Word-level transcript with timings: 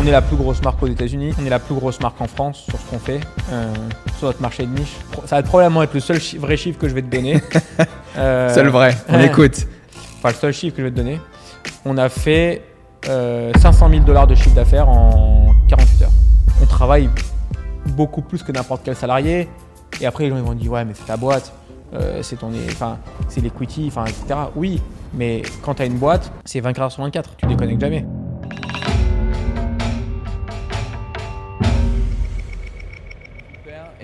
On 0.00 0.06
est 0.06 0.10
la 0.12 0.22
plus 0.22 0.36
grosse 0.36 0.62
marque 0.62 0.80
aux 0.82 0.86
États-Unis, 0.86 1.34
on 1.40 1.44
est 1.44 1.50
la 1.50 1.58
plus 1.58 1.74
grosse 1.74 2.00
marque 2.00 2.20
en 2.20 2.28
France 2.28 2.58
sur 2.68 2.78
ce 2.78 2.86
qu'on 2.90 2.98
fait, 3.00 3.20
euh, 3.52 3.74
sur 4.18 4.28
notre 4.28 4.40
marché 4.40 4.64
de 4.64 4.70
niche. 4.78 4.92
Ça 5.26 5.36
va 5.36 5.42
probablement 5.42 5.82
être 5.82 5.92
le 5.94 6.00
seul 6.00 6.20
chi- 6.20 6.38
vrai 6.38 6.56
chiffre 6.56 6.78
que 6.78 6.88
je 6.88 6.94
vais 6.94 7.02
te 7.02 7.14
donner. 7.14 7.40
Euh, 8.16 8.52
Seul 8.52 8.66
vrai, 8.68 8.96
on 9.08 9.20
écoute. 9.20 9.68
Enfin, 10.16 10.30
le 10.30 10.34
seul 10.34 10.52
chiffre 10.52 10.74
que 10.74 10.82
je 10.82 10.86
vais 10.88 10.90
te 10.90 10.96
donner. 10.96 11.20
On 11.84 11.96
a 11.98 12.08
fait 12.08 12.64
euh, 13.08 13.52
500 13.60 13.88
000 13.90 14.02
dollars 14.02 14.26
de 14.26 14.34
chiffre 14.34 14.56
d'affaires 14.56 14.88
en 14.88 15.54
48 15.68 16.02
heures. 16.02 16.10
On 16.60 16.66
travaille 16.66 17.08
beaucoup 17.86 18.20
plus 18.22 18.42
que 18.42 18.50
n'importe 18.50 18.80
quel 18.84 18.96
salarié. 18.96 19.48
Et 20.00 20.06
après, 20.06 20.24
les 20.24 20.30
gens 20.30 20.36
ils 20.38 20.42
vont 20.42 20.54
dire 20.54 20.72
Ouais, 20.72 20.84
mais 20.84 20.94
c'est 20.94 21.04
ta 21.06 21.16
boîte, 21.16 21.52
euh, 21.94 22.20
c'est 22.22 22.36
ton, 22.36 22.50
enfin, 22.72 22.98
c'est 23.28 23.40
l'equity, 23.40 23.84
enfin, 23.86 24.04
etc. 24.06 24.40
Oui, 24.56 24.82
mais 25.14 25.42
quand 25.62 25.74
tu 25.74 25.82
as 25.82 25.86
une 25.86 25.98
boîte, 25.98 26.32
c'est 26.44 26.58
24 26.58 26.82
heures 26.86 26.92
sur 26.92 27.04
24. 27.04 27.36
Tu 27.36 27.46
déconnectes 27.46 27.80
jamais. 27.80 28.04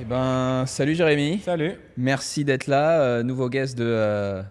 Eh 0.05 0.07
ben, 0.07 0.65
salut 0.67 0.95
Jérémy. 0.95 1.39
Salut. 1.39 1.73
Merci 1.97 2.45
d'être 2.45 2.67
là. 2.67 3.01
euh, 3.01 3.23
nouveau 3.23 3.49
guest 3.49 3.79
de, 3.79 3.85
euh, 3.87 4.43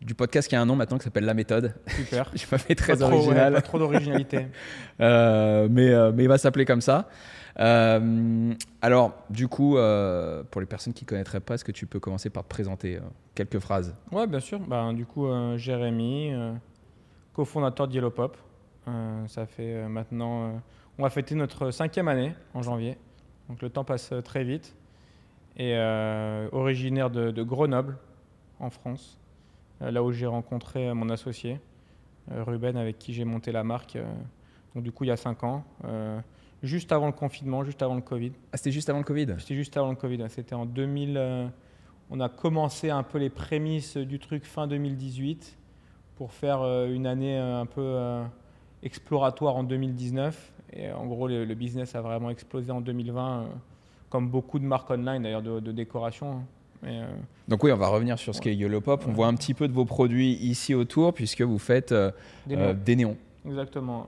du 0.00 0.14
podcast 0.14 0.48
qui 0.48 0.54
a 0.54 0.60
un 0.60 0.66
nom 0.66 0.76
maintenant 0.76 0.98
qui 0.98 1.04
s'appelle 1.04 1.24
La 1.24 1.34
Méthode. 1.34 1.74
Super. 1.88 2.30
Je 2.34 2.44
m'as 2.50 2.58
fait 2.58 2.74
très 2.76 2.92
Pas 2.92 2.98
trop, 3.00 3.10
ouais, 3.10 3.16
original. 3.16 3.52
pas 3.54 3.62
trop 3.62 3.78
d'originalité. 3.78 4.46
Euh, 5.00 5.66
mais, 5.70 5.90
mais 6.12 6.24
il 6.24 6.28
va 6.28 6.36
s'appeler 6.36 6.66
comme 6.66 6.82
ça. 6.82 7.08
Alors, 7.56 9.14
du 9.30 9.48
coup, 9.48 9.76
pour 10.50 10.60
les 10.60 10.66
personnes 10.66 10.92
qui 10.92 11.04
ne 11.04 11.08
connaîtraient 11.08 11.40
pas, 11.40 11.54
est-ce 11.54 11.64
que 11.64 11.72
tu 11.72 11.86
peux 11.86 11.98
commencer 12.00 12.28
par 12.28 12.42
te 12.44 12.48
présenter 12.50 12.98
quelques 13.34 13.58
phrases? 13.60 13.94
Ouais, 14.12 14.26
bien 14.26 14.40
sûr. 14.40 14.60
Ben, 14.60 14.92
du 14.92 15.06
coup, 15.06 15.26
Jérémy, 15.56 16.32
cofondateur 17.32 17.88
de 17.88 17.94
Yellow 17.94 18.10
Pop. 18.10 18.36
Ça 19.26 19.46
fait 19.46 19.88
maintenant. 19.88 20.60
on 20.98 21.02
va 21.02 21.08
fêter 21.08 21.34
notre 21.34 21.70
cinquième 21.70 22.08
année 22.08 22.34
en 22.52 22.60
janvier. 22.60 22.98
Donc 23.48 23.62
le 23.62 23.70
temps 23.70 23.84
passe 23.84 24.12
très 24.22 24.44
vite. 24.44 24.76
Et 25.60 25.74
euh, 25.74 26.48
originaire 26.52 27.10
de, 27.10 27.30
de 27.30 27.42
Grenoble, 27.42 27.98
en 28.58 28.70
France, 28.70 29.20
euh, 29.82 29.90
là 29.90 30.02
où 30.02 30.10
j'ai 30.10 30.26
rencontré 30.26 30.88
euh, 30.88 30.94
mon 30.94 31.10
associé, 31.10 31.60
Ruben, 32.30 32.76
avec 32.76 32.98
qui 32.98 33.12
j'ai 33.12 33.24
monté 33.24 33.52
la 33.52 33.64
marque. 33.64 33.98
donc 34.74 34.84
du 34.84 34.92
coup, 34.92 35.04
il 35.04 35.08
y 35.08 35.10
a 35.10 35.16
cinq 35.16 35.42
ans, 35.44 35.64
juste 36.62 36.92
avant 36.92 37.06
le 37.06 37.12
confinement, 37.12 37.64
juste 37.64 37.82
avant 37.82 37.94
le 37.94 38.00
Covid. 38.00 38.32
Ah, 38.52 38.56
c'était 38.56 38.72
juste 38.72 38.88
avant 38.88 38.98
le 38.98 39.04
Covid? 39.04 39.26
C'était 39.38 39.54
juste 39.54 39.76
avant 39.76 39.90
le 39.90 39.96
Covid. 39.96 40.24
C'était 40.28 40.54
en 40.54 40.66
2000. 40.66 41.16
euh, 41.16 41.46
on 42.10 42.20
a 42.20 42.28
commencé 42.28 42.90
un 42.90 43.02
peu 43.02 43.18
les 43.18 43.30
prémices 43.30 43.96
du 43.96 44.18
truc 44.18 44.44
fin 44.44 44.66
2018 44.66 45.56
pour 46.16 46.32
faire 46.32 46.62
euh, 46.62 46.92
une 46.92 47.06
année 47.06 47.38
euh, 47.38 47.60
un 47.60 47.66
peu 47.66 48.22
exploratoire 48.82 49.56
en 49.56 49.62
2019. 49.62 50.52
Et 50.72 50.90
en 50.92 51.06
gros, 51.06 51.28
le, 51.28 51.44
le 51.44 51.54
business 51.54 51.94
a 51.94 52.00
vraiment 52.00 52.30
explosé 52.30 52.70
en 52.70 52.80
2020, 52.80 53.42
euh, 53.42 53.46
comme 54.10 54.28
beaucoup 54.28 54.58
de 54.58 54.64
marques 54.64 54.90
online 54.90 55.22
d'ailleurs 55.22 55.42
de, 55.42 55.60
de 55.60 55.72
décoration. 55.72 56.32
hein. 56.32 56.42
Mais, 56.82 57.00
euh, 57.00 57.06
Donc 57.48 57.62
oui, 57.62 57.72
on 57.72 57.76
va 57.76 57.88
revenir 57.88 58.18
sur 58.18 58.34
ce 58.34 58.40
qu'est 58.40 58.54
YOLO 58.54 58.80
Pop. 58.80 59.04
On 59.06 59.12
voit 59.12 59.26
un 59.26 59.34
petit 59.34 59.52
peu 59.54 59.68
de 59.68 59.72
vos 59.72 59.84
produits 59.84 60.32
ici 60.32 60.74
autour, 60.74 61.12
puisque 61.12 61.42
vous 61.42 61.58
faites 61.58 61.92
euh, 61.92 62.10
des 62.46 62.56
euh, 62.56 62.72
des 62.74 62.96
néons, 62.96 63.16
Exactement. 63.46 64.06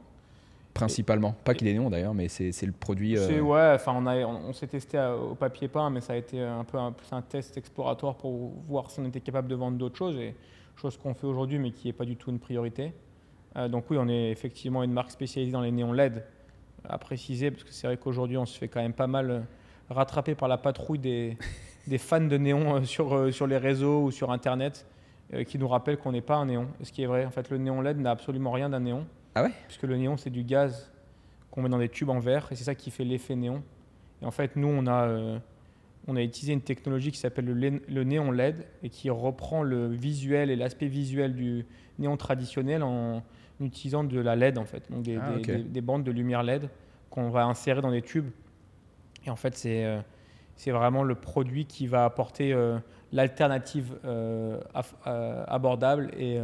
principalement. 0.74 1.34
Pas 1.44 1.52
qu'il 1.54 1.66
des 1.66 1.74
néons 1.74 1.90
d'ailleurs, 1.90 2.14
mais 2.14 2.28
c'est 2.28 2.50
le 2.64 2.72
produit... 2.72 3.18
ouais, 3.18 3.72
enfin 3.74 3.92
on, 3.94 4.06
a- 4.06 4.24
on, 4.24 4.48
on 4.48 4.52
s'est 4.54 4.66
testé 4.68 4.96
à- 4.96 5.14
au 5.14 5.34
papier 5.34 5.68
peint, 5.68 5.90
mais 5.90 6.00
ça 6.00 6.14
a 6.14 6.16
été 6.16 6.40
un 6.40 6.64
peu 6.64 6.78
un, 6.78 6.92
plus 6.92 7.12
un 7.12 7.20
test 7.20 7.56
exploratoire 7.58 8.14
pour 8.16 8.52
voir 8.68 8.90
si 8.90 9.00
on 9.00 9.04
était 9.04 9.20
capable 9.20 9.48
de 9.48 9.54
vendre 9.54 9.76
d'autres 9.76 9.98
choses, 9.98 10.16
et 10.16 10.34
chose 10.76 10.96
qu'on 10.96 11.12
fait 11.12 11.26
aujourd'hui, 11.26 11.58
mais 11.58 11.72
qui 11.72 11.88
n'est 11.88 11.92
pas 11.92 12.06
du 12.06 12.16
tout 12.16 12.30
une 12.30 12.38
priorité. 12.38 12.92
Donc 13.68 13.84
oui, 13.90 13.98
on 14.00 14.08
est 14.08 14.30
effectivement 14.30 14.82
une 14.82 14.92
marque 14.92 15.10
spécialisée 15.10 15.52
dans 15.52 15.60
les 15.60 15.72
néons 15.72 15.92
LED, 15.92 16.24
à 16.88 16.96
préciser, 16.96 17.50
parce 17.50 17.64
que 17.64 17.70
c'est 17.70 17.86
vrai 17.86 17.98
qu'aujourd'hui 17.98 18.38
on 18.38 18.46
se 18.46 18.56
fait 18.58 18.68
quand 18.68 18.80
même 18.80 18.94
pas 18.94 19.06
mal 19.06 19.44
rattraper 19.92 20.34
par 20.34 20.48
la 20.48 20.58
patrouille 20.58 20.98
des, 20.98 21.36
des 21.86 21.98
fans 21.98 22.20
de 22.20 22.36
néons 22.36 22.76
euh, 22.76 22.82
sur, 22.84 23.14
euh, 23.14 23.30
sur 23.30 23.46
les 23.46 23.56
réseaux 23.58 24.02
ou 24.04 24.10
sur 24.10 24.30
Internet, 24.32 24.86
euh, 25.34 25.44
qui 25.44 25.58
nous 25.58 25.68
rappellent 25.68 25.98
qu'on 25.98 26.12
n'est 26.12 26.20
pas 26.20 26.36
un 26.36 26.46
néon. 26.46 26.68
Ce 26.82 26.90
qui 26.92 27.02
est 27.02 27.06
vrai, 27.06 27.24
en 27.24 27.30
fait, 27.30 27.50
le 27.50 27.58
néon 27.58 27.80
LED 27.80 27.98
n'a 27.98 28.10
absolument 28.10 28.50
rien 28.52 28.68
d'un 28.70 28.80
néon. 28.80 29.06
Ah 29.34 29.44
ouais? 29.44 29.52
Puisque 29.66 29.84
le 29.84 29.96
néon, 29.96 30.16
c'est 30.16 30.30
du 30.30 30.42
gaz 30.44 30.90
qu'on 31.50 31.62
met 31.62 31.68
dans 31.68 31.78
des 31.78 31.88
tubes 31.88 32.10
en 32.10 32.18
verre 32.18 32.48
et 32.50 32.54
c'est 32.56 32.64
ça 32.64 32.74
qui 32.74 32.90
fait 32.90 33.04
l'effet 33.04 33.34
néon. 33.36 33.62
Et 34.20 34.24
en 34.26 34.30
fait, 34.30 34.56
nous, 34.56 34.68
on 34.68 34.86
a, 34.86 35.06
euh, 35.06 35.38
on 36.06 36.16
a 36.16 36.22
utilisé 36.22 36.52
une 36.52 36.60
technologie 36.60 37.10
qui 37.12 37.18
s'appelle 37.18 37.46
le, 37.46 38.04
néon 38.04 38.30
LED 38.30 38.66
et 38.82 38.88
qui 38.88 39.10
reprend 39.10 39.62
le 39.62 39.88
visuel 39.88 40.50
et 40.50 40.56
l'aspect 40.56 40.86
visuel 40.86 41.34
du 41.34 41.66
néon 41.98 42.16
traditionnel 42.16 42.82
en 42.82 43.22
utilisant 43.60 44.02
de 44.04 44.18
la 44.20 44.34
LED, 44.36 44.58
en 44.58 44.64
fait. 44.64 44.90
Donc 44.90 45.02
des, 45.02 45.16
Ah, 45.20 45.30
des- 45.32 45.38
ok. 45.38 45.46
des- 45.46 45.62
des 45.64 45.80
bandes 45.80 46.04
de 46.04 46.10
lumière 46.10 46.42
LED 46.42 46.68
qu'on 47.10 47.30
va 47.30 47.44
insérer 47.44 47.80
dans 47.80 47.90
des 47.90 48.02
tubes. 48.02 48.30
Et 49.26 49.30
en 49.30 49.36
fait, 49.36 49.56
c'est 49.56 49.84
euh, 49.84 50.00
c'est 50.56 50.70
vraiment 50.70 51.02
le 51.02 51.14
produit 51.14 51.66
qui 51.66 51.86
va 51.86 52.04
apporter 52.04 52.52
euh, 52.52 52.78
l'alternative 53.12 53.94
euh, 54.04 54.60
euh, 55.06 55.44
abordable 55.48 56.10
et, 56.16 56.38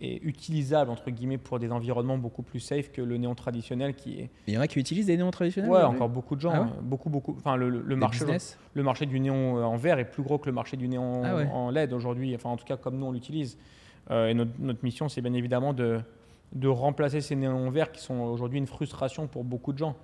et 0.00 0.22
utilisable 0.26 0.90
entre 0.90 1.10
guillemets 1.10 1.38
pour 1.38 1.58
des 1.58 1.70
environnements 1.70 2.18
beaucoup 2.18 2.42
plus 2.42 2.60
safe 2.60 2.90
que 2.90 3.00
le 3.00 3.16
néon 3.16 3.34
traditionnel 3.34 3.94
qui 3.94 4.20
est 4.20 4.30
Il 4.46 4.54
y 4.54 4.58
en 4.58 4.60
a 4.60 4.66
qui 4.66 4.78
utilisent 4.78 5.06
des 5.06 5.16
néons 5.16 5.30
traditionnels 5.30 5.70
ouais 5.70 5.82
encore 5.82 6.08
beaucoup 6.08 6.34
de 6.34 6.40
gens 6.40 6.52
Ah 6.54 6.62
ouais 6.62 6.68
euh, 6.68 6.82
beaucoup 6.82 7.08
beaucoup. 7.08 7.34
Enfin 7.38 7.56
le, 7.56 7.70
marché 7.96 8.24
business 8.24 8.58
le 8.74 8.82
marché 8.82 9.06
du 9.06 9.20
néon 9.20 9.64
en 9.64 9.76
verre 9.76 9.98
est 9.98 10.10
plus 10.10 10.22
gros 10.22 10.38
que 10.38 10.46
le 10.46 10.52
marché 10.52 10.76
du 10.76 10.88
néon 10.88 11.22
Ah 11.24 11.36
ouais. 11.36 11.48
en 11.52 11.70
LED 11.70 11.92
aujourd'hui. 11.92 12.34
Enfin 12.34 12.50
en 12.50 12.56
tout 12.56 12.66
cas 12.66 12.76
comme 12.76 12.98
nous 12.98 13.06
on 13.06 13.12
l'utilise. 13.12 13.58
Et 14.10 14.34
notre, 14.34 14.52
notre 14.60 14.84
mission 14.84 15.08
c'est 15.08 15.20
bien 15.20 15.32
évidemment 15.32 15.72
de 15.72 16.00
de 16.52 16.68
remplacer 16.68 17.20
ces 17.20 17.34
néons 17.34 17.70
verts 17.70 17.90
qui 17.90 18.00
sont 18.00 18.20
aujourd'hui 18.20 18.58
une 18.58 18.68
frustration 18.68 19.26
pour 19.26 19.42
beaucoup 19.44 19.72
de 19.72 19.78
gens 19.78 19.96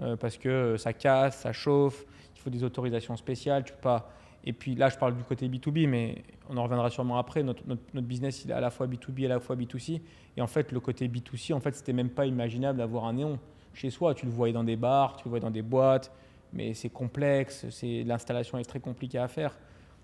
Euh, 0.00 0.16
parce 0.16 0.38
que 0.38 0.48
euh, 0.48 0.76
ça 0.78 0.92
casse 0.92 1.40
ça 1.40 1.52
chauffe 1.52 2.04
il 2.36 2.40
faut 2.40 2.50
des 2.50 2.62
autorisations 2.62 3.16
spéciales 3.16 3.64
tu 3.64 3.72
pas 3.72 4.10
et 4.44 4.52
puis 4.52 4.74
là, 4.74 4.88
je 4.88 4.96
parle 4.96 5.16
du 5.16 5.22
côté 5.24 5.48
B2B, 5.48 5.88
mais 5.88 6.22
on 6.48 6.56
en 6.56 6.62
reviendra 6.62 6.90
sûrement 6.90 7.18
après. 7.18 7.42
Notre, 7.42 7.62
notre, 7.66 8.06
business, 8.06 8.44
il 8.44 8.50
est 8.50 8.54
à 8.54 8.60
la 8.60 8.70
fois 8.70 8.86
B2B 8.86 9.22
et 9.22 9.26
à 9.26 9.28
la 9.28 9.40
fois 9.40 9.56
B2C. 9.56 10.00
Et 10.36 10.40
en 10.40 10.46
fait, 10.46 10.72
le 10.72 10.80
côté 10.80 11.08
B2C, 11.08 11.52
en 11.52 11.60
fait, 11.60 11.74
c'était 11.74 11.92
même 11.92 12.08
pas 12.08 12.26
imaginable 12.26 12.78
d'avoir 12.78 13.04
un 13.04 13.14
néon 13.14 13.38
chez 13.74 13.90
soi. 13.90 14.14
Tu 14.14 14.26
le 14.26 14.32
voyais 14.32 14.54
dans 14.54 14.64
des 14.64 14.76
bars, 14.76 15.16
tu 15.16 15.24
le 15.24 15.30
voyais 15.30 15.42
dans 15.42 15.50
des 15.50 15.62
boîtes, 15.62 16.10
mais 16.52 16.72
c'est 16.74 16.88
complexe, 16.88 17.66
c'est 17.70 18.04
l'installation 18.04 18.58
est 18.58 18.64
très 18.64 18.80
compliquée 18.80 19.18
à 19.18 19.28
faire. 19.28 19.54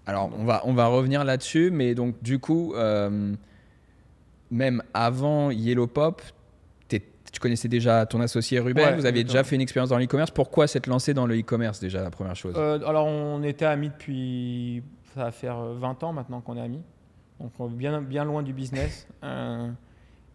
Alors, 0.07 0.31
on 0.37 0.45
va, 0.45 0.61
on 0.65 0.75
va 0.75 0.89
revenir 0.89 1.25
là-dessus, 1.25 1.71
mais 1.71 1.95
donc, 1.95 2.23
du 2.23 2.39
coup, 2.39 2.75
euh, 2.75 3.35
même 4.51 4.83
avant 4.93 5.51
Yellow 5.51 5.87
Pop, 5.87 6.21
tu 7.35 7.41
connaissais 7.41 7.69
déjà 7.69 8.07
ton 8.07 8.21
associé 8.21 8.61
Ruben, 8.61 8.85
Ouais, 8.85 8.95
vous 8.95 9.07
aviez 9.07 9.25
déjà 9.25 9.43
fait 9.43 9.57
une 9.57 9.61
expérience 9.61 9.91
dans 9.91 9.99
l'e-commerce. 9.99 10.31
Pourquoi 10.31 10.67
s'être 10.69 10.87
lancé 10.87 11.13
dans 11.15 11.27
le 11.27 11.39
e-commerce 11.39 11.81
déjà, 11.81 12.01
la 12.03 12.11
première 12.11 12.37
chose 12.37 12.55
Euh, 12.57 12.79
alors, 12.87 13.07
on 13.07 13.43
était 13.43 13.65
amis 13.65 13.91
depuis, 13.91 14.83
ça 15.15 15.25
va 15.25 15.31
faire 15.33 15.59
euh, 15.59 15.75
20 15.75 16.05
ans 16.05 16.13
maintenant 16.13 16.41
qu'on 16.41 16.57
est 16.57 16.61
amis. 16.61 16.83
Donc, 17.41 17.51
on 17.59 17.69
est 17.69 17.75
bien, 17.75 18.01
bien 18.01 18.25
loin 18.25 18.43
du 18.43 18.53
business. 18.53 19.07
Euh, 19.25 19.71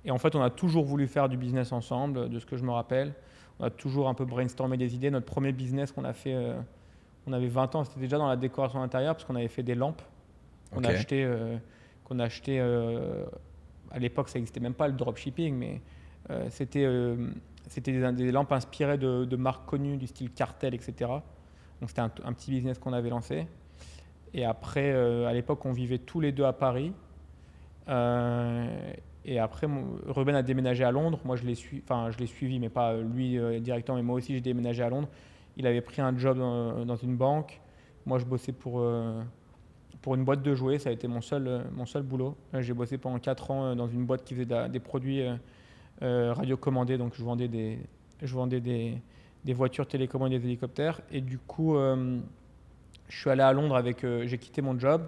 et 0.05 0.11
en 0.11 0.17
fait, 0.17 0.33
on 0.35 0.41
a 0.41 0.49
toujours 0.49 0.83
voulu 0.85 1.05
faire 1.07 1.29
du 1.29 1.37
business 1.37 1.71
ensemble, 1.71 2.29
de 2.29 2.39
ce 2.39 2.45
que 2.45 2.57
je 2.57 2.63
me 2.63 2.71
rappelle. 2.71 3.13
On 3.59 3.65
a 3.65 3.69
toujours 3.69 4.07
un 4.09 4.13
peu 4.13 4.25
brainstormé 4.25 4.77
des 4.77 4.95
idées. 4.95 5.11
Notre 5.11 5.25
premier 5.27 5.51
business 5.51 5.91
qu'on 5.91 6.05
a 6.05 6.13
fait, 6.13 6.33
euh, 6.33 6.55
on 7.27 7.33
avait 7.33 7.47
20 7.49 7.75
ans, 7.75 7.83
c'était 7.83 7.99
déjà 7.99 8.17
dans 8.17 8.27
la 8.29 8.35
décoration 8.37 8.81
intérieure 8.81 9.13
parce 9.15 9.25
qu'on 9.25 9.35
avait 9.35 9.47
fait 9.49 9.61
des 9.63 9.75
lampes 9.75 10.01
qu'on 10.71 10.79
Ok. 10.79 10.85
a 10.85 10.89
acheté, 10.89 11.23
euh, 11.23 11.57
qu'on 12.05 12.17
a 12.19 12.23
acheté 12.23 12.59
euh, 12.59 13.25
à 13.91 13.99
l'époque, 13.99 14.29
ça 14.29 14.39
n'existait 14.39 14.59
même 14.61 14.73
pas 14.73 14.87
le 14.87 14.93
dropshipping, 14.93 15.53
mais 15.55 15.73
euh, 15.75 15.77
c'était 16.49 16.85
euh, 16.85 17.15
c'était 17.69 17.91
des, 17.91 18.11
des 18.11 18.31
lampes 18.31 18.51
inspirées 18.51 18.97
de, 18.97 19.35
marques 19.35 19.65
connues 19.65 19.97
du 19.97 20.07
style 20.07 20.31
Cartel, 20.31 20.73
etc. 20.73 20.93
Donc 21.79 21.89
c'était 21.89 22.01
un, 22.01 22.09
petit 22.09 22.51
business 22.51 22.77
qu'on 22.79 22.93
avait 22.93 23.09
lancé. 23.09 23.47
Et 24.33 24.43
après, 24.43 24.91
euh, 24.91 25.27
à 25.27 25.33
l'époque, 25.33 25.65
on 25.65 25.71
vivait 25.71 25.99
tous 25.99 26.19
les 26.19 26.31
deux 26.31 26.43
à 26.43 26.53
Paris. 26.53 26.93
Euh, 27.87 28.91
et 29.25 29.39
après, 29.39 29.67
Ruben 30.07 30.35
a 30.35 30.43
déménagé 30.43 30.83
à 30.83 30.91
Londres. 30.91 31.19
Moi, 31.23 31.35
je 31.35 31.43
l'ai 31.43 31.55
suivi, 31.55 31.81
enfin, 31.83 32.09
je 32.11 32.17
l'ai 32.17 32.27
suivi, 32.27 32.59
mais 32.59 32.69
pas 32.69 32.97
lui 32.97 33.37
euh, 33.37 33.59
directement, 33.59 33.97
mais 33.97 34.03
moi 34.03 34.15
aussi, 34.15 34.33
j'ai 34.33 34.41
déménagé 34.41 34.83
à 34.83 34.89
Londres. 34.89 35.07
Il 35.57 35.67
avait 35.67 35.81
pris 35.81 36.01
un 36.01 36.17
job 36.17 36.37
dans, 36.37 36.95
une 36.95 37.15
banque. 37.17 37.59
Moi, 38.05 38.17
je 38.17 38.25
bossais 38.25 38.51
pour, 38.51 38.79
euh, 38.79 39.21
pour 40.01 40.15
une 40.15 40.23
boîte 40.23 40.41
de 40.41 40.55
jouets. 40.55 40.79
Ça 40.79 40.89
a 40.89 40.93
été 40.93 41.07
mon 41.07 41.21
seul, 41.21 41.47
euh, 41.47 41.63
mon 41.73 41.85
seul 41.85 42.03
boulot. 42.03 42.35
Euh, 42.53 42.61
J'ai 42.61 42.73
bossé 42.73 42.97
pendant 42.97 43.19
4 43.19 43.51
ans 43.51 43.65
euh, 43.65 43.75
dans 43.75 43.87
une 43.87 44.05
boîte 44.05 44.23
qui 44.23 44.33
faisait 44.33 44.45
de- 44.45 44.67
des 44.67 44.79
produits 44.79 45.23
euh, 46.01 46.33
radiocommandés. 46.33 46.97
Donc, 46.97 47.13
je 47.17 47.23
vendais 47.23 47.47
des, 47.47 47.79
je 48.21 48.33
vendais 48.33 48.59
des, 48.59 48.95
des 49.45 49.53
voitures 49.53 49.87
télécommandées, 49.87 50.39
des 50.39 50.45
hélicoptères. 50.45 51.01
Et 51.11 51.21
du 51.21 51.37
coup, 51.37 51.75
euh, 51.75 52.19
je 53.07 53.17
suis 53.19 53.29
allé 53.29 53.41
à 53.41 53.51
Londres 53.53 53.75
avec. 53.75 54.03
euh, 54.03 54.25
J'ai 54.27 54.37
quitté 54.37 54.61
mon 54.61 54.77
job. 54.79 55.03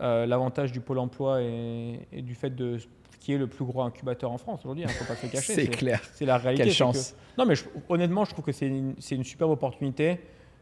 Euh, 0.00 0.26
L'avantage 0.26 0.70
du 0.72 0.80
pôle 0.80 0.98
emploi 0.98 1.42
et, 1.42 2.00
et 2.12 2.22
du 2.22 2.34
fait 2.34 2.50
de 2.54 2.78
qui 3.18 3.32
est 3.32 3.38
le 3.38 3.48
plus 3.48 3.64
gros 3.64 3.82
incubateur 3.82 4.30
en 4.30 4.38
France 4.38 4.60
aujourd'hui, 4.60 4.84
il 4.84 4.86
ne 4.86 4.92
faut 4.92 5.04
pas 5.04 5.16
se 5.16 5.26
le 5.26 5.32
cacher. 5.32 5.52
C'est 5.54 5.66
clair. 5.66 6.00
C'est 6.14 6.24
la 6.24 6.38
réalité. 6.38 6.64
Quelle 6.64 6.72
chance. 6.72 7.12
que- 7.36 7.40
non, 7.42 7.46
mais 7.46 7.56
je- 7.56 7.64
honnêtement, 7.88 8.24
je 8.24 8.30
trouve 8.32 8.44
que 8.44 8.52
c'est 8.52 8.68
une, 8.68 8.94
une 9.10 9.24
superbe 9.24 9.50
opportunité 9.50 10.20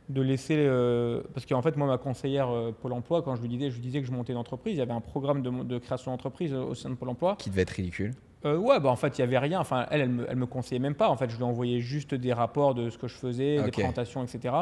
de 0.09 0.23
laisser. 0.23 0.55
euh, 0.57 1.21
parce 1.35 1.45
qu'en 1.45 1.61
fait, 1.61 1.77
moi, 1.77 1.87
ma 1.87 1.99
conseillère 1.99 2.49
euh, 2.49 2.73
Pôle 2.73 2.95
emploi, 2.95 3.21
quand 3.21 3.37
je 3.37 3.43
lui 3.43 3.49
disais, 3.51 3.69
je 3.71 3.75
lui 3.77 3.83
disais 3.83 4.01
que 4.01 4.07
je 4.07 4.13
montais 4.13 4.33
une 4.33 4.39
entreprise, 4.39 4.75
il 4.75 4.79
y 4.79 4.81
avait 4.81 4.93
un 4.95 5.03
programme 5.03 5.43
de, 5.43 5.51
de 5.65 5.79
création 5.79 6.13
d'entreprise 6.13 6.55
au 6.55 6.75
sein 6.75 6.89
de 6.89 6.95
Pôle 6.95 7.11
emploi. 7.11 7.37
Qui 7.39 7.51
devait 7.51 7.63
être 7.63 7.71
ridicule. 7.71 8.13
Euh, 8.47 8.57
ouais, 8.57 8.79
bah 8.81 8.89
en 8.91 8.97
fait, 8.97 9.19
il 9.19 9.21
y 9.21 9.25
avait 9.25 9.39
rien. 9.39 9.61
Enfin, 9.61 9.87
elle, 9.91 10.01
elle 10.03 10.09
me, 10.11 10.27
elle 10.31 10.37
me 10.37 10.47
conseillait 10.47 10.79
même 10.79 10.95
pas. 10.95 11.09
En 11.11 11.17
fait, 11.17 11.29
je 11.31 11.37
lui 11.37 11.43
envoyais 11.45 11.81
juste 11.81 12.15
des 12.15 12.33
rapports 12.33 12.75
de 12.75 12.89
ce 12.91 12.97
que 12.99 13.09
je 13.09 13.15
faisais, 13.17 13.57
des 13.57 13.65
Ok. 13.65 13.73
présentations, 13.73 14.23
etc. 14.25 14.55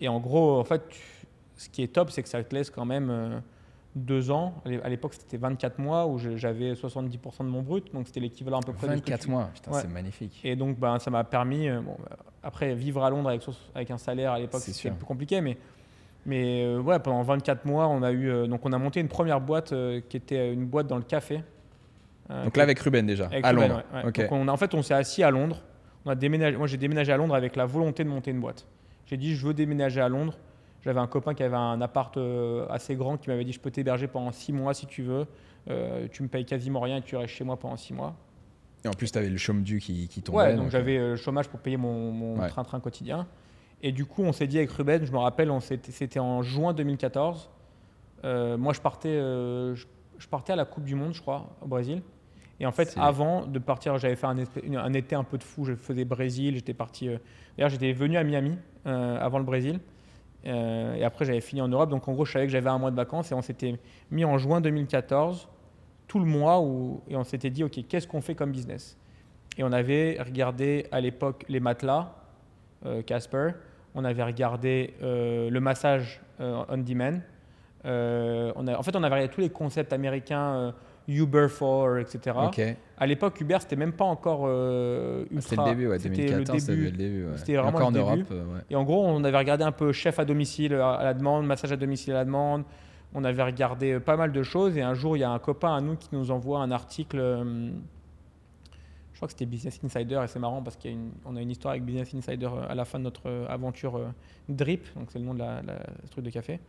Et 0.00 0.08
en 0.08 0.18
gros, 0.20 0.58
en 0.58 0.64
fait, 0.64 0.88
tu- 0.88 1.00
ce 1.56 1.68
qui 1.68 1.82
est 1.82 1.88
top, 1.88 2.10
c'est 2.10 2.22
que 2.22 2.28
ça 2.28 2.42
te 2.42 2.54
laisse 2.54 2.70
quand 2.70 2.84
même 2.84 3.10
euh, 3.10 3.38
deux 3.94 4.30
ans. 4.30 4.54
À 4.64 4.68
l'é- 4.70 4.82
À 4.82 4.88
l'époque, 4.88 5.14
c'était 5.14 5.36
24 5.36 5.78
mois 5.78 6.06
où 6.06 6.18
je- 6.18 6.36
j'avais 6.36 6.74
70% 6.74 7.44
de 7.44 7.48
mon 7.50 7.62
brut, 7.62 7.92
donc 7.94 8.06
c'était 8.08 8.20
l'équivalent 8.20 8.58
à 8.58 8.62
peu 8.64 8.72
près 8.72 8.88
de 8.88 8.92
ce 8.96 8.98
que 9.02 9.04
24 9.10 9.20
tu- 9.24 9.30
mois, 9.30 9.50
putain, 9.54 9.70
Ouais. 9.72 9.80
c'est 9.82 9.88
magnifique. 9.88 10.40
Et 10.42 10.56
donc, 10.56 10.78
ben, 10.78 10.98
ça 10.98 11.10
m'a 11.10 11.22
permis. 11.24 11.68
euh, 11.68 11.80
bon, 11.80 11.96
bah, 12.00 12.16
après, 12.42 12.74
vivre 12.74 13.04
à 13.04 13.10
Londres 13.10 13.28
avec, 13.28 13.42
avec 13.74 13.90
un 13.90 13.98
salaire 13.98 14.32
à 14.32 14.38
l'époque, 14.38 14.62
C'est 14.62 14.72
c'était 14.72 14.88
sûr. 14.88 14.96
plus 14.96 15.06
compliqué, 15.06 15.40
mais. 15.40 15.56
Mais 16.26 16.64
euh, 16.64 16.80
ouais, 16.80 16.98
pendant 17.00 17.22
24 17.22 17.66
mois, 17.66 17.86
on 17.86 18.02
a 18.02 18.10
eu 18.10 18.30
euh, 18.30 18.46
donc 18.46 18.64
on 18.64 18.72
a 18.72 18.78
monté 18.78 18.98
une 18.98 19.08
première 19.08 19.42
boîte 19.42 19.72
euh, 19.74 20.00
qui 20.08 20.16
était 20.16 20.54
une 20.54 20.64
boîte 20.64 20.86
dans 20.86 20.96
le 20.96 21.02
café. 21.02 21.42
Euh, 22.30 22.44
Donc 22.44 22.56
là, 22.56 22.62
avec 22.62 22.78
Ruben 22.78 23.06
déjà, 23.06 23.26
avec 23.26 23.44
à 23.44 23.50
Ruben, 23.50 23.68
Londres. 23.68 23.82
ouais, 23.92 24.00
ouais. 24.02 24.08
Ok. 24.08 24.20
Donc 24.20 24.32
on 24.32 24.48
a- 24.48 24.52
en 24.52 24.56
fait, 24.56 24.74
on 24.74 24.82
s'est 24.82 24.94
assis 24.94 25.22
à 25.22 25.30
Londres. 25.30 25.62
On 26.06 26.10
a 26.10 26.14
déménagé, 26.14 26.56
moi, 26.56 26.66
j'ai 26.66 26.76
déménagé 26.76 27.12
à 27.12 27.16
Londres 27.16 27.34
avec 27.34 27.56
la 27.56 27.66
volonté 27.66 28.04
de 28.04 28.08
monter 28.08 28.30
une 28.30 28.40
boîte. 28.40 28.66
J'ai 29.06 29.16
dit, 29.16 29.34
je 29.34 29.46
veux 29.46 29.54
déménager 29.54 30.00
à 30.00 30.08
Londres. 30.08 30.38
J'avais 30.82 31.00
un 31.00 31.06
copain 31.06 31.34
qui 31.34 31.42
avait 31.42 31.56
un 31.56 31.80
appart 31.80 32.14
euh, 32.16 32.66
assez 32.68 32.94
grand 32.94 33.16
qui 33.16 33.30
m'avait 33.30 33.44
dit, 33.44 33.52
je 33.52 33.60
peux 33.60 33.70
t'héberger 33.70 34.06
pendant 34.06 34.32
six 34.32 34.52
mois 34.52 34.74
si 34.74 34.86
tu 34.86 35.02
veux. 35.02 35.26
Euh, 35.70 36.08
tu 36.12 36.22
me 36.22 36.28
payes 36.28 36.44
quasiment 36.44 36.80
rien 36.80 36.98
et 36.98 37.02
tu 37.02 37.16
restes 37.16 37.32
chez 37.34 37.44
moi 37.44 37.58
pendant 37.58 37.76
six 37.76 37.94
mois. 37.94 38.14
Et 38.84 38.88
en 38.88 38.92
plus, 38.92 39.10
tu 39.10 39.16
avais 39.18 39.30
le 39.30 39.38
chaume 39.38 39.62
dû 39.62 39.78
qui, 39.80 40.08
qui 40.08 40.20
tombait. 40.20 40.38
Ouais, 40.38 40.54
donc 40.56 40.68
j'avais 40.70 40.98
le 40.98 41.16
chômage 41.16 41.48
pour 41.48 41.60
payer 41.60 41.78
mon, 41.78 42.38
Ouais. 42.38 42.48
train-train 42.48 42.80
quotidien. 42.80 43.26
Et 43.82 43.92
du 43.92 44.04
coup, 44.04 44.22
on 44.22 44.32
s'est 44.32 44.46
dit 44.46 44.58
avec 44.58 44.70
Ruben, 44.72 45.04
je 45.06 45.12
me 45.12 45.16
rappelle, 45.18 45.50
c'était 45.60 46.18
en 46.20 46.42
juin 46.42 46.74
2014. 46.74 47.48
Euh, 48.24 48.56
moi, 48.58 48.72
je 48.74 48.80
partais, 48.80 49.08
euh, 49.08 49.74
je, 49.74 49.86
je 50.18 50.28
partais 50.28 50.52
à 50.52 50.56
la 50.56 50.64
Coupe 50.64 50.84
du 50.84 50.94
Monde, 50.94 51.14
je 51.14 51.20
crois, 51.20 51.56
au 51.62 51.66
Brésil. 51.66 52.02
Et 52.60 52.66
en 52.66 52.72
fait, 52.72 52.94
avant 52.96 53.46
de 53.46 53.58
partir, 53.58 53.98
j'avais 53.98 54.16
fait 54.16 54.26
un, 54.26 54.92
été 54.92 55.14
un 55.14 55.24
peu 55.24 55.38
de 55.38 55.42
fou. 55.42 55.64
Je 55.64 55.74
faisais 55.74 56.04
Brésil, 56.04 56.54
j'étais 56.54 56.74
parti. 56.74 57.08
euh, 57.08 57.18
D'ailleurs, 57.56 57.70
j'étais 57.70 57.92
venu 57.92 58.16
à 58.16 58.22
Miami 58.24 58.56
euh, 58.86 59.18
avant 59.20 59.38
le 59.38 59.44
Brésil. 59.44 59.80
Euh, 60.46 60.94
et 60.94 61.04
après, 61.04 61.24
j'avais 61.24 61.40
fini 61.40 61.60
en 61.60 61.68
Europe. 61.68 61.90
Donc, 61.90 62.06
en 62.06 62.12
gros, 62.12 62.24
je 62.24 62.32
savais 62.32 62.46
que 62.46 62.52
j'avais 62.52 62.70
un 62.70 62.78
mois 62.78 62.90
de 62.90 62.96
vacances. 62.96 63.32
Et 63.32 63.34
on 63.34 63.42
s'était 63.42 63.78
mis 64.10 64.24
en 64.24 64.38
juin 64.38 64.60
2014, 64.60 65.48
tout 66.06 66.20
le 66.20 66.26
mois, 66.26 66.60
où, 66.60 67.02
et 67.08 67.16
on 67.16 67.24
s'était 67.24 67.50
dit, 67.50 67.64
OK, 67.64 67.78
qu'est-ce 67.88 68.06
qu'on 68.06 68.20
fait 68.20 68.34
comme 68.36 68.52
business? 68.52 68.96
Et 69.58 69.64
on 69.64 69.72
avait 69.72 70.18
regardé 70.20 70.86
à 70.92 71.00
l'époque 71.00 71.44
les 71.48 71.60
matelas, 71.60 72.14
euh, 72.86 73.02
Casper. 73.02 73.50
On 73.96 74.04
avait 74.04 74.24
regardé 74.24 74.94
le 75.00 75.58
massage 75.60 76.20
on 76.40 76.78
demand. 76.78 77.20
Euh, 77.84 78.52
on 78.56 78.66
a, 78.66 78.76
en 78.76 78.82
fait, 78.82 78.96
on 78.96 79.02
avait 79.02 79.14
regardé 79.14 79.34
tous 79.34 79.40
les 79.40 79.50
concepts 79.50 79.92
américains, 79.92 80.54
euh, 80.54 80.72
Uber 81.06 81.48
for, 81.48 81.98
etc. 81.98 82.34
À 82.96 83.06
l'époque, 83.06 83.38
Uber, 83.40 83.58
c'était 83.60 83.76
même 83.76 83.92
pas 83.92 84.06
encore 84.06 84.44
euh, 84.46 85.24
ultra. 85.30 85.40
C'était 85.50 85.56
le 85.62 85.68
début, 85.68 85.86
ouais, 85.88 85.98
c'était 85.98 86.26
2014, 86.26 86.54
le 86.54 86.58
c'était 86.60 86.72
début. 86.72 86.84
le 86.84 86.90
début. 86.96 87.24
ouais. 87.26 87.36
C'était 87.36 87.52
Et 87.52 87.56
vraiment 87.56 87.76
encore 87.76 87.88
en 87.88 87.90
le 87.90 87.98
Europe, 87.98 88.16
début. 88.16 88.32
euh, 88.32 88.44
ouais. 88.54 88.60
Et 88.70 88.76
en 88.76 88.84
gros, 88.84 89.04
on 89.06 89.22
avait 89.24 89.36
regardé 89.36 89.64
un 89.64 89.72
peu 89.72 89.92
chef 89.92 90.18
à 90.18 90.24
domicile 90.24 90.74
à 90.74 91.02
la 91.04 91.12
demande, 91.14 91.44
massage 91.46 91.72
à 91.72 91.76
domicile 91.76 92.12
à 92.14 92.16
la 92.16 92.24
demande. 92.24 92.64
On 93.12 93.22
avait 93.22 93.42
regardé 93.42 94.00
pas 94.00 94.16
mal 94.16 94.32
de 94.32 94.42
choses. 94.42 94.76
Et 94.78 94.82
un 94.82 94.94
jour, 94.94 95.16
il 95.16 95.20
y 95.20 95.24
a 95.24 95.30
un 95.30 95.38
copain 95.38 95.76
à 95.76 95.80
nous 95.82 95.96
qui 95.96 96.08
nous 96.12 96.30
envoie 96.30 96.60
un 96.60 96.70
article. 96.70 97.18
je 99.12 99.16
crois 99.18 99.28
que 99.28 99.32
c'était 99.32 99.46
Business 99.46 99.78
Insider. 99.84 100.20
Et 100.24 100.26
c'est 100.26 100.38
marrant 100.40 100.62
parce 100.62 100.76
qu'on 100.76 101.36
a 101.36 101.40
une 101.40 101.50
histoire 101.50 101.72
avec 101.72 101.84
Business 101.84 102.14
Insider 102.14 102.48
à 102.68 102.74
la 102.74 102.84
fin 102.84 102.98
de 102.98 103.04
notre 103.04 103.46
aventure 103.48 104.00
Drip. 104.48 104.86
Donc, 104.96 105.10
c'est 105.12 105.18
le 105.18 105.24
nom 105.26 105.34
de 105.34 105.38
la, 105.40 105.62
la 105.62 105.74
ce 106.06 106.10
truc 106.10 106.24
de 106.24 106.30
café. 106.30 106.60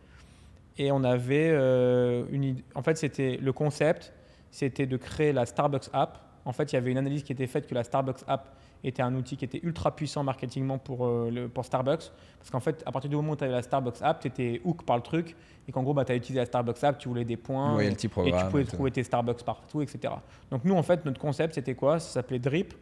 Et 0.78 0.92
on 0.92 1.02
avait 1.04 1.50
euh, 1.52 2.24
une 2.30 2.44
idée. 2.44 2.64
En 2.74 2.82
fait, 2.82 2.96
c'était 2.96 3.38
le 3.40 3.52
concept, 3.52 4.12
c'était 4.50 4.86
de 4.86 4.96
créer 4.96 5.32
la 5.32 5.46
Starbucks 5.46 5.88
app. 5.92 6.18
En 6.44 6.52
fait, 6.52 6.72
il 6.72 6.76
y 6.76 6.78
avait 6.78 6.90
une 6.92 6.98
analyse 6.98 7.22
qui 7.22 7.32
était 7.32 7.46
faite 7.46 7.66
que 7.66 7.74
la 7.74 7.82
Starbucks 7.82 8.20
app 8.28 8.54
était 8.84 9.02
un 9.02 9.14
outil 9.16 9.36
qui 9.36 9.44
était 9.44 9.58
ultra 9.64 9.96
puissant 9.96 10.22
marketingement 10.22 10.78
pour, 10.78 11.06
euh, 11.06 11.30
le, 11.30 11.48
pour 11.48 11.64
Starbucks. 11.64 12.12
Parce 12.38 12.50
qu'en 12.50 12.60
fait, 12.60 12.82
à 12.86 12.92
partir 12.92 13.08
du 13.10 13.16
moment 13.16 13.32
où 13.32 13.36
tu 13.36 13.42
avais 13.44 13.52
la 13.54 13.62
Starbucks 13.62 14.00
app, 14.02 14.20
tu 14.20 14.28
étais 14.28 14.60
hook 14.64 14.84
par 14.84 14.96
le 14.96 15.02
truc. 15.02 15.34
Et 15.66 15.72
qu'en 15.72 15.82
gros, 15.82 15.94
bah, 15.94 16.04
tu 16.04 16.12
as 16.12 16.14
utilisé 16.14 16.38
la 16.40 16.46
Starbucks 16.46 16.84
app, 16.84 16.98
tu 16.98 17.08
voulais 17.08 17.24
des 17.24 17.36
points. 17.36 17.74
Et 18.28 18.30
programme 18.30 18.46
tu 18.46 18.50
pouvais 18.50 18.62
et 18.62 18.66
trouver 18.66 18.90
tes 18.92 19.02
Starbucks 19.02 19.42
partout, 19.44 19.82
etc. 19.82 20.14
Donc 20.50 20.64
nous, 20.64 20.74
en 20.76 20.82
fait, 20.82 21.04
notre 21.04 21.20
concept, 21.20 21.54
c'était 21.54 21.74
quoi? 21.74 21.98
Ça 21.98 22.10
s'appelait 22.10 22.38
Drip. 22.38 22.74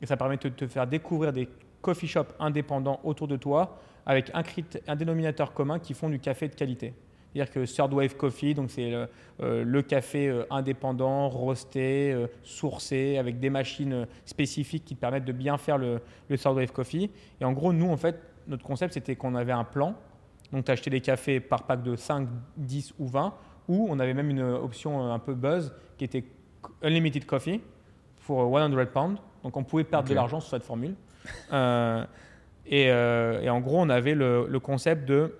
Et 0.00 0.06
ça 0.06 0.16
permettait 0.16 0.48
de 0.48 0.54
te 0.54 0.66
faire 0.66 0.86
découvrir 0.86 1.32
des 1.32 1.46
coffee 1.82 2.06
shops 2.08 2.32
indépendants 2.38 3.00
autour 3.04 3.28
de 3.28 3.36
toi 3.36 3.76
avec 4.06 4.30
un, 4.32 4.42
crit- 4.42 4.64
un 4.88 4.96
dénominateur 4.96 5.52
commun 5.52 5.78
qui 5.78 5.92
font 5.92 6.08
du 6.08 6.18
café 6.20 6.48
de 6.48 6.54
qualité. 6.54 6.94
C'est-à-dire 7.32 7.52
que 7.52 7.64
Third 7.64 7.92
Wave 7.92 8.16
Coffee, 8.16 8.54
donc 8.54 8.70
c'est 8.70 8.90
le, 8.90 9.08
euh, 9.40 9.64
le 9.64 9.82
café 9.82 10.28
euh, 10.28 10.44
indépendant, 10.50 11.28
roasté, 11.28 12.12
euh, 12.12 12.26
sourcé, 12.42 13.18
avec 13.18 13.38
des 13.38 13.50
machines 13.50 14.06
spécifiques 14.24 14.84
qui 14.84 14.96
te 14.96 15.00
permettent 15.00 15.24
de 15.24 15.32
bien 15.32 15.56
faire 15.56 15.78
le, 15.78 16.00
le 16.28 16.38
Third 16.38 16.56
Wave 16.56 16.72
Coffee. 16.72 17.10
Et 17.40 17.44
en 17.44 17.52
gros, 17.52 17.72
nous, 17.72 17.88
en 17.88 17.96
fait, 17.96 18.20
notre 18.48 18.64
concept, 18.64 18.94
c'était 18.94 19.14
qu'on 19.14 19.36
avait 19.36 19.52
un 19.52 19.64
plan. 19.64 19.94
Donc, 20.52 20.64
tu 20.64 20.72
achetais 20.72 20.90
des 20.90 21.00
cafés 21.00 21.38
par 21.38 21.64
pack 21.64 21.84
de 21.84 21.94
5, 21.94 22.28
10 22.56 22.94
ou 22.98 23.06
20, 23.06 23.32
ou 23.68 23.86
on 23.88 24.00
avait 24.00 24.14
même 24.14 24.30
une 24.30 24.42
option 24.42 25.12
un 25.12 25.18
peu 25.20 25.34
buzz 25.34 25.72
qui 25.96 26.04
était 26.04 26.24
Unlimited 26.82 27.24
Coffee 27.26 27.60
pour 28.26 28.56
euh, 28.56 28.68
100 28.68 28.86
pounds. 28.92 29.20
Donc, 29.44 29.56
on 29.56 29.62
pouvait 29.62 29.84
perdre 29.84 30.08
de 30.08 30.14
l'argent 30.14 30.40
sur 30.40 30.50
cette 30.50 30.64
formule. 30.64 30.94
Euh, 31.52 32.04
et, 32.66 32.86
et 32.86 33.50
en 33.50 33.60
gros, 33.60 33.78
on 33.78 33.90
avait 33.90 34.14
le, 34.14 34.46
le 34.48 34.60
concept 34.60 35.06
de 35.06 35.34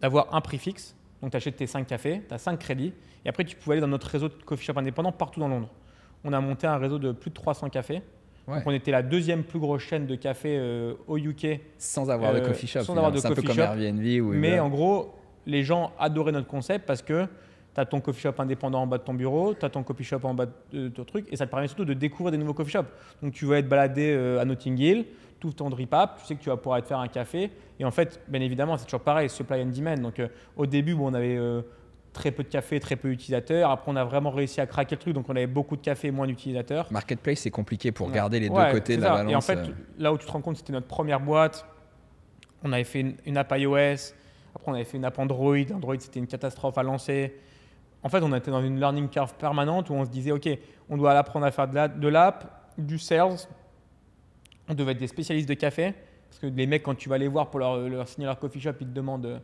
d'avoir 0.00 0.34
un 0.34 0.40
prix 0.40 0.58
fixe. 0.58 0.94
Donc, 1.22 1.30
tu 1.30 1.36
achètes 1.36 1.56
tes 1.56 1.66
5 1.66 1.86
cafés, 1.86 2.22
tu 2.28 2.34
as 2.34 2.38
5 2.38 2.58
crédits, 2.58 2.92
et 3.24 3.28
après, 3.28 3.44
tu 3.44 3.56
pouvais 3.56 3.74
aller 3.74 3.80
dans 3.80 3.88
notre 3.88 4.06
réseau 4.08 4.28
de 4.28 4.34
coffee 4.44 4.64
shop 4.64 4.74
indépendants 4.76 5.12
partout 5.12 5.40
dans 5.40 5.48
Londres. 5.48 5.68
On 6.24 6.32
a 6.32 6.40
monté 6.40 6.66
un 6.66 6.76
réseau 6.76 6.98
de 6.98 7.12
plus 7.12 7.30
de 7.30 7.34
300 7.34 7.68
cafés. 7.70 8.02
Ouais. 8.46 8.56
Donc, 8.58 8.62
on 8.66 8.70
était 8.72 8.90
la 8.92 9.02
deuxième 9.02 9.42
plus 9.42 9.58
grosse 9.58 9.82
chaîne 9.82 10.06
de 10.06 10.14
café 10.14 10.56
euh, 10.58 10.94
au 11.08 11.16
UK. 11.18 11.60
Sans 11.78 12.10
avoir 12.10 12.32
de 12.32 12.38
Euh, 12.38 12.46
coffee 12.46 12.66
shop. 12.66 12.80
sans 12.82 12.96
avoir 12.96 13.10
de 13.10 13.18
C'est 13.18 13.26
un 13.26 13.30
peu 13.30 13.42
coffee 13.42 13.48
comme. 13.48 13.58
Airbnb 13.58 14.04
ou 14.24 14.32
Mais 14.32 14.60
en 14.60 14.68
gros, 14.68 15.14
les 15.46 15.64
gens 15.64 15.92
adoraient 15.98 16.32
notre 16.32 16.46
concept 16.46 16.86
parce 16.86 17.02
que 17.02 17.24
tu 17.74 17.80
as 17.80 17.84
ton 17.86 18.00
coffee 18.00 18.20
shop 18.22 18.34
indépendant 18.38 18.82
en 18.82 18.86
bas 18.86 18.98
de 18.98 19.02
ton 19.02 19.14
bureau, 19.14 19.54
tu 19.54 19.64
as 19.64 19.68
ton 19.70 19.82
coffee 19.82 20.04
shop 20.04 20.20
en 20.22 20.34
bas 20.34 20.46
de 20.72 20.88
ton 20.88 21.04
truc, 21.04 21.26
et 21.30 21.36
ça 21.36 21.46
te 21.46 21.50
permet 21.50 21.66
surtout 21.66 21.84
de 21.84 21.92
découvrir 21.94 22.30
des 22.32 22.38
nouveaux 22.38 22.54
coffee 22.54 22.70
shops. 22.72 22.86
Donc 23.22 23.32
tu 23.32 23.46
vas 23.46 23.58
être 23.58 23.68
baladé 23.68 24.12
euh, 24.14 24.40
à 24.40 24.44
Notting 24.44 24.78
Hill, 24.78 25.04
tout 25.40 25.52
ton 25.52 25.68
drip 25.70 25.92
app, 25.94 26.18
tu 26.20 26.26
sais 26.26 26.34
que 26.34 26.42
tu 26.42 26.48
vas 26.48 26.56
pouvoir 26.56 26.80
te 26.82 26.86
faire 26.88 26.98
un 26.98 27.08
café. 27.08 27.50
Et 27.78 27.84
en 27.84 27.90
fait, 27.90 28.20
bien 28.28 28.40
évidemment, 28.40 28.76
c'est 28.76 28.84
toujours 28.86 29.00
pareil, 29.00 29.28
supply 29.28 29.62
and 29.62 29.66
demand. 29.66 29.96
Donc 30.02 30.18
euh, 30.18 30.28
au 30.56 30.66
début, 30.66 30.94
bon, 30.94 31.10
on 31.10 31.14
avait 31.14 31.36
euh, 31.36 31.62
très 32.12 32.30
peu 32.30 32.42
de 32.42 32.48
café, 32.48 32.80
très 32.80 32.96
peu 32.96 33.10
d'utilisateurs. 33.10 33.70
Après, 33.70 33.90
on 33.92 33.96
a 33.96 34.04
vraiment 34.04 34.30
réussi 34.30 34.60
à 34.60 34.66
craquer 34.66 34.94
le 34.96 35.00
truc, 35.00 35.14
donc 35.14 35.26
on 35.28 35.36
avait 35.36 35.46
beaucoup 35.46 35.76
de 35.76 35.82
café 35.82 36.08
et 36.08 36.10
moins 36.10 36.26
d'utilisateurs. 36.26 36.86
Marketplace, 36.90 37.40
c'est 37.40 37.50
compliqué 37.50 37.92
pour 37.92 38.06
Ouais. 38.08 38.14
garder 38.14 38.40
les 38.40 38.48
Ouais, 38.48 38.66
deux 38.72 38.78
côtés 38.78 38.96
de 38.96 39.02
la 39.02 39.10
balance. 39.10 39.32
Et 39.32 39.36
en 39.36 39.40
fait, 39.42 39.58
euh. 39.58 39.72
là 39.98 40.12
où 40.12 40.18
tu 40.18 40.26
te 40.26 40.32
rends 40.32 40.40
compte, 40.40 40.56
c'était 40.56 40.72
notre 40.72 40.86
première 40.88 41.20
boîte. 41.20 41.66
On 42.64 42.72
avait 42.72 42.84
fait 42.84 43.00
une, 43.00 43.16
une 43.26 43.36
app 43.36 43.52
iOS. 43.56 44.12
Après, 44.54 44.70
on 44.70 44.74
avait 44.74 44.84
fait 44.84 44.96
une 44.96 45.04
app 45.04 45.18
Android. 45.18 45.56
Android, 45.74 45.94
c'était 45.98 46.18
une 46.18 46.26
catastrophe 46.26 46.78
à 46.78 46.82
lancer. 46.82 47.36
En 48.02 48.08
fait, 48.08 48.22
on 48.22 48.32
était 48.34 48.50
dans 48.50 48.62
une 48.62 48.78
learning 48.80 49.08
curve 49.08 49.34
permanente 49.34 49.90
où 49.90 49.94
on 49.94 50.04
se 50.04 50.10
disait, 50.10 50.30
OK, 50.32 50.48
on 50.88 50.96
doit 50.96 51.12
apprendre 51.12 51.44
à 51.44 51.50
faire 51.50 51.68
de 51.68 51.74
la- 51.74 51.88
de 51.88 52.08
l'app, 52.08 52.72
du 52.78 52.98
sales. 52.98 53.36
On 54.68 54.74
devait 54.74 54.92
être 54.92 54.98
des 54.98 55.06
spécialistes 55.06 55.48
de 55.48 55.54
café. 55.54 55.94
Parce 56.28 56.40
que 56.40 56.46
les 56.46 56.66
mecs, 56.66 56.82
quand 56.82 56.94
tu 56.94 57.08
vas 57.08 57.18
les 57.18 57.28
voir 57.28 57.50
pour 57.50 57.60
leur, 57.60 57.78
leur 57.88 58.08
signer 58.08 58.26
leur 58.26 58.38
coffee 58.38 58.60
shop, 58.60 58.72
ils 58.80 58.86
te 58.86 58.92
demandent 58.92 59.40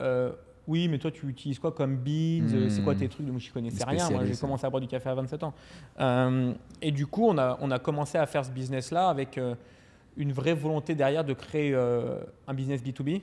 euh, 0.00 0.32
Oui, 0.66 0.88
mais 0.88 0.98
toi, 0.98 1.10
tu 1.10 1.26
utilises 1.28 1.58
quoi 1.58 1.72
comme 1.72 1.96
beans 1.96 2.48
Hmm. 2.48 2.68
C'est 2.68 2.82
quoi 2.82 2.94
tes 2.94 3.08
trucs? 3.08 3.26
Donc, 3.26 3.38
je 3.38 3.52
connaissais 3.52 3.84
rien. 3.84 4.10
Moi, 4.10 4.24
j'ai 4.24 4.36
commencé 4.36 4.66
à 4.66 4.70
boire 4.70 4.80
du 4.80 4.88
café 4.88 5.08
à 5.08 5.14
27 5.14 5.42
ans. 5.44 5.54
Euh, 6.00 6.52
et 6.82 6.90
du 6.90 7.06
coup, 7.06 7.26
on 7.26 7.38
a, 7.38 7.58
on 7.60 7.70
a 7.70 7.78
commencé 7.78 8.18
à 8.18 8.26
faire 8.26 8.44
ce 8.44 8.50
business-là 8.50 9.08
avec 9.08 9.38
euh, 9.38 9.54
une 10.16 10.32
vraie 10.32 10.54
volonté 10.54 10.94
derrière 10.94 11.24
de 11.24 11.32
créer 11.32 11.72
euh, 11.74 12.18
un 12.46 12.54
business 12.54 12.82
B2B 12.82 13.22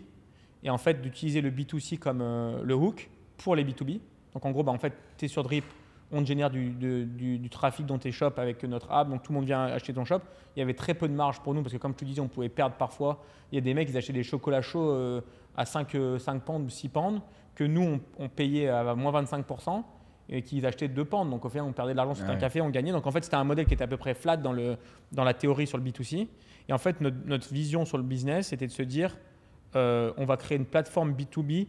et 0.64 0.70
en 0.70 0.78
fait 0.78 1.02
d'utiliser 1.02 1.42
le 1.42 1.52
B2C 1.52 2.00
comme 2.00 2.22
euh, 2.22 2.62
le 2.64 2.74
hook 2.76 3.10
pour 3.38 3.56
les 3.56 3.64
B2B. 3.64 4.00
Donc 4.34 4.46
en 4.46 4.52
gros, 4.52 4.64
bah, 4.64 4.72
en 4.72 4.80
fait, 4.80 4.94
tu 5.18 5.26
es 5.26 5.28
sur 5.28 5.44
Drip, 5.44 5.66
on 6.12 6.24
génère 6.26 6.50
du, 6.50 6.70
de- 6.70 7.04
du- 7.04 7.38
du 7.40 7.50
trafic 7.50 7.86
dans 7.86 7.98
tes 7.98 8.12
shops 8.12 8.38
avec 8.38 8.64
notre 8.64 8.92
app, 8.92 9.10
donc 9.10 9.24
tout 9.24 9.32
le 9.34 9.38
monde 9.40 9.46
vient 9.46 9.64
acheter 9.66 9.94
ton 9.94 10.06
shop. 10.06 10.20
Il 10.56 10.60
y 10.60 10.62
avait 10.62 10.74
très 10.74 10.94
peu 10.94 11.08
de 11.08 11.14
marge 11.14 11.40
pour 11.42 11.54
nous 11.54 11.62
parce 11.62 11.74
que 11.74 11.78
comme 11.80 11.92
je 11.94 11.98
te 11.98 12.06
disais, 12.06 12.22
on 12.22 12.28
pouvait 12.28 12.50
perdre 12.50 12.76
parfois. 12.76 13.24
Il 13.52 13.56
y 13.56 13.58
a 13.58 13.62
des 13.62 13.74
mecs, 13.74 13.90
ils 13.90 13.98
achetaient 13.98 14.14
des 14.14 14.24
chocolats 14.24 14.62
chauds 14.62 14.90
euh, 14.92 15.22
à 15.58 15.66
5, 15.66 15.94
euh, 15.96 16.18
5 16.20 16.44
pounds, 16.44 16.72
6 16.74 16.90
pounds, 16.90 17.22
que 17.56 17.64
nous, 17.64 17.82
on, 17.82 18.00
on 18.20 18.30
payait 18.30 18.70
à 18.70 18.96
moins 18.96 19.12
25% 19.24 19.84
et 20.30 20.42
qu'ils 20.42 20.66
achetaient 20.66 20.88
2 20.88 21.06
pounds. 21.06 21.30
Donc 21.30 21.44
au 21.46 21.50
final, 21.50 21.66
on 21.68 21.74
perdait 21.74 21.92
de 21.94 21.98
l'argent 21.98 22.14
sur 22.16 22.26
Ouais. 22.26 22.32
un 22.32 22.38
café, 22.38 22.62
on 22.62 22.70
gagnait. 22.70 22.92
Donc 22.92 23.06
en 23.08 23.12
fait, 23.12 23.24
c'était 23.24 23.36
un 23.36 23.44
modèle 23.44 23.66
qui 23.66 23.74
était 23.74 23.84
à 23.84 23.88
peu 23.88 23.98
près 23.98 24.14
flat 24.14 24.38
dans, 24.38 24.54
le, 24.54 24.78
dans 25.12 25.24
la 25.24 25.34
théorie 25.34 25.68
sur 25.68 25.78
le 25.78 25.84
B2C. 25.84 26.28
Et 26.70 26.74
en 26.74 26.78
fait, 26.78 27.00
notre, 27.02 27.18
notre 27.26 27.54
vision 27.54 27.86
sur 27.86 27.98
le 27.98 28.04
business, 28.04 28.48
c'était 28.48 28.68
de 28.68 28.72
se 28.72 28.84
dire, 28.84 29.18
euh, 29.76 30.12
on 30.18 30.26
va 30.26 30.38
créer 30.38 30.58
une 30.58 30.66
plateforme 30.66 31.14
B2B 31.14 31.68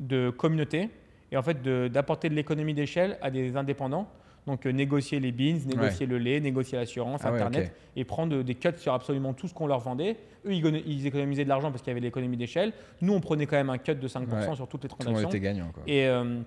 de 0.00 0.30
communauté 0.30 0.90
et 1.32 1.36
en 1.36 1.42
fait 1.42 1.62
d'apporter 1.62 2.28
de 2.28 2.34
l'économie 2.34 2.74
d'échelle 2.74 3.18
à 3.22 3.30
des 3.30 3.56
indépendants. 3.56 4.08
Donc 4.46 4.64
euh, 4.66 4.70
négocier 4.72 5.20
les 5.20 5.32
beans, 5.32 5.58
négocier 5.66 6.06
le 6.06 6.16
lait, 6.16 6.40
négocier 6.40 6.78
l'assurance, 6.78 7.20
Ah 7.24 7.30
ouais, 7.30 7.42
Internet 7.42 7.74
et 7.94 8.04
prendre 8.04 8.42
des 8.42 8.54
cuts 8.54 8.70
sur 8.78 8.94
absolument 8.94 9.34
tout 9.34 9.46
ce 9.48 9.52
qu'on 9.54 9.66
leur 9.66 9.80
vendait. 9.80 10.16
Eux, 10.46 10.52
ils, 10.54 10.64
écono- 10.64 10.82
ils 10.86 11.06
économisaient 11.06 11.44
de 11.44 11.48
l'argent 11.50 11.70
parce 11.70 11.82
qu'il 11.82 11.90
y 11.90 11.92
avait 11.92 12.00
l'économie 12.00 12.38
d'échelle. 12.38 12.72
Nous, 13.02 13.12
on 13.12 13.20
prenait 13.20 13.44
quand 13.46 13.56
même 13.56 13.68
un 13.68 13.76
cut 13.76 13.94
de 13.96 14.08
5% 14.08 14.48
Ouais. 14.48 14.54
sur 14.56 14.66
toutes 14.66 14.84
les 14.84 14.88
Tout 14.88 14.96
le 15.00 15.04
monde 15.04 15.14
transactions. 15.14 15.28
était 15.28 15.40
gagnant. 15.40 15.70
Quoi. 15.74 15.82
Et, 15.86 16.06
euh, 16.06 16.40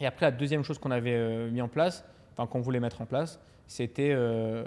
et 0.00 0.06
après, 0.06 0.26
la 0.26 0.32
deuxième 0.32 0.64
chose 0.64 0.78
qu'on 0.78 0.90
avait 0.90 1.14
euh, 1.14 1.48
mis 1.52 1.62
en 1.62 1.68
place, 1.68 2.04
enfin 2.36 2.48
qu'on 2.48 2.60
voulait 2.60 2.80
mettre 2.80 3.00
en 3.00 3.06
place, 3.06 3.38
c'était 3.68 4.10
euh, 4.12 4.64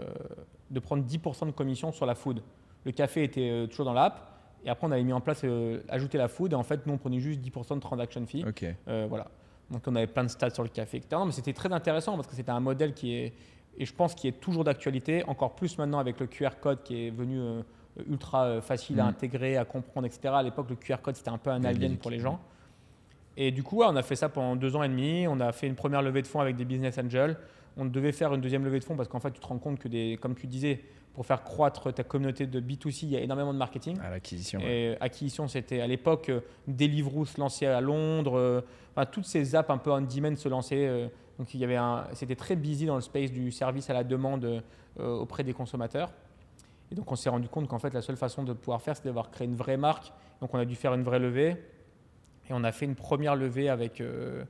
de 0.72 0.80
prendre 0.80 1.04
10% 1.04 1.46
de 1.48 1.52
commission 1.52 1.92
sur 1.92 2.06
la 2.06 2.16
food. 2.16 2.42
Le 2.86 2.94
café 2.94 3.24
était 3.24 3.68
toujours 3.70 3.86
dans 3.86 3.94
l'app. 3.94 4.30
Et 4.66 4.70
après, 4.70 4.88
on 4.88 4.92
avait 4.92 5.04
mis 5.04 5.12
en 5.12 5.20
place, 5.20 5.44
ajouter 5.90 6.18
la 6.18 6.30
food. 6.30 6.54
Et 6.54 6.56
en 6.56 6.64
fait, 6.64 6.88
nous, 6.88 6.94
on 6.94 6.98
prenait 6.98 7.20
juste 7.20 7.42
10% 7.42 7.76
de 7.76 7.82
transaction 7.82 8.26
fee. 8.26 8.46
Ok. 8.48 8.64
Euh, 8.88 9.06
voilà. 9.10 9.28
Donc 9.74 9.82
on 9.88 9.96
avait 9.96 10.08
plein 10.08 10.24
de 10.24 10.30
stats 10.30 10.51
sur 10.51 10.63
le 10.63 10.70
café, 10.70 10.98
etc. 10.98 11.10
Non, 11.13 11.25
mais 11.25 11.32
c'était 11.32 11.51
très 11.51 11.74
intéressant 11.74 12.15
parce 12.15 12.27
que 12.27 12.36
c'était 12.36 12.51
un 12.51 12.60
modèle 12.60 12.94
qui 12.94 13.15
est, 13.15 13.34
et 13.77 13.86
je 13.86 13.94
pense 13.94 14.13
qui 14.13 14.27
est 14.27 14.39
toujours 14.39 14.63
d'actualité, 14.63 15.24
encore 15.27 15.56
plus 15.56 15.77
maintenant 15.77 16.00
avec 16.00 16.20
le 16.20 16.27
QR 16.27 16.51
code 16.62 16.84
qui 16.84 17.08
est 17.08 17.10
venu 17.10 17.39
euh, 17.39 17.62
ultra 18.08 18.46
euh, 18.46 18.62
facile 18.62 19.00
à 19.00 19.06
Mm. 19.06 19.08
intégrer, 19.08 19.58
à 19.58 19.65
comprendre, 19.65 20.06
etc. 20.08 20.34
À 20.38 20.44
l'époque, 20.44 20.70
le 20.70 20.75
QR 20.75 20.98
code 21.01 21.15
c'était 21.15 21.32
un 21.32 21.38
peu 21.39 21.50
un 21.50 21.63
alien 21.63 21.98
pour 21.98 22.12
les 22.12 22.20
gens. 22.20 22.39
Et 23.36 23.51
du 23.51 23.63
coup, 23.63 23.82
on 23.82 23.96
a 23.96 24.03
fait 24.03 24.15
ça 24.15 24.30
pendant 24.30 24.56
deux 24.56 24.75
ans 24.75 24.84
et 24.84 24.89
demi. 24.89 25.25
On 25.27 25.39
a 25.39 25.51
fait 25.51 25.65
une 25.68 25.75
première 25.75 26.03
levée 26.03 26.22
de 26.22 26.27
fonds 26.27 26.39
avec 26.39 26.56
des 26.56 26.65
business 26.65 27.00
angels. 27.00 27.36
On 27.77 27.86
devait 27.86 28.12
faire 28.12 28.34
une 28.34 28.42
deuxième 28.42 28.63
levée 28.63 28.80
de 28.80 28.84
fonds 28.84 28.96
parce 28.96 29.10
qu'en 29.10 29.20
fait, 29.20 29.32
tu 29.32 29.39
te 29.39 29.48
rends 29.48 29.58
compte 29.58 29.80
que, 29.80 29.88
des, 29.88 30.18
comme 30.22 30.36
tu 30.36 30.48
disais, 30.48 30.82
pour 31.13 31.25
faire 31.25 31.44
croître 31.44 31.94
ta 31.94 32.03
communauté 32.03 32.48
de 32.48 32.60
B2C, 32.60 33.00
il 33.03 33.10
y 33.10 33.18
a 33.18 33.22
énormément 33.22 33.53
de 33.53 33.58
marketing. 33.58 33.98
À 34.03 34.10
l'acquisition. 34.10 34.60
ouais. 34.60 34.94
Et 34.94 34.98
acquisition, 35.01 35.48
c'était 35.48 35.82
à 35.82 35.88
l'époque 35.88 36.30
euh, 36.30 36.42
Deliveroo 36.68 37.25
se 37.25 37.39
lançait 37.39 37.68
à 37.68 37.82
Londres, 37.82 38.38
euh, 38.38 38.62
enfin, 38.96 39.06
toutes 39.06 39.25
ces 39.25 39.56
apps 39.56 39.70
un 39.70 39.77
peu 39.77 39.92
on-demand 39.92 40.36
se 40.36 40.50
lançaient. 40.50 40.88
euh, 40.88 41.08
donc 41.39 41.51
il 41.56 41.60
y 41.60 41.63
avait 41.63 41.80
c'était 42.13 42.36
très 42.36 42.56
busy 42.56 42.86
dans 42.86 42.94
le 42.94 43.01
space 43.01 43.32
du 43.32 43.51
service 43.51 43.89
à 43.89 43.94
la 43.94 44.03
demande 44.03 44.46
euh, 45.00 45.15
auprès 45.15 45.44
des 45.44 45.53
consommateurs. 45.53 46.12
Et 46.92 46.96
donc 46.96 47.12
on 47.12 47.15
s'est 47.15 47.30
rendu 47.30 47.48
compte 47.48 47.68
qu'en 47.68 47.80
fait 47.80 47.92
la 47.92 48.03
seule 48.03 48.18
façon 48.18 48.44
de 48.44 48.53
pouvoir 48.53 48.84
faire, 48.84 48.96
c'était 48.96 49.10
d'avoir 49.10 49.32
créé 49.32 49.48
une 49.48 49.56
vraie 49.56 49.77
marque. 49.77 50.12
Donc 50.42 50.53
on 50.53 50.60
a 50.60 50.65
dû 50.65 50.75
faire 50.75 50.94
une 50.94 51.01
vraie 51.01 51.18
levée. 51.18 51.58
Et 52.50 52.51
on 52.53 52.63
a 52.63 52.72
fait 52.72 52.86
une 52.86 52.94
première 52.96 53.36
levée 53.36 53.68
avec 53.70 54.00
euh, 54.00 54.44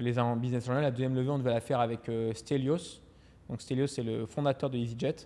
les 0.00 0.18
en 0.18 0.36
business 0.36 0.68
angels. 0.68 0.82
La 0.82 0.90
deuxième 0.90 1.14
levée, 1.14 1.30
on 1.30 1.38
devait 1.38 1.54
la 1.54 1.60
faire 1.60 1.80
avec 1.80 2.08
euh, 2.08 2.32
Stelios. 2.34 3.00
Donc 3.48 3.60
Stelios, 3.60 3.86
c'est 3.86 4.02
le 4.02 4.26
fondateur 4.26 4.70
de 4.70 4.76
EasyJet 4.78 5.16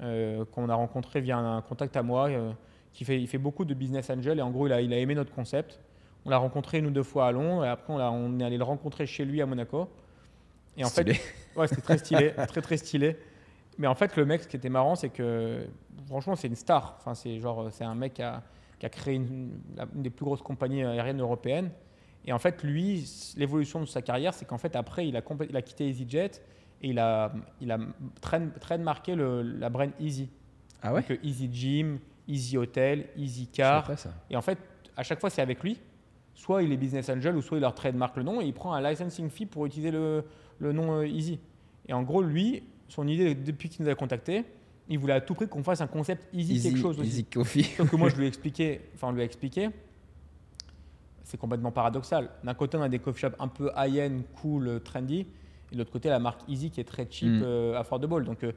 euh, 0.00 0.44
qu'on 0.52 0.68
a 0.68 0.74
rencontré 0.74 1.20
via 1.20 1.38
un, 1.38 1.62
contact 1.62 1.96
à 1.96 2.02
moi. 2.02 2.28
euh, 2.28 2.52
qui 2.92 3.04
fait, 3.04 3.20
il 3.20 3.26
fait 3.26 3.36
beaucoup 3.36 3.66
de 3.66 3.74
business 3.74 4.08
angel 4.08 4.38
et 4.38 4.42
en 4.42 4.50
gros 4.50 4.66
il 4.66 4.72
a, 4.72 4.80
il 4.80 4.90
a 4.94 4.98
aimé 4.98 5.14
notre 5.14 5.30
concept. 5.34 5.78
On 6.24 6.30
l'a 6.30 6.38
rencontré 6.38 6.78
une 6.78 6.86
ou 6.86 6.90
deux 6.90 7.02
fois 7.02 7.26
à 7.26 7.32
Londres 7.32 7.62
et 7.64 7.68
après 7.68 7.92
on, 7.92 7.98
l'a- 7.98 8.10
on 8.10 8.40
est 8.40 8.44
allé 8.44 8.56
le 8.56 8.64
rencontrer 8.64 9.04
chez 9.06 9.26
lui 9.26 9.42
à 9.42 9.46
Monaco. 9.46 9.88
Et 10.78 10.84
en 10.84 10.88
Stylé. 10.88 11.12
fait, 11.14 11.58
ouais, 11.58 11.68
c'était 11.68 11.82
très 11.82 11.98
stylé, 11.98 12.32
très 12.48 12.62
très 12.62 12.76
stylé. 12.78 13.18
Mais 13.78 13.86
en 13.86 13.94
fait, 13.94 14.16
le 14.16 14.24
mec, 14.24 14.42
ce 14.42 14.48
qui 14.48 14.56
était 14.56 14.70
marrant, 14.70 14.94
c'est 14.94 15.10
que 15.10 15.66
franchement, 16.06 16.36
c'est 16.36 16.48
une 16.48 16.56
star. 16.56 16.96
Enfin, 16.98 17.14
c'est 17.14 17.38
genre, 17.38 17.68
c'est 17.70 17.84
un 17.84 17.94
mec 17.94 18.14
qui 18.14 18.22
a, 18.22 18.42
qui 18.78 18.86
a 18.86 18.88
créé 18.88 19.14
une, 19.16 19.60
une 19.94 20.02
des 20.02 20.08
plus 20.10 20.24
grosses 20.24 20.40
compagnies 20.42 20.82
aériennes 20.82 21.20
européennes. 21.20 21.70
Et 22.26 22.32
en 22.32 22.38
fait, 22.38 22.62
lui, 22.64 23.08
l'évolution 23.36 23.80
de 23.80 23.86
sa 23.86 24.02
carrière, 24.02 24.34
c'est 24.34 24.44
qu'en 24.46 24.58
fait, 24.58 24.74
après, 24.76 25.06
il 25.06 25.16
a, 25.16 25.20
complè- 25.20 25.46
il 25.48 25.56
a 25.56 25.62
quitté 25.62 25.88
EasyJet 25.88 26.30
et 26.82 26.88
il 26.90 26.98
a, 26.98 27.32
il 27.60 27.70
a 27.70 27.78
trademarké 28.60 29.14
le, 29.14 29.42
la 29.42 29.70
brand 29.70 29.90
Easy. 30.00 30.28
Ah 30.82 30.92
ouais? 30.92 31.00
Donc, 31.02 31.10
euh, 31.12 31.16
Easy 31.22 31.48
Gym, 31.52 31.98
Easy 32.28 32.56
Hotel, 32.58 33.06
Easy 33.16 33.46
Car. 33.46 33.98
ça. 33.98 34.12
Et 34.30 34.36
en 34.36 34.42
fait, 34.42 34.58
à 34.96 35.02
chaque 35.02 35.20
fois, 35.20 35.30
c'est 35.30 35.42
avec 35.42 35.62
lui. 35.62 35.78
Soit 36.34 36.62
il 36.62 36.72
est 36.72 36.76
business 36.76 37.08
angel, 37.08 37.34
ou 37.36 37.40
soit 37.42 37.56
il 37.58 37.62
leur 37.62 37.74
trademark 37.74 38.16
le 38.16 38.22
nom 38.22 38.40
et 38.42 38.44
il 38.44 38.52
prend 38.52 38.74
un 38.74 38.82
licensing 38.90 39.30
fee 39.30 39.46
pour 39.46 39.64
utiliser 39.64 39.90
le, 39.90 40.24
le 40.58 40.72
nom 40.72 40.98
euh, 40.98 41.06
Easy. 41.06 41.38
Et 41.88 41.92
en 41.94 42.02
gros, 42.02 42.22
lui, 42.22 42.62
son 42.88 43.06
idée, 43.08 43.34
depuis 43.34 43.68
qu'il 43.68 43.84
nous 43.84 43.90
a 43.90 43.94
contacté, 43.94 44.44
il 44.88 44.98
voulait 44.98 45.14
à 45.14 45.20
tout 45.20 45.34
prix 45.34 45.48
qu'on 45.48 45.62
fasse 45.62 45.80
un 45.80 45.86
concept 45.86 46.28
Easy, 46.34 46.60
quelque 46.62 46.78
chose 46.78 46.98
aussi. 47.00 47.08
Easy 47.08 47.24
Coffee. 47.24 47.62
Sauf 47.76 47.88
que 47.90 47.96
moi, 47.96 48.08
je 48.10 48.16
lui 48.18 48.24
ai 48.24 48.28
expliqué, 48.28 48.82
enfin, 48.94 49.08
on 49.08 49.12
lui 49.12 49.22
a 49.22 49.24
expliqué, 49.24 49.70
c'est 51.26 51.36
complètement 51.38 51.72
paradoxal. 51.72 52.30
D'un 52.44 52.54
côté, 52.54 52.76
on 52.76 52.82
a 52.82 52.88
des 52.88 53.00
coffee 53.00 53.18
shops 53.22 53.34
un 53.40 53.48
peu 53.48 53.68
high-end, 53.76 54.20
cool, 54.40 54.68
euh, 54.68 54.78
trendy, 54.78 55.26
et 55.70 55.74
de 55.74 55.78
l'autre 55.78 55.90
côté, 55.90 56.08
la 56.08 56.20
marque 56.20 56.42
Easy 56.48 56.70
qui 56.70 56.80
est 56.80 56.84
très 56.84 57.08
cheap, 57.10 57.28
Mm. 57.28 57.42
euh, 57.42 57.76
affordable. 57.76 58.24
Donc, 58.24 58.44
euh, 58.44 58.52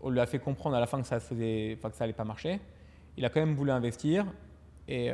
on 0.00 0.10
lui 0.10 0.20
a 0.20 0.26
fait 0.26 0.38
comprendre 0.38 0.76
à 0.76 0.80
la 0.80 0.86
fin 0.86 1.00
que 1.00 1.08
ça 1.08 1.18
faisait, 1.18 1.74
enfin, 1.76 1.90
que 1.90 1.96
ça 1.96 2.04
allait 2.04 2.12
pas 2.12 2.22
marcher. 2.24 2.60
Il 3.16 3.24
a 3.24 3.30
quand 3.30 3.40
même 3.40 3.56
voulu 3.56 3.72
investir, 3.72 4.26
et 4.86 5.10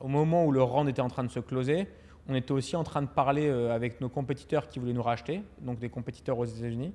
au 0.00 0.06
moment 0.08 0.44
où 0.44 0.52
le 0.52 0.62
round 0.62 0.88
était 0.88 1.00
en 1.00 1.08
train 1.08 1.24
de 1.24 1.30
se 1.30 1.40
closer, 1.40 1.88
on 2.28 2.34
était 2.34 2.52
aussi 2.52 2.76
en 2.76 2.84
train 2.84 3.00
de 3.00 3.06
parler 3.08 3.48
avec 3.48 4.00
nos 4.02 4.08
compétiteurs 4.10 4.68
qui 4.68 4.78
voulaient 4.80 4.92
nous 4.92 5.02
racheter, 5.02 5.42
donc 5.60 5.78
des 5.78 5.88
compétiteurs 5.88 6.38
aux 6.38 6.44
États-Unis. 6.44 6.92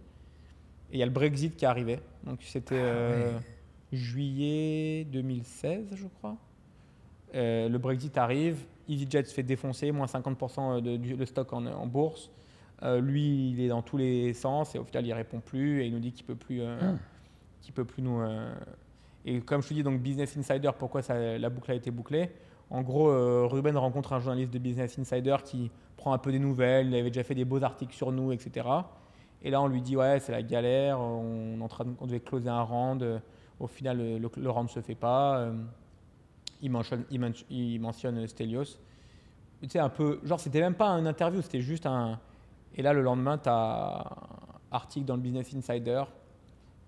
Et 0.92 0.98
il 0.98 1.00
y 1.00 1.02
a 1.04 1.06
le 1.08 1.12
Brexit 1.12 1.56
qui 1.56 1.66
arrivait. 1.66 2.02
Donc 2.24 2.40
c'était 2.44 2.76
euh, 2.78 3.32
juillet 3.92 5.06
2016, 5.06 5.96
je 5.96 6.06
crois. 6.20 6.38
Euh, 7.34 7.68
le 7.68 7.78
Brexit 7.80 8.18
arrive, 8.18 8.58
EasyJet 8.90 9.24
se 9.26 9.34
fait 9.34 9.44
défoncer, 9.44 9.92
moins 9.92 10.06
50% 10.08 10.82
de, 10.82 10.98
du 10.98 11.16
le 11.16 11.26
stock 11.26 11.52
en, 11.54 11.66
en 11.66 11.88
bourse. 11.88 12.30
Euh, 12.84 13.00
lui, 13.00 13.52
il 13.52 13.62
est 13.62 13.70
dans 13.70 13.82
tous 13.82 13.98
les 13.98 14.34
sens 14.34 14.76
et 14.76 14.80
au 14.80 14.84
final, 14.84 15.06
il 15.06 15.14
répond 15.14 15.40
plus 15.40 15.82
et 15.82 15.86
il 15.88 15.94
nous 15.94 16.00
dit 16.00 16.12
qu'il 16.12 16.26
peut 16.26 16.36
plus, 16.36 16.62
euh, 16.62 16.78
Ah. 16.82 16.94
qu'il 17.62 17.74
peut 17.74 17.86
plus 17.86 18.02
nous. 18.04 18.20
euh, 18.22 18.54
Et 19.26 19.40
comme 19.42 19.62
je 19.64 19.70
te 19.70 19.74
dis, 19.74 19.82
donc 19.84 20.02
Business 20.02 20.38
Insider, 20.38 20.70
pourquoi 20.78 21.02
ça- 21.02 21.38
la 21.38 21.50
boucle 21.50 21.72
a 21.72 21.76
été 21.76 21.90
bouclée? 21.90 22.30
En 22.70 22.82
gros, 22.82 23.10
euh, 23.10 23.46
Ruben 23.50 23.78
rencontre 23.78 24.14
un 24.14 24.20
journaliste 24.20 24.52
de 24.54 24.60
Business 24.60 25.00
Insider 25.00 25.38
qui 25.44 25.72
prend 25.98 26.14
un 26.14 26.18
peu 26.18 26.32
des 26.32 26.40
nouvelles. 26.40 26.88
Il 26.88 26.96
avait 26.96 27.10
déjà 27.10 27.24
fait 27.24 27.36
des 27.36 27.46
beaux 27.46 27.64
articles 27.64 27.94
sur 27.96 28.12
nous, 28.12 28.32
etc. 28.34 28.68
Et 29.42 29.50
là, 29.52 29.62
on 29.62 29.68
lui 29.68 29.82
dit 29.82 29.96
ouais, 29.96 30.20
c'est 30.20 30.32
la 30.32 30.44
galère. 30.44 31.00
On, 31.00 31.58
est 31.60 31.64
en 31.64 31.68
train 31.68 31.86
de- 31.86 31.94
on 32.02 32.06
devait 32.08 32.20
closer 32.20 32.50
un 32.50 32.62
round. 32.62 33.02
euh, 33.04 33.20
Au 33.60 33.68
final, 33.68 33.98
le, 33.98 34.18
le, 34.20 34.30
le 34.36 34.50
round 34.50 34.68
ne 34.68 34.72
se 34.74 34.82
fait 34.82 34.96
pas. 34.96 35.48
Euh, 36.56 36.62
il 36.62 36.72
mentionne, 36.72 37.04
il 37.12 37.20
men- 37.20 37.34
il 37.50 37.80
mentionne 37.80 38.28
Stelios. 38.28 38.78
Tu 39.62 39.70
sais, 39.70 39.80
un 39.80 39.90
peu, 39.90 40.20
genre, 40.24 40.40
c'était 40.40 40.60
même 40.62 40.76
pas 40.76 40.90
une 40.90 41.08
interview, 41.08 41.42
c'était 41.42 41.62
juste 41.62 41.86
un. 41.86 42.20
Et 42.76 42.82
là, 42.82 42.94
le 42.94 43.02
lendemain, 43.02 43.38
tu 43.38 43.50
as 43.50 44.00
un 44.72 44.76
article 44.76 45.06
dans 45.06 45.16
le 45.16 45.22
Business 45.22 45.54
Insider, 45.56 46.04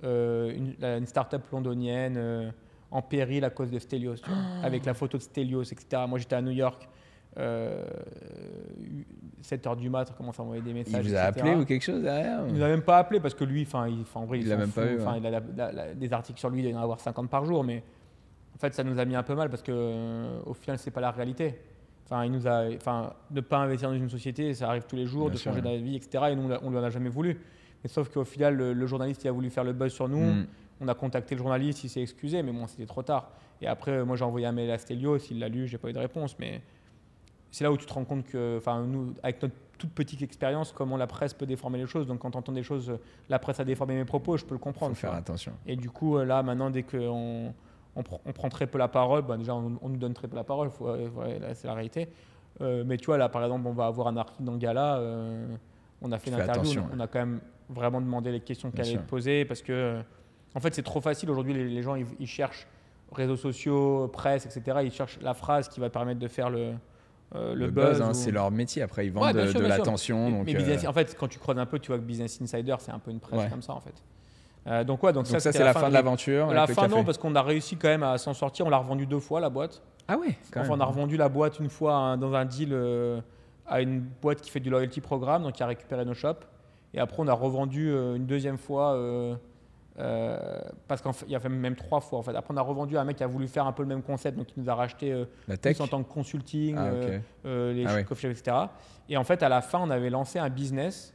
euh, 0.03 0.51
une, 0.55 0.75
une 0.83 1.05
start-up 1.07 1.43
londonienne 1.51 2.15
euh, 2.17 2.51
en 2.91 3.01
péril 3.01 3.43
à 3.45 3.49
cause 3.49 3.71
de 3.71 3.79
Stelios, 3.79 4.15
tu 4.15 4.29
vois, 4.29 4.37
avec 4.63 4.85
la 4.85 4.93
photo 4.93 5.17
de 5.17 5.23
Stelios, 5.23 5.63
etc. 5.63 6.03
Moi, 6.07 6.19
j'étais 6.19 6.35
à 6.35 6.41
New 6.41 6.51
York, 6.51 6.87
euh, 7.37 7.85
7 9.41 9.65
heures 9.67 9.75
du 9.77 9.89
mat, 9.89 10.09
on 10.11 10.17
commence 10.17 10.39
à 10.39 10.43
envoyer 10.43 10.61
des 10.61 10.71
Il 10.71 10.75
messages. 10.75 11.05
vous 11.07 11.15
a 11.15 11.29
etc. 11.29 11.39
appelé 11.39 11.55
ou 11.55 11.65
quelque 11.65 11.83
chose 11.83 12.01
derrière 12.01 12.45
Il 12.47 12.53
nous 12.55 12.63
a 12.63 12.67
même 12.67 12.81
pas 12.81 12.97
appelé 12.97 13.19
parce 13.19 13.33
que 13.33 13.43
lui, 13.43 13.63
enfin, 13.63 13.87
il, 13.87 14.03
en 14.13 14.25
vrai, 14.25 14.39
il, 14.39 14.47
Il 14.47 14.49
pas 14.71 14.85
eu, 14.85 14.97
ouais. 14.99 15.17
il 15.19 15.25
a 15.25 15.29
la- 15.31 15.41
la- 15.55 15.71
la- 15.71 15.93
des 15.93 16.13
articles 16.13 16.39
sur 16.39 16.49
lui, 16.49 16.59
il 16.59 16.63
doit 16.63 16.71
y 16.71 16.75
en 16.75 16.81
avoir 16.81 16.99
50 16.99 17.29
par 17.29 17.45
jour, 17.45 17.63
mais 17.63 17.83
en 18.57 18.59
fait, 18.59 18.73
ça 18.73 18.83
nous 18.83 18.97
a 18.99 19.05
mis 19.05 19.15
un 19.15 19.23
peu 19.23 19.35
mal 19.35 19.49
parce 19.49 19.61
que 19.61 19.71
euh, 19.71 20.39
au 20.45 20.53
final, 20.53 20.77
c'est 20.79 20.91
pas 20.91 20.99
la 21.01 21.11
réalité. 21.11 21.55
Enfin, 22.05 22.25
il 22.25 22.31
nous 22.31 22.47
a, 22.47 22.63
enfin, 22.75 23.13
ne 23.31 23.41
pas 23.41 23.57
investir 23.59 23.89
dans 23.89 23.95
une 23.95 24.09
société, 24.09 24.53
ça 24.53 24.69
arrive 24.69 24.83
tous 24.87 24.95
les 24.95 25.05
jours, 25.05 25.25
Bien 25.25 25.33
de 25.33 25.37
sûr, 25.37 25.51
changer 25.51 25.63
ouais. 25.63 25.77
d'avis, 25.77 25.95
etc. 25.97 26.25
Et 26.31 26.35
nous, 26.35 26.43
on 26.43 26.47
l'a- 26.47 26.59
on 26.63 26.69
lui 26.71 26.77
en 26.77 26.83
a 26.83 26.89
jamais 26.89 27.09
voulu. 27.09 27.39
Mais 27.83 27.89
sauf 27.89 28.09
qu'au 28.09 28.23
final, 28.23 28.55
le, 28.55 28.73
le 28.73 28.87
journaliste, 28.87 29.23
il 29.23 29.27
a 29.27 29.31
voulu 29.31 29.49
faire 29.49 29.63
le 29.63 29.73
buzz 29.73 29.91
sur 29.93 30.07
nous. 30.09 30.33
Mm. 30.33 30.47
On 30.81 30.87
a 30.87 30.93
contacté 30.95 31.35
le 31.35 31.39
journaliste, 31.39 31.83
il 31.83 31.89
s'est 31.89 32.01
excusé, 32.01 32.41
mais 32.43 32.51
bon, 32.51 32.65
c'était 32.67 32.85
trop 32.85 33.03
tard. 33.03 33.29
Et 33.61 33.67
après, 33.67 33.91
euh, 33.91 34.05
moi, 34.05 34.15
j'ai 34.15 34.23
envoyé 34.25 34.45
un 34.47 34.51
mail 34.51 34.71
à 34.71 34.77
Stelios, 34.77 35.17
il 35.31 35.39
l'a 35.39 35.49
lu, 35.49 35.67
j'ai 35.67 35.77
pas 35.77 35.89
eu 35.89 35.93
de 35.93 35.99
réponse. 35.99 36.37
Mais 36.39 36.61
c'est 37.51 37.63
là 37.63 37.71
où 37.71 37.77
tu 37.77 37.85
te 37.85 37.93
rends 37.93 38.05
compte 38.05 38.25
que, 38.25 38.57
enfin, 38.57 38.83
nous, 38.83 39.13
avec 39.21 39.41
notre 39.41 39.55
toute 39.77 39.91
petite 39.91 40.21
expérience, 40.23 40.71
comment 40.71 40.97
la 40.97 41.05
presse 41.07 41.33
peut 41.35 41.45
déformer 41.45 41.77
les 41.77 41.85
choses. 41.87 42.07
Donc, 42.07 42.19
quand 42.19 42.31
tu 42.31 42.37
entends 42.37 42.51
des 42.53 42.63
choses, 42.63 42.89
euh, 42.89 42.97
la 43.29 43.37
presse 43.37 43.59
a 43.59 43.63
déformé 43.65 43.93
mes 43.95 44.05
propos, 44.05 44.37
je 44.37 44.45
peux 44.45 44.53
le 44.55 44.59
Faut 44.59 44.63
comprendre. 44.63 44.93
tu 44.93 45.01
faire 45.01 45.13
attention. 45.13 45.51
Et 45.67 45.75
du 45.75 45.89
coup, 45.89 46.17
là, 46.19 46.41
maintenant, 46.41 46.69
dès 46.71 46.83
qu'on 46.83 47.53
on, 47.97 48.01
pr- 48.01 48.19
on 48.25 48.31
prend 48.31 48.49
très 48.49 48.67
peu 48.67 48.77
la 48.77 48.87
parole, 48.87 49.23
bah, 49.23 49.37
déjà, 49.37 49.55
on, 49.55 49.77
on 49.81 49.89
nous 49.89 49.97
donne 49.97 50.13
très 50.13 50.27
peu 50.27 50.35
la 50.35 50.43
parole, 50.43 50.69
faut- 50.69 50.85
ouais, 50.91 51.07
ouais, 51.09 51.39
là, 51.39 51.53
c'est 51.55 51.67
la 51.67 51.73
réalité. 51.73 52.07
Euh, 52.61 52.83
mais 52.85 52.97
tu 52.97 53.05
vois, 53.07 53.17
là, 53.17 53.29
par 53.29 53.43
exemple, 53.43 53.67
on 53.67 53.73
va 53.73 53.85
avoir 53.87 54.07
un 54.07 54.17
article 54.17 54.43
dans 54.43 54.53
le 54.53 54.57
gala, 54.57 54.97
euh, 54.97 55.47
on 56.01 56.11
a 56.11 56.17
fait 56.17 56.29
une 56.31 56.39
interview, 56.39 56.81
on, 56.93 56.97
on 56.97 56.99
a 56.99 57.07
quand 57.07 57.19
même 57.19 57.39
vraiment 57.69 57.99
demandé 58.01 58.31
les 58.31 58.39
questions 58.39 58.71
qu'elle 58.71 58.87
allait 58.87 58.97
poser, 58.99 59.45
parce 59.45 59.61
que, 59.61 59.71
euh, 59.73 60.01
en 60.55 60.59
fait, 60.59 60.73
c'est 60.73 60.83
trop 60.83 61.01
facile. 61.01 61.29
Aujourd'hui, 61.29 61.53
les, 61.53 61.67
les 61.67 61.81
gens, 61.83 61.95
ils, 61.95 62.05
ils 62.19 62.27
cherchent 62.27 62.65
réseaux 63.11 63.35
sociaux, 63.35 64.07
presse, 64.11 64.45
etc. 64.45 64.79
Ils 64.83 64.91
cherchent 64.91 65.19
la 65.21 65.33
phrase 65.33 65.67
qui 65.69 65.79
va 65.79 65.89
permettre 65.89 66.19
de 66.19 66.27
faire 66.27 66.49
le, 66.49 66.73
euh, 67.35 67.53
le, 67.53 67.65
Le, 67.65 67.71
buzz, 67.71 68.01
hein, 68.01 68.09
ou- 68.11 68.13
c'est 68.13 68.31
leur 68.31 68.49
métier. 68.51 68.81
Après, 68.81 69.05
ils 69.05 69.11
vendent 69.11 69.25
Ouais, 69.25 69.33
de, 69.33 69.47
sûr, 69.47 69.61
l'attention. 69.61 70.29
mais 70.31 70.37
donc, 70.37 70.45
Business- 70.45 70.83
euh, 70.85 70.89
en 70.89 70.93
fait, 70.93 71.15
quand 71.19 71.27
tu 71.27 71.37
creuses 71.39 71.57
un 71.59 71.65
peu, 71.65 71.77
tu 71.79 71.87
vois 71.89 71.97
que 71.99 72.03
Business 72.03 72.41
Insider, 72.41 72.75
c'est 72.79 72.91
un 72.91 72.99
peu 72.99 73.11
une 73.11 73.19
presse 73.19 73.39
Ouais. 73.39 73.49
comme 73.49 73.61
ça, 73.61 73.73
en 73.73 73.79
fait. 73.81 73.93
Euh, 74.67 74.83
donc, 74.83 75.01
ouais, 75.03 75.13
donc, 75.13 75.25
donc 75.29 75.39
ça, 75.39 75.51
c'est 75.51 75.63
la 75.63 75.73
fin 75.73 75.87
de 75.89 75.93
l'aventure. 75.93 76.47
la 76.51 76.67
fin, 76.67 76.87
non, 76.87 77.03
parce 77.03 77.17
qu'on 77.17 77.33
a 77.35 77.41
réussi 77.41 77.77
quand 77.77 77.87
même 77.87 78.03
à 78.03 78.17
s'en 78.17 78.33
sortir. 78.33 78.65
On 78.65 78.69
l'a 78.69 78.77
revendu 78.77 79.05
deux 79.05 79.19
fois, 79.19 79.39
la 79.39 79.49
boîte. 79.49 79.81
Ah 80.07 80.17
ouais, 80.17 80.37
quand 80.51 80.59
Enfin, 80.61 80.69
même. 80.71 80.79
on 80.79 80.83
a 80.83 80.85
revendu 80.85 81.17
la 81.17 81.29
boîte 81.29 81.59
une 81.59 81.69
fois 81.69 81.93
hein, 81.95 82.17
dans 82.17 82.33
un 82.33 82.45
deal 82.45 82.69
euh, 82.71 83.19
à 83.65 83.81
une 83.81 83.99
boîte 84.01 84.41
qui 84.41 84.49
fait 84.49 84.59
du 84.59 84.69
loyalty 84.69 85.01
programme, 85.01 85.43
donc 85.43 85.53
qui 85.53 85.63
a 85.63 85.67
récupéré 85.67 86.03
nos 86.05 86.13
shops. 86.13 86.45
Et 86.93 86.99
après, 86.99 87.17
on 87.19 87.27
a 87.27 87.33
revendu 87.33 87.89
euh, 87.91 88.15
une 88.15 88.25
deuxième 88.25 88.57
fois, 88.57 88.93
euh, 88.95 89.35
parce 90.87 91.01
qu'il 91.01 91.29
y 91.29 91.35
a 91.35 91.39
fait 91.39 91.49
même 91.49 91.75
trois 91.75 91.99
fois 92.01 92.19
en 92.19 92.21
fait. 92.21 92.35
Après, 92.35 92.53
on 92.53 92.57
a 92.57 92.61
revendu 92.61 92.97
à 92.97 93.01
un 93.01 93.03
mec 93.03 93.17
qui 93.17 93.23
a 93.23 93.27
voulu 93.27 93.47
faire 93.47 93.65
un 93.65 93.71
peu 93.71 93.81
le 93.83 93.89
même 93.89 94.01
concept, 94.03 94.37
donc 94.37 94.47
il 94.55 94.63
nous 94.63 94.69
a 94.69 94.75
racheté 94.75 95.11
euh, 95.11 95.25
La 95.47 95.57
tech. 95.57 95.75
plus 95.75 95.83
en 95.83 95.87
tant 95.87 96.03
que 96.03 96.09
consulting, 96.11 96.75
Ah, 96.77 96.85
euh, 97.45 97.73
les 97.73 97.85
Ah 97.85 98.03
coffee 98.03 98.27
etc. 98.27 98.55
Et 99.09 99.17
en 99.17 99.23
fait, 99.23 99.41
à 99.43 99.49
la 99.49 99.61
fin, 99.61 99.79
on 99.81 99.89
avait 99.89 100.09
lancé 100.09 100.39
un 100.39 100.49
business 100.49 101.13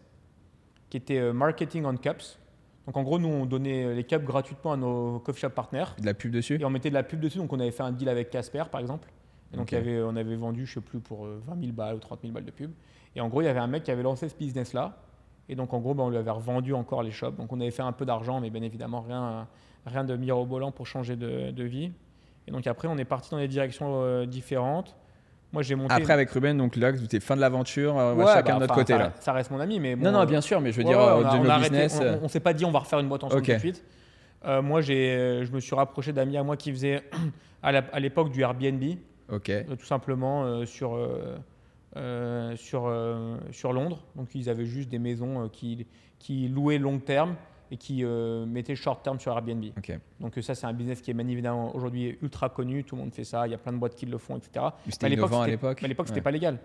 qui 0.91 0.97
était 0.97 1.33
marketing 1.33 1.85
on 1.87 1.97
cups. 1.97 2.39
Donc 2.87 2.97
en 2.97 3.03
gros, 3.03 3.19
nous, 3.19 3.29
on 3.29 3.47
donnait 3.47 3.85
euh, 3.85 3.95
les 3.95 4.05
cups 4.05 4.25
gratuitement 4.25 4.73
à 4.73 4.77
nos 4.77 5.21
coffee 5.21 5.41
shop 5.41 5.51
partners. 5.51 5.85
De 6.01 6.07
la 6.07 6.15
pub 6.15 6.33
dessus 6.33 6.61
Et 6.61 6.65
on 6.65 6.71
mettait 6.71 6.89
de 6.89 6.95
la 6.95 7.03
pub 7.05 7.21
dessus, 7.21 7.39
donc 7.39 7.53
on 7.53 7.61
avait 7.61 7.71
fait 7.71 7.83
un 7.83 7.93
deal 7.93 8.09
avec 8.09 8.31
Casper 8.31 8.65
par 8.71 8.81
exemple. 8.81 9.09
Et 9.53 9.57
donc 9.57 9.67
Ok. 9.67 9.73
il 9.73 9.75
y 9.77 9.79
avait, 9.79 10.03
on 10.03 10.17
avait 10.17 10.37
vendu, 10.37 10.67
je 10.67 10.75
sais 10.75 10.81
plus, 10.81 10.99
pour 11.01 11.27
euh, 11.27 11.41
20 11.47 11.61
000 11.61 11.73
balles 11.73 11.95
ou 11.97 11.99
30 11.99 12.21
000 12.23 12.33
balles 12.33 12.45
de 12.45 12.51
pub. 12.51 12.73
Et 13.15 13.21
en 13.21 13.29
gros, 13.29 13.43
il 13.43 13.45
y 13.45 13.49
avait 13.49 13.61
un 13.61 13.67
mec 13.67 13.85
qui 13.85 13.91
avait 13.91 14.03
lancé 14.03 14.29
ce 14.29 14.35
business-là. 14.35 14.97
Et 15.49 15.55
donc, 15.55 15.75
en 15.75 15.81
gros, 15.81 15.95
ben, 15.95 16.05
on 16.05 16.09
lui 16.11 16.17
avait 16.17 16.31
revendu 16.31 16.73
encore 16.73 17.03
les 17.03 17.11
shops. 17.11 17.37
Donc, 17.37 17.53
on 17.53 17.61
avait 17.61 17.71
fait 17.71 17.83
un 17.83 17.93
peu 17.93 18.07
d'argent, 18.07 18.41
mais 18.41 18.49
bien 18.49 18.63
évidemment, 18.63 19.03
rien, 19.03 19.47
rien 19.85 20.05
de 20.05 20.17
mirobolant 20.17 20.73
pour 20.73 20.87
changer 20.87 21.17
de, 21.17 21.51
de 21.51 21.65
vie. 21.65 21.93
Et 22.47 22.51
donc, 22.51 22.67
après, 22.67 22.89
on 22.89 22.97
est 22.97 23.05
parti 23.05 23.31
dans 23.31 23.39
des 23.39 23.49
directions 23.49 24.03
euh, 24.03 24.25
différentes. 24.25 24.97
Moi, 25.53 25.63
j'ai 25.63 25.75
monté. 25.75 25.93
Après, 25.95 26.13
avec 26.15 26.31
Ruben, 26.31 26.57
donc 26.57 26.77
là, 26.77 26.93
vous 26.93 27.05
étiez 27.05 27.21
fin 27.21 27.37
de 27.37 27.41
l'aventure, 27.41 27.99
euh, 27.99 28.15
Ouais, 28.15 28.25
chacun 28.27 28.53
bah, 28.53 28.55
de 28.55 28.61
notre 28.61 28.75
côté 28.75 28.95
ça, 28.95 28.99
là. 28.99 29.13
ça 29.21 29.33
reste 29.33 29.51
mon 29.51 29.61
ami, 29.61 29.81
mais 29.81 29.97
bon, 29.97 30.05
non, 30.07 30.13
non, 30.13 30.21
euh, 30.21 30.27
bien 30.27 30.41
sûr, 30.41 30.61
mais 30.63 30.73
je 30.73 30.79
veux 30.79 30.85
Ouais, 30.85 30.91
dire, 30.91 30.99
ouais, 30.99 31.05
euh, 31.05 31.17
on 31.17 31.25
a- 31.27 31.37
on 31.39 31.45
a 31.49 31.53
arrêté- 31.55 31.71
business. 31.71 32.01
on- 32.01 32.25
on, 32.25 32.29
s'est 32.29 32.41
pas 32.41 32.55
dit 32.55 32.65
on 32.65 32.71
va 32.71 32.79
refaire 32.79 33.01
une 33.01 33.09
boîte 33.09 33.25
ensemble 33.25 33.41
Ok. 33.43 33.47
tout 33.49 33.53
de 33.53 33.59
suite. 33.59 33.85
Euh, 34.47 34.63
moi, 34.63 34.81
je 34.81 35.51
me 35.53 35.61
suis 35.61 35.75
rapproché 35.75 36.13
d'amis 36.13 36.37
à 36.39 36.43
moi 36.43 36.57
qui 36.57 36.71
faisaient 36.73 37.03
à, 37.63 38.01
l'époque 38.01 38.31
du 38.33 38.41
Airbnb, 38.41 38.83
Ok. 39.31 39.51
euh, 39.51 39.63
tout 39.79 39.85
simplement 39.85 40.65
sur, 40.65 40.99
sur, 42.57 42.93
sur 43.51 43.73
Londres. 43.75 44.03
Donc, 44.17 44.35
ils 44.35 44.49
avaient 44.49 44.65
juste 44.67 44.89
des 44.89 44.99
maisons 44.99 45.49
qui, 45.53 45.87
qui 46.19 46.49
louaient 46.49 46.79
long 46.79 46.99
terme 46.99 47.35
et 47.73 47.79
qui 47.79 48.05
euh, 48.05 48.45
mettaient 48.45 48.77
short 48.77 49.03
terme 49.03 49.19
sur 49.19 49.33
Airbnb. 49.33 49.65
Donc, 50.21 50.37
euh, 50.37 50.43
ça, 50.43 50.55
c'est 50.55 50.67
un 50.67 50.75
business 50.75 51.01
qui 51.01 51.11
est 51.11 51.15
bien 51.15 51.27
évidemment 51.27 51.75
aujourd'hui 51.75 52.19
ultra 52.21 52.51
connu. 52.51 52.85
Tout 52.85 52.97
le 52.97 53.01
monde 53.03 53.15
fait 53.15 53.25
ça. 53.25 53.47
Il 53.47 53.51
y 53.51 53.55
a 53.55 53.59
plein 53.59 53.73
de 53.73 53.79
boîtes 53.79 53.95
qui 53.95 54.05
le 54.05 54.19
font, 54.19 54.37
etc. 54.37 54.67
C'était 54.91 55.07
à 55.07 55.09
l'époque. 55.09 55.31
Mais 55.81 55.85
à 55.87 55.89
l'époque, 55.89 56.09
c'était 56.09 56.21
Ouais. 56.21 56.23
pas 56.23 56.31
légal. 56.31 56.59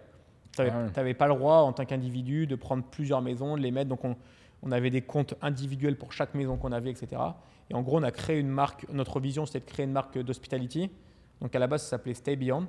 Tu 0.52 0.62
n'avais 0.64 0.72
Ah 0.96 1.02
ouais. 1.02 1.14
pas 1.14 1.28
le 1.30 1.36
droit 1.36 1.60
en 1.60 1.72
tant 1.72 1.86
qu'individu 1.86 2.46
de 2.46 2.56
prendre 2.56 2.84
plusieurs 2.84 3.22
maisons, 3.22 3.56
de 3.56 3.62
les 3.62 3.72
mettre. 3.72 3.88
Donc, 3.90 4.04
on, 4.04 4.18
on 4.64 4.72
avait 4.74 4.90
des 4.90 5.02
comptes 5.02 5.36
individuels 5.42 5.98
pour 5.98 6.12
chaque 6.12 6.34
maison 6.36 6.58
qu'on 6.58 6.74
avait, 6.74 6.90
etc. 6.92 7.22
Et 7.70 7.74
en 7.74 7.82
gros, 7.84 7.98
on 8.00 8.04
a 8.04 8.12
créé 8.12 8.38
une 8.38 8.50
marque. 8.50 8.86
Notre 8.92 9.22
vision, 9.22 9.46
c'était 9.46 9.62
de 9.62 9.66
créer 9.72 9.86
une 9.86 9.94
marque 9.94 10.18
d'hospitality. 10.18 10.92
Donc, 11.40 11.56
à 11.56 11.60
la 11.60 11.68
base, 11.68 11.84
ça 11.84 11.92
s'appelait 11.92 12.16
Stay 12.16 12.36
Beyond. 12.36 12.68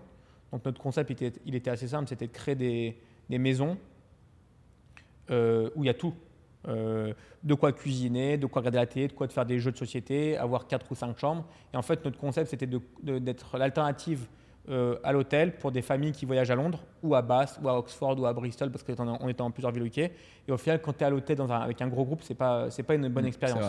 Donc, 0.53 0.65
notre 0.65 0.81
concept, 0.81 1.11
était, 1.11 1.33
il 1.45 1.57
était 1.57 1.71
assez 1.71 1.89
simple 1.89 2.09
c'était 2.09 2.29
de 2.29 2.33
créer 2.33 2.55
des, 2.55 3.01
des 3.29 3.39
maisons 3.39 3.77
euh, 5.31 5.71
où 5.75 5.83
il 5.83 5.89
y 5.89 5.91
a 5.91 5.95
tout. 5.95 6.15
Euh, 6.67 7.13
de 7.45 7.55
quoi 7.55 7.73
cuisiner, 7.73 8.37
de 8.37 8.47
quoi 8.47 8.61
regarder 8.61 8.79
la 8.79 8.87
télé, 8.87 9.07
de 9.07 9.13
quoi 9.13 9.29
de 9.29 9.33
faire 9.33 9.47
des 9.47 9.61
jeux 9.61 9.71
de 9.71 9.77
société, 9.77 10.37
avoir 10.37 10.67
quatre 10.67 10.91
ou 10.91 10.95
cinq 10.97 11.17
chambres. 11.17 11.45
Et 11.73 11.77
en 11.77 11.83
fait, 11.83 12.05
notre 12.05 12.19
concept, 12.19 12.51
c'était 12.51 12.67
d'être 12.67 13.57
l'alternative 13.59 14.27
euh, 14.69 14.97
à 15.05 15.13
l'hôtel 15.13 15.57
pour 15.57 15.71
des 15.71 15.81
familles 15.83 16.13
qui 16.13 16.27
voyagent 16.27 16.51
à 16.51 16.57
Londres 16.57 16.85
ou 17.03 17.15
à 17.15 17.23
Bath 17.23 17.59
ou 17.63 17.69
à 17.69 17.79
Oxford 17.79 18.19
ou 18.19 18.27
à 18.27 18.33
Bristol 18.33 18.71
parce 18.71 18.83
qu'on 18.83 19.09
on 19.21 19.29
était 19.29 19.41
en 19.41 19.51
plusieurs 19.53 19.73
villes 19.73 19.87
UK. 19.87 19.99
Et 19.99 20.13
au 20.53 20.57
final, 20.59 20.83
quand 20.83 20.93
tu 20.95 21.05
es 21.05 21.07
à 21.07 21.11
l'hôtel 21.11 21.41
un- 21.41 21.49
avec 21.49 21.81
un 21.81 21.87
gros 21.89 22.05
groupe, 22.05 22.23
c'est 22.23 22.35
pas 22.35 22.67
pas 22.87 22.95
une 22.95 23.09
bonne 23.09 23.25
Mm, 23.25 23.29
expérience. 23.29 23.65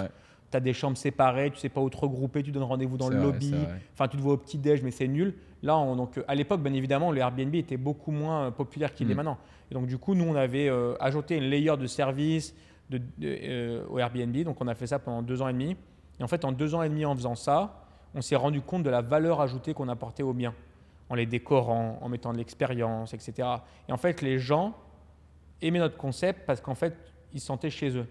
Tu 0.52 0.58
as 0.58 0.60
des 0.60 0.74
chambres 0.74 0.98
séparées, 0.98 1.52
tu 1.52 1.58
sais 1.60 1.70
pas 1.70 1.80
où 1.80 1.90
te 1.92 1.96
regrouper, 1.98 2.42
tu 2.42 2.52
donnes 2.52 2.64
rendez-vous 2.64 2.98
dans 2.98 3.08
le 3.08 3.18
vrai, 3.18 3.26
lobby. 3.28 3.68
Enfin, 3.94 4.08
tu 4.08 4.18
te 4.18 4.22
vois 4.22 4.34
au 4.34 4.38
petit 4.38 4.58
déj, 4.58 4.82
mais 4.82 4.90
c'est 4.92 5.08
nul. 5.08 5.36
Là, 5.62 5.78
on- 5.78 5.96
donc 5.96 6.20
à 6.28 6.34
l'époque, 6.36 6.62
bien 6.64 6.74
évidemment, 6.74 7.12
le 7.12 7.20
Airbnb 7.22 7.54
était 7.54 7.78
beaucoup 7.78 8.12
moins 8.12 8.48
euh, 8.48 8.52
populaire 8.52 8.94
qu'il 8.96 9.08
Mm. 9.08 9.12
est 9.12 9.16
maintenant. 9.16 9.38
Et 9.70 9.76
donc 9.76 9.86
du 9.86 10.00
coup, 10.00 10.16
nous, 10.16 10.26
on 10.26 10.36
avait 10.36 10.68
euh, 10.68 10.96
ajouté 11.00 11.38
une 11.38 11.44
layer 11.44 11.78
de 11.78 11.86
service 11.86 12.56
euh, 12.92 13.86
au 13.90 14.00
Airbnb. 14.00 14.36
Donc 14.44 14.62
on 14.62 14.68
a 14.68 14.76
fait 14.76 14.88
ça 14.88 15.00
pendant 15.00 15.22
deux 15.22 15.42
ans 15.42 15.48
et 15.48 15.54
demi. 15.54 15.76
Et 16.20 16.24
en 16.24 16.28
fait, 16.28 16.44
en 16.46 16.52
deux 16.52 16.76
ans 16.76 16.84
et 16.84 16.90
demi, 16.90 17.06
en 17.06 17.16
faisant 17.16 17.36
ça, 17.36 17.86
on 18.16 18.22
s'est 18.22 18.36
rendu 18.36 18.62
compte 18.62 18.84
de 18.84 18.90
la 18.90 19.02
valeur 19.02 19.42
ajoutée 19.42 19.74
qu'on 19.74 19.88
apportait 19.88 20.24
aux 20.24 20.34
biens, 20.34 20.54
en 21.10 21.16
les 21.16 21.26
décorant, 21.26 22.00
en 22.02 22.10
mettant 22.10 22.34
de 22.34 22.38
l'expérience, 22.38 23.14
etc. 23.14 23.48
Et 23.88 23.92
en 23.92 23.98
fait, 23.98 24.22
les 24.22 24.40
gens 24.40 24.76
aimaient 25.62 25.80
notre 25.80 25.98
concept 25.98 26.46
parce 26.46 26.62
qu'en 26.62 26.76
fait, 26.76 26.96
ils 27.34 27.40
se 27.40 27.46
sentaient 27.46 27.70
chez 27.70 27.96
eux. 27.96 28.08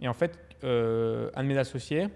Et 0.00 0.08
en 0.08 0.14
fait, 0.14 0.38
euh, 0.64 1.30
un 1.34 1.42
de 1.42 1.48
mes 1.48 1.58
associés, 1.58 2.08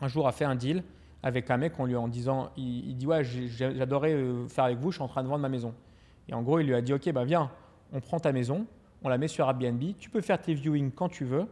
un 0.00 0.08
jour, 0.08 0.26
a 0.26 0.32
fait 0.32 0.44
un 0.44 0.54
deal 0.54 0.82
avec 1.22 1.50
un 1.50 1.58
mec 1.58 1.78
en 1.78 1.84
lui 1.84 1.96
en 1.96 2.08
disant, 2.08 2.50
il, 2.56 2.88
il 2.88 2.96
dit 2.96 3.06
ouais, 3.06 3.22
j'adorais 3.24 4.14
euh, 4.14 4.48
faire 4.48 4.64
avec 4.64 4.78
vous, 4.78 4.90
je 4.90 4.96
suis 4.96 5.04
en 5.04 5.08
train 5.08 5.22
de 5.22 5.28
vendre 5.28 5.42
ma 5.42 5.48
maison. 5.48 5.74
Et 6.28 6.34
en 6.34 6.42
gros, 6.42 6.60
il 6.60 6.66
lui 6.66 6.74
a 6.74 6.80
dit 6.80 6.94
ok, 6.94 7.12
bah 7.12 7.24
viens, 7.24 7.50
on 7.92 8.00
prend 8.00 8.18
ta 8.18 8.32
maison, 8.32 8.66
on 9.02 9.08
la 9.08 9.18
met 9.18 9.28
sur 9.28 9.46
Airbnb, 9.46 9.82
tu 9.98 10.10
peux 10.10 10.20
faire 10.20 10.40
tes 10.40 10.54
viewings 10.54 10.90
quand 10.92 11.08
tu 11.08 11.24
veux, 11.24 11.46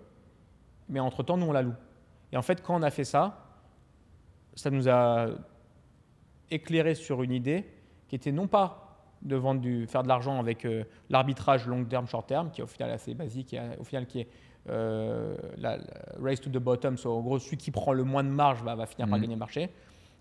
mais 0.89 1.01
entre 1.01 1.23
temps, 1.23 1.37
nous 1.37 1.47
on 1.47 1.53
la 1.53 1.63
loue. 1.63 1.75
Et 2.33 2.37
en 2.37 2.43
fait, 2.43 2.63
quand 2.63 2.77
on 2.79 2.83
a 2.83 2.91
fait 2.91 3.05
ça, 3.05 3.45
ça 4.55 4.71
nous 4.71 4.89
a 4.89 5.29
éclairé 6.51 6.95
sur 6.95 7.23
une 7.23 7.33
idée 7.33 7.65
qui 8.09 8.17
était 8.17 8.33
non 8.33 8.47
pas 8.47 8.85
de 9.23 9.37
vendre 9.37 9.61
du, 9.61 9.87
faire 9.87 10.03
de 10.03 10.09
l'argent 10.09 10.39
avec 10.39 10.65
euh, 10.65 10.85
l'arbitrage 11.11 11.67
long 11.67 11.85
terme, 11.85 12.07
short 12.07 12.27
terme, 12.29 12.51
qui 12.51 12.61
est 12.61 12.65
au 12.65 12.69
final 12.69 12.91
assez 12.91 13.15
basique, 13.15 13.53
et 13.55 13.59
euh, 13.59 13.75
au 13.81 13.85
final 13.85 14.07
qui 14.07 14.21
est 14.21 14.29
euh, 14.69 15.37
la, 15.57 15.77
la 15.79 15.85
race 16.23 16.41
to 16.41 16.51
the 16.51 16.59
bottom, 16.59 16.97
so, 16.97 17.13
en 17.17 17.21
gros 17.21 17.39
celui 17.39 17.57
qui 17.57 17.71
prend 17.71 17.93
le 17.93 18.05
moins 18.05 18.23
de 18.23 18.29
marge 18.29 18.63
va, 18.63 18.75
va 18.75 18.87
finir 18.87 19.09
par 19.09 19.17
Mhm. 19.17 19.23
gagner 19.23 19.35
le 19.35 19.39
marché. 19.41 19.71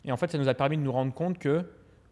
Et 0.06 0.12
en 0.12 0.18
fait, 0.18 0.32
ça 0.32 0.38
nous 0.38 0.48
a 0.48 0.54
permis 0.54 0.78
de 0.78 0.82
nous 0.82 0.92
rendre 0.92 1.14
compte 1.14 1.38
que 1.38 1.66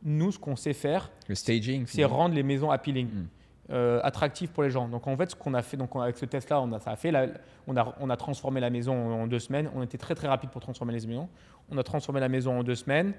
nous, 0.04 0.32
ce 0.32 0.38
qu'on 0.40 0.56
sait 0.56 0.74
faire, 0.74 1.12
Le 1.28 1.36
staging. 1.36 1.86
c'est 1.88 2.04
rendre 2.04 2.36
les 2.36 2.44
maisons 2.44 2.70
appealing, 2.70 3.08
Mm. 3.08 3.28
Euh, 3.72 4.00
attractives 4.04 4.50
pour 4.52 4.64
les 4.64 4.70
gens. 4.70 4.88
Donc 4.88 5.08
en 5.08 5.18
fait, 5.18 5.32
ce 5.32 5.36
qu'on 5.36 5.54
a 5.54 5.62
fait, 5.62 5.76
donc 5.78 5.96
on- 5.96 6.02
avec 6.02 6.18
ce 6.18 6.26
test-là, 6.26 6.62
on 6.62 6.72
a 6.72 6.80
ça 6.80 6.92
a 6.92 6.96
fait, 6.96 7.12
la- 7.12 7.28
on 7.68 7.76
a 7.76 7.96
on 8.00 8.10
a 8.10 8.18
transformé 8.18 8.60
la 8.60 8.70
maison 8.70 8.94
en, 8.94 9.22
en 9.24 9.28
deux 9.28 9.40
semaines. 9.40 9.70
On 9.76 9.82
était 9.82 9.98
très 9.98 10.14
très 10.16 10.28
rapide 10.28 10.50
pour 10.52 10.62
transformer 10.62 10.94
les 10.94 11.06
maisons. 11.08 11.28
On 11.72 11.78
a 11.78 11.84
transformé 11.84 12.20
la 12.20 12.30
maison 12.30 12.60
en 12.60 12.64
deux 12.64 12.76
semaines. 12.76 13.14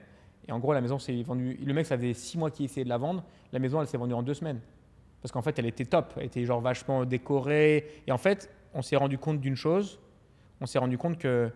Et 0.48 0.52
en 0.52 0.60
gros, 0.60 0.72
la 0.72 0.80
maison 0.80 0.98
s'est 1.00 1.20
vendue. 1.22 1.58
Le 1.64 1.74
mec, 1.74 1.86
ça 1.86 1.96
faisait 1.96 2.12
six 2.14 2.38
mois 2.38 2.52
qu'il 2.52 2.64
essayait 2.66 2.84
de 2.84 2.88
la 2.88 2.98
vendre. 2.98 3.24
La 3.52 3.58
maison, 3.58 3.80
elle 3.80 3.88
s'est 3.88 3.96
vendue 3.98 4.14
en 4.14 4.22
deux 4.22 4.34
semaines. 4.34 4.60
Parce 5.20 5.32
qu'en 5.32 5.42
fait, 5.42 5.58
elle 5.58 5.66
était 5.66 5.84
top. 5.86 6.12
Elle 6.18 6.26
était 6.26 6.44
genre 6.44 6.60
vachement 6.60 7.04
décorée. 7.04 7.84
Et 8.06 8.12
en 8.12 8.18
fait, 8.18 8.48
on 8.72 8.82
s'est 8.82 8.94
rendu 8.94 9.18
compte 9.18 9.40
d'une 9.40 9.56
chose. 9.56 9.98
On 10.60 10.66
s'est 10.66 10.78
rendu 10.78 10.96
compte 10.98 11.18
que 11.18 11.50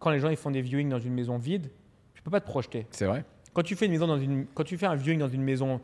quand 0.00 0.10
les 0.10 0.18
gens 0.18 0.28
ils 0.30 0.36
font 0.36 0.50
des 0.50 0.60
viewings 0.60 0.88
dans 0.88 0.98
une 0.98 1.14
maison 1.14 1.38
vide, 1.38 1.70
tu 2.14 2.22
peux 2.22 2.30
pas 2.32 2.40
te 2.40 2.46
projeter. 2.46 2.86
C'est 2.90 3.06
vrai. 3.06 3.24
Quand 3.54 3.62
tu 3.62 3.76
fais 3.76 3.86
une 3.86 3.92
maison 3.92 4.08
dans 4.08 4.18
une, 4.18 4.46
quand 4.52 4.64
tu 4.64 4.76
fais 4.76 4.86
un 4.86 4.96
viewing 4.96 5.20
dans 5.20 5.28
une 5.28 5.42
maison 5.42 5.80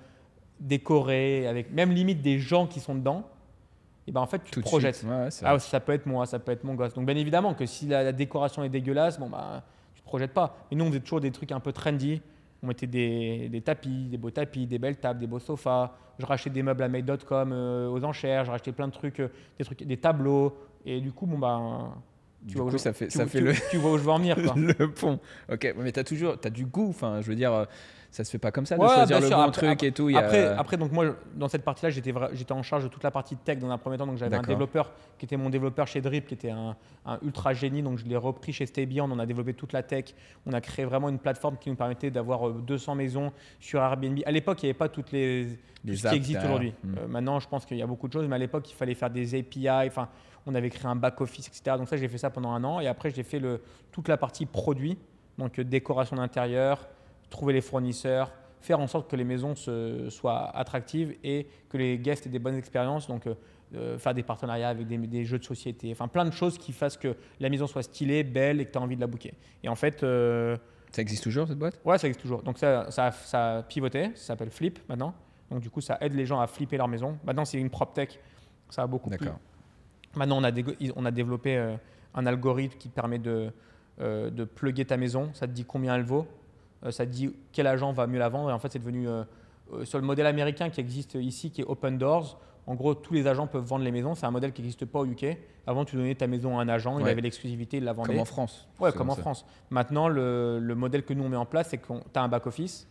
décorée, 0.67 1.47
avec 1.47 1.71
même 1.73 1.93
limite 1.93 2.23
des 2.23 2.39
gens 2.39 2.67
qui 2.67 2.81
sont 2.81 2.95
dedans, 2.95 3.29
et 4.07 4.13
ben 4.13 4.21
en 4.21 4.27
fait 4.27 4.43
tu 4.45 4.51
Tout 4.51 4.61
te 4.63 4.67
projettes. 4.67 5.05
Ouais, 5.07 5.29
Ah, 5.43 5.59
ça 5.59 5.81
peut 5.81 5.93
être 5.93 6.07
moi, 6.07 6.27
ça 6.27 6.39
peut 6.39 6.53
être 6.53 6.65
mon 6.65 6.75
gosse. 6.75 6.95
Donc 6.95 7.07
bien 7.07 7.17
évidemment 7.17 7.55
que 7.55 7.67
si 7.67 7.87
la, 7.87 8.03
la 8.03 8.13
décoration 8.13 8.65
est 8.65 8.69
dégueulasse, 8.69 9.19
bon 9.19 9.29
bah 9.29 9.63
tu 9.95 10.01
te 10.03 10.07
projettes 10.07 10.33
pas. 10.33 10.57
Mais 10.71 10.77
nous 10.77 10.85
on 10.85 10.89
faisait 10.89 11.01
toujours 11.01 11.21
des 11.21 11.31
trucs 11.31 11.53
un 11.53 11.61
peu 11.61 11.73
trendy. 11.73 12.21
On 12.63 12.69
mettait 12.69 12.87
des, 12.87 13.49
des 13.49 13.61
tapis, 13.61 14.07
des 14.09 14.17
beaux 14.19 14.31
tapis, 14.31 14.67
des 14.67 14.79
belles 14.79 14.97
tables, 14.97 15.19
des 15.21 15.27
beaux 15.27 15.41
sofas. 15.41 15.93
Je 16.19 16.27
rachetais 16.27 16.51
des 16.51 16.63
meubles 16.63 16.83
à 16.83 16.89
made.com 16.89 17.51
euh, 17.53 17.89
aux 17.89 18.05
enchères. 18.05 18.45
Je 18.45 18.51
rachetais 18.53 18.71
plein 18.73 18.87
de 18.87 18.93
trucs, 18.93 19.19
euh, 19.21 19.29
des 19.59 19.65
trucs, 19.65 19.83
des 19.83 19.97
tableaux. 19.97 20.57
Et 20.85 21.01
du 21.01 21.11
coup 21.13 21.27
bon 21.27 21.39
bah 21.39 21.93
Du 22.43 22.55
vois 22.57 22.65
où 22.65 22.69
coup, 22.69 22.73
je- 22.73 22.79
ça 22.83 22.93
fait, 22.93 23.07
tu, 23.09 23.19
ça 23.19 23.25
tu- 23.25 23.31
fait 23.31 23.41
le, 23.41 23.53
tu 23.71 23.79
vois 23.79 23.93
où 23.93 23.99
je 23.99 24.03
veux 24.05 24.11
en 24.11 24.19
venir 24.19 24.37
quoi. 24.37 24.55
le 24.57 24.91
pont. 24.93 25.19
Ok, 25.53 25.75
mais 25.77 25.91
t'as 25.93 26.05
toujours, 26.05 26.39
t'as 26.39 26.51
du 26.51 26.67
goût. 26.67 26.89
Enfin, 26.91 27.21
je 27.21 27.27
veux 27.29 27.35
dire, 27.37 27.53
euh, 27.53 27.65
ça 28.13 28.25
se 28.25 28.31
fait 28.31 28.39
pas 28.39 28.53
comme 28.53 28.67
ça 28.67 28.77
de 28.77 28.83
Ouais, 28.83 28.89
choisir 28.89 29.21
le 29.21 29.27
sûr. 29.27 29.37
bon 29.39 29.43
Après- 29.45 29.67
truc 29.69 29.83
et 29.83 29.91
tout. 29.91 30.11
il 30.11 30.13
y 30.13 30.17
a- 30.17 30.21
Après, 30.21 30.47
après, 30.47 30.77
donc 30.77 30.93
moi, 30.93 31.17
dans 31.35 31.49
cette 31.49 31.65
partie-là, 31.65 31.89
j'étais, 31.91 32.13
en 32.53 32.63
charge 32.63 32.85
de 32.85 32.89
toute 32.89 33.03
la 33.03 33.11
partie 33.11 33.37
tech 33.37 33.59
dans 33.59 33.71
un 33.71 33.79
premier 33.79 33.97
temps. 33.97 34.07
Donc 34.07 34.19
j'avais 34.19 34.37
un 34.37 34.43
développeur 34.43 34.93
qui 35.19 35.25
était 35.25 35.39
mon 35.39 35.49
développeur 35.49 35.87
chez 35.87 36.03
Drip, 36.03 36.27
qui 36.27 36.35
était 36.35 36.51
un, 36.51 36.77
un 37.07 37.19
ultra 37.23 37.55
génie. 37.55 37.83
Donc 37.83 37.99
je 37.99 38.05
l'ai 38.05 38.17
repris 38.17 38.53
chez 38.53 38.67
Beyond. 38.87 39.11
On 39.11 39.19
a 39.19 39.25
développé 39.27 39.55
toute 39.55 39.73
la 39.73 39.83
tech. 39.83 40.15
On 40.47 40.53
a 40.53 40.61
créé 40.61 40.85
vraiment 40.85 41.09
une 41.09 41.19
plateforme 41.19 41.57
qui 41.57 41.71
nous 41.71 41.77
permettait 41.77 42.11
d'avoir 42.11 42.49
euh, 42.49 42.63
200 42.67 42.95
maisons 42.97 43.33
sur 43.59 43.81
Airbnb. 43.81 44.19
À 44.27 44.31
l'époque, 44.31 44.63
il 44.63 44.67
n'y 44.67 44.71
avait 44.71 44.79
pas 44.79 44.91
toutes 44.91 45.11
les, 45.11 45.49
Les 45.85 46.05
apps 46.07 46.11
qui 46.13 46.17
existe 46.17 46.33
derrière. 46.33 46.51
aujourd'hui. 46.51 46.75
Mm. 46.85 46.95
Euh, 46.99 47.09
maintenant, 47.09 47.41
je 47.41 47.49
pense 47.49 47.65
qu'il 47.65 47.79
y 47.79 47.83
a 47.83 47.87
beaucoup 47.87 48.09
de 48.09 48.13
choses, 48.13 48.29
mais 48.29 48.37
à 48.37 48.39
l'époque, 48.39 48.71
il 48.71 48.75
fallait 48.75 48.95
faire 48.95 49.09
des 49.11 49.35
API. 49.39 49.69
Enfin, 49.89 50.09
on 50.47 50.55
avait 50.55 50.69
créé 50.69 50.87
un 50.87 50.97
back-office, 50.97 51.49
etc. 51.49 51.77
Donc 51.79 51.89
ça, 51.89 51.97
j'ai 51.97 52.09
fait 52.09 52.19
ça 52.19 52.29
pendant 52.29 52.51
un 52.53 52.63
an. 52.63 52.79
Et 52.81 52.89
après, 52.89 53.11
j'ai 53.11 53.23
fait 53.23 53.39
le, 53.39 53.63
toute 53.91 54.09
la 54.09 54.19
partie 54.19 54.45
produit, 54.45 54.99
donc 55.39 55.59
euh, 55.59 55.65
décoration 55.65 56.17
d'intérieur, 56.17 56.87
trouver 57.33 57.53
les 57.53 57.61
fournisseurs, 57.61 58.31
faire 58.61 58.79
en 58.79 58.87
sorte 58.87 59.11
que 59.11 59.17
les 59.17 59.25
maisons 59.25 59.57
se- 59.57 60.09
soient 60.11 60.57
attractives 60.57 61.17
et 61.25 61.49
que 61.69 61.77
les 61.77 61.99
guests 61.99 62.27
aient 62.27 62.31
des 62.31 62.39
bonnes 62.39 62.55
expériences. 62.57 63.09
Donc, 63.09 63.27
euh, 63.27 63.35
euh, 63.75 63.99
faire 63.99 64.13
des 64.15 64.23
partenariats 64.23 64.69
avec 64.69 64.87
des, 64.87 64.99
des 64.99 65.25
jeux 65.25 65.39
de 65.39 65.45
société, 65.45 65.91
enfin 65.93 66.07
plein 66.07 66.27
de 66.27 66.31
choses 66.31 66.59
qui 66.59 66.73
fassent 66.73 66.99
que 66.99 67.17
la 67.41 67.49
maison 67.49 67.67
soit 67.67 67.83
stylée, 67.83 68.23
belle 68.23 68.61
et 68.61 68.67
que 68.67 68.71
tu 68.73 68.79
as 68.79 68.83
envie 68.83 68.97
de 68.97 69.01
la 69.01 69.07
booker. 69.07 69.33
Et 69.65 69.69
en 69.71 69.75
fait, 69.75 70.03
euh, 70.03 70.57
Ça 70.93 71.01
existe 71.01 71.23
toujours 71.23 71.49
cette 71.49 71.59
boîte? 71.59 71.81
Ouais, 71.85 71.97
ça 71.97 72.07
existe 72.07 72.21
toujours. 72.21 72.43
Donc 72.43 72.59
ça, 72.59 72.91
ça, 72.91 73.07
a- 73.07 73.13
ça 73.13 73.57
a 73.59 73.63
pivoté, 73.63 74.11
ça 74.15 74.27
s'appelle 74.27 74.51
Flip 74.51 74.79
maintenant. 74.91 75.15
Donc 75.51 75.61
du 75.61 75.71
coup, 75.71 75.81
ça 75.81 75.97
aide 76.03 76.13
les 76.15 76.27
gens 76.27 76.39
à 76.41 76.47
flipper 76.47 76.77
leur 76.77 76.87
maison. 76.89 77.19
Maintenant, 77.25 77.47
c'est 77.47 77.59
une 77.59 77.71
prop 77.71 77.95
tech. 77.95 78.19
Ça 78.69 78.83
a 78.83 78.87
beaucoup 78.87 79.09
plu. 79.11 79.19
D'accord. 79.19 79.39
Maintenant, 80.17 80.39
on 80.41 80.45
a, 80.45 80.51
on 80.97 81.05
a 81.07 81.11
développé 81.11 81.57
euh, 81.57 81.75
un 82.15 82.27
algorithme 82.27 82.77
qui 82.79 82.91
permet 82.91 83.19
de, 83.19 83.51
de 83.99 84.45
plugger 84.45 84.85
ta 84.85 84.99
maison. 84.99 85.31
Ça 85.33 85.47
te 85.47 85.53
dit 85.53 85.65
combien 85.65 85.95
elle 85.97 86.03
vaut. 86.05 86.27
Euh, 86.85 86.91
ça 86.91 87.07
te 87.07 87.11
dit 87.11 87.35
quel 87.53 87.67
agent 87.67 87.93
va 87.93 88.07
mieux 88.07 88.19
la 88.19 88.29
vendre. 88.29 88.51
Et 88.51 88.53
en 88.53 88.59
fait, 88.59 88.73
c'est 88.73 88.79
devenu 88.79 89.09
euh, 89.09 89.25
euh, 89.73 89.85
sur 89.85 89.99
le 89.99 90.05
modèle 90.05 90.27
américain 90.27 90.71
qui 90.71 90.81
existe 90.81 91.15
ici, 91.15 91.51
qui 91.51 91.63
est 91.63 91.65
Open 91.65 91.99
Doors. 91.99 92.39
En 92.67 92.75
gros, 92.75 92.95
tous 92.95 93.15
les 93.15 93.27
agents 93.27 93.47
peuvent 93.47 93.65
vendre 93.65 93.85
les 93.85 93.91
maisons. 93.91 94.15
C'est 94.15 94.27
un 94.27 94.31
modèle 94.31 94.53
qui 94.53 94.63
n'existe 94.63 94.85
pas 94.85 95.01
au 95.01 95.07
UK. 95.07 95.37
Avant, 95.67 95.85
tu 95.85 95.97
donnais 95.97 96.15
ta 96.15 96.27
maison 96.27 96.59
à 96.59 96.63
un 96.63 96.69
agent, 96.69 96.99
il 96.99 97.09
avait 97.09 97.21
l'exclusivité, 97.21 97.79
il 97.79 97.85
la 97.85 97.93
vendait. 97.93 98.13
Comme 98.13 98.21
en 98.21 98.25
France. 98.25 98.69
Ouais, 98.79 98.93
comme 98.93 99.11
en 99.11 99.15
ça. 99.17 99.21
France. 99.23 99.45
Maintenant, 99.71 100.09
le, 100.09 100.59
le 100.61 100.75
modèle 100.75 101.05
que 101.05 101.13
nous 101.13 101.25
on 101.25 101.29
met 101.29 101.37
en 101.37 101.45
place, 101.45 101.69
c'est 101.71 101.79
qu'on 101.79 102.01
tu 102.01 102.19
as 102.19 102.23
un 102.23 102.29
back-office. 102.29 102.87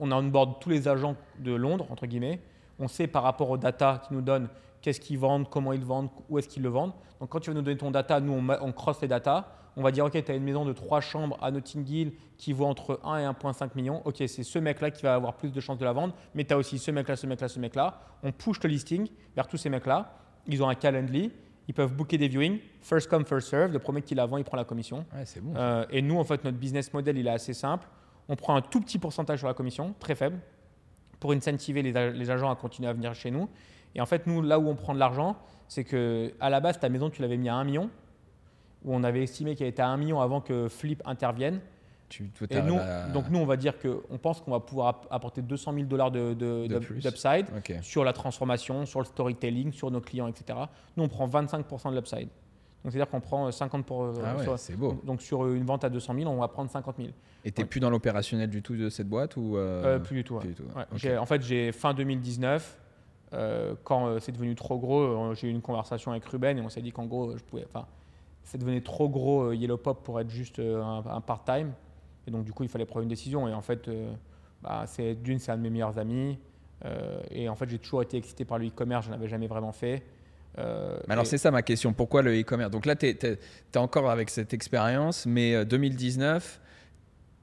On 0.00 0.10
a 0.10 0.16
on 0.16 0.24
board 0.24 0.58
tous 0.60 0.70
les 0.70 0.88
agents 0.88 1.14
de 1.38 1.52
Londres, 1.52 1.86
entre 1.90 2.06
guillemets. 2.06 2.40
On 2.80 2.88
sait 2.88 3.06
par 3.06 3.22
rapport 3.22 3.50
aux 3.50 3.56
data 3.56 4.02
qu'ils 4.04 4.16
nous 4.16 4.22
donnent 4.22 4.48
qu'est-ce 4.82 5.00
qu'ils 5.00 5.18
vendent, 5.18 5.48
comment 5.48 5.72
ils 5.72 5.84
vendent, 5.84 6.10
où 6.28 6.38
est-ce 6.38 6.48
qu'ils 6.48 6.62
le 6.62 6.68
vendent. 6.68 6.92
Donc 7.20 7.30
quand 7.30 7.40
tu 7.40 7.50
vas 7.50 7.54
nous 7.54 7.62
donner 7.62 7.76
ton 7.78 7.90
data, 7.90 8.20
nous 8.20 8.32
on, 8.32 8.48
on 8.60 8.72
cross 8.72 9.00
les 9.00 9.08
data. 9.08 9.48
On 9.76 9.82
va 9.82 9.90
dire, 9.90 10.04
OK, 10.04 10.12
tu 10.12 10.30
as 10.30 10.34
une 10.34 10.44
maison 10.44 10.64
de 10.64 10.72
3 10.72 11.00
chambres 11.00 11.38
à 11.42 11.50
Notting 11.50 11.86
Hill 11.88 12.12
qui 12.36 12.52
vaut 12.52 12.66
entre 12.66 13.00
1 13.04 13.18
et 13.18 13.24
1,5 13.24 13.70
million. 13.74 14.02
OK, 14.04 14.16
c'est 14.18 14.42
ce 14.42 14.58
mec-là 14.58 14.90
qui 14.90 15.02
va 15.02 15.14
avoir 15.14 15.34
plus 15.34 15.52
de 15.52 15.60
chances 15.60 15.78
de 15.78 15.84
la 15.84 15.92
vendre. 15.92 16.14
Mais 16.34 16.44
tu 16.44 16.54
as 16.54 16.58
aussi 16.58 16.78
ce 16.78 16.90
mec-là, 16.90 17.16
ce 17.16 17.26
mec-là, 17.26 17.48
ce 17.48 17.58
mec-là. 17.58 18.00
On 18.22 18.32
push 18.32 18.62
le 18.62 18.68
listing 18.68 19.08
vers 19.34 19.46
tous 19.46 19.56
ces 19.56 19.68
mecs-là. 19.68 20.12
Ils 20.46 20.62
ont 20.62 20.68
un 20.68 20.74
Calendly. 20.74 21.32
Ils 21.66 21.74
peuvent 21.74 21.94
booker 21.94 22.18
des 22.18 22.28
viewings, 22.28 22.58
first 22.82 23.08
come, 23.08 23.24
first 23.24 23.48
serve. 23.48 23.72
Le 23.72 23.78
premier 23.78 24.02
qui 24.02 24.14
l'avant, 24.14 24.36
il 24.36 24.44
prend 24.44 24.56
la 24.56 24.64
commission. 24.64 25.06
Ouais, 25.14 25.24
c'est 25.24 25.40
bon. 25.40 25.54
Euh, 25.56 25.86
et 25.90 26.02
nous, 26.02 26.18
en 26.18 26.24
fait, 26.24 26.44
notre 26.44 26.58
business 26.58 26.92
model, 26.92 27.16
il 27.16 27.26
est 27.26 27.30
assez 27.30 27.54
simple. 27.54 27.88
On 28.28 28.36
prend 28.36 28.54
un 28.54 28.60
tout 28.60 28.80
petit 28.80 28.98
pourcentage 28.98 29.38
sur 29.38 29.48
la 29.48 29.54
commission, 29.54 29.94
très 29.98 30.14
faible, 30.14 30.38
pour 31.20 31.32
incentiver 31.32 31.82
les, 31.82 32.12
les 32.12 32.30
agents 32.30 32.50
à 32.50 32.56
continuer 32.56 32.88
à 32.88 32.92
venir 32.92 33.14
chez 33.14 33.30
nous. 33.30 33.48
Et 33.94 34.00
en 34.00 34.06
fait, 34.06 34.26
nous, 34.26 34.42
là 34.42 34.58
où 34.58 34.68
on 34.68 34.74
prend 34.74 34.94
de 34.94 34.98
l'argent, 34.98 35.36
c'est 35.68 35.84
que 35.84 36.32
à 36.40 36.50
la 36.50 36.60
base, 36.60 36.78
ta 36.78 36.88
maison, 36.88 37.10
tu 37.10 37.22
l'avais 37.22 37.36
mis 37.36 37.48
à 37.48 37.54
1 37.54 37.64
million, 37.64 37.90
où 38.84 38.94
on 38.94 39.02
avait 39.02 39.22
estimé 39.22 39.54
qu'elle 39.56 39.68
était 39.68 39.82
à 39.82 39.88
1 39.88 39.96
million 39.96 40.20
avant 40.20 40.40
que 40.40 40.68
Flip 40.68 41.02
intervienne. 41.04 41.60
tu, 42.10 42.28
toi, 42.28 42.46
Et 42.50 42.60
nous, 42.62 42.76
la- 42.76 43.08
donc 43.08 43.28
nous, 43.30 43.38
on 43.38 43.46
va 43.46 43.56
dire 43.56 43.74
qu'on 43.78 44.18
pense 44.18 44.40
qu'on 44.40 44.50
va 44.52 44.60
pouvoir 44.60 44.88
app- 44.88 45.06
apporter 45.10 45.42
200 45.42 45.72
000 45.72 45.84
dollars 45.86 46.10
de, 46.10 46.34
de- 46.34 46.66
De 46.68 46.78
d'upside 47.00 47.46
sur 47.82 48.04
la 48.04 48.12
transformation, 48.12 48.84
sur 48.86 49.00
le 49.00 49.06
storytelling, 49.06 49.72
sur 49.72 49.90
nos 49.90 50.00
clients, 50.00 50.28
etc. 50.28 50.58
Nous, 50.96 51.02
on 51.04 51.08
prend 51.08 51.26
25% 51.26 51.90
de 51.90 51.96
l'upside. 51.96 52.28
Donc, 52.84 52.92
c'est-à-dire 52.92 53.08
qu'on 53.10 53.20
prend 53.20 53.46
euh, 53.46 53.50
50 53.50 53.86
pour, 53.86 54.04
Ah 54.22 54.36
ouais, 54.36 54.56
sur- 54.58 54.76
beau. 54.76 55.00
donc 55.04 55.22
sur 55.22 55.48
une 55.48 55.64
vente 55.64 55.82
à 55.84 55.88
200 55.88 56.14
000, 56.14 56.30
on 56.30 56.36
va 56.40 56.48
prendre 56.48 56.70
50 56.70 56.96
000. 56.98 57.08
Et 57.46 57.50
t'es 57.50 57.62
Ouais. 57.62 57.68
plus 57.68 57.80
dans 57.80 57.88
l'opérationnel 57.90 58.50
du 58.50 58.60
tout 58.62 58.76
de 58.76 58.90
cette 58.90 59.08
boîte 59.08 59.36
ou 59.38 59.56
Euh, 59.56 59.98
plus 59.98 60.16
du 60.16 60.24
tout. 60.24 60.34
ouais. 60.36 60.42
du 60.92 61.16
En 61.18 61.24
fait, 61.26 61.42
j'ai 61.42 61.72
fin 61.72 61.94
2019, 61.94 62.78
euh, 63.32 63.74
quand 63.82 64.06
euh, 64.06 64.18
c'est 64.20 64.32
devenu 64.32 64.54
trop 64.54 64.78
gros, 64.78 65.00
euh, 65.00 65.34
j'ai 65.34 65.48
eu 65.48 65.50
une 65.50 65.62
conversation 65.62 66.10
avec 66.12 66.24
Ruben 66.26 66.58
et 66.58 66.60
on 66.60 66.68
s'est 66.68 66.82
dit 66.82 66.92
qu'en 66.92 67.06
gros, 67.06 67.34
je 67.36 67.42
pouvais, 67.42 67.64
enfin, 67.66 67.86
c'est 68.44 68.58
devenu 68.58 68.82
trop 68.82 69.08
gros 69.08 69.50
euh, 69.50 69.54
Yellow 69.56 69.76
Pop 69.76 70.04
pour 70.04 70.20
être 70.20 70.30
juste 70.30 70.58
euh, 70.58 70.82
un, 70.82 71.04
un 71.06 71.20
part-time. 71.20 71.72
Et 72.26 72.30
donc, 72.30 72.44
du 72.44 72.52
coup, 72.52 72.62
il 72.62 72.68
fallait 72.68 72.86
prendre 72.86 73.02
une 73.02 73.08
décision. 73.08 73.48
Et 73.48 73.52
en 73.52 73.60
fait, 73.62 73.88
euh, 73.88 74.12
bah, 74.62 74.84
c'est 74.86 75.14
d'une, 75.14 75.38
c'est 75.38 75.52
un 75.52 75.56
de 75.56 75.62
mes 75.62 75.70
meilleurs 75.70 75.98
amis. 75.98 76.38
et 77.30 77.48
en 77.48 77.54
fait, 77.54 77.68
j'ai 77.68 77.78
toujours 77.78 78.02
été 78.02 78.16
excité 78.16 78.44
par 78.44 78.58
le 78.58 78.66
e-commerce. 78.68 79.06
Je 79.06 79.10
n'avais 79.10 79.28
jamais 79.28 79.46
vraiment 79.46 79.72
fait. 79.72 80.02
Euh, 80.58 80.96
Mais 81.08 81.12
alors 81.14 81.24
et- 81.24 81.28
c'est 81.28 81.38
ça 81.38 81.50
ma 81.50 81.62
question, 81.62 81.92
pourquoi 81.92 82.22
le 82.22 82.38
e-commerce? 82.40 82.70
Donc 82.70 82.86
là, 82.86 82.94
tu 82.96 83.06
es, 83.06 83.38
encore 83.76 84.10
avec 84.10 84.30
cette 84.30 84.54
expérience, 84.54 85.26
mais 85.26 85.54
euh, 85.54 85.64
2019, 85.64 86.60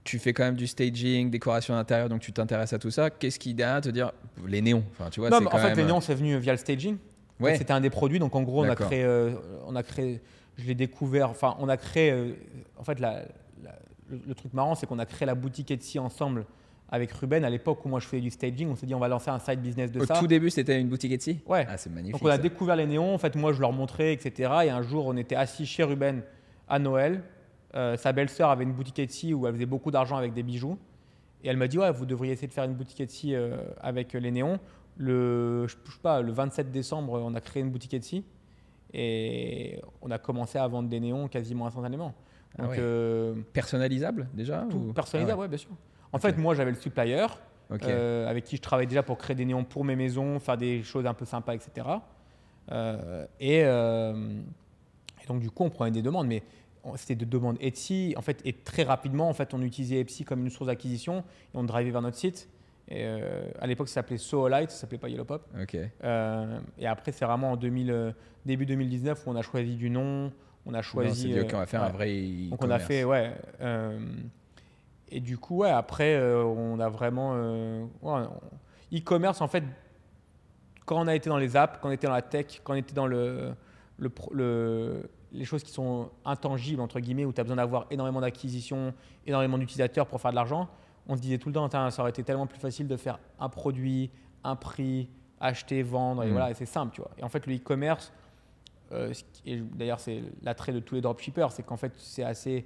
tu 0.03 0.17
fais 0.17 0.33
quand 0.33 0.43
même 0.43 0.55
du 0.55 0.67
staging, 0.67 1.29
décoration 1.29 1.75
d'intérieur, 1.75 2.09
donc 2.09 2.21
tu 2.21 2.31
t'intéresses 2.31 2.73
à 2.73 2.79
tout 2.79 2.89
ça. 2.91 3.09
Qu'est-ce 3.09 3.37
qui 3.37 3.53
derrière 3.53 3.81
te 3.81 3.89
dire 3.89 4.11
les 4.47 4.61
néons? 4.61 4.83
Enfin, 4.91 5.09
tu 5.09 5.19
vois, 5.19 5.29
non, 5.29 5.41
mais 5.41 5.47
en 5.47 5.49
quand 5.49 5.57
fait, 5.57 5.69
même, 5.69 5.77
les 5.77 5.85
néons, 5.85 6.01
c'est 6.01 6.15
venu 6.15 6.37
via 6.37 6.53
le 6.53 6.57
staging. 6.57 6.97
Ouais. 7.39 7.57
C'était 7.57 7.73
un 7.73 7.81
des 7.81 7.89
produits. 7.89 8.19
Donc, 8.19 8.35
en 8.35 8.43
gros, 8.43 8.63
on 8.65 8.69
a 8.69 8.75
créé, 8.75 9.03
euh, 9.03 9.33
on 9.67 9.75
a 9.75 9.83
créé, 9.83 10.21
je 10.57 10.65
l'ai 10.67 10.75
découvert. 10.75 11.29
Enfin, 11.29 11.55
on 11.59 11.69
a 11.69 11.77
créé. 11.77 12.11
euh, 12.11 12.33
en 12.77 12.83
fait, 12.83 12.99
la- 12.99 13.23
la- 13.63 13.79
le, 14.09 14.19
le 14.27 14.35
truc 14.35 14.53
marrant, 14.53 14.75
c'est 14.75 14.85
qu'on 14.85 14.99
a 14.99 15.05
créé 15.05 15.25
la 15.25 15.35
boutique 15.35 15.71
Etsy 15.71 15.97
ensemble 15.99 16.45
avec 16.89 17.11
Ruben. 17.13 17.45
À 17.45 17.49
l'époque 17.49 17.85
où 17.85 17.89
moi 17.89 17.99
je 18.01 18.05
faisais 18.07 18.21
du 18.21 18.29
staging, 18.29 18.69
on 18.69 18.75
s'est 18.75 18.85
dit 18.85 18.93
on 18.93 18.99
va 18.99 19.07
lancer 19.07 19.29
un 19.29 19.39
side 19.39 19.61
business 19.61 19.91
de 19.91 20.01
Au 20.01 20.05
ça. 20.05 20.15
tout 20.19 20.27
début, 20.27 20.49
c'était 20.49 20.79
une 20.79 20.89
boutique 20.89 21.11
Etsy 21.13 21.39
Ouais. 21.47 21.65
Ah, 21.69 21.77
c'est 21.77 21.89
magnifique. 21.89 22.13
Donc 22.13 22.23
on 22.23 22.27
a 22.27 22.35
ça. 22.35 22.37
découvert 22.37 22.75
les 22.75 22.85
néons. 22.85 23.13
En 23.13 23.17
fait, 23.17 23.35
moi 23.35 23.53
je 23.53 23.61
leur 23.61 23.71
montrais, 23.71 24.11
etc. 24.13 24.51
Et 24.65 24.69
un 24.69 24.81
jour, 24.81 25.05
on 25.07 25.15
était 25.15 25.35
assis 25.35 25.65
chez 25.65 25.83
Ruben 25.83 26.21
à 26.67 26.79
Noël. 26.79 27.23
Euh, 27.75 27.95
sa 27.95 28.11
belle-sœur 28.11 28.49
avait 28.49 28.65
une 28.65 28.73
boutique 28.73 28.99
Etsy 28.99 29.33
où 29.33 29.47
elle 29.47 29.53
faisait 29.53 29.65
beaucoup 29.65 29.91
d'argent 29.91 30.17
avec 30.17 30.33
des 30.33 30.43
bijoux. 30.43 30.77
Et 31.43 31.47
elle 31.47 31.55
m'a 31.57 31.69
dit 31.69 31.79
ouais, 31.79 31.91
vous 31.91 32.05
devriez 32.05 32.33
essayer 32.33 32.49
de 32.49 32.53
faire 32.53 32.65
une 32.65 32.73
boutique 32.73 32.99
Etsy 32.99 33.33
euh, 33.33 33.55
avec 33.79 34.11
les 34.11 34.29
néons. 34.31 34.59
Le, 34.97 35.65
je 35.67 35.73
sais 35.73 35.99
pas, 36.03 36.21
le 36.21 36.31
27 36.33 36.69
décembre, 36.71 37.13
on 37.25 37.33
a 37.33 37.39
créé 37.41 37.63
une 37.63 37.69
boutique 37.71 37.93
Etsy 37.93 38.25
et 38.93 39.81
on 40.01 40.11
a 40.11 40.17
commencé 40.17 40.57
à 40.57 40.67
vendre 40.67 40.89
des 40.89 40.99
néons 40.99 41.27
quasiment 41.27 41.67
instantanément. 41.67 42.13
Ah 42.57 42.63
Donc 42.63 42.71
ouais. 42.71 42.77
euh, 42.79 43.35
Personnalisable 43.53 44.27
déjà 44.33 44.65
tout 44.69 44.77
ou- 44.77 44.93
personnalisable, 44.93 45.33
Ah 45.33 45.35
ouais. 45.37 45.41
ouais, 45.45 45.47
bien 45.49 45.57
sûr. 45.57 45.69
En 46.11 46.17
fait, 46.19 46.37
moi 46.37 46.53
j'avais 46.55 46.71
le 46.71 46.77
supplier 46.77 47.25
euh, 47.83 48.27
avec 48.27 48.43
qui 48.43 48.57
je 48.57 48.61
travaillais 48.61 48.87
déjà 48.87 49.01
pour 49.03 49.17
créer 49.17 49.35
des 49.35 49.45
néons 49.45 49.63
pour 49.63 49.85
mes 49.85 49.95
maisons, 49.95 50.39
faire 50.39 50.57
des 50.57 50.83
choses 50.83 51.05
un 51.05 51.13
peu 51.13 51.23
sympas, 51.25 51.53
etc. 51.55 51.87
Euh, 52.71 53.25
et, 53.39 53.61
euh, 53.63 54.41
et 55.23 55.27
donc 55.27 55.39
du 55.39 55.49
coup, 55.49 55.63
on 55.63 55.69
prenait 55.69 55.91
des 55.91 56.01
demandes, 56.01 56.27
mais 56.27 56.43
c'était 56.95 57.15
des 57.15 57.25
demandes 57.25 57.57
Etsy. 57.61 58.13
En 58.17 58.21
fait, 58.21 58.41
et 58.45 58.53
très 58.53 58.83
rapidement, 58.83 59.29
en 59.29 59.33
fait, 59.33 59.53
on 59.53 59.61
utilisait 59.61 59.99
Etsy 60.01 60.25
comme 60.25 60.41
une 60.41 60.49
source 60.49 60.67
d'acquisition 60.67 61.19
et 61.53 61.57
on 61.57 61.63
drivait 61.63 61.91
vers 61.91 62.01
notre 62.01 62.17
site. 62.17 62.49
Et, 62.93 63.05
euh, 63.05 63.49
à 63.59 63.67
l'époque, 63.67 63.87
ça 63.87 63.95
s'appelait 63.95 64.17
Soolite, 64.17 64.69
ça 64.69 64.77
s'appelait 64.81 64.97
pas 64.97 65.07
Yellow 65.07 65.23
Pop. 65.23 65.47
Ok. 65.61 65.77
Euh, 66.03 66.59
et 66.77 66.85
après, 66.87 67.13
c'est 67.13 67.23
vraiment 67.23 67.51
en 67.53 67.55
2000, 67.55 67.89
euh, 67.89 68.11
début 68.45 68.65
2019 68.65 69.25
où 69.25 69.29
on 69.31 69.35
a 69.37 69.41
choisi 69.41 69.75
du 69.77 69.89
nom, 69.89 70.29
on 70.65 70.73
a 70.73 70.77
Non, 70.77 70.81
choisi. 70.81 71.21
c'est 71.21 71.27
dit, 71.29 71.39
ok, 71.39 71.51
on 71.53 71.57
va 71.59 71.65
faire 71.65 71.83
euh, 71.83 71.85
un 71.85 71.87
ouais. 71.87 71.93
vrai. 71.93 72.49
Donc 72.49 72.59
on 72.63 72.69
a 72.69 72.75
e-commerce. 72.75 72.83
fait, 72.83 73.03
ouais. 73.05 73.31
euh, 73.61 73.99
et 75.09 75.21
du 75.21 75.37
coup, 75.37 75.59
ouais, 75.59 75.69
après, 75.69 76.15
euh, 76.15 76.43
on 76.43 76.79
a 76.81 76.89
vraiment. 76.89 77.31
euh, 77.35 77.85
ouais, 78.01 78.23
E-commerce, 78.93 79.39
en 79.39 79.47
fait, 79.47 79.63
quand 80.85 80.99
on 81.01 81.07
a 81.07 81.15
été 81.15 81.29
dans 81.29 81.37
les 81.37 81.55
apps, 81.55 81.79
quand 81.81 81.87
on 81.87 81.91
était 81.93 82.07
dans 82.07 82.13
la 82.13 82.21
tech, 82.21 82.59
quand 82.63 82.73
on 82.73 82.77
était 82.77 82.93
dans 82.93 83.07
le, 83.07 83.53
le, 83.97 84.11
le- 84.33 85.09
les 85.31 85.45
choses 85.45 85.63
qui 85.63 85.71
sont 85.71 86.09
intangibles, 86.25 86.81
entre 86.81 86.99
guillemets, 86.99 87.23
où 87.23 87.31
tu 87.31 87.39
as 87.39 87.43
besoin 87.45 87.55
d'avoir 87.55 87.85
énormément 87.89 88.19
d'acquisitions, 88.19 88.93
énormément 89.25 89.57
d'utilisateurs 89.57 90.05
pour 90.07 90.19
faire 90.19 90.31
de 90.31 90.35
l'argent, 90.35 90.67
on 91.11 91.15
se 91.17 91.21
disait 91.21 91.37
tout 91.37 91.49
le 91.49 91.53
temps, 91.53 91.67
Tain, 91.69 91.91
ça 91.91 92.01
aurait 92.01 92.11
été 92.11 92.23
tellement 92.23 92.47
plus 92.47 92.59
facile 92.59 92.87
de 92.87 92.95
faire 92.97 93.19
un 93.39 93.49
produit, 93.49 94.09
un 94.43 94.55
prix, 94.55 95.09
acheter, 95.39 95.83
vendre, 95.83 96.23
et 96.23 96.27
Mhm. 96.27 96.31
voilà, 96.31 96.53
c'est 96.53 96.65
simple, 96.65 96.93
tu 96.95 97.01
vois. 97.01 97.11
Et 97.17 97.23
en 97.23 97.29
fait, 97.29 97.45
le 97.47 97.55
e-commerce, 97.55 98.13
euh, 98.91 99.13
et 99.45 99.57
d'ailleurs, 99.57 99.99
c'est 99.99 100.23
l'attrait 100.41 100.71
de 100.73 100.79
tous 100.79 100.95
les 100.95 101.01
dropshippers, 101.01 101.47
c'est 101.51 101.63
qu'en 101.63 101.77
fait, 101.77 101.91
c'est 101.97 102.23
assez, 102.23 102.65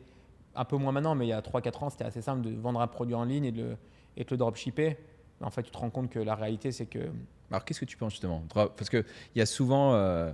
un 0.56 0.66
peu 0.66 0.78
moins 0.78 0.92
maintenant, 0.92 1.16
mais 1.16 1.26
il 1.26 1.30
y 1.30 1.34
a 1.34 1.42
3-4 1.42 1.84
ans, 1.84 1.90
c'était 1.90 2.04
assez 2.06 2.22
simple 2.22 2.42
de 2.42 2.52
vendre 2.56 2.82
un 2.82 2.88
produit 2.88 3.16
en 3.16 3.24
ligne 3.24 3.46
et 3.46 3.52
de, 3.52 3.62
le- 3.64 3.78
et 4.18 4.24
de 4.24 4.30
le 4.32 4.38
dropshipper. 4.38 4.98
Mais 5.42 5.48
en 5.48 5.50
fait, 5.50 5.64
tu 5.64 5.72
te 5.72 5.78
rends 5.78 5.90
compte 5.90 6.10
que 6.10 6.20
la 6.20 6.36
réalité, 6.36 6.72
c'est 6.72 6.86
que 6.86 7.10
Alors 7.52 7.66
qu'est-ce 7.66 7.80
que 7.82 7.86
tu 7.86 7.98
penses 7.98 8.14
justement? 8.14 8.42
Parce 8.54 8.90
qu'il 8.90 9.04
y 9.36 9.42
a 9.42 9.46
souvent 9.46 9.94
euh, 9.94 10.32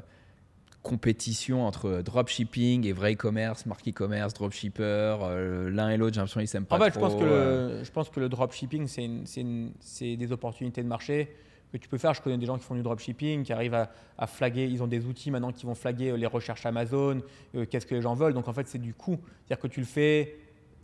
compétition 0.83 1.65
entre 1.67 2.01
dropshipping 2.01 2.85
et 2.87 2.91
vrai 2.93 3.13
e-commerce, 3.13 3.65
marque 3.65 3.87
e-commerce, 3.87 4.33
dropshipper. 4.33 4.81
euh, 4.83 5.69
L'un 5.69 5.89
et 5.89 5.97
l'autre, 5.97 6.13
j'ai 6.15 6.19
l'impression 6.21 6.39
qu'ils 6.39 6.47
s'aiment 6.47 6.65
pas 6.65 6.77
En 6.77 6.79
fait, 6.79 6.85
je 6.85 6.99
trop. 6.99 7.01
pense 7.01 7.15
que 7.15 7.23
euh, 7.23 7.77
le, 7.79 7.83
je 7.83 7.91
pense 7.91 8.09
que 8.09 8.19
le 8.19 8.29
dropshipping, 8.29 8.87
c'est 8.87 10.15
des 10.15 10.31
opportunités 10.31 10.81
de 10.83 10.87
marché 10.87 11.29
que 11.71 11.77
tu 11.77 11.87
peux 11.87 11.97
faire. 11.97 12.13
Je 12.13 12.21
connais 12.21 12.37
des 12.37 12.45
gens 12.45 12.57
qui 12.57 12.63
font 12.65 12.75
du 12.75 12.81
dropshipping, 12.81 13.43
qui 13.43 13.53
arrivent 13.53 13.75
à, 13.75 13.91
à 14.17 14.27
flaguer. 14.27 14.65
Ils 14.67 14.83
ont 14.83 14.87
des 14.87 15.05
outils 15.05 15.31
maintenant 15.31 15.51
qui 15.51 15.65
vont 15.65 15.75
flaguer 15.75 16.09
euh, 16.11 16.17
les 16.17 16.25
recherches 16.27 16.65
Amazon, 16.65 17.21
euh, 17.55 17.65
qu'est-ce 17.65 17.85
que 17.85 17.95
les 17.95 18.01
gens 18.01 18.13
veulent. 18.15 18.33
Donc, 18.33 18.47
en 18.47 18.53
fait, 18.53 18.67
c'est 18.67 18.79
du 18.79 18.93
coût. 18.93 19.19
C'est-à-dire 19.47 19.61
que 19.61 19.67
tu 19.67 19.79
le 19.79 19.85
fais. 19.85 20.35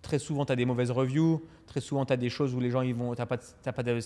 Très 0.03 0.19
souvent, 0.19 0.45
tu 0.45 0.53
as 0.53 0.55
des 0.55 0.65
mauvaises 0.65 0.91
reviews. 0.91 1.43
Très 1.65 1.81
souvent, 1.81 2.05
tu 2.05 2.13
as 2.13 2.17
des 2.17 2.29
choses 2.29 2.53
où 2.53 2.59
les 2.59 2.69
gens, 2.69 2.81
ils 2.81 2.93
vont, 2.95 3.13
tu 3.15 3.19
n'as 3.19 3.25
pas, 3.25 3.37
t'as 3.37 3.71
pas 3.73 3.83
de 3.83 3.99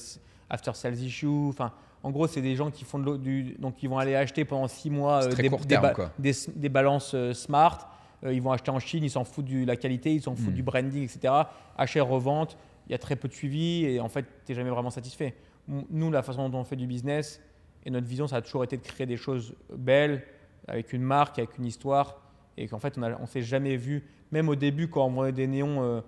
after 0.49 0.71
sales 0.73 0.97
issue. 0.97 1.27
Enfin, 1.27 1.71
en 2.03 2.09
gros, 2.11 2.27
c'est 2.27 2.41
des 2.41 2.55
gens 2.55 2.71
qui 2.71 2.83
font 2.83 2.99
de 2.99 3.17
du, 3.17 3.55
donc 3.59 3.81
ils 3.83 3.89
vont 3.89 3.97
aller 3.99 4.15
acheter 4.15 4.43
pendant 4.45 4.67
six 4.67 4.89
mois 4.89 5.23
euh, 5.25 5.35
des, 5.35 5.49
des 5.49 5.57
terme, 5.67 5.81
ba- 5.83 5.93
quoi. 5.93 6.11
des, 6.17 6.31
des 6.55 6.69
balances 6.69 7.13
euh, 7.13 7.33
smart. 7.33 7.87
Euh, 8.23 8.33
ils 8.33 8.41
vont 8.41 8.51
acheter 8.51 8.71
en 8.71 8.79
Chine, 8.79 9.03
ils 9.03 9.09
s'en 9.09 9.23
foutent 9.23 9.45
de 9.45 9.65
la 9.65 9.75
qualité, 9.75 10.13
ils 10.13 10.21
s'en 10.21 10.35
foutent 10.35 10.51
Mm. 10.51 10.53
du 10.55 10.63
branding, 10.63 11.03
etc. 11.03 11.33
Achat, 11.77 12.03
revente, 12.03 12.57
il 12.87 12.91
y 12.91 12.95
a 12.95 12.97
très 12.97 13.15
peu 13.15 13.27
de 13.27 13.33
suivi 13.33 13.85
et 13.85 13.99
en 13.99 14.09
fait, 14.09 14.25
tu 14.45 14.51
n'es 14.51 14.55
jamais 14.55 14.69
vraiment 14.69 14.89
satisfait. 14.91 15.35
Nous, 15.67 16.11
la 16.11 16.21
façon 16.23 16.49
dont 16.49 16.59
on 16.59 16.63
fait 16.63 16.75
du 16.75 16.87
business 16.87 17.41
et 17.85 17.89
notre 17.91 18.07
vision, 18.07 18.27
ça 18.27 18.37
a 18.37 18.41
toujours 18.41 18.63
été 18.63 18.77
de 18.77 18.81
créer 18.83 19.05
des 19.07 19.17
choses 19.17 19.53
belles, 19.75 20.23
avec 20.67 20.93
une 20.93 21.01
marque, 21.03 21.39
avec 21.39 21.57
une 21.57 21.65
histoire 21.65 22.19
et 22.57 22.67
qu'en 22.67 22.79
fait, 22.79 22.97
on 22.97 23.01
ne 23.21 23.25
s'est 23.27 23.41
jamais 23.43 23.75
vu, 23.77 24.03
même 24.31 24.49
au 24.49 24.55
début, 24.55 24.87
quand 24.89 25.05
on 25.05 25.11
vendait 25.11 25.31
des 25.31 25.47
néons 25.47 26.01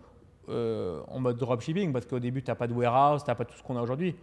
en 0.49 1.19
mode 1.19 1.37
dropshipping, 1.37 1.93
parce 1.93 2.05
qu'au 2.05 2.19
début, 2.19 2.43
tu 2.43 2.51
n'as 2.51 2.55
pas 2.55 2.67
de 2.67 2.73
warehouse, 2.73 3.23
tu 3.23 3.29
n'as 3.29 3.35
pas 3.35 3.45
tout 3.45 3.55
ce 3.57 3.63
qu'on 3.63 3.77
a 3.77 3.81
aujourd'hui. 3.81 4.15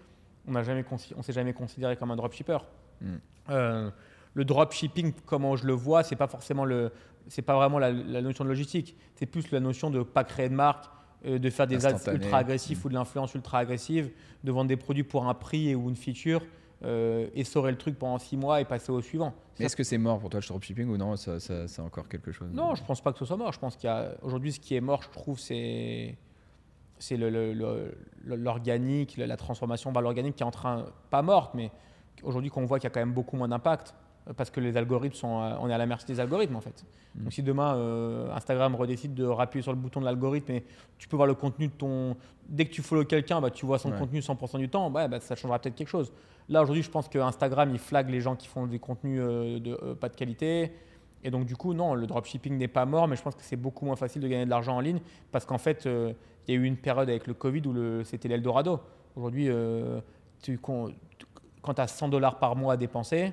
On 0.57 1.19
ne 1.19 1.23
s'est 1.23 1.33
jamais 1.33 1.53
considéré 1.53 1.97
comme 1.97 2.11
un 2.11 2.17
dropshipper. 2.17 2.59
Mm. 3.01 3.07
Euh, 3.51 3.91
le 4.35 4.45
dropshipping, 4.45 5.13
comment 5.27 5.57
je 5.57 5.67
le 5.67 5.73
vois, 5.73 6.03
c'est 6.03 6.17
pas 6.17 6.29
forcément 6.29 6.65
le, 6.65 6.93
c'est 7.29 7.43
pas 7.43 7.57
vraiment 7.57 7.79
la, 7.79 7.91
la 7.93 8.23
notion 8.23 8.45
de 8.45 8.49
logistique. 8.49 8.97
C'est 9.17 9.27
plus 9.27 9.51
la 9.51 9.61
notion 9.61 9.91
de 9.91 10.03
pas 10.03 10.25
créer 10.25 10.49
de 10.49 10.55
marque, 10.55 10.87
euh, 11.27 11.39
de 11.39 11.51
faire 11.51 11.67
des 11.67 11.85
ads 11.85 12.13
ultra 12.13 12.39
agressifs 12.39 12.85
ou 12.85 12.89
de 12.89 12.95
l'influence 12.95 13.35
ultra 13.35 13.59
agressive, 13.59 14.11
de 14.45 14.53
vendre 14.53 14.69
des 14.69 14.77
produits 14.77 15.03
pour 15.05 15.27
un 15.29 15.35
prix 15.35 15.75
ou 15.75 15.89
une 15.89 15.97
feature, 15.97 16.43
euh, 16.85 17.29
essorer 17.35 17.73
le 17.73 17.77
truc 17.79 17.99
pendant 17.99 18.19
six 18.19 18.37
mois 18.37 18.61
et 18.61 18.65
passer 18.65 18.91
au 18.93 19.01
suivant. 19.03 19.35
Mais 19.59 19.67
est-ce 19.67 19.77
que 19.77 19.83
c'est 19.85 19.99
mort 19.99 20.19
pour 20.19 20.31
toi 20.31 20.41
le 20.41 20.47
dropshipping 20.47 20.89
ou 20.89 20.97
non 20.97 21.17
ça, 21.17 21.39
ça- 21.41 21.69
C'est 21.69 21.83
encore 21.83 22.09
quelque 22.09 22.33
chose 22.33 22.49
Non, 22.53 22.75
je 22.75 22.83
pense 22.85 23.01
pas 23.03 23.13
que 23.13 23.19
ce 23.19 23.25
soit 23.27 23.37
mort. 23.37 23.53
Je 23.53 23.59
pense 23.59 23.77
qu'il 23.77 23.89
y 23.89 23.93
a 23.93 24.15
aujourd'hui 24.23 24.53
ce 24.53 24.61
qui 24.61 24.75
est 24.77 24.81
mort, 24.81 25.03
je 25.03 25.11
trouve, 25.11 25.39
c'est 25.39 26.17
c'est 27.01 27.17
l'organique, 28.25 29.17
la, 29.17 29.37
transformation 29.37 29.91
vers 29.93 30.03
l'organique 30.03 30.37
qui 30.37 30.43
est 30.43 30.47
en 30.47 30.51
train 30.51 30.87
pas 31.11 31.23
morte, 31.23 31.55
mais 31.55 31.71
aujourd'hui 32.23 32.51
qu'on 32.51 32.65
voit 32.67 32.79
qu'il 32.79 32.85
y 32.85 32.93
a 32.93 32.95
quand 32.95 33.01
même 33.01 33.13
beaucoup 33.13 33.37
moins 33.37 33.49
d'impact 33.49 33.95
euh, 34.29 34.33
parce 34.35 34.51
que 34.51 34.61
les 34.61 34.77
algorithmes 34.77 35.17
sont, 35.17 35.43
euh, 35.43 35.55
on 35.61 35.69
est 35.69 35.75
à 35.75 35.79
la 35.79 35.87
merci 35.87 36.07
des 36.07 36.21
algorithmes 36.21 36.57
en 36.57 36.61
fait. 36.61 36.85
Mm. 37.15 37.23
Donc 37.23 37.33
si 37.33 37.43
demain 37.43 37.75
euh, 37.75 38.33
Instagram 38.35 38.75
redécide 38.75 39.15
de 39.15 39.25
rappuyer 39.25 39.63
sur 39.63 39.73
le 39.73 39.79
bouton 39.79 40.01
de 40.01 40.05
l'algorithme 40.05 40.53
et 40.53 40.65
tu 40.99 41.09
peux 41.09 41.17
voir 41.17 41.27
le 41.27 41.35
contenu 41.35 41.69
de 41.69 41.73
ton, 41.73 42.17
dès 42.49 42.67
que 42.67 42.71
tu 42.71 42.83
follow 42.83 43.05
quelqu'un, 43.05 43.41
bah, 43.41 43.51
tu 43.51 43.67
vois 43.67 43.79
son 43.79 43.91
Ouais. 43.91 43.99
contenu 43.99 44.21
100% 44.21 44.59
du 44.59 44.69
temps, 44.69 44.91
bah, 44.91 45.09
ça 45.21 45.35
changera 45.35 45.59
peut-être 45.59 45.75
quelque 45.75 45.89
chose. 45.89 46.13
Là 46.51 46.63
aujourd'hui, 46.63 46.83
je 46.83 46.91
pense 46.91 47.09
que 47.09 47.19
Instagram 47.19 47.71
il 47.73 47.79
flague 47.79 48.11
les 48.11 48.21
gens 48.21 48.35
qui 48.35 48.49
font 48.49 48.67
des 48.67 48.81
contenus 48.81 49.21
euh, 49.23 49.61
de 49.61 49.79
euh, 49.83 49.95
pas 49.95 50.09
de 50.09 50.17
qualité. 50.17 50.73
Et 51.23 51.31
donc, 51.31 51.45
du 51.45 51.55
coup, 51.57 51.75
non, 51.75 51.95
le 51.95 52.07
dropshipping 52.07 52.57
n'est 52.57 52.69
pas 52.69 52.87
mort, 52.87 53.07
mais 53.09 53.17
je 53.17 53.23
pense 53.23 53.35
que 53.35 53.43
c'est 53.43 53.57
beaucoup 53.57 53.85
moins 53.85 53.97
facile 53.97 54.23
de 54.23 54.29
gagner 54.29 54.45
de 54.47 54.51
l'argent 54.51 54.77
en 54.77 54.81
ligne 54.81 55.01
parce 55.33 55.45
qu'en 55.45 55.59
fait, 55.59 55.87
euh, 55.87 56.13
il 56.49 56.55
y 56.55 56.57
a 56.57 56.61
eu 56.61 56.65
une 56.65 56.77
période 56.79 57.09
avec 57.11 57.27
le 57.27 57.35
Covid 57.35 57.63
où 57.67 57.73
le- 57.73 58.05
c'était 58.05 58.29
l'Eldorado. 58.29 58.81
Aujourd'hui, 59.17 59.49
euh, 59.49 60.01
tu- 60.43 60.59
quand 60.59 60.89
tu 61.75 61.81
as 61.81 61.87
100 61.89 62.09
dollars 62.09 62.39
par 62.39 62.57
mois 62.57 62.75
à 62.75 62.77
dépenser, 62.79 63.33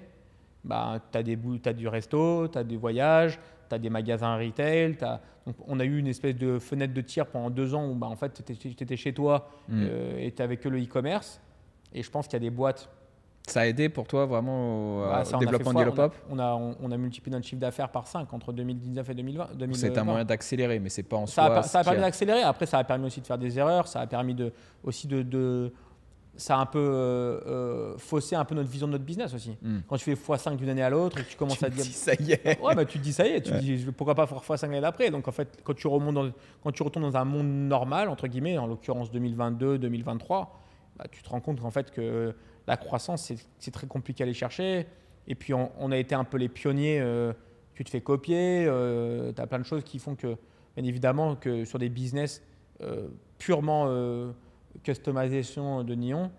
bah, 0.65 1.00
tu 1.12 1.17
as, 1.17 1.21
as, 1.21 1.73
du 1.73 1.88
resto, 1.88 2.47
tu 2.50 2.58
as 2.58 2.63
des 2.65 2.76
voyages, 2.76 3.39
tu 3.69 3.76
as 3.76 3.80
des 3.80 3.89
magasins 3.89 4.36
retail. 4.38 4.97
As... 5.02 5.21
Donc, 5.45 5.56
on 5.65 5.80
a 5.80 5.86
eu 5.86 5.97
une 5.97 6.08
espèce 6.08 6.36
de 6.36 6.60
fenêtre 6.60 6.93
de 6.93 7.02
tir 7.02 7.26
pendant 7.28 7.50
deux 7.50 7.73
ans 7.73 7.88
où 7.89 7.93
bah, 7.95 8.08
en 8.08 8.17
fait, 8.17 8.43
tu 8.43 8.52
étais, 8.84 8.97
chez 8.97 9.13
toi 9.13 9.50
mm. 9.69 9.82
euh, 9.82 10.17
et 10.19 10.32
tu 10.34 10.41
n'avais 10.41 10.58
que 10.58 10.67
le 10.67 10.82
e-commerce. 10.84 11.39
Et 11.93 12.04
je 12.04 12.12
pense 12.12 12.28
qu'il 12.28 12.34
y 12.34 12.38
a 12.38 12.39
des 12.41 12.50
boîtes. 12.50 12.89
Ça 13.48 13.62
a 13.62 13.66
aidé 13.66 13.90
pour 13.90 14.08
toi 14.08 14.26
vraiment 14.26 15.00
au, 15.00 15.06
bah, 15.06 15.24
développement 15.40 15.74
de 15.74 15.90
Pop 15.90 16.14
on 16.30 16.38
a, 16.38 16.54
on, 16.54 16.92
a, 16.92 16.98
multiplié 16.98 17.34
notre 17.34 17.48
chiffre 17.48 17.62
d'affaires 17.62 17.90
par 17.90 18.06
5 18.06 18.32
entre 18.34 18.52
2019 18.52 19.10
et 19.10 19.14
2020. 19.14 19.48
C'est 19.74 19.98
un 19.98 20.04
moyen 20.04 20.26
d'accélérer, 20.26 20.80
mais 20.80 20.90
c'est 20.90 21.04
pas 21.04 21.16
en 21.16 21.26
ça 21.26 21.46
soi. 21.46 21.58
A, 21.58 21.64
ça 21.64 21.80
a 21.80 21.84
permis 21.84 22.02
d'accélérer. 22.02 22.42
Après, 22.42 22.66
ça 22.66 22.78
a 22.78 22.84
permis 22.84 23.06
aussi 23.06 23.22
de 23.22 23.26
faire 23.26 23.38
des 23.38 23.58
erreurs. 23.58 23.88
Ça 23.88 24.02
a 24.02 24.08
permis 24.08 24.36
de, 24.36 24.52
aussi 24.84 25.08
de 25.08 25.72
ça 26.38 26.56
a 26.56 26.60
un 26.60 26.66
peu 26.66 26.80
euh, 26.80 27.40
euh, 27.48 27.98
faussé 27.98 28.36
un 28.36 28.46
peu 28.46 28.56
notre 28.56 28.70
vision 28.70 28.88
de 28.88 28.94
notre 28.94 29.04
business 29.04 29.34
aussi. 29.34 29.58
Hmm. 29.62 29.80
Quand 29.88 29.98
tu 29.98 30.04
fais 30.04 30.14
x5 30.14 30.56
d'une 30.56 30.70
année 30.70 30.84
à 30.84 30.90
l'autre 30.90 31.20
et 31.20 31.24
que 31.24 31.30
tu 31.30 31.36
commences 31.36 31.62
à 31.64 31.70
dire. 31.70 31.84
ça 31.84 32.14
y 32.14 32.34
est. 32.34 32.62
Ouais, 32.62 32.76
bah, 32.76 32.86
tu 32.86 33.00
te 33.00 33.04
dis 33.04 33.12
ça 33.12 33.28
y 33.28 33.32
est. 33.32 33.42
Tu 33.42 33.52
dis 33.60 33.86
pourquoi 33.96 34.16
pas 34.16 34.28
faire 34.28 34.38
x5 34.38 34.62
l'année 34.64 34.82
d'après? 34.82 35.10
Donc 35.10 35.28
en 35.28 35.32
fait, 35.32 35.60
quand 35.64 35.74
tu, 35.74 35.88
remontes 35.88 36.34
quand 36.64 36.72
tu 36.72 36.84
retournes 36.84 37.10
dans 37.10 37.18
un 37.18 37.26
monde 37.26 37.48
normal, 37.48 38.08
entre 38.10 38.28
guillemets, 38.28 38.58
en 38.58 38.68
l'occurrence 38.68 39.12
2022, 39.12 39.80
2023, 39.80 40.64
bah, 40.98 41.06
tu 41.12 41.24
te 41.24 41.30
rends 41.30 41.42
compte 41.42 41.60
qu'en 41.60 41.72
fait, 41.72 41.92
que 41.92 42.36
la 42.68 42.78
croissance, 42.78 43.32
c'est 43.60 43.72
très 43.72 43.88
compliqué 43.88 44.24
à 44.24 44.26
aller 44.26 44.34
chercher. 44.34 44.86
Et 45.28 45.36
puis 45.36 45.54
on, 45.54 45.92
a 45.92 45.98
été 45.98 46.16
un 46.16 46.24
peu 46.24 46.38
les 46.38 46.50
pionniers. 46.50 47.00
Euh, 47.00 47.34
tu 47.74 47.84
te 47.84 47.90
fais 47.90 48.02
copier. 48.02 48.64
tu 49.36 49.42
as 49.42 49.48
plein 49.48 49.60
de 49.60 49.66
choses 49.66 49.84
qui 49.84 50.00
font 50.00 50.16
que, 50.16 50.36
bien 50.76 50.86
évidemment, 50.86 51.36
que 51.36 51.66
sur 51.66 51.80
des 51.80 51.90
business 51.90 52.42
purement 53.38 54.34
customisation 54.84 55.84
de 55.84 55.96
Néon, 55.96 56.32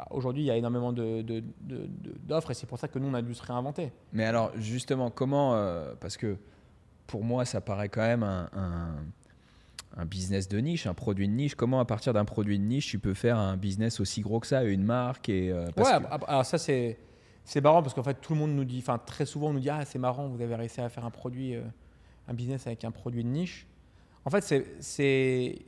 bah, 0.00 0.06
aujourd'hui, 0.10 0.42
il 0.42 0.46
y 0.46 0.50
a 0.50 0.56
énormément 0.56 0.92
d'offres 0.92 1.22
de, 1.22 1.42
de, 1.60 2.50
et 2.50 2.54
c'est 2.54 2.66
pour 2.66 2.78
ça 2.78 2.88
que 2.88 2.98
nous, 2.98 3.08
on 3.08 3.14
a 3.14 3.22
dû 3.22 3.34
se 3.34 3.42
réinventer. 3.42 3.92
Mais 4.12 4.24
alors, 4.24 4.52
justement, 4.56 5.10
comment. 5.10 5.54
Euh, 5.54 5.92
parce 6.00 6.16
que 6.16 6.36
pour 7.06 7.24
moi, 7.24 7.44
ça 7.44 7.60
paraît 7.60 7.88
quand 7.88 8.00
même 8.00 8.22
un, 8.22 8.48
business 10.06 10.48
de 10.48 10.58
niche, 10.58 10.86
un 10.86 10.94
produit 10.94 11.28
de 11.28 11.32
niche. 11.32 11.54
Comment, 11.54 11.80
à 11.80 11.84
partir 11.84 12.12
d'un 12.12 12.24
produit 12.24 12.58
de 12.58 12.64
niche, 12.64 12.88
tu 12.88 12.98
peux 12.98 13.14
faire 13.14 13.38
un 13.38 13.56
business 13.56 14.00
aussi 14.00 14.20
gros 14.20 14.40
que 14.40 14.46
ça, 14.46 14.62
une 14.64 14.84
marque 14.84 15.28
et, 15.28 15.50
euh, 15.50 15.66
Ouais, 15.76 15.90
alors 16.26 16.44
ça, 16.44 16.58
c'est. 16.58 16.98
C'est 17.42 17.62
marrant 17.62 17.82
parce 17.82 17.94
qu'en 17.94 18.02
fait, 18.02 18.20
tout 18.20 18.34
le 18.34 18.38
monde 18.38 18.52
nous 18.52 18.64
dit, 18.64 18.78
enfin, 18.78 18.98
très 18.98 19.26
souvent, 19.26 19.48
on 19.48 19.54
nous 19.54 19.60
dit 19.60 19.70
Ah, 19.70 19.84
c'est 19.84 19.98
marrant, 19.98 20.28
vous 20.28 20.40
avez 20.40 20.54
réussi 20.54 20.80
à 20.80 20.88
faire 20.88 21.04
un 21.04 21.10
produit, 21.10 21.56
euh, 21.56 21.62
un 22.28 22.34
business 22.34 22.66
avec 22.66 22.84
un 22.84 22.90
produit 22.90 23.24
de 23.24 23.28
niche. 23.28 23.66
En 24.24 24.30
fait, 24.30 24.64
c'est. 24.80 25.58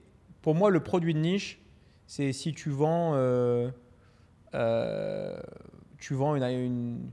Pour 0.43 0.55
moi, 0.55 0.71
le 0.71 0.81
produit 0.81 1.15
de 1.15 1.19
niche, 1.19 1.61
c'est 2.07 2.33
si 2.33 2.53
tu 2.53 2.71
vends, 2.71 3.13
euh, 3.15 3.71
euh, 4.55 5.41
tu 5.99 6.15
vends 6.15 6.35
une, 6.35 7.11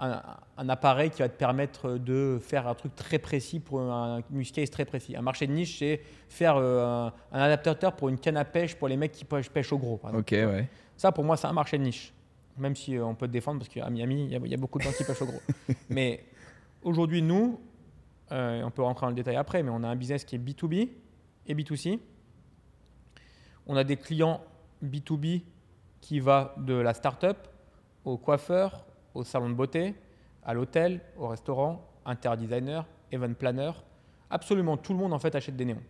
un, 0.00 0.68
appareil 0.68 1.10
qui 1.10 1.22
va 1.22 1.28
te 1.28 1.36
permettre 1.36 1.98
de 1.98 2.38
faire 2.40 2.66
un 2.66 2.74
truc 2.74 2.94
très 2.96 3.18
précis 3.18 3.60
pour 3.60 3.80
un 3.80 4.22
use 4.34 4.52
case 4.52 4.70
très 4.70 4.84
précis. 4.84 5.16
Un 5.16 5.22
marché 5.22 5.46
de 5.46 5.52
niche, 5.52 5.78
c'est 5.78 6.00
faire 6.28 6.56
euh, 6.56 7.10
un, 7.32 7.40
adaptateur 7.40 7.94
pour 7.94 8.08
une 8.08 8.18
canne 8.18 8.36
à 8.36 8.44
pêche 8.44 8.74
pour 8.74 8.88
les 8.88 8.96
mecs 8.96 9.12
qui 9.12 9.24
pêchent, 9.24 9.72
au 9.72 9.78
gros. 9.78 10.00
ok, 10.02 10.30
ouais. 10.32 10.68
Ça, 10.96 11.12
pour 11.12 11.24
moi, 11.24 11.36
c'est 11.36 11.46
un 11.46 11.52
marché 11.52 11.78
de 11.78 11.84
niche. 11.84 12.12
Même 12.58 12.74
si 12.74 12.98
on 12.98 13.14
peut 13.14 13.26
te 13.26 13.32
défendre 13.32 13.60
parce 13.60 13.68
qu'à 13.68 13.88
Miami, 13.88 14.28
il 14.30 14.48
y, 14.48 14.54
a 14.54 14.56
beaucoup 14.56 14.78
de 14.78 14.84
gens 14.84 14.92
qui 14.92 15.04
pêchent 15.04 15.22
au 15.22 15.26
gros. 15.26 15.40
Mais 15.88 16.24
aujourd'hui, 16.82 17.22
nous, 17.22 17.60
on 18.30 18.70
peut 18.70 18.82
rentrer 18.82 19.06
dans 19.06 19.10
le 19.10 19.16
détail 19.16 19.36
après, 19.36 19.62
mais 19.62 19.70
on 19.70 19.82
a 19.82 19.88
un 19.88 19.96
business 19.96 20.24
qui 20.24 20.36
est 20.36 20.38
B2B 20.38 20.88
et 21.46 21.54
B2C 21.54 21.98
on 23.70 23.76
a 23.76 23.84
des 23.84 23.96
clients 23.96 24.40
B2B 24.84 25.42
qui 26.00 26.18
va 26.18 26.54
de 26.56 26.74
la 26.74 26.92
start-up 26.92 27.46
au 28.04 28.16
coiffeur, 28.16 28.84
au 29.14 29.24
salon 29.24 29.48
de 29.50 29.54
beauté, 29.54 29.94
à 30.44 30.54
l'hôtel, 30.54 31.00
au 31.16 31.28
restaurant, 31.28 31.84
interdesigner, 32.04 32.82
event 33.12 33.34
planner. 33.34 33.72
Absolument 34.30 34.76
tout 34.76 34.92
le 34.92 34.98
monde 34.98 35.12
en 35.12 35.18
fait 35.18 35.34
achète 35.34 35.56
des 35.56 35.64
néons. 35.64 35.82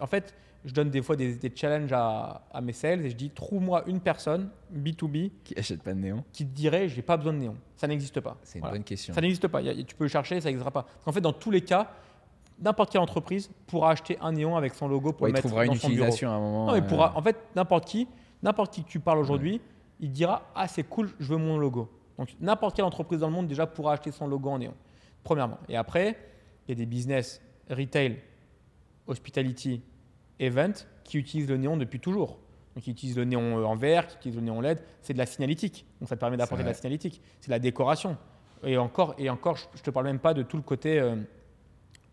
en 0.00 0.06
fait, 0.06 0.34
je 0.64 0.72
donne 0.72 0.90
des 0.90 1.00
fois 1.00 1.14
des, 1.14 1.38
challenges 1.54 1.92
à, 1.92 2.42
mes 2.60 2.72
sales 2.72 3.06
et 3.06 3.10
je 3.10 3.14
dis 3.14 3.30
trouve-moi 3.30 3.84
une 3.86 4.00
personne 4.00 4.50
B2B 4.74 5.30
qui 5.44 5.56
achète 5.56 5.82
pas 5.82 5.94
de 5.94 6.00
néon, 6.00 6.24
qui 6.32 6.44
te 6.44 6.52
dirait 6.52 6.88
j'ai 6.88 7.02
pas 7.02 7.16
besoin 7.16 7.32
de 7.32 7.38
néon. 7.38 7.56
Ça 7.76 7.86
n'existe 7.86 8.20
pas. 8.20 8.36
C'est 8.42 8.58
une 8.58 8.68
bonne 8.68 8.84
question. 8.84 9.14
Ça 9.14 9.20
n'existe 9.20 9.46
pas. 9.48 9.62
tu 9.62 9.94
peux 9.94 10.04
le 10.04 10.08
chercher, 10.08 10.40
ça 10.40 10.48
n'existera 10.48 10.72
pas. 10.72 10.86
En 11.04 11.12
fait, 11.12 11.20
dans 11.20 11.32
tous 11.32 11.52
les 11.52 11.60
cas, 11.60 11.92
n'importe 12.60 12.90
quelle 12.90 13.00
entreprise 13.00 13.50
pourra 13.66 13.92
acheter 13.92 14.18
un 14.20 14.32
néon 14.32 14.56
avec 14.56 14.74
son 14.74 14.88
logo 14.88 15.12
pour 15.12 15.26
le 15.26 15.32
mettre 15.32 15.48
dans 15.48 15.62
une 15.62 15.74
son 15.74 15.88
utilisation 15.88 16.30
à 16.30 16.34
un 16.34 16.40
moment. 16.40 16.74
Non, 16.74 16.82
pourra, 16.82 17.16
en 17.16 17.22
fait, 17.22 17.36
n'importe 17.54 17.84
qui, 17.84 18.08
n'importe 18.42 18.72
qui 18.72 18.82
que 18.82 18.88
tu 18.88 18.98
parles 18.98 19.18
aujourd'hui, 19.18 19.60
il 20.00 20.10
dira 20.10 20.50
ah 20.54 20.68
c'est 20.68 20.84
cool, 20.84 21.10
je 21.18 21.26
veux 21.26 21.38
mon 21.38 21.58
logo. 21.58 21.90
Donc 22.18 22.34
n'importe 22.40 22.76
quelle 22.76 22.84
entreprise 22.84 23.20
dans 23.20 23.28
le 23.28 23.34
monde 23.34 23.46
déjà 23.46 23.66
pourra 23.66 23.94
acheter 23.94 24.10
son 24.10 24.26
logo 24.26 24.50
en 24.50 24.58
néon. 24.58 24.74
Premièrement. 25.22 25.58
Et 25.68 25.76
après, 25.76 26.16
il 26.66 26.70
y 26.70 26.72
a 26.72 26.74
des 26.76 26.86
business 26.86 27.40
retail, 27.68 28.20
hospitality, 29.06 29.82
event 30.38 30.72
qui 31.04 31.18
utilisent 31.18 31.48
le 31.48 31.56
néon 31.56 31.76
depuis 31.76 32.00
toujours. 32.00 32.38
Donc, 32.74 32.86
ils 32.86 32.90
utilisent 32.90 33.16
le 33.16 33.24
néon 33.24 33.64
en 33.64 33.74
vert, 33.74 34.06
qui 34.06 34.16
utilisent 34.16 34.36
le 34.36 34.42
néon 34.42 34.60
LED. 34.60 34.82
C'est 35.00 35.14
de 35.14 35.18
la 35.18 35.26
signalétique. 35.26 35.86
Donc, 36.00 36.08
ça 36.08 36.16
te 36.16 36.20
permet 36.20 36.36
d'apporter 36.36 36.62
de 36.62 36.68
la 36.68 36.74
signalétique. 36.74 37.22
C'est 37.40 37.48
de 37.48 37.52
la 37.52 37.58
décoration. 37.58 38.18
Et 38.64 38.76
encore, 38.76 39.14
et 39.18 39.30
encore 39.30 39.56
je 39.56 39.64
ne 39.78 39.82
te 39.82 39.90
parle 39.90 40.06
même 40.06 40.18
pas 40.18 40.34
de 40.34 40.42
tout 40.42 40.56
le 40.56 40.62
côté 40.62 40.98
euh, 40.98 41.16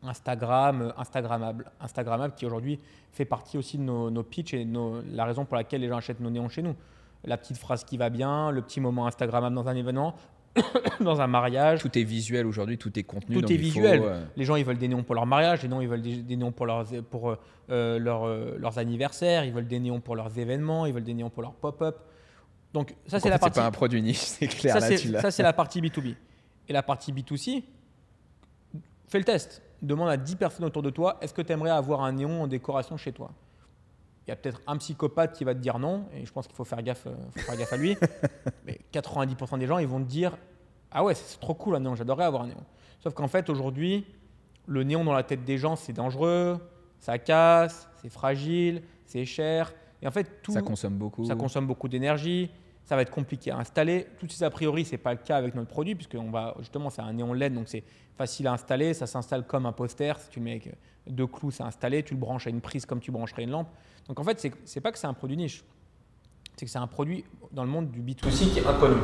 Instagram, 0.03 0.81
euh, 0.81 0.91
Instagrammable, 0.97 1.71
Instagrammable 1.79 2.33
qui 2.35 2.45
aujourd'hui 2.45 2.79
fait 3.11 3.25
partie 3.25 3.57
aussi 3.57 3.77
de 3.77 3.83
nos, 3.83 4.09
nos 4.09 4.23
pitchs 4.23 4.53
et 4.53 4.67
la 5.11 5.25
raison 5.25 5.45
pour 5.45 5.55
laquelle 5.55 5.81
les 5.81 5.87
gens 5.87 5.97
achètent 5.97 6.19
nos 6.19 6.29
néons 6.29 6.49
chez 6.49 6.61
nous. 6.61 6.75
La 7.25 7.37
petite 7.37 7.57
phrase 7.57 7.83
qui 7.83 7.97
va 7.97 8.09
bien, 8.09 8.51
le 8.51 8.61
petit 8.61 8.81
moment 8.81 9.07
Instagrammable 9.07 9.55
dans 9.55 9.67
un 9.67 9.75
événement, 9.75 10.15
dans 10.99 11.21
un 11.21 11.27
mariage. 11.27 11.79
Tout 11.79 11.97
est 11.97 12.03
visuel 12.03 12.45
aujourd'hui, 12.45 12.77
tout 12.77 12.97
est 12.97 13.03
contenu. 13.03 13.41
Tout 13.41 13.51
est 13.51 13.57
visuel. 13.57 14.01
Euh, 14.03 14.23
les 14.35 14.45
gens, 14.45 14.55
ils 14.55 14.65
veulent 14.65 14.77
des 14.77 14.87
néons 14.87 15.03
pour 15.03 15.15
leur 15.15 15.25
mariage, 15.25 15.63
les 15.63 15.69
gens, 15.69 15.79
ils 15.79 15.87
veulent 15.87 16.01
des, 16.01 16.35
néons 16.35 16.51
pour, 16.51 16.65
leurs, 16.65 16.85
pour 17.09 17.35
euh, 17.69 18.57
leurs 18.59 18.77
anniversaires, 18.77 19.45
ils 19.45 19.53
veulent 19.53 19.67
des 19.67 19.79
néons 19.79 19.99
pour 19.99 20.15
leurs 20.15 20.37
événements, 20.37 20.85
ils 20.85 20.93
veulent 20.93 21.03
des 21.03 21.13
néons 21.13 21.29
pour 21.29 21.43
leurs 21.43 21.53
pop-up. 21.53 21.97
Donc 22.73 22.95
ça, 23.07 23.19
c'est 23.19 23.29
la 23.29 23.39
partie. 23.39 23.55
C'est 23.55 23.61
pas 23.61 23.67
un 23.67 23.71
produit 23.71 24.01
niche, 24.01 24.17
c'est 24.17 24.47
clair. 24.47 24.79
Ça, 24.81 25.31
c'est 25.31 25.43
la 25.43 25.53
partie 25.53 25.81
B2B. 25.81 26.15
Et 26.67 26.73
la 26.73 26.83
partie 26.83 27.11
B2C, 27.11 27.63
fais 29.07 29.17
le 29.17 29.25
test 29.25 29.61
demande 29.83 30.09
à 30.09 30.17
10 30.17 30.35
personnes 30.37 30.65
autour 30.65 30.81
de 30.81 30.89
toi, 30.89 31.17
est-ce 31.21 31.33
que 31.33 31.41
tu 31.41 31.51
aimerais 31.51 31.71
avoir 31.71 32.01
un 32.01 32.13
néon 32.13 32.43
en 32.43 32.47
décoration 32.47 32.97
chez 32.97 33.11
toi? 33.11 33.31
Il 34.25 34.29
y 34.29 34.33
a 34.33 34.35
peut-être 34.35 34.61
un 34.67 34.77
psychopathe 34.77 35.33
qui 35.33 35.43
va 35.43 35.53
te 35.53 35.59
dire 35.59 35.79
non, 35.79 36.05
et 36.13 36.25
je 36.25 36.31
pense 36.31 36.47
qu'il 36.47 36.55
faut 36.55 36.63
faire 36.63 36.81
gaffe, 36.81 37.07
euh, 37.07 37.15
faut 37.35 37.39
faire 37.41 37.57
gaffe 37.57 37.73
à 37.73 37.77
lui. 37.77 37.97
Mais 38.65 38.79
90% 38.93 39.59
des 39.59 39.67
gens, 39.67 39.77
ils 39.79 39.87
vont 39.87 39.99
te 39.99 40.09
dire, 40.09 40.37
ah 40.91 41.03
ouais, 41.03 41.13
c'est 41.13 41.39
trop 41.39 41.53
cool 41.53 41.75
un 41.75 41.81
néon, 41.81 41.95
j'adorerais 41.95 42.25
avoir 42.25 42.43
un 42.43 42.47
néon. 42.47 42.63
Sauf 42.99 43.13
qu'en 43.13 43.27
fait, 43.27 43.49
aujourd'hui, 43.49 44.05
le 44.65 44.83
néon 44.83 45.03
dans 45.03 45.13
la 45.13 45.23
tête 45.23 45.43
des 45.43 45.57
gens, 45.57 45.75
c'est 45.75 45.93
dangereux, 45.93 46.57
ça 46.99 47.17
casse, 47.17 47.89
c'est 48.01 48.09
fragile, 48.09 48.81
c'est 49.05 49.25
cher. 49.25 49.73
Et 50.01 50.07
en 50.07 50.11
fait, 50.11 50.41
tout, 50.41 50.53
ça 50.53 50.61
consomme 50.61 50.97
beaucoup. 50.97 51.25
Ça 51.25 51.35
consomme 51.35 51.67
beaucoup 51.67 51.89
d'énergie 51.89 52.49
ça 52.85 52.95
va 52.95 53.01
être 53.01 53.11
compliqué 53.11 53.51
à 53.51 53.57
installer. 53.57 54.07
Tout 54.19 54.27
ces 54.29 54.43
a 54.43 54.49
priori, 54.49 54.85
ce 54.85 54.91
n'est 54.91 54.97
pas 54.97 55.13
le 55.13 55.19
cas 55.19 55.37
avec 55.37 55.55
notre 55.55 55.69
produit, 55.69 55.95
puisque 55.95 56.15
on 56.15 56.29
va, 56.29 56.55
justement, 56.59 56.89
c'est 56.89 57.01
un 57.01 57.13
néon 57.13 57.33
LED, 57.33 57.53
donc 57.53 57.67
c'est 57.67 57.83
facile 58.17 58.47
à 58.47 58.53
installer. 58.53 58.93
Ça 58.93 59.07
s'installe 59.07 59.45
comme 59.45 59.65
un 59.65 59.71
poster. 59.71 60.19
Si 60.19 60.29
tu 60.29 60.39
le 60.39 60.45
mets 60.45 60.61
deux 61.07 61.27
clous, 61.27 61.51
c'est 61.51 61.63
installé. 61.63 62.03
Tu 62.03 62.13
le 62.13 62.19
branches 62.19 62.47
à 62.47 62.49
une 62.49 62.61
prise 62.61 62.85
comme 62.85 62.99
tu 62.99 63.11
brancherais 63.11 63.43
une 63.43 63.51
lampe. 63.51 63.69
Donc 64.07 64.19
en 64.19 64.23
fait, 64.23 64.39
ce 64.39 64.47
n'est 64.47 64.81
pas 64.81 64.91
que 64.91 64.97
c'est 64.97 65.07
un 65.07 65.13
produit 65.13 65.37
niche. 65.37 65.63
C'est 66.55 66.65
que 66.65 66.71
c'est 66.71 66.79
un 66.79 66.87
produit 66.87 67.25
dans 67.51 67.63
le 67.63 67.69
monde 67.69 67.89
du 67.89 68.01
B2C 68.01 68.53
qui 68.53 68.59
est 68.59 68.67
inconnu. 68.67 68.95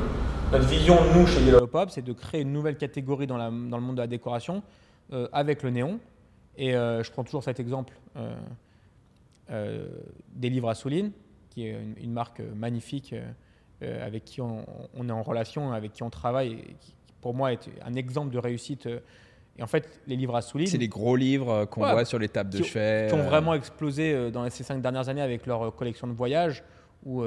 Notre 0.51 0.67
vision, 0.67 0.97
nous, 1.15 1.25
chez 1.25 1.41
Yellow 1.41 1.69
c'est 1.89 2.03
de 2.03 2.13
créer 2.13 2.41
une 2.41 2.53
nouvelle 2.53 2.77
catégorie 2.77 3.27
dans, 3.27 3.37
le 3.37 3.51
monde 3.51 3.95
de 3.95 4.01
la 4.01 4.07
décoration 4.07 4.61
euh, 5.13 5.27
avec 5.31 5.63
le 5.63 5.71
néon. 5.71 5.99
Et 6.57 6.75
euh, 6.75 7.03
je 7.03 7.11
prends 7.11 7.23
toujours 7.23 7.43
cet 7.43 7.59
exemple 7.59 7.93
euh, 9.49 9.87
des 10.33 10.49
livres 10.49 10.69
à 10.69 10.75
Souline, 10.75 11.11
qui 11.49 11.65
est 11.65 11.77
une 11.97 12.11
marque 12.11 12.41
magnifique 12.55 13.15
avec 13.81 14.25
qui 14.25 14.41
on, 14.41 14.65
est 15.07 15.11
en 15.11 15.23
relation, 15.23 15.71
avec 15.71 15.93
qui 15.93 16.03
on 16.03 16.09
travaille, 16.09 16.75
qui 16.81 16.93
pour 17.21 17.33
moi 17.33 17.53
est 17.53 17.69
un 17.83 17.93
exemple 17.93 18.31
de 18.31 18.37
réussite. 18.37 18.87
Euh, 19.59 19.61
et 19.61 19.63
en 19.63 19.67
fait, 19.67 20.01
les 20.07 20.15
livres 20.15 20.35
à 20.35 20.41
Souline. 20.41 20.67
C'est 20.67 20.77
les 20.77 20.87
gros 20.87 21.15
livres 21.15 21.49
euh, 21.49 21.65
qu'on 21.65 21.81
voit 21.81 22.05
sur 22.05 22.19
les 22.19 22.29
tables 22.29 22.49
de 22.49 22.63
chevet. 22.63 23.07
Qui 23.09 23.15
ont 23.15 23.23
vraiment 23.23 23.53
explosé 23.53 24.31
dans 24.31 24.49
ces 24.49 24.63
cinq 24.63 24.81
dernières 24.81 25.09
années 25.09 25.21
avec 25.21 25.45
leur 25.45 25.75
collection 25.75 26.07
de 26.07 26.13
voyages, 26.13 26.63
ou 27.05 27.23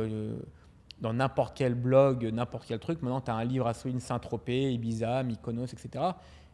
dans 1.00 1.12
n'importe 1.12 1.56
quel 1.56 1.74
blog, 1.74 2.24
n'importe 2.32 2.66
quel 2.68 2.78
truc, 2.78 3.02
maintenant 3.02 3.20
tu 3.20 3.30
as 3.30 3.34
un 3.34 3.44
livre 3.44 3.66
à 3.66 3.74
Souline 3.74 4.00
Saint-Tropez, 4.00 4.72
Ibiza, 4.72 5.22
Mykonos, 5.22 5.66
etc. 5.66 6.04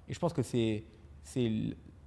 Et 0.08 0.14
je 0.14 0.18
pense 0.18 0.32
que 0.32 0.42
c'est 0.42 0.84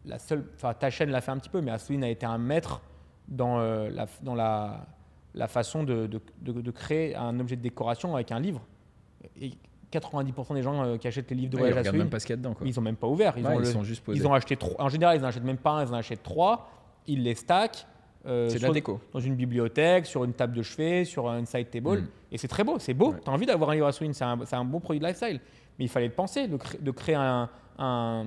la 0.05 0.17
seule. 0.17 0.45
Enfin, 0.55 0.73
ta 0.73 0.89
chaîne 0.89 1.12
l'a 1.12 1.21
fait 1.21 1.31
un 1.31 1.38
petit 1.38 1.49
peu, 1.49 1.62
mais 1.62 1.71
Assouline 1.71 2.03
a 2.03 2.10
été 2.10 2.25
un 2.25 2.38
maître 2.38 2.81
dans, 3.27 3.60
la, 3.60 4.07
dans 4.23 4.36
la, 4.36 4.88
la 5.34 5.47
façon 5.47 5.84
de, 5.84 6.07
de, 6.07 6.71
créer 6.71 7.15
un 7.15 7.39
objet 7.39 7.55
de 7.55 7.62
décoration 7.62 8.15
avec 8.15 8.31
un 8.31 8.39
livre. 8.39 8.62
Et 9.39 9.51
90% 9.91 10.54
des 10.56 10.63
gens 10.63 10.84
euh, 10.84 10.97
qui 10.97 11.08
achètent 11.08 11.30
les 11.32 11.36
livres 11.38 11.51
de 11.51 11.58
voyage 11.58 11.88
à 11.88 11.91
même 11.91 12.10
pas 12.10 12.19
ce 12.19 12.25
qu'il 12.25 12.34
y 12.34 12.36
a 12.36 12.38
dedans. 12.38 12.56
Ils 12.63 12.73
n'ont 12.75 12.82
même 12.82 12.95
pas 12.95 13.08
ouvert. 13.08 13.34
Ils, 13.38 13.45
ont, 13.45 13.84
juste 13.84 14.04
posés. 14.04 14.19
Ils 14.19 14.27
ont 14.27 14.34
acheté 14.34 14.56
trois. 14.58 14.82
En 14.84 14.89
général, 14.89 15.17
ils 15.17 15.21
n'en 15.21 15.27
achètent 15.27 15.43
même 15.43 15.58
pas 15.58 15.71
un, 15.71 15.86
ils 15.86 15.89
en 15.89 15.93
achètent 15.97 16.23
trois. 16.23 16.69
Ils 17.08 17.23
les 17.23 17.36
stackent. 17.36 17.86
euh, 18.25 18.47
C'est 18.49 18.60
de 18.60 18.63
la 18.67 18.71
déco. 18.71 18.99
dans 19.13 19.19
une 19.19 19.36
bibliothèque, 19.36 20.06
sur 20.06 20.23
une 20.23 20.34
table 20.34 20.56
de 20.56 20.62
chevet, 20.62 21.06
sur 21.06 21.30
un 21.30 21.43
side 21.45 21.69
table. 21.69 22.01
Mm. 22.01 22.08
Et 22.32 22.38
c'est 22.38 22.47
très 22.47 22.63
beau, 22.63 22.77
c'est 22.80 22.93
beau. 22.93 23.12
Ouais. 23.12 23.19
Tu 23.23 23.30
as 23.30 23.34
envie 23.34 23.45
d'avoir 23.45 23.71
un 23.71 23.73
livre 23.73 23.88
à 23.88 23.91
souligne, 23.91 24.13
c'est 24.13 24.23
un, 24.23 24.39
un 24.51 24.65
bon 24.65 24.80
produit 24.80 24.99
de 24.99 25.06
lifestyle. 25.06 25.39
Mais 25.80 25.86
il 25.86 25.89
fallait 25.89 26.08
le 26.08 26.13
penser, 26.13 26.47
de, 26.47 26.58
cré- 26.58 26.77
de 26.80 26.91
créer 26.91 27.15
un, 27.15 27.49
un, 27.80 28.25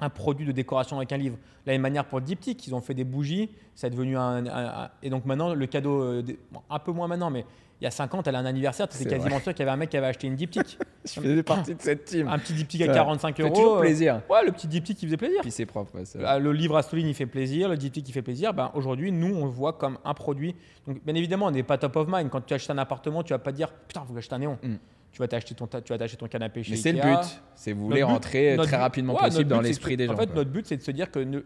un 0.00 0.08
produit 0.10 0.46
de 0.46 0.52
décoration 0.52 0.96
avec 0.98 1.12
un 1.12 1.16
livre. 1.16 1.36
La 1.66 1.72
même 1.72 1.82
manière 1.82 2.04
pour 2.04 2.20
Diptyque, 2.20 2.66
ils 2.66 2.74
ont 2.74 2.80
fait 2.80 2.94
des 2.94 3.04
bougies, 3.04 3.50
ça 3.74 3.88
est 3.88 3.90
devenu 3.90 4.16
un. 4.16 4.46
un- 4.46 4.82
un- 4.84 4.90
et 5.02 5.10
donc 5.10 5.24
maintenant, 5.24 5.54
le 5.54 5.66
cadeau, 5.66 6.02
euh, 6.02 6.22
bon, 6.52 6.60
un 6.70 6.78
peu 6.78 6.92
moins 6.92 7.08
maintenant, 7.08 7.30
mais 7.30 7.44
il 7.80 7.84
y 7.84 7.86
a 7.86 7.90
5 7.90 8.12
ans, 8.14 8.22
tu 8.22 8.28
allais 8.28 8.38
à 8.38 8.40
un 8.40 8.46
anniversaire, 8.46 8.86
C'est 8.90 9.08
quasiment 9.08 9.38
sûr 9.40 9.52
qu'il 9.54 9.60
y 9.60 9.62
avait 9.62 9.70
un 9.70 9.76
mec 9.76 9.90
qui 9.90 9.96
avait 9.96 10.06
acheté 10.08 10.26
une 10.26 10.34
Diptyque. 10.34 10.78
Je 11.04 11.20
faisais 11.20 11.42
partie 11.44 11.74
de 11.74 11.80
cette 11.80 12.04
team. 12.06 12.26
un 12.28 12.38
petit 12.38 12.52
Diptyque 12.52 12.82
à 12.82 12.86
Ça 12.86 12.92
45 12.92 13.36
fait 13.36 13.42
euros. 13.44 13.54
toujours 13.54 13.76
euh, 13.76 13.80
plaisir. 13.80 14.20
Ouais, 14.30 14.44
le 14.44 14.50
petit 14.52 14.66
Diptyque 14.66 14.98
qui 14.98 15.06
faisait 15.06 15.16
plaisir. 15.16 15.40
Puis 15.42 15.50
c'est 15.52 15.66
propre. 15.66 15.94
ouais, 15.94 16.04
c'est- 16.04 16.18
Ah, 16.24 16.38
Le 16.38 16.52
livre 16.52 16.76
à 16.76 16.82
souligne, 16.82 17.08
il 17.08 17.14
fait 17.14 17.26
plaisir, 17.26 17.68
le 17.68 17.76
diptyque, 17.76 18.08
il 18.08 18.12
fait 18.12 18.22
plaisir. 18.22 18.52
Ben, 18.54 18.70
Aujourd'hui, 18.74 19.12
nous, 19.12 19.34
on 19.36 19.44
le 19.44 19.50
voit 19.50 19.72
comme 19.74 19.98
un 20.04 20.14
produit. 20.14 20.54
Donc, 20.86 21.04
bien 21.04 21.14
évidemment, 21.14 21.46
on 21.46 21.50
n'est 21.52 21.62
pas 21.62 21.78
top 21.78 21.94
of 21.96 22.08
mind. 22.08 22.30
Quand 22.30 22.40
tu 22.44 22.54
achètes 22.54 22.70
un 22.70 22.78
appartement, 22.78 23.22
tu 23.22 23.32
vas 23.32 23.38
pas 23.38 23.52
dire 23.52 23.70
Putain, 23.86 24.00
faut 24.00 24.08
que 24.08 24.14
j'achète 24.16 24.32
un 24.32 24.38
néon. 24.38 24.58
Mm. 24.62 24.74
Tu 25.12 25.18
vas 25.20 25.28
t'acheter 25.28 25.54
ton, 25.54 25.66
tu 25.66 25.78
vas 25.92 25.98
t'acheter 25.98 26.16
ton 26.16 26.28
canapé 26.28 26.62
chez 26.62 26.72
Mais 26.72 26.76
c'est 26.76 26.92
le 26.92 27.00
but. 27.00 27.40
C'est 27.54 27.72
vous 27.72 27.84
voulez 27.86 27.96
but- 28.00 28.04
rentrer 28.04 28.56
très 28.62 28.76
rapidement 28.76 29.14
ouais, 29.14 29.20
possible 29.20 29.48
dans 29.48 29.60
l'esprit 29.60 29.92
de- 29.96 30.02
des 30.02 30.06
gens. 30.06 30.12
En 30.14 30.16
fait, 30.16 30.26
quoi. 30.26 30.36
notre 30.36 30.50
but, 30.50 30.66
c'est 30.66 30.76
de 30.76 30.82
se 30.82 30.90
dire 30.90 31.10
que 31.10 31.18
ne- 31.18 31.40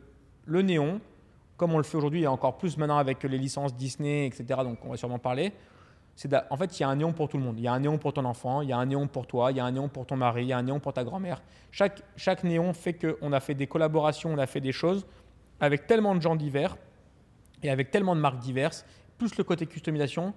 le 0.45 0.63
néon, 0.63 1.01
comme 1.57 1.73
on 1.73 1.79
le 1.79 1.85
fait 1.85 1.97
aujourd'hui, 1.97 2.23
et 2.23 2.27
encore 2.27 2.59
plus 2.59 2.77
maintenant 2.77 2.99
avec 2.99 3.23
les 3.23 3.39
licences 3.39 3.75
Disney, 3.77 4.27
etc., 4.27 4.45
donc 4.65 4.79
on 4.85 4.91
va 4.91 4.97
sûrement 4.97 5.19
parler, 5.21 5.53
c'est 6.17 6.31
en 6.51 6.57
fait, 6.57 6.79
il 6.79 6.83
y 6.83 6.85
a 6.85 6.89
un 6.89 6.97
néon 6.97 7.13
pour 7.13 7.29
tout 7.29 7.39
le 7.39 7.43
monde. 7.45 7.59
Il 7.59 7.63
y 7.63 7.69
a 7.69 7.73
un 7.73 7.81
néon 7.81 7.97
pour 7.99 8.13
ton 8.13 8.25
enfant, 8.27 8.61
il 8.61 8.69
y 8.69 8.73
a 8.73 8.77
un 8.77 8.85
néon 8.85 9.07
pour 9.07 9.27
toi, 9.27 9.51
il 9.53 9.57
y 9.57 9.61
a 9.61 9.65
un 9.65 9.71
néon 9.73 9.89
pour 9.89 10.05
ton 10.07 10.17
mari, 10.17 10.43
il 10.43 10.49
y 10.49 10.53
a 10.53 10.59
un 10.59 10.63
néon 10.63 10.79
pour 10.81 10.93
ta 10.93 11.05
grand-mère. 11.05 11.43
Chaque, 11.71 12.03
chaque 12.17 12.45
néon 12.45 12.73
fait 12.75 12.93
qu'on 12.95 13.33
a 13.33 13.41
fait 13.41 13.55
des 13.55 13.67
collaborations, 13.67 14.31
on 14.33 14.39
a 14.39 14.47
fait 14.47 14.61
des 14.61 14.73
choses 14.73 15.07
avec 15.61 15.87
tellement 15.87 16.15
de 16.15 16.21
gens 16.21 16.37
divers 16.37 16.77
et 17.63 17.71
avec 17.71 17.91
tellement 17.91 18.15
de 18.17 18.21
marques 18.21 18.41
diverses, 18.41 18.85
plus 19.17 19.37
le 19.39 19.45
côté 19.45 19.65
customisation, 19.67 20.35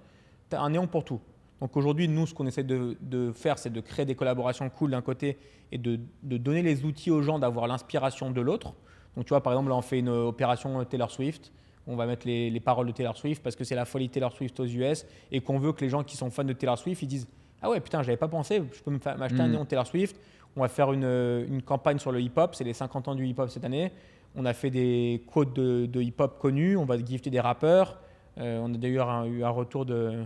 tu 0.49 0.55
as 0.55 0.61
un 0.61 0.69
néon 0.69 0.87
pour 0.87 1.03
tout. 1.03 1.19
Donc 1.65 1.75
aujourd'hui, 1.77 2.07
nous, 2.07 2.27
ce 2.27 2.33
qu'on 2.35 2.45
essaie 2.45 2.61
de, 2.63 2.95
de 3.01 3.31
faire, 3.31 3.57
c'est 3.57 3.73
de 3.73 3.81
créer 3.81 4.05
des 4.05 4.13
collaborations 4.13 4.69
cool 4.69 4.91
d'un 4.91 5.01
côté 5.01 5.35
et 5.71 5.79
de, 5.79 5.99
de 6.21 6.37
donner 6.37 6.61
les 6.61 6.85
outils 6.85 7.09
aux 7.09 7.23
gens 7.23 7.39
d'avoir 7.39 7.65
l'inspiration 7.65 8.29
de 8.29 8.39
l'autre. 8.39 8.75
Donc 9.15 9.25
tu 9.25 9.29
vois, 9.29 9.41
par 9.41 9.53
exemple, 9.53 9.69
là, 9.69 9.75
on 9.75 9.81
fait 9.81 9.97
une 9.97 10.09
opération 10.09 10.83
Taylor 10.85 11.09
Swift. 11.09 11.51
On 11.87 11.95
va 11.95 12.05
mettre 12.05 12.27
les, 12.27 12.51
les 12.51 12.59
paroles 12.59 12.85
de 12.85 12.91
Taylor 12.91 13.17
Swift 13.17 13.41
parce 13.41 13.55
que 13.55 13.63
c'est 13.63 13.73
la 13.73 13.85
folie 13.85 14.09
Taylor 14.09 14.31
Swift 14.31 14.59
aux 14.59 14.65
US 14.67 15.07
et 15.31 15.41
qu'on 15.41 15.57
veut 15.57 15.71
que 15.73 15.81
les 15.81 15.89
gens 15.89 16.03
qui 16.03 16.15
sont 16.17 16.29
fans 16.29 16.43
de 16.43 16.53
Taylor 16.53 16.77
Swift, 16.77 17.01
ils 17.01 17.07
disent 17.07 17.27
Ah 17.63 17.71
ouais, 17.71 17.79
putain, 17.79 18.03
j'avais 18.03 18.15
pas 18.15 18.27
pensé, 18.27 18.61
je 18.71 18.83
peux 18.83 18.91
m'acheter 19.17 19.41
un 19.41 19.47
Mm. 19.47 19.51
néon 19.51 19.65
Taylor 19.65 19.87
Swift. 19.87 20.15
On 20.55 20.61
va 20.61 20.67
faire 20.67 20.93
une, 20.93 21.03
une 21.49 21.63
campagne 21.63 21.97
sur 21.97 22.11
le 22.11 22.21
hip-hop, 22.21 22.53
c'est 22.53 22.63
les 22.63 22.73
50 22.73 23.07
ans 23.07 23.15
du 23.15 23.25
hip-hop 23.25 23.49
cette 23.49 23.65
année. 23.65 23.91
On 24.35 24.45
a 24.45 24.53
fait 24.53 24.69
des 24.69 25.23
quotes 25.33 25.55
de, 25.55 25.87
de 25.87 25.99
hip-hop 25.99 26.37
connus, 26.39 26.77
on 26.77 26.85
va 26.85 27.03
gifter 27.03 27.31
des 27.31 27.39
rappeurs. 27.39 27.99
Euh, 28.37 28.59
on 28.63 28.71
a 28.71 28.77
d'ailleurs 28.77 29.25
eu 29.25 29.43
un 29.43 29.49
retour 29.49 29.83
de 29.87 30.25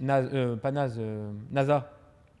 Naz- 0.00 0.30
euh, 0.32 0.56
pas 0.56 0.70
Naz, 0.72 0.96
euh, 0.98 1.30
NASA, 1.50 1.90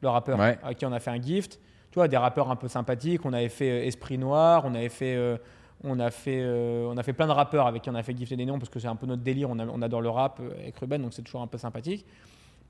le 0.02 0.08
rappeur, 0.08 0.38
Ouais. 0.38 0.58
à 0.62 0.74
qui 0.74 0.84
on 0.86 0.92
a 0.92 0.98
fait 1.00 1.10
un 1.10 1.20
gift. 1.20 1.58
Tu 1.90 1.96
vois, 1.96 2.08
des 2.08 2.16
rappeurs 2.16 2.50
un 2.50 2.56
peu 2.56 2.68
sympathiques. 2.68 3.24
On 3.24 3.32
avait 3.32 3.48
fait 3.48 3.70
euh, 3.70 3.84
Esprit 3.86 4.16
Noir, 4.18 4.62
on 4.64 4.74
avait 4.74 4.88
fait, 4.88 5.16
euh, 5.16 5.36
on 5.82 5.98
a 5.98 6.10
fait, 6.10 6.40
euh, 6.40 6.88
on 6.92 6.96
a 6.96 7.02
fait 7.02 7.12
plein 7.12 7.26
de 7.26 7.32
rappeurs 7.32 7.66
avec 7.66 7.82
qui 7.82 7.90
on 7.90 7.94
a 7.94 8.02
fait 8.02 8.16
gifter 8.16 8.36
des 8.36 8.46
noms 8.46 8.58
parce 8.58 8.68
que 8.70 8.78
c'est 8.78 8.86
un 8.88 8.96
peu 8.96 9.06
notre 9.06 9.22
délire. 9.22 9.50
On, 9.50 9.58
a- 9.58 9.66
on 9.66 9.82
adore 9.82 10.00
le 10.00 10.08
rap 10.10 10.38
euh, 10.40 10.50
avec 10.60 10.76
Ruben, 10.78 11.02
donc 11.02 11.12
c'est 11.14 11.22
toujours 11.22 11.42
un 11.42 11.46
peu 11.46 11.58
sympathique. 11.58 12.06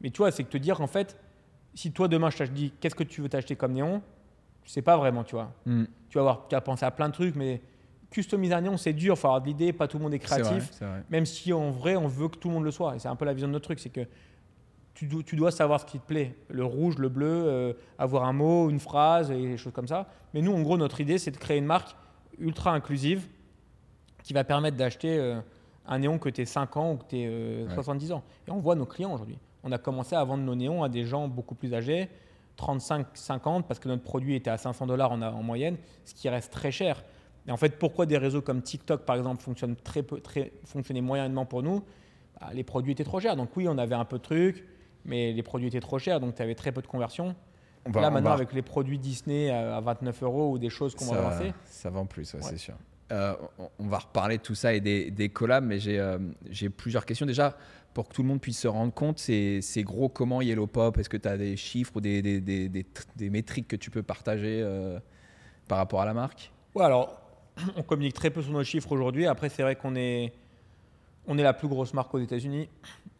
Mais 0.00 0.11
tu 0.11 0.18
vois, 0.18 0.30
c'est 0.30 0.44
que 0.44 0.48
te 0.50 0.56
dire 0.56 0.76
qu'en 0.78 0.87
fait, 0.87 1.16
si 1.74 1.92
toi 1.92 2.09
demain 2.09 2.30
je 2.30 2.38
te 2.38 2.42
dis 2.44 2.72
qu'est-ce 2.80 2.94
que 2.94 3.04
tu 3.04 3.20
veux 3.20 3.28
t'acheter 3.28 3.56
comme 3.56 3.72
néon, 3.72 4.00
tu 4.64 4.70
sais 4.70 4.83
pas 4.83 4.96
vraiment, 4.96 5.22
tu 5.24 5.35
vois. 5.35 5.52
Mm. 5.66 5.85
Tu 6.09 6.14
vas 6.16 6.20
avoir, 6.22 6.48
tu 6.48 6.54
as 6.56 6.61
pensé 6.61 6.85
à 6.87 6.90
plein 6.90 7.09
de 7.09 7.14
trucs, 7.14 7.37
mais 7.37 7.61
customiser 8.10 8.54
un 8.54 8.60
néon, 8.62 8.76
c'est 8.76 8.92
dur. 8.92 9.14
Il 9.14 9.18
faut 9.18 9.28
avoir 9.28 9.40
de 9.40 9.46
l'idée, 9.46 9.72
pas 9.72 9.86
tout 9.88 9.98
le 9.98 10.04
monde 10.04 10.14
est 10.14 10.18
créatif. 10.18 10.68
c'est 10.72 10.84
vrai. 10.84 11.02
Même 11.10 11.26
si 11.26 11.52
en 11.52 11.70
vrai, 11.70 11.96
on 11.96 12.06
veut 12.08 12.28
que 12.28 12.36
tout 12.36 12.48
le 12.48 12.54
monde 12.54 12.64
le 12.64 12.70
soit. 12.70 12.96
Et 12.96 12.98
c'est 12.98 13.08
un 13.08 13.16
peu 13.16 13.24
la 13.24 13.32
vision 13.32 13.48
de 13.48 13.52
notre 13.52 13.64
truc, 13.64 13.78
c'est 13.78 13.90
que 13.90 14.06
tu, 14.94 15.06
do- 15.06 15.22
tu 15.22 15.36
dois 15.36 15.50
savoir 15.50 15.80
ce 15.80 15.86
qui 15.86 15.98
te 15.98 16.06
plaît. 16.06 16.34
Le 16.48 16.64
rouge, 16.64 16.98
le 16.98 17.08
bleu, 17.08 17.26
euh, 17.46 17.72
avoir 17.98 18.24
un 18.24 18.32
mot, 18.32 18.68
une 18.68 18.80
phrase 18.80 19.30
et 19.30 19.36
des 19.40 19.56
choses 19.56 19.72
comme 19.72 19.86
ça. 19.88 20.08
Mais 20.34 20.42
nous, 20.42 20.52
en 20.52 20.60
gros, 20.62 20.76
notre 20.76 21.00
idée, 21.00 21.18
c'est 21.18 21.30
de 21.30 21.36
créer 21.36 21.58
une 21.58 21.64
marque 21.66 21.94
ultra 22.38 22.72
inclusive 22.72 23.26
qui 24.22 24.32
va 24.32 24.44
permettre 24.44 24.76
d'acheter 24.76 25.16
euh, 25.18 25.40
un 25.86 25.98
néon 26.00 26.18
que 26.18 26.28
tu 26.28 26.42
es 26.42 26.44
5 26.44 26.76
ans 26.76 26.92
ou 26.92 26.96
que 26.96 27.04
tu 27.08 27.16
es 27.18 27.64
Ouais. 27.66 27.74
70 27.74 28.12
ans. 28.12 28.22
Et 28.46 28.50
on 28.50 28.58
voit 28.58 28.74
nos 28.74 28.86
clients 28.86 29.14
aujourd'hui. 29.14 29.38
On 29.62 29.72
a 29.72 29.78
commencé 29.78 30.16
à 30.16 30.24
vendre 30.24 30.42
nos 30.42 30.54
néons 30.54 30.82
à 30.82 30.88
des 30.88 31.04
gens 31.04 31.28
beaucoup 31.28 31.54
plus 31.54 31.72
âgés, 31.74 32.08
35, 32.56 33.06
50, 33.14 33.66
parce 33.68 33.78
que 33.80 33.88
notre 33.88 34.02
produit 34.02 34.34
était 34.34 34.50
à 34.50 34.58
500 34.58 34.86
dollars 34.86 35.12
en, 35.12 35.22
en 35.22 35.42
moyenne, 35.42 35.76
ce 36.04 36.14
qui 36.14 36.28
reste 36.28 36.52
très 36.52 36.70
cher. 36.72 37.02
Et 37.48 37.50
en 37.53 37.57
fait, 37.57 37.79
pourquoi 37.79 38.07
des 38.07 38.18
réseaux 38.18 38.42
comme 38.42 38.62
TikTok, 38.62 39.03
par 39.05 39.16
exemple, 39.16 39.42
fonctionnent 39.42 39.76
très 39.76 40.03
peu, 40.03 40.20
très, 40.20 40.53
fonctionnaient 40.64 41.00
moyennement 41.00 41.46
pour 41.46 41.62
nous? 41.62 41.83
Bah, 42.40 42.48
Les 42.53 42.64
produits 42.64 42.92
étaient 42.92 43.05
trop 43.05 43.20
chers. 43.20 43.37
Donc 43.37 43.57
oui, 43.57 43.66
on 43.68 43.79
avait 43.79 43.94
un 43.94 44.05
peu 44.05 44.18
de 44.18 44.22
trucs, 44.22 44.66
mais 45.05 45.33
les 45.33 45.42
produits 45.42 45.68
étaient 45.68 45.81
trop 45.81 45.98
chers, 45.98 46.20
donc 46.20 46.35
tu 46.35 46.42
avais 46.42 46.55
très 46.55 46.72
peu 46.72 46.83
de 46.83 46.87
conversion. 46.87 47.35
On 47.87 47.90
va- 47.90 48.03
Là, 48.03 48.09
on 48.09 48.11
maintenant, 48.12 48.31
va- 48.31 48.37
avec 48.37 48.53
les 48.53 48.62
produits 48.62 48.98
Disney 48.98 49.50
à 49.50 49.76
à 49.76 49.81
29 49.81 50.22
euros 50.22 50.50
ou 50.53 50.59
des 50.59 50.68
choses 50.70 50.94
qu'on 50.94 51.07
va 51.07 51.20
lancer, 51.22 51.53
ça 51.64 51.88
vend 51.90 52.05
plus, 52.07 52.33
ouais, 52.35 52.40
Ouais. 52.40 52.46
c'est 52.50 52.59
sûr. 52.59 52.74
Euh, 53.12 53.35
on, 53.81 53.88
va 53.88 53.98
reparler 53.98 54.37
de 54.37 54.42
tout 54.42 54.55
ça 54.55 54.72
et 54.72 54.81
des, 54.81 55.11
des 55.11 55.31
collabs, 55.31 55.64
mais 55.64 55.81
j'ai 55.81 55.98
euh, 55.98 56.18
j'ai 56.48 56.68
plusieurs 56.70 57.05
questions. 57.05 57.26
Déjà, 57.26 57.57
pour 57.92 58.09
que 58.09 58.14
tout 58.14 58.22
le 58.22 58.29
monde 58.29 58.40
puisse 58.40 58.61
se 58.61 58.68
rendre 58.68 58.92
compte, 58.94 59.18
c'est 59.18 59.61
gros 59.79 60.09
comment 60.09 60.40
Yellow 60.42 60.68
Pop? 60.68 60.96
Est-ce 60.96 61.09
que 61.09 61.16
tu 61.16 61.26
as 61.26 61.37
des 61.37 61.57
chiffres 61.57 61.96
ou 61.96 62.00
des 62.00 62.85
métriques 63.31 63.66
que 63.66 63.74
tu 63.74 63.90
peux 63.90 64.05
partager 64.05 64.61
euh, 64.62 65.00
par 65.66 65.79
rapport 65.79 66.00
à 66.03 66.05
la 66.05 66.14
marque? 66.14 66.53
Ouais, 66.76 66.85
alors, 66.85 67.19
on 67.76 67.82
communique 67.82 68.14
très 68.14 68.30
peu 68.30 68.42
sur 68.42 68.52
nos 68.52 68.64
chiffres 68.64 68.92
aujourd'hui. 68.92 69.26
Après, 69.26 69.48
c'est 69.48 69.62
vrai 69.62 69.76
qu'on 69.76 69.94
est, 69.96 70.32
on 71.26 71.38
est 71.38 71.42
la 71.42 71.52
plus 71.52 71.68
grosse 71.68 71.94
marque 71.94 72.12
aux 72.14 72.18
États-Unis. 72.18 72.68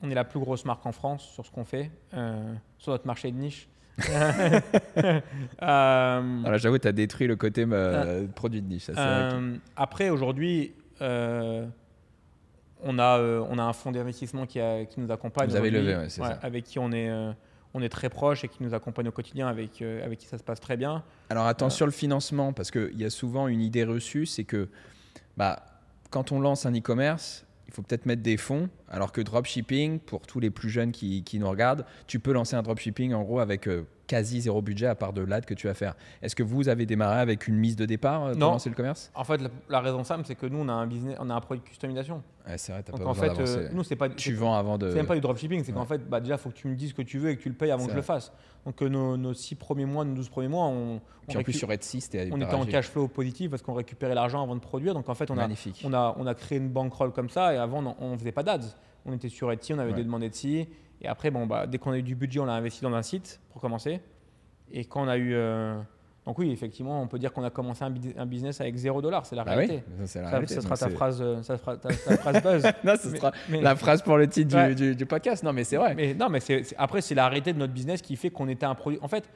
On 0.03 0.11
est 0.11 0.14
la 0.14 0.24
plus 0.24 0.40
grosse 0.40 0.64
marque 0.64 0.85
en 0.87 0.92
France 0.92 1.29
sur 1.35 1.44
ce 1.44 1.50
qu'on 1.50 1.64
fait, 1.64 1.90
euh, 2.14 2.55
sur 2.79 2.92
notre 2.92 3.07
marché 3.07 3.31
de 3.31 3.37
niche. 3.37 3.68
Euh, 5.62 6.42
Alors, 6.44 6.59
j'avoue, 6.59 6.79
tu 6.79 6.88
as 6.88 6.92
détruit 6.92 7.26
le 7.26 7.37
côté 7.37 7.66
euh, 7.70 8.26
produit 8.35 8.62
de 8.62 8.66
niche. 8.66 8.85
ça, 8.85 9.38
après, 9.76 10.09
aujourd'hui, 10.09 10.72
on, 11.00 11.68
a, 12.98 13.20
on 13.20 13.59
a 13.59 13.62
un 13.62 13.72
fonds 13.72 13.92
d'investissement 13.92 14.46
qui, 14.46 14.59
nous 14.96 15.11
accompagne. 15.11 15.48
Vous 15.50 15.57
avez 15.57 15.70
levé, 15.70 15.96
ouais, 15.96 16.09
c'est 16.09 16.22
ça. 16.22 16.38
Avec 16.42 16.64
qui 16.64 16.79
on 16.79 16.92
est, 16.92 17.11
on 17.75 17.83
est 17.83 17.89
très 17.89 18.09
proche 18.11 18.45
et 18.45 18.49
qui 18.49 18.63
nous 18.63 18.75
accompagne 18.75 19.09
au 19.09 19.13
quotidien, 19.13 19.47
avec, 19.47 19.83
euh, 19.83 20.05
avec 20.05 20.19
qui 20.19 20.27
ça 20.27 20.39
se 20.39 20.43
passe 20.43 20.61
très 20.61 20.77
bien. 20.77 21.03
Alors 21.29 21.47
attends, 21.47 21.67
Euh, 21.67 21.71
sur 21.71 21.87
le 21.87 21.93
financement, 21.93 22.53
parce 22.53 22.71
qu'il 22.71 22.99
y 22.99 23.05
a 23.05 23.11
souvent 23.11 23.49
une 23.49 23.61
idée 23.61 23.85
reçue, 23.85 24.27
c'est 24.27 24.45
que 24.45 24.69
bah, 25.37 25.65
quand 26.11 26.33
on 26.33 26.41
lance 26.41 26.67
un 26.67 26.75
e-commerce, 26.75 27.45
il 27.69 27.73
faut 27.73 27.83
peut-être 27.83 28.07
mettre 28.07 28.23
des 28.23 28.37
fonds, 28.37 28.69
alors 28.89 29.13
que 29.13 29.21
dropshipping, 29.21 30.01
pour 30.01 30.23
tous 30.23 30.41
les 30.41 30.51
plus 30.51 30.69
jeunes 30.71 30.91
qui, 30.91 31.23
qui 31.23 31.39
nous 31.39 31.49
regardent, 31.49 31.85
tu 32.09 32.19
peux 32.19 32.33
lancer 32.33 32.57
un 32.57 32.63
dropshipping 32.63 33.15
en 33.15 33.23
gros 33.23 33.39
avec 33.39 33.69
euh, 33.69 33.85
quasi 34.11 34.40
zéro 34.40 34.61
budget 34.61 34.87
à 34.87 34.96
part 34.96 35.12
de 35.12 35.20
l'ad 35.23 35.44
que 35.44 35.55
tu 35.55 35.68
vas 35.68 35.75
faire. 35.75 35.94
Est-ce 36.20 36.35
que 36.35 36.42
vous 36.42 36.68
avez 36.68 36.85
démarré 36.85 37.20
avec 37.20 37.46
une 37.46 37.55
mise 37.55 37.77
de 37.77 37.87
départ 37.87 38.25
euh, 38.25 38.31
pour 38.33 38.40
Non. 38.40 38.51
lancer 38.51 38.68
le 38.68 38.75
commerce? 38.75 39.12
En 39.14 39.23
fait, 39.23 39.37
la, 39.40 39.51
la 39.68 39.81
raison 39.81 40.03
simple, 40.03 40.25
c'est 40.27 40.35
que 40.35 40.46
nous, 40.46 40.59
on 40.59 40.68
a 40.68 40.73
un 40.73 40.88
business, 40.88 41.16
on 41.20 41.31
a 41.31 41.35
un 41.35 41.40
produit 41.40 41.62
de 41.62 41.68
customisation. 41.68 42.20
ouais, 42.49 42.59
C'est 42.59 42.73
vrai, 42.73 42.83
Donc 42.83 42.99
pas 43.01 43.07
en 43.07 43.12
besoin 43.12 43.35
fait, 43.37 43.40
euh, 43.40 43.68
nous, 43.73 43.85
c'est 43.85 43.94
pas, 43.94 44.09
Tu 44.09 44.35
vends 44.35 44.55
avant 44.57 44.79
de... 44.79 44.90
C'est 44.90 44.96
même 44.96 45.07
pas 45.07 45.14
du 45.14 45.20
dropshipping, 45.20 45.62
c'est 45.62 45.70
Ouais. 45.70 45.79
qu'en 45.79 45.85
fait, 45.85 45.99
bah, 46.09 46.18
déjà, 46.18 46.35
il 46.35 46.38
faut 46.38 46.51
que 46.51 46.57
tu 46.57 46.66
me 46.66 46.75
dises 46.75 46.88
ce 46.90 46.94
que 46.94 47.03
tu 47.03 47.18
veux 47.18 47.31
et 47.31 47.37
que 47.37 47.42
tu 47.42 47.49
le 47.49 47.55
payes 47.55 47.70
avant 47.70 47.85
que 47.87 47.92
je 47.92 47.96
le 47.96 48.03
fasse. 48.03 48.33
Donc, 48.66 48.83
euh, 48.83 48.88
nos, 48.88 49.16
nos 49.16 49.33
6 49.33 49.55
premiers 49.55 49.85
mois, 49.87 50.05
nos 50.05 50.14
12 50.14 50.29
premiers 50.29 50.49
mois, 50.49 50.66
on, 50.66 50.96
on, 50.96 51.01
Puis 51.29 51.38
en 51.38 51.42
plus 51.44 51.53
sur 51.53 51.70
Etsy, 51.70 52.01
c'était 52.01 52.29
on 52.33 52.40
était 52.40 52.53
en 52.55 52.66
cash 52.66 52.88
flow 52.88 53.07
positif 53.07 53.49
parce 53.51 53.62
qu'on 53.62 53.75
récupérait 53.75 54.16
l'argent 54.16 54.42
avant 54.42 54.57
de 54.57 54.61
produire. 54.61 54.92
Donc, 54.94 55.09
en 55.09 55.14
fait, 55.14 55.31
on 55.31 55.38
a, 55.38 55.49
on, 55.85 55.92
a, 55.94 56.16
on 56.18 56.27
a 56.27 56.35
créé 56.35 56.59
une 56.59 56.68
bankroll 56.70 57.12
comme 57.12 57.29
ça 57.31 57.55
et 57.55 57.59
avant, 57.59 57.85
on- 57.87 57.94
on 58.05 58.18
faisait 58.18 58.33
pas 58.33 58.42
d'ads. 58.42 58.59
On 59.07 59.12
était 59.12 59.29
sur 59.29 59.53
Etsy, 59.53 59.73
on 59.73 59.79
avait 59.79 59.90
Ouais. 59.92 59.96
des 59.96 60.05
demandes 60.05 60.25
Etsy. 60.25 60.66
Et 61.03 61.09
après, 61.09 61.31
bon, 61.31 61.47
bah, 61.47 61.67
dès 61.67 61.79
qu'on 61.79 61.93
a 61.93 61.99
eu 61.99 62.03
du 62.03 62.15
budget, 62.15 62.41
on 62.41 62.45
l'a 62.45 62.53
investi 62.55 62.83
dans 62.83 62.93
un 62.95 63.03
site 63.03 63.41
pour 63.51 63.61
commencer. 63.61 64.01
Et 64.73 64.85
quand 64.85 65.03
on 65.03 65.09
a 65.09 65.17
eu. 65.17 65.33
euh, 65.35 65.81
Donc, 66.27 66.39
oui, 66.39 66.51
effectivement, 66.53 67.01
on 67.03 67.07
peut 67.09 67.19
dire 67.19 67.33
qu'on 67.33 67.43
a 67.43 67.51
commencé 67.51 67.83
un, 67.83 67.91
bus- 67.91 68.15
un 68.17 68.27
business 68.27 68.61
avec 68.61 68.77
0 68.77 69.01
dollar. 69.01 69.25
C'est 69.25 69.35
la 69.35 69.43
Ah 69.47 69.51
oui, 69.57 69.67
réalité. 69.67 69.83
ça, 70.01 70.07
c'est 70.07 70.19
la 70.21 70.25
Ça, 70.27 70.31
réalité. 70.33 70.55
ça 70.55 70.61
sera 70.61 70.77
ta 70.77 70.89
phrase, 70.91 71.23
euh, 71.23 71.43
ça 71.43 71.57
sera 71.57 71.77
ta, 71.79 71.89
ta 71.89 72.17
phrase 72.19 72.43
buzz. 72.43 72.63
non, 72.85 72.95
ce 73.01 73.17
sera 73.17 73.33
mais- 73.49 73.61
la 73.63 73.75
phrase 73.75 74.03
pour 74.03 74.17
le 74.19 74.29
titre 74.29 74.49
du- 74.51 74.55
Ouais. 74.57 74.75
du, 74.75 74.95
du 74.95 75.07
podcast. 75.07 75.43
Non, 75.43 75.53
mais 75.55 75.65
c'est 75.65 75.77
vrai. 75.79 75.95
Mais 75.95 76.13
non, 76.15 76.29
mais 76.29 76.41
après, 76.77 77.01
c'est 77.01 77.15
la 77.15 77.29
réalité 77.29 77.53
de 77.55 77.59
notre 77.59 77.73
business 77.73 78.03
qui 78.03 78.17
fait 78.17 78.31
qu'on 78.31 78.49
était 78.49 78.67
un 78.67 78.75
produit. 78.75 78.99
En 79.03 79.09
fait, 79.09 79.29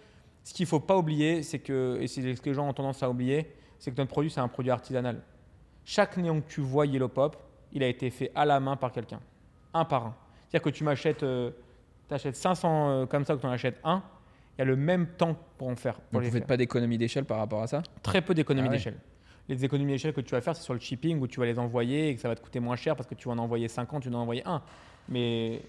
ce 0.44 0.52
qu'il 0.52 0.64
ne 0.64 0.68
faut 0.68 0.80
pas 0.80 0.96
oublier, 0.98 1.42
c'est 1.42 1.58
que, 1.58 1.96
et 2.00 2.06
c'est 2.06 2.34
ce 2.34 2.40
que 2.42 2.50
les 2.50 2.54
gens 2.54 2.68
ont 2.68 2.74
tendance 2.74 3.02
à 3.02 3.08
oublier, 3.08 3.50
c'est 3.78 3.90
que 3.90 3.96
notre 3.96 4.10
produit, 4.10 4.30
c'est 4.30 4.40
un 4.40 4.48
produit 4.48 4.70
artisanal. 4.70 5.22
Chaque 5.86 6.16
néon 6.18 6.42
que 6.42 6.48
tu 6.48 6.60
vois 6.60 6.84
Yellow 6.86 7.08
Pop, 7.08 7.36
il 7.72 7.82
a 7.82 7.88
été 7.88 8.10
fait 8.10 8.30
à 8.34 8.44
la 8.44 8.60
main 8.60 8.76
par 8.76 8.92
quelqu'un, 8.92 9.20
un 9.72 9.84
par 9.86 10.06
un. 10.06 10.14
C'est-à-dire 10.48 10.62
que 10.70 10.76
tu 10.76 10.84
m'achètes, 10.84 11.22
euh, 11.22 11.50
achètes 12.12 12.36
500 12.36 12.88
euh, 12.90 13.06
comme 13.06 13.24
ça, 13.24 13.34
que 13.36 13.40
tu 13.40 13.46
en 13.46 13.50
achètes 13.50 13.80
un, 13.84 14.02
il 14.56 14.60
y 14.60 14.62
a 14.62 14.64
le 14.66 14.76
même 14.76 15.06
temps 15.06 15.36
pour 15.56 15.68
en 15.68 15.76
faire. 15.76 15.94
Pour 15.94 16.12
Donc 16.20 16.22
vous 16.24 16.30
faites 16.30 16.40
faire. 16.42 16.46
pas 16.46 16.56
d'économie 16.56 16.98
d'échelle 16.98 17.24
par 17.24 17.38
rapport 17.38 17.62
à 17.62 17.66
ça? 17.66 17.82
Très 18.02 18.20
peu 18.20 18.34
d'économies 18.34 18.66
Ah 18.68 18.70
ouais. 18.72 18.76
d'échelle. 18.76 18.96
Les 19.48 19.64
économies 19.64 19.92
d'échelle 19.92 20.12
que 20.12 20.20
tu 20.20 20.30
vas 20.32 20.40
faire, 20.40 20.54
c'est 20.56 20.62
sur 20.62 20.74
le 20.74 20.80
shipping 20.80 21.20
où 21.20 21.26
tu 21.26 21.38
vas 21.40 21.46
les 21.46 21.58
envoyer 21.58 22.08
et 22.10 22.14
que 22.14 22.20
ça 22.20 22.28
va 22.28 22.34
te 22.34 22.40
coûter 22.42 22.60
moins 22.60 22.76
cher 22.76 22.96
parce 22.96 23.08
que 23.08 23.14
tu 23.14 23.28
vas 23.28 23.34
en 23.34 23.38
envoyer 23.38 23.68
50, 23.68 24.02
tu 24.02 24.08
vas 24.10 24.16
en 24.18 24.22
envoyer 24.22 24.42
un. 24.46 24.62
Mais 25.08 25.60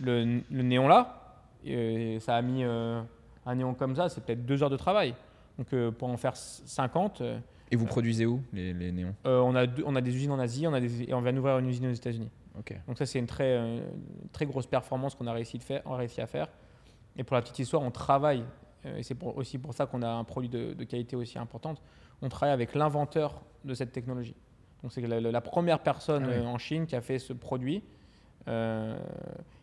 le, 0.00 0.40
le 0.50 0.62
néon 0.62 0.88
là, 0.88 1.36
euh, 1.66 2.18
ça 2.20 2.36
a 2.36 2.42
mis 2.42 2.64
euh, 2.64 3.00
un 3.46 3.54
néon 3.54 3.74
comme 3.74 3.94
ça, 3.94 4.08
c'est 4.08 4.22
peut-être 4.24 4.44
deux 4.46 4.62
heures 4.62 4.70
de 4.70 4.76
travail. 4.76 5.14
Donc 5.58 5.72
euh, 5.72 5.90
pour 5.92 6.08
en 6.08 6.16
faire 6.16 6.34
50, 6.36 7.20
euh, 7.20 7.38
Et 7.70 7.76
vous 7.76 7.86
produisez 7.86 8.26
où 8.26 8.42
les, 8.52 8.72
les 8.72 8.90
néons? 8.90 9.14
on, 9.24 9.54
a 9.54 9.66
deux- 9.66 9.84
on 9.86 9.94
a 9.94 10.00
des 10.00 10.14
usines 10.16 10.32
en 10.32 10.38
Asie 10.40 10.66
on 10.66 10.72
a 10.72 10.80
des, 10.80 11.02
et 11.08 11.14
on 11.14 11.20
vient 11.20 11.32
d'ouvrir 11.32 11.58
une 11.58 11.68
usine 11.68 11.86
aux 11.88 11.92
États-Unis. 11.92 12.30
Donc 12.86 12.98
ça, 12.98 13.06
c'est 13.06 13.18
une 13.18 13.26
très, 13.26 13.56
euh, 13.56 13.80
très 14.32 14.46
grosse 14.46 14.66
performance 14.66 15.14
qu'on 15.14 15.26
a 15.26 15.32
réussi, 15.32 15.58
de 15.58 15.62
faire, 15.62 15.82
on 15.84 15.94
a 15.94 15.96
réussi 15.98 16.20
à 16.20 16.26
faire. 16.26 16.48
Et 17.16 17.24
pour 17.24 17.34
la 17.36 17.42
petite 17.42 17.58
histoire, 17.58 17.82
on 17.82 17.90
travaille, 17.90 18.44
euh, 18.86 18.96
et 18.98 19.02
c'est 19.02 19.14
pour- 19.14 19.36
aussi 19.36 19.58
pour 19.58 19.72
ça 19.74 19.86
qu'on 19.86 20.02
a 20.02 20.08
un 20.08 20.24
produit 20.24 20.48
de, 20.48 20.72
de 20.74 20.84
qualité 20.84 21.16
aussi 21.16 21.38
importante, 21.38 21.80
on 22.22 22.28
travaille 22.28 22.52
avec 22.52 22.74
l'inventeur 22.74 23.40
de 23.64 23.74
cette 23.74 23.92
technologie. 23.92 24.34
Donc 24.82 24.92
c'est 24.92 25.00
la, 25.02 25.40
première 25.40 25.80
personne 25.80 26.24
Ah 26.26 26.30
oui. 26.30 26.36
euh, 26.36 26.46
en 26.46 26.58
Chine 26.58 26.86
qui 26.86 26.96
a 26.96 27.00
fait 27.00 27.18
ce 27.18 27.32
produit. 27.32 27.82
Euh, 28.48 28.98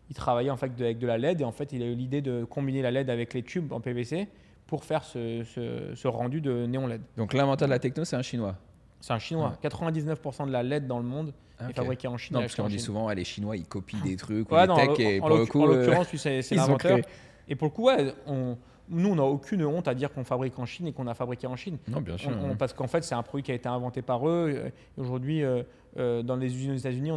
il 0.09 0.15
travaillait 0.15 0.51
en 0.51 0.57
fait 0.57 0.75
de- 0.75 0.83
avec 0.83 0.99
de 0.99 1.07
la 1.07 1.17
LED 1.17 1.41
et 1.41 1.43
en 1.43 1.51
fait 1.51 1.71
il 1.73 1.81
a 1.81 1.85
eu 1.87 1.95
l'idée 1.95 2.21
de 2.21 2.43
combiner 2.45 2.81
la 2.81 2.91
LED 2.91 3.09
avec 3.09 3.33
les 3.33 3.43
tubes 3.43 3.73
en 3.73 3.81
PVC 3.81 4.27
pour 4.67 4.83
faire 4.83 5.03
ce, 5.03 5.43
ce- 5.43 5.93
ce 5.95 6.07
rendu 6.07 6.39
de 6.41 6.65
néon 6.67 6.87
LED. 6.87 7.01
Donc 7.17 7.33
l'inventeur 7.33 7.67
de 7.67 7.73
la 7.73 7.79
techno, 7.79 8.05
c'est 8.05 8.15
un 8.15 8.21
chinois. 8.21 8.55
C'est 8.99 9.13
un 9.13 9.19
chinois. 9.19 9.53
99% 9.63 10.47
de 10.47 10.51
la 10.51 10.63
LED 10.63 10.87
dans 10.87 10.97
le 10.99 11.05
monde 11.05 11.33
Ah, 11.59 11.69
est 11.69 11.73
fabriquée 11.73 12.07
en 12.07 12.17
Chine. 12.17 12.35
Non, 12.35 12.41
parce 12.41 12.55
qu'on 12.55 12.67
dit 12.67 12.79
souvent, 12.79 13.07
ah, 13.07 13.15
les 13.15 13.23
Chinois, 13.23 13.55
ils 13.57 13.65
copient 13.65 13.99
des 14.03 14.15
trucs 14.15 14.51
ou 14.51 14.55
Ouais, 14.55 14.61
des 14.61 14.67
non, 14.67 14.73
en 14.73 14.77
techs, 14.95 14.99
et 14.99 15.19
en 15.21 15.27
pour 15.27 15.61
en 15.61 15.69
euh, 15.69 15.75
l'occurrence, 15.75 16.11
lui, 16.11 16.17
c'est 16.19 16.51
l'inventeur. 16.55 16.99
Et 17.47 17.55
pour 17.55 17.67
le 17.67 17.71
coup, 17.71 17.89
on- 18.27 18.57
nous, 18.89 19.09
on 19.09 19.15
n'a 19.15 19.23
aucune 19.23 19.65
honte 19.65 19.87
à 19.89 19.93
dire 19.93 20.13
qu'on 20.13 20.23
fabrique 20.23 20.57
en 20.59 20.65
Chine 20.65 20.87
et 20.87 20.93
qu'on 20.93 21.07
a 21.07 21.13
fabriqué 21.13 21.45
en 21.47 21.55
Chine. 21.57 21.77
Non, 21.89 21.99
bien 22.01 22.17
sûr. 22.17 22.31
On- 22.31 22.45
on- 22.45 22.49
ouais. 22.49 22.55
parce 22.55 22.73
qu'en 22.73 22.87
fait, 22.87 23.03
c'est 23.03 23.15
un 23.15 23.23
produit 23.23 23.43
qui 23.43 23.51
a 23.51 23.55
été 23.55 23.67
inventé 23.67 24.01
par 24.01 24.27
eux. 24.27 24.49
euh, 24.55 24.69
Aujourd'hui, 24.97 25.43
euh, 25.43 25.63
euh, 25.97 26.23
dans 26.23 26.35
les 26.37 26.53
usines 26.55 26.71
aux 26.71 26.77
États-Unis, 26.77 27.11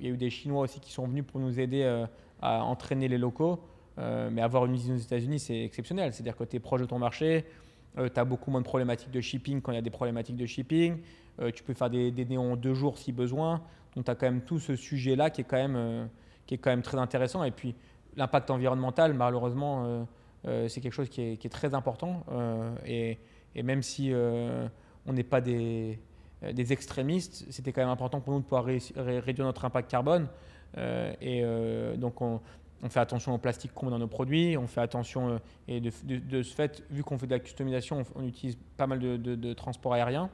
il 0.00 0.04
y 0.06 0.08
a 0.08 0.12
eu 0.12 0.16
des 0.16 0.30
Chinois 0.30 0.62
aussi 0.62 0.80
qui 0.80 0.92
sont 0.92 1.06
venus 1.06 1.24
pour 1.24 1.40
nous 1.40 1.60
aider 1.60 1.82
euh, 1.82 2.06
à 2.42 2.62
entraîner 2.64 3.08
les 3.08 3.18
locaux. 3.18 3.60
Mais 3.98 4.42
avoir 4.42 4.66
une 4.66 4.74
usine 4.74 4.94
aux 4.96 4.98
États-Unis, 4.98 5.38
c'est 5.38 5.64
exceptionnel. 5.64 6.12
C'est-à-dire 6.12 6.36
que 6.36 6.44
tu 6.44 6.56
es 6.56 6.58
proche 6.60 6.82
de 6.82 6.86
ton 6.86 6.98
marché, 6.98 7.46
tu 7.96 8.20
as 8.20 8.24
beaucoup 8.24 8.50
moins 8.50 8.60
de 8.60 8.66
problématiques 8.66 9.10
de 9.10 9.20
shipping 9.20 9.60
quand 9.60 9.72
il 9.72 9.76
y 9.76 9.78
a 9.78 9.82
des 9.82 9.90
problématiques 9.90 10.36
de 10.36 10.46
shipping. 10.46 10.98
euh, 11.40 11.50
tu 11.50 11.62
peux 11.62 11.74
faire 11.74 11.90
des, 11.90 12.12
néons 12.24 12.52
en 12.52 12.56
deux 12.56 12.74
jours 12.74 12.98
si 12.98 13.12
besoin. 13.12 13.62
Donc, 13.94 14.04
tu 14.04 14.10
as 14.10 14.14
quand 14.14 14.26
même 14.26 14.42
tout 14.42 14.58
ce 14.58 14.76
sujet-là 14.76 15.30
qui, 15.30 15.40
est 15.42 15.44
quand 15.44 15.56
même, 15.56 15.76
euh, 15.76 16.06
qui 16.46 16.54
est 16.54 16.58
quand 16.58 16.70
même 16.70 16.82
très 16.82 16.98
intéressant. 16.98 17.44
Et 17.44 17.50
puis, 17.50 17.74
l'impact 18.16 18.50
environnemental, 18.50 19.14
malheureusement, 19.14 19.84
euh, 19.84 20.04
euh, 20.46 20.68
c'est 20.68 20.80
quelque 20.80 20.92
chose 20.92 21.08
qui 21.08 21.22
est, 21.22 21.52
très 21.52 21.74
important. 21.74 22.24
euh, 22.32 22.74
et, 22.86 23.18
même 23.62 23.82
si 23.82 24.12
euh, 24.12 24.68
on 25.06 25.14
n'est 25.14 25.22
pas 25.22 25.40
des, 25.40 25.98
euh, 26.42 26.52
des 26.52 26.72
extrémistes, 26.72 27.46
c'était 27.50 27.72
quand 27.72 27.80
même 27.80 27.90
important 27.90 28.20
pour 28.20 28.34
nous 28.34 28.40
de 28.40 28.44
pouvoir 28.44 28.64
réduire 28.64 29.46
notre 29.46 29.64
impact 29.64 29.90
carbone. 29.90 30.28
Euh, 30.76 31.12
et 31.20 31.40
euh, 31.42 31.96
donc, 31.96 32.20
on, 32.20 32.40
on 32.82 32.88
fait 32.88 33.00
attention 33.00 33.34
au 33.34 33.38
plastique 33.38 33.72
qu'on 33.74 33.86
met 33.86 33.90
dans 33.92 33.98
nos 33.98 34.06
produits, 34.06 34.56
on 34.56 34.66
fait 34.66 34.80
attention, 34.80 35.28
euh, 35.30 35.38
et 35.68 35.80
de, 35.80 35.90
de- 36.04 36.18
de 36.18 36.42
ce 36.42 36.54
fait, 36.54 36.82
vu 36.90 37.02
qu'on 37.02 37.18
fait 37.18 37.26
de 37.26 37.32
la 37.32 37.40
customisation, 37.40 38.04
on, 38.14 38.22
on 38.22 38.26
utilise 38.26 38.56
pas 38.76 38.86
mal 38.86 38.98
de, 38.98 39.16
de, 39.16 39.52
transport 39.54 39.94
aérien. 39.94 40.28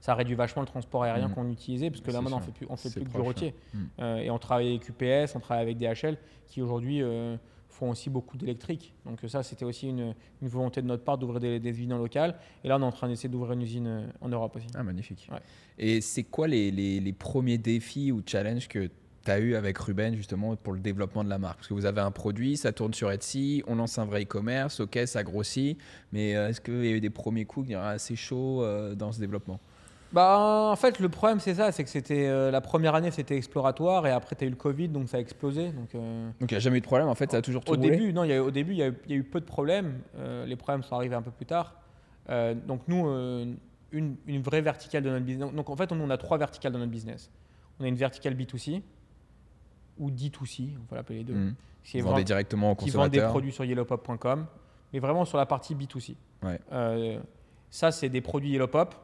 Ça 0.00 0.14
réduit 0.14 0.36
vachement 0.36 0.62
le 0.62 0.68
transport 0.68 1.02
aérien 1.02 1.28
Mhm. 1.28 1.34
qu'on 1.34 1.50
utilisait, 1.50 1.90
parce 1.90 2.00
que 2.02 2.10
là 2.12 2.20
maintenant 2.20 2.38
on 2.38 2.40
fait 2.40 2.52
plus, 2.52 2.66
on 2.70 2.76
fait 2.76 2.88
plus 2.90 3.02
que 3.04 3.08
du 3.10 3.20
routier. 3.20 3.48
ouais. 3.48 3.80
Mhm. 3.80 3.88
Euh, 4.00 4.16
et 4.18 4.30
on 4.30 4.38
travaille 4.38 4.68
avec 4.68 4.88
UPS, 4.88 5.34
on 5.34 5.40
travaille 5.40 5.62
avec 5.64 5.76
DHL, 5.78 6.16
qui 6.46 6.62
aujourd'hui 6.62 7.02
euh, 7.02 7.36
font 7.68 7.90
aussi 7.90 8.08
beaucoup 8.08 8.36
d'électrique. 8.36 8.94
Donc 9.04 9.18
ça, 9.28 9.42
c'était 9.42 9.64
aussi 9.64 9.88
une, 9.88 10.14
une 10.40 10.48
volonté 10.48 10.80
de 10.82 10.86
notre 10.86 11.02
part 11.04 11.18
d'ouvrir 11.18 11.40
des, 11.40 11.58
des 11.60 11.70
usines 11.70 11.92
en 11.92 11.98
local. 11.98 12.36
Et 12.64 12.68
là, 12.68 12.76
on 12.76 12.80
est 12.80 12.84
en 12.84 12.92
train 12.92 13.08
d'essayer 13.08 13.28
d'ouvrir 13.28 13.52
une 13.52 13.62
usine 13.62 14.08
en 14.20 14.28
Europe 14.28 14.56
aussi. 14.56 14.66
Ah, 14.74 14.82
magnifique. 14.84 15.28
Ouais. 15.32 15.38
Et 15.78 16.00
c'est 16.00 16.24
quoi 16.24 16.46
les, 16.48 16.70
les- 16.70 17.00
les 17.00 17.12
premiers 17.12 17.58
défis 17.58 18.10
ou 18.12 18.22
challenges 18.24 18.68
que 18.68 18.88
tu 19.28 19.32
as 19.32 19.38
eu 19.40 19.54
avec 19.54 19.76
Ruben 19.78 20.14
justement 20.16 20.56
pour 20.56 20.72
le 20.72 20.80
développement 20.80 21.22
de 21.22 21.28
la 21.28 21.38
marque? 21.38 21.56
Parce 21.58 21.68
que 21.68 21.74
vous 21.74 21.84
avez 21.86 22.00
un 22.00 22.10
produit, 22.10 22.56
ça 22.56 22.72
tourne 22.72 22.94
sur 22.94 23.10
Etsy, 23.12 23.62
on 23.66 23.74
lance 23.76 23.98
un 23.98 24.04
vrai 24.06 24.22
e-commerce, 24.22 24.80
ok, 24.80 24.98
ça 25.06 25.22
grossit, 25.22 25.78
mais 26.12 26.34
euh, 26.34 26.48
est-ce 26.48 26.60
qu'il 26.60 26.84
y 26.84 26.88
a 26.88 26.92
eu 26.92 27.00
des 27.00 27.10
premiers 27.10 27.44
coups 27.44 27.66
qui 27.68 27.72
étaient 27.74 27.82
assez 27.82 28.16
chauds 28.16 28.62
euh, 28.62 28.94
dans 28.94 29.12
ce 29.12 29.20
développement? 29.20 29.60
Bah, 30.10 30.38
en 30.38 30.76
fait, 30.76 31.00
le 31.00 31.10
problème, 31.10 31.38
c'est 31.38 31.54
ça, 31.56 31.70
c'est 31.70 31.84
que 31.84 31.90
c'était 31.90 32.26
euh, 32.28 32.50
la 32.50 32.62
première 32.62 32.94
année, 32.94 33.10
c'était 33.10 33.36
exploratoire, 33.36 34.06
et 34.06 34.10
après, 34.10 34.34
tu 34.36 34.44
as 34.44 34.46
eu 34.46 34.50
le 34.50 34.56
Covid, 34.56 34.88
donc 34.88 35.10
ça 35.10 35.18
a 35.18 35.20
explosé. 35.20 35.68
Donc, 35.72 35.94
euh, 35.94 36.30
Donc 36.40 36.50
il 36.50 36.54
n'y 36.54 36.56
a 36.56 36.60
jamais 36.60 36.78
eu 36.78 36.80
de 36.80 36.86
problème, 36.86 37.08
en 37.08 37.14
fait, 37.14 37.30
ça 37.30 37.36
a 37.36 37.42
toujours 37.42 37.62
tout 37.62 37.72
au 37.72 37.76
roulé? 37.76 37.90
début, 37.90 38.14
non, 38.14 38.24
il 38.24 38.30
y 38.30 38.32
a, 38.32 38.42
au 38.42 38.50
début, 38.50 38.72
il 38.72 38.78
y, 38.78 38.82
a, 38.82 38.88
eu- 38.88 38.96
il 39.04 39.10
y 39.10 39.14
a 39.14 39.18
eu 39.18 39.24
peu 39.24 39.40
de 39.40 39.44
problèmes. 39.44 40.00
Euh, 40.16 40.46
les 40.46 40.56
problèmes 40.56 40.82
sont 40.82 40.94
arrivés 40.94 41.14
un 41.14 41.20
peu 41.22 41.30
plus 41.30 41.44
tard. 41.46 41.74
Donc 42.66 42.80
nous, 42.88 43.06
une, 43.92 44.16
une 44.26 44.42
vraie 44.42 44.60
verticale 44.62 45.02
de 45.02 45.10
notre 45.10 45.24
business. 45.24 45.52
Donc 45.52 45.68
en 45.70 45.76
fait, 45.76 45.92
on, 45.92 46.00
on 46.00 46.10
a 46.10 46.16
trois 46.18 46.36
verticales 46.38 46.72
dans 46.72 46.78
notre 46.78 46.90
business. 46.90 47.30
On 47.80 47.84
a 47.84 47.88
une 47.88 47.94
verticale 47.96 48.34
B2C 48.34 48.82
ou 49.98 50.10
D2C, 50.10 50.70
on 50.80 50.84
peut 50.84 50.94
l'appeler 50.96 51.18
les 51.18 51.24
deux. 51.24 51.34
Mhm. 51.34 51.54
qui 51.84 52.00
vraiment- 52.00 52.20
directement 52.20 52.72
aux 52.72 52.74
qui 52.74 52.90
vendent 52.90 53.04
des 53.10 53.18
consommateurs. 53.18 53.30
produits 53.30 53.52
sur 53.52 53.64
yellowpop.com, 53.64 54.46
mais 54.92 54.98
vraiment 54.98 55.24
sur 55.24 55.38
la 55.38 55.46
partie 55.46 55.74
B2C. 55.74 56.16
Ouais. 56.42 56.60
Euh, 56.72 57.18
ça, 57.70 57.90
c'est 57.92 58.08
des 58.10 58.20
produits 58.20 58.50
Yellowpop, 58.50 58.94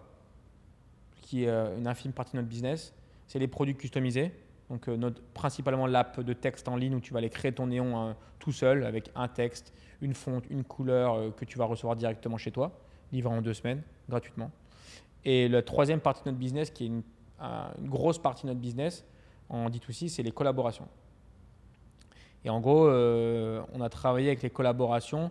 qui 1.22 1.45
est 1.45 1.49
euh, 1.49 1.76
une 1.78 1.86
infime 1.86 2.12
partie 2.12 2.32
de 2.32 2.36
notre 2.38 2.49
business. 2.49 2.92
C'est 3.26 3.38
les 3.38 3.49
produits 3.49 3.74
customisés, 3.74 4.32
donc 4.68 4.88
euh, 4.88 4.97
notre, 4.97 5.22
principalement 5.32 5.86
l'app 5.86 6.20
de 6.20 6.32
texte 6.34 6.68
en 6.68 6.76
ligne 6.76 6.95
où 6.95 7.01
tu 7.01 7.12
vas 7.12 7.18
aller 7.18 7.30
créer 7.30 7.53
ton 7.53 7.68
néon 7.68 7.97
hein, 7.99 8.16
tout 8.38 8.53
seul 8.53 8.84
avec 8.84 9.11
un 9.14 9.28
texte, 9.28 9.72
une 10.03 10.14
fonte, 10.14 10.45
une 10.51 10.64
couleur 10.64 11.14
euh, 11.14 11.30
que 11.30 11.45
tu 11.47 11.57
vas 11.59 11.64
recevoir 11.64 11.97
directement 11.97 12.36
chez 12.36 12.51
toi, 12.51 12.72
livré 13.12 13.34
en 13.34 13.40
deux 13.40 13.55
semaines, 13.55 13.82
gratuitement. 14.11 14.51
Et 15.24 15.49
la 15.49 15.62
troisième 15.62 16.01
partie 16.01 16.22
de 16.24 16.28
notre 16.28 16.38
business, 16.38 16.70
qui 16.70 16.84
est 16.84 16.88
une, 16.88 17.03
un- 17.40 17.70
une 17.80 17.88
grosse 17.88 18.18
partie 18.18 18.42
de 18.42 18.49
notre 18.49 18.61
business 18.61 19.05
en 19.49 19.68
D2C, 19.68 20.09
c'est 20.09 20.22
les 20.22 20.32
collaborations. 20.32 20.88
Et 22.45 22.51
en 22.51 22.61
gros, 22.61 22.86
euh, 22.86 23.62
on 23.72 23.80
a 23.80 23.88
travaillé 23.88 24.28
avec 24.28 24.42
les 24.42 24.51
collaborations. 24.51 25.30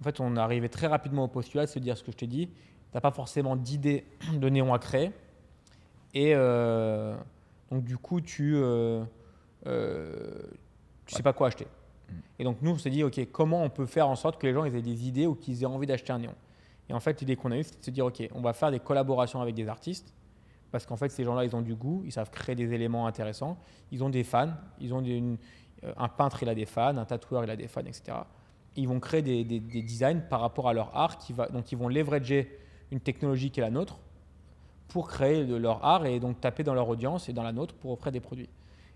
En 0.00 0.04
fait, 0.04 0.20
on 0.20 0.36
arrivé 0.36 0.68
très 0.68 0.86
rapidement 0.86 1.24
au 1.24 1.28
postulat 1.28 1.66
de 1.66 1.70
se 1.70 1.78
dire 1.78 1.96
ce 1.96 2.02
que 2.02 2.12
je 2.12 2.16
te 2.16 2.24
dis. 2.24 2.48
Tu 2.48 2.54
n'as 2.94 3.00
pas 3.00 3.10
forcément 3.10 3.56
d'idée 3.56 4.04
de 4.34 4.48
néon 4.48 4.74
à 4.74 4.78
créer. 4.78 5.12
Et 6.12 6.32
euh, 6.34 7.16
donc, 7.70 7.84
du 7.84 7.96
coup, 7.96 8.20
tu 8.20 8.54
ne 8.54 9.04
sais 11.06 11.22
pas 11.22 11.32
quoi 11.32 11.48
acheter. 11.48 11.66
Et 12.38 12.44
donc, 12.44 12.58
nous, 12.62 12.72
on 12.72 12.78
s'est 12.78 12.90
dit, 12.90 13.04
OK, 13.04 13.20
comment 13.32 13.62
on 13.62 13.70
peut 13.70 13.86
faire 13.86 14.08
en 14.08 14.16
sorte 14.16 14.40
que 14.40 14.46
les 14.46 14.52
gens 14.52 14.64
ils 14.64 14.74
aient 14.74 14.82
des 14.82 15.06
idées 15.06 15.26
ou 15.26 15.34
qu'ils 15.34 15.62
aient 15.62 15.66
envie 15.66 15.86
d'acheter 15.86 16.12
un 16.12 16.18
néon? 16.18 16.34
Et 16.88 16.92
en 16.92 17.00
fait, 17.00 17.20
l'idée 17.20 17.36
qu'on 17.36 17.52
a 17.52 17.56
eue, 17.56 17.62
c'est 17.62 17.78
de 17.78 17.84
se 17.84 17.90
dire, 17.90 18.06
OK, 18.06 18.28
on 18.34 18.40
va 18.40 18.52
faire 18.52 18.70
des 18.70 18.80
collaborations 18.80 19.40
avec 19.40 19.54
des 19.54 19.68
artistes. 19.68 20.12
Parce 20.70 20.86
qu'en 20.86 20.96
fait, 20.96 21.08
ces 21.10 21.24
gens-là, 21.24 21.44
ils 21.44 21.54
ont 21.56 21.62
du 21.62 21.74
goût, 21.74 22.02
ils 22.04 22.12
savent 22.12 22.30
créer 22.30 22.54
des 22.54 22.72
éléments 22.72 23.06
intéressants. 23.06 23.58
Ils 23.90 24.04
ont 24.04 24.10
des 24.10 24.22
fans, 24.24 24.52
ils 24.80 24.94
ont 24.94 25.02
des- 25.02 25.16
une- 25.16 25.36
euh, 25.84 25.92
un 25.96 26.08
peintre, 26.08 26.42
il 26.42 26.48
a 26.48 26.54
des 26.54 26.66
fans, 26.66 26.96
un 26.96 27.04
tatoueur, 27.04 27.42
il 27.44 27.50
a 27.50 27.56
des 27.56 27.66
fans, 27.68 27.80
etc. 27.80 28.18
Ils 28.76 28.86
vont 28.86 29.00
créer 29.00 29.22
des, 29.22 29.42
des- 29.44 29.58
des 29.60 29.82
designs 29.82 30.20
par 30.28 30.40
rapport 30.40 30.68
à 30.68 30.72
leur 30.72 30.96
art, 30.96 31.18
qui 31.18 31.32
va, 31.32 31.48
donc 31.48 31.72
ils 31.72 31.78
vont 31.78 31.88
leverager 31.88 32.56
une 32.92 33.00
technologie 33.00 33.50
qui 33.50 33.58
est 33.60 33.62
la 33.64 33.70
nôtre 33.70 33.98
pour 34.88 35.08
créer 35.08 35.44
de 35.44 35.54
leur 35.56 35.84
art 35.84 36.06
et 36.06 36.18
donc 36.20 36.40
taper 36.40 36.62
dans 36.64 36.74
leur 36.74 36.88
audience 36.88 37.28
et 37.28 37.32
dans 37.32 37.42
la 37.44 37.52
nôtre 37.52 37.74
pour 37.74 37.92
offrir 37.92 38.12
des 38.12 38.20
produits. 38.20 38.48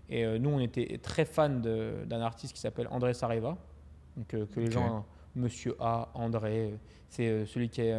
Et 0.09 0.23
euh, 0.25 0.37
nous, 0.37 0.49
on 0.49 0.59
était 0.59 0.97
très 1.01 1.25
fans 1.25 1.49
d'un 1.49 2.21
artiste 2.21 2.53
qui 2.53 2.59
s'appelle 2.61 2.87
André 2.91 3.13
Sareva, 3.13 3.57
donc, 4.15 4.33
euh, 4.33 4.45
que 4.45 4.59
les 4.61 4.71
gens, 4.71 5.05
Monsieur 5.35 5.75
A, 5.81 6.07
André, 6.13 6.77
c'est 7.09 7.27
euh, 7.27 7.45
celui 7.45 7.67
qui 7.69 7.81
est 7.81 7.93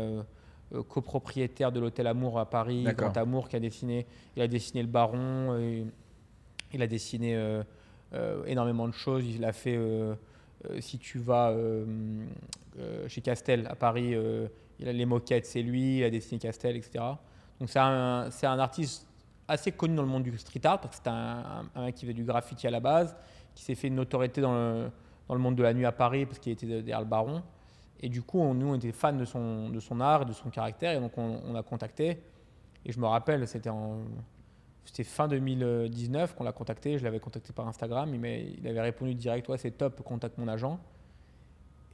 copropriétaire 0.88 1.72
de 1.72 1.80
l'hôtel 1.80 2.06
Amour 2.06 2.38
à 2.38 2.48
Paris. 2.50 2.82
Grand 2.94 3.16
Amour, 3.16 3.48
qui 3.48 3.56
a 3.56 3.60
dessiné, 3.60 4.06
il 4.36 4.42
a 4.42 4.48
dessiné 4.48 4.82
le 4.82 4.88
Baron, 4.88 5.56
et 5.58 5.84
il 6.72 6.82
a 6.82 6.86
dessiné 6.86 7.36
euh, 7.36 7.62
euh, 8.14 8.44
énormément 8.46 8.86
de 8.88 8.92
choses. 8.92 9.24
Il 9.26 9.44
a 9.44 9.52
fait, 9.52 9.76
euh, 9.76 10.14
euh, 10.70 10.80
si 10.80 10.98
tu 10.98 11.18
vas 11.18 11.50
euh, 11.50 11.84
euh, 12.78 13.08
chez 13.08 13.20
Castel 13.20 13.66
à 13.70 13.76
Paris, 13.76 14.14
euh, 14.14 14.48
il 14.78 14.88
a 14.88 14.92
les 14.92 15.06
moquettes, 15.06 15.46
c'est 15.46 15.62
lui, 15.62 15.98
il 15.98 16.04
a 16.04 16.10
dessiné 16.10 16.38
Castel, 16.38 16.76
etc. 16.76 17.02
Donc 17.60 17.70
c'est 17.70 17.78
un, 17.78 18.58
artiste 18.58 19.06
assez 19.48 19.72
connu 19.72 19.94
dans 19.96 20.02
le 20.02 20.08
monde 20.08 20.24
du 20.24 20.36
street 20.36 20.60
art, 20.64 20.80
parce 20.80 20.96
que 20.96 21.02
c'est 21.04 21.10
un, 21.10 21.14
un- 21.14 21.66
un 21.80 21.84
mec 21.86 21.94
qui 21.94 22.02
faisait 22.04 22.12
du 22.14 22.24
graffiti 22.24 22.66
à 22.66 22.70
la 22.70 22.80
base, 22.80 23.16
qui 23.54 23.62
s'est 23.62 23.74
fait 23.76 23.86
une 23.88 23.94
notoriété 23.94 24.40
dans 24.40 24.52
le, 24.52 24.90
dans 25.28 25.34
le 25.34 25.40
monde 25.40 25.54
de 25.54 25.62
la 25.62 25.72
nuit 25.72 25.86
à 25.86 25.92
Paris, 25.92 26.26
parce 26.26 26.38
qu'il 26.40 26.52
était 26.52 26.66
derrière 26.66 27.00
le 27.00 27.06
baron. 27.06 27.42
Et 28.00 28.08
du 28.08 28.22
coup, 28.22 28.38
on- 28.40 28.54
nous, 28.54 28.68
on 28.68 28.74
était 28.74 28.92
fans 28.92 29.12
de 29.12 29.24
son, 29.24 29.70
de 29.70 29.80
son 29.80 30.00
art 30.00 30.26
de 30.26 30.32
son 30.32 30.50
caractère, 30.50 30.92
et 30.96 31.00
donc 31.00 31.16
on, 31.18 31.40
on 31.46 31.54
a 31.54 31.62
contacté. 31.62 32.20
Et 32.84 32.92
je 32.92 33.00
me 33.00 33.06
rappelle, 33.06 33.46
c'était 33.48 33.70
c'était 34.84 35.02
fin 35.04 35.26
2019 35.26 36.34
qu'on 36.36 36.44
l'a 36.44 36.52
contacté. 36.52 36.98
Je 36.98 37.04
l'avais 37.04 37.18
contacté 37.18 37.52
par 37.52 37.66
Instagram. 37.66 38.14
Il, 38.14 38.24
il 38.60 38.68
avait 38.68 38.80
répondu 38.80 39.14
direct 39.14 39.48
Ouais, 39.48 39.58
c'est 39.58 39.72
top, 39.72 40.00
contacte 40.02 40.38
mon 40.38 40.46
agent. 40.48 40.78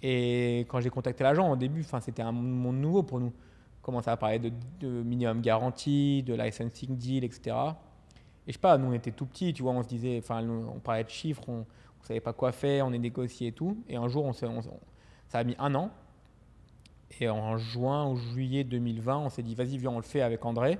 Et 0.03 0.61
quand 0.68 0.80
j'ai 0.80 0.90
contacté 0.90 1.22
l'agent, 1.24 1.50
au 1.53 1.57
début, 1.57 1.84
c'était 2.00 2.22
un 2.22 2.32
monde 2.32 2.76
nouveau 2.76 3.03
pour 3.03 3.20
nous. 3.20 3.32
On 3.80 3.82
commençait 3.84 4.11
à 4.11 4.16
parler 4.16 4.38
de, 4.38 4.53
minimum 5.03 5.40
garantie, 5.40 6.22
de 6.22 6.34
licensing 6.34 6.96
deal, 6.96 7.24
etc. 7.24 7.57
Et 8.46 8.48
je 8.48 8.53
sais 8.53 8.59
pas, 8.59 8.76
nous, 8.78 8.88
on 8.88 8.92
était 8.92 9.12
tout 9.12 9.26
petits, 9.26 9.53
tu 9.53 9.62
vois, 9.62 9.72
on 9.72 9.82
se 9.82 9.88
disait, 9.88 10.18
enfin, 10.18 10.44
on 10.46 10.80
parlait 10.80 11.05
de 11.05 11.09
chiffres, 11.09 11.42
on 11.48 11.59
ne 11.59 11.64
savait 12.07 12.20
pas 12.20 12.32
quoi 12.32 12.50
faire, 12.53 12.86
on 12.86 12.92
est 12.92 12.98
négocié 12.98 13.48
et 13.48 13.53
tout. 13.53 13.78
Et 13.88 13.96
un 13.96 14.09
jour, 14.09 14.24
on 14.24 14.32
s'est- 14.32 14.46
on- 14.46 14.61
ça 15.32 15.38
a 15.38 15.44
mis 15.44 15.56
un 15.58 15.74
an. 15.74 15.90
Et 17.20 17.28
en 17.30 17.56
juin 17.56 18.06
ou 18.10 18.16
juillet 18.16 18.64
2020, 18.64 19.16
on 19.18 19.28
s'est 19.30 19.42
dit, 19.42 19.54
vas-y, 19.54 19.78
viens, 19.78 19.90
on 19.90 19.96
le 19.96 20.02
fait 20.02 20.20
avec 20.20 20.44
André. 20.44 20.78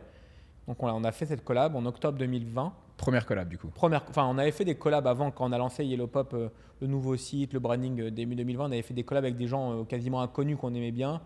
Donc, 0.69 0.83
on 0.83 0.87
a, 0.87 0.93
on 0.93 1.05
a 1.05 1.13
fait 1.13 1.25
cette 1.25 1.43
collab 1.43 1.75
en 1.75 1.87
octobre 1.87 2.19
2020. 2.19 2.73
Première 2.99 3.25
collab, 3.25 3.49
du 3.49 3.57
coup. 3.57 3.69
Première, 3.69 4.05
enfin, 4.11 4.27
on 4.27 4.37
avait 4.37 4.53
fait 4.53 4.67
des 4.67 4.75
collabs 4.75 5.07
avant 5.07 5.31
quand 5.31 5.49
on 5.49 5.53
a 5.53 5.59
lancé 5.59 5.85
Yellow 5.87 6.07
Pop, 6.07 6.35
euh, 6.35 6.49
le 6.83 6.87
nouveau 6.87 7.17
site, 7.17 7.55
le 7.55 7.61
branding 7.61 7.99
euh, 8.03 8.11
début 8.11 8.35
2020. 8.35 8.65
On 8.65 8.67
avait 8.73 8.83
fait 8.83 8.93
des 8.95 9.05
collabs 9.05 9.25
avec 9.25 9.37
des 9.37 9.47
gens 9.47 9.73
euh, 9.81 9.85
quasiment 9.85 10.21
inconnus 10.21 10.59
qu'on 10.61 10.75
aimait 10.75 10.91
bien, 10.93 11.21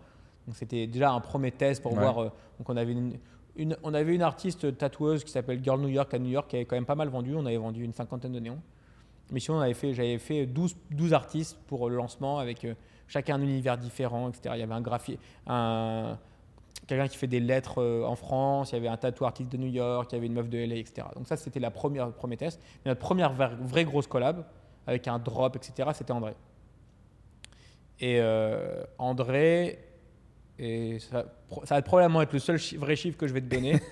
Donc 0.47 0.55
c'était 0.55 0.87
déjà 0.87 1.11
un 1.11 1.19
premier 1.19 1.51
test 1.51 1.81
pour 1.83 1.91
Ouais. 1.93 1.99
voir. 1.99 2.19
euh, 2.21 2.29
donc 2.57 2.69
on 2.69 2.77
avait 2.77 2.93
une, 2.93 3.17
une- 3.57 3.75
on 3.83 3.93
avait 3.93 4.15
une 4.15 4.21
artiste 4.21 4.77
tatoueuse 4.77 5.23
qui 5.25 5.31
s'appelle 5.31 5.61
Girl 5.61 5.79
New 5.81 5.89
York 5.89 6.13
à 6.13 6.19
New 6.19 6.29
York 6.29 6.49
qui 6.49 6.55
avait 6.55 6.65
quand 6.65 6.77
même 6.77 6.85
pas 6.85 6.95
mal 6.95 7.09
vendu. 7.09 7.35
On 7.35 7.45
avait 7.45 7.57
vendu 7.57 7.83
une 7.83 7.93
cinquantaine 7.93 8.31
de 8.31 8.39
néons. 8.39 8.59
Mais 9.31 9.39
sinon, 9.41 9.57
on 9.57 9.61
avait 9.61 9.73
fait, 9.73 9.93
j'avais 9.93 10.17
fait 10.19 10.45
12, 10.45 10.75
12 10.91 11.13
artistes 11.13 11.59
pour 11.67 11.89
le 11.89 11.95
lancement 11.97 12.39
avec 12.39 12.65
chacun 13.07 13.35
un 13.35 13.41
univers 13.41 13.77
différent, 13.77 14.29
etc. 14.29 14.53
Il 14.55 14.59
y 14.59 14.63
avait 14.63 14.73
un 14.73 14.81
graphique, 14.81 15.19
un, 15.47 16.17
quelqu'un 16.87 17.07
qui 17.07 17.17
fait 17.17 17.27
des 17.27 17.39
lettres 17.39 17.81
euh, 17.81 18.03
en 18.05 18.15
France, 18.15 18.71
il 18.71 18.75
y 18.75 18.77
avait 18.77 18.87
un 18.87 18.97
tatou 18.97 19.25
artiste 19.25 19.51
de 19.51 19.57
New 19.57 19.67
York, 19.67 20.09
il 20.11 20.15
y 20.15 20.17
avait 20.17 20.27
une 20.27 20.33
meuf 20.33 20.49
de 20.49 20.57
LA, 20.57 20.75
etc. 20.75 21.07
Donc 21.15 21.27
ça, 21.27 21.35
c'était 21.37 21.59
la 21.59 21.71
première, 21.71 22.11
premier 22.11 22.37
test. 22.37 22.61
Mais 22.85 22.91
notre 22.91 23.01
première 23.01 23.33
vraie, 23.33 23.51
vraie 23.59 23.85
grosse 23.85 24.07
collab, 24.07 24.45
avec 24.85 25.07
un 25.07 25.19
drop, 25.19 25.55
etc., 25.55 25.89
c'était 25.93 26.11
André. 26.11 26.33
Et 27.99 28.19
euh, 28.19 28.83
André, 28.99 29.79
et 30.59 30.99
ça, 30.99 31.25
ça 31.63 31.75
va 31.75 31.81
probablement 31.81 32.21
être 32.21 32.33
le 32.33 32.39
seul 32.39 32.57
chi- 32.57 32.77
vrai 32.77 32.95
chiffre 32.95 33.17
que 33.17 33.27
je 33.27 33.33
vais 33.33 33.41
te 33.41 33.53
donner. 33.53 33.79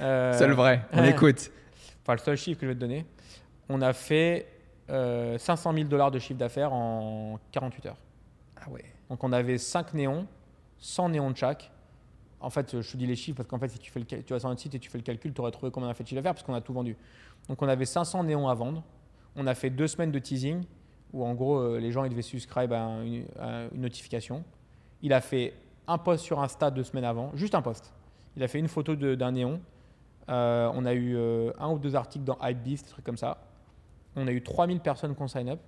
Euh, 0.00 0.32
Seul 0.36 0.52
vrai, 0.52 0.80
on 0.94 1.00
ouais. 1.02 1.10
écoute. 1.10 1.50
Enfin, 2.00 2.14
le 2.14 2.18
seul 2.18 2.36
chiffre 2.36 2.58
que 2.58 2.66
je 2.66 2.70
vais 2.70 2.74
te 2.74 2.80
donner. 2.80 3.04
On 3.68 3.82
a 3.82 3.92
fait 3.92 4.48
euh, 4.90 5.36
500 5.38 5.72
000 5.74 5.84
dollars 5.86 6.10
de 6.10 6.18
chiffre 6.18 6.38
d'affaires 6.38 6.72
en 6.72 7.38
48 7.52 7.86
heures. 7.86 7.96
Ah. 8.64 8.70
Donc 9.08 9.24
on 9.24 9.32
avait 9.32 9.58
5 9.58 9.94
néons, 9.94 10.26
100 10.78 11.10
néons 11.10 11.30
de 11.30 11.36
chaque. 11.36 11.70
En 12.40 12.50
fait, 12.50 12.80
je 12.80 12.90
te 12.90 12.96
dis 12.96 13.06
les 13.06 13.14
chiffres 13.14 13.36
parce 13.36 13.48
qu'en 13.48 13.58
fait, 13.58 13.68
si 13.68 13.78
tu, 13.78 13.90
fais 13.90 14.00
le, 14.00 14.06
tu 14.06 14.32
vas 14.32 14.40
sur 14.40 14.48
notre 14.48 14.60
site 14.60 14.74
et 14.74 14.78
tu 14.78 14.90
fais 14.90 14.98
le 14.98 15.04
calcul, 15.04 15.32
tu 15.32 15.40
aurais 15.40 15.52
trouvé 15.52 15.70
combien 15.70 15.88
on 15.88 15.92
a 15.92 15.94
fait 15.94 16.02
de 16.02 16.08
chiffre 16.08 16.20
d'affaires 16.20 16.34
parce 16.34 16.44
qu'on 16.44 16.54
a 16.54 16.60
tout 16.60 16.72
vendu. 16.72 16.96
Donc 17.48 17.62
on 17.62 17.68
avait 17.68 17.84
500 17.84 18.24
néons 18.24 18.48
à 18.48 18.54
vendre. 18.54 18.82
On 19.36 19.46
a 19.46 19.54
fait 19.54 19.70
deux 19.70 19.86
semaines 19.86 20.10
de 20.10 20.18
teasing 20.18 20.64
où 21.12 21.24
en 21.24 21.34
gros, 21.34 21.58
euh, 21.58 21.78
les 21.78 21.92
gens 21.92 22.06
devaient 22.06 22.22
subscribe 22.22 22.72
à, 22.72 22.82
un- 22.82 23.04
une, 23.04 23.26
notification. 23.74 24.44
Il 25.02 25.12
a 25.12 25.20
fait 25.20 25.54
un 25.86 25.98
post 25.98 26.24
sur 26.24 26.40
Insta 26.40 26.70
deux 26.70 26.84
semaines 26.84 27.04
avant, 27.04 27.30
juste 27.34 27.54
un 27.54 27.62
post. 27.62 27.92
Il 28.36 28.42
a 28.42 28.48
fait 28.48 28.58
une 28.58 28.68
photo 28.68 28.94
d'un 28.94 29.32
néon. 29.32 29.60
Euh, 30.28 30.70
on 30.74 30.86
a 30.86 30.94
eu 30.94 31.16
euh, 31.16 31.52
un 31.58 31.70
ou 31.70 31.78
deux 31.78 31.94
articles 31.96 32.24
dans 32.24 32.38
Hypebeast, 32.40 32.86
des 32.86 32.90
trucs 32.92 33.04
comme 33.04 33.16
ça. 33.16 33.38
On 34.16 34.26
a 34.26 34.32
eu 34.32 34.42
3000 34.42 34.80
personnes 34.80 35.14
qui 35.14 35.22
ont 35.22 35.28
sign 35.28 35.50
up, 35.50 35.60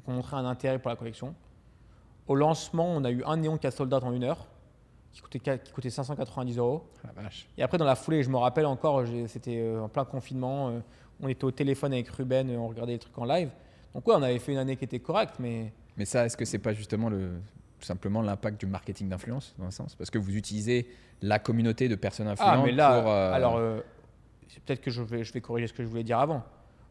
qui 0.00 0.10
ont 0.10 0.14
montré 0.14 0.36
un 0.36 0.44
intérêt 0.44 0.78
pour 0.78 0.90
la 0.90 0.96
collection. 0.96 1.34
Au 2.26 2.34
lancement, 2.34 2.86
on 2.88 3.04
a 3.04 3.10
eu 3.10 3.22
un 3.24 3.36
néon 3.36 3.58
qui 3.58 3.66
a 3.66 3.70
sold 3.70 3.92
out 3.92 4.04
en 4.04 4.12
une 4.12 4.24
heure, 4.24 4.46
qui 5.12 5.20
coûtait, 5.20 5.58
qui 5.58 5.72
coûtait 5.72 5.90
590 5.90 6.58
euros. 6.58 6.88
La 7.04 7.22
vache. 7.22 7.48
Et 7.58 7.62
après, 7.62 7.78
dans 7.78 7.84
la 7.84 7.96
foulée, 7.96 8.22
je 8.22 8.30
me 8.30 8.36
rappelle 8.36 8.66
encore, 8.66 9.04
c'était 9.26 9.58
euh, 9.58 9.82
en 9.82 9.88
plein 9.88 10.04
confinement, 10.04 10.68
euh, 10.68 10.80
on 11.20 11.28
était 11.28 11.44
au 11.44 11.50
téléphone 11.50 11.92
avec 11.92 12.08
Ruben, 12.08 12.48
euh, 12.50 12.56
on 12.56 12.68
regardait 12.68 12.92
les 12.92 12.98
trucs 12.98 13.16
en 13.18 13.24
live. 13.24 13.50
Donc 13.94 14.06
ouais, 14.06 14.14
on 14.16 14.22
avait 14.22 14.38
fait 14.38 14.52
une 14.52 14.58
année 14.58 14.76
qui 14.76 14.84
était 14.84 15.00
correcte, 15.00 15.34
mais 15.38 15.72
Mais 15.96 16.04
ça, 16.04 16.24
est-ce 16.24 16.36
que 16.36 16.44
c'est 16.44 16.58
pas 16.58 16.72
justement 16.72 17.08
le, 17.08 17.40
tout 17.80 17.86
simplement 17.86 18.22
l'impact 18.22 18.60
du 18.60 18.66
marketing 18.66 19.08
d'influence 19.08 19.54
dans 19.58 19.64
un 19.64 19.70
sens? 19.70 19.94
Parce 19.96 20.10
que 20.10 20.18
vous 20.18 20.36
utilisez 20.36 20.88
la 21.22 21.38
communauté 21.38 21.88
de 21.88 21.96
personnes 21.96 22.28
influentes 22.28 22.54
ah, 22.58 22.62
mais 22.64 22.72
là, 22.72 23.00
pour. 23.00 23.10
euh, 23.10 23.32
alors 23.32 23.56
euh, 23.56 23.80
peut-être 24.64 24.80
que 24.80 24.90
je 24.90 25.02
vais, 25.02 25.24
je 25.24 25.32
vais 25.32 25.40
corriger 25.40 25.66
ce 25.66 25.72
que 25.72 25.82
je 25.82 25.88
voulais 25.88 26.04
dire 26.04 26.18
avant. 26.18 26.44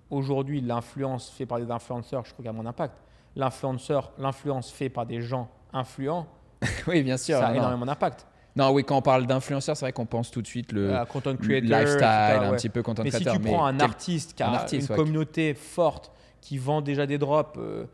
Aujourd'hui, 0.10 0.62
l'influence 0.62 1.30
faite 1.30 1.48
par 1.48 1.60
des 1.60 1.70
influenceurs, 1.70 2.26
je 2.26 2.32
trouve 2.32 2.44
qu'il 2.44 2.52
y 2.52 2.56
a 2.56 2.58
mon 2.58 2.66
impact. 2.66 2.96
L'influenceur, 3.36 4.12
l'influence 4.18 4.72
faite 4.72 4.94
par 4.94 5.06
des 5.06 5.22
gens 5.22 5.50
influents, 5.72 6.28
oui, 6.88 7.04
bien 7.04 7.18
sûr. 7.18 7.38
ça 7.38 7.48
a 7.48 7.52
non. 7.52 7.58
énormément 7.58 7.86
d'impact. 7.86 8.26
Non, 8.56 8.72
oui, 8.72 8.84
quand 8.84 8.98
on 8.98 9.02
parle 9.02 9.26
d'influenceur, 9.26 9.78
c'est 9.78 9.86
vrai 9.86 9.94
qu'on 9.94 10.06
pense 10.06 10.32
tout 10.32 10.42
de 10.42 10.48
suite 10.48 10.72
le 10.72 11.06
content 11.06 11.36
creator, 11.36 11.80
lifestyle, 11.80 12.04
etc., 12.04 12.40
un 12.42 12.52
petit 12.56 12.70
peu 12.70 12.84
content 12.84 13.04
Mais 13.04 13.12
si 13.12 13.22
creator. 13.24 13.42
tu 13.42 13.48
prends 13.48 13.66
un 13.66 13.80
artiste 13.80 14.34
qui 14.34 14.44
un 14.44 14.52
a 14.52 14.56
artiste, 14.56 14.90
une 14.90 14.96
ouais, 14.96 15.02
communauté 15.02 15.54
forte, 15.54 16.12
qui 16.42 16.58
vend 16.58 16.82
déjà 16.82 17.06
des 17.06 17.18
drops, 17.18 17.58
euh, 17.58 17.86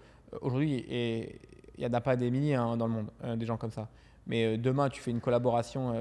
aujourd'hui, 0.42 0.86
et 0.90 1.40
il 1.78 1.82
n'y 1.82 1.86
en 1.86 1.94
a 1.94 2.02
pas 2.02 2.16
des 2.16 2.32
milliers 2.32 2.56
hein, 2.56 2.78
dans 2.78 2.88
le 2.88 2.94
monde, 2.94 3.08
euh, 3.24 3.36
des 3.36 3.46
gens 3.46 3.58
comme 3.58 3.72
ça. 3.72 3.90
Mais 4.28 4.46
euh, 4.46 4.58
demain, 4.58 4.90
tu 4.90 5.02
fais 5.02 5.12
une 5.12 5.20
collaboration 5.20 5.94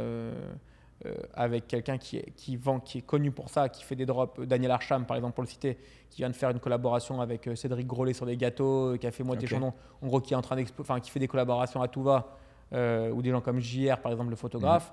avec 1.35 1.67
quelqu'un 1.67 1.99
qui, 1.99 2.57
vend, 2.57 2.81
qui 2.81 2.99
est 2.99 3.03
connu 3.03 3.31
pour 3.31 3.51
ça, 3.51 3.69
qui 3.69 3.83
fait 3.85 3.97
des 3.97 4.07
drops. 4.07 4.39
euh, 4.39 4.47
Daniel 4.47 4.71
Archam, 4.71 5.05
par 5.05 5.17
exemple, 5.17 5.35
pour 5.35 5.43
le 5.43 5.49
citer, 5.49 5.77
qui 6.09 6.19
vient 6.23 6.31
de 6.31 6.35
faire 6.37 6.51
une 6.51 6.61
collaboration 6.61 7.21
avec 7.21 7.47
euh, 7.49 7.57
Cédric 7.57 7.87
Grolet 7.87 8.13
sur 8.15 8.27
des 8.27 8.37
gâteaux, 8.37 8.93
euh, 8.95 8.97
qui 8.97 9.07
a 9.07 9.11
fait 9.11 9.25
Moitié 9.25 9.47
Ok. 9.47 9.53
Chandon, 9.55 9.73
en 10.03 10.07
gros, 10.07 10.21
qui 10.21 10.33
est 10.33 10.37
en 10.37 10.43
train 10.43 10.57
enfin, 10.79 11.01
qui 11.01 11.11
fait 11.11 11.21
des 11.21 11.29
collaborations 11.29 11.83
à 11.83 11.89
tout 11.89 12.03
va, 12.03 12.37
euh, 12.73 13.11
ou 13.11 13.21
des 13.23 13.31
gens 13.31 13.41
comme 13.41 13.59
JR, 13.61 13.99
par 13.99 14.13
exemple, 14.13 14.31
le 14.31 14.37
photographe. 14.37 14.93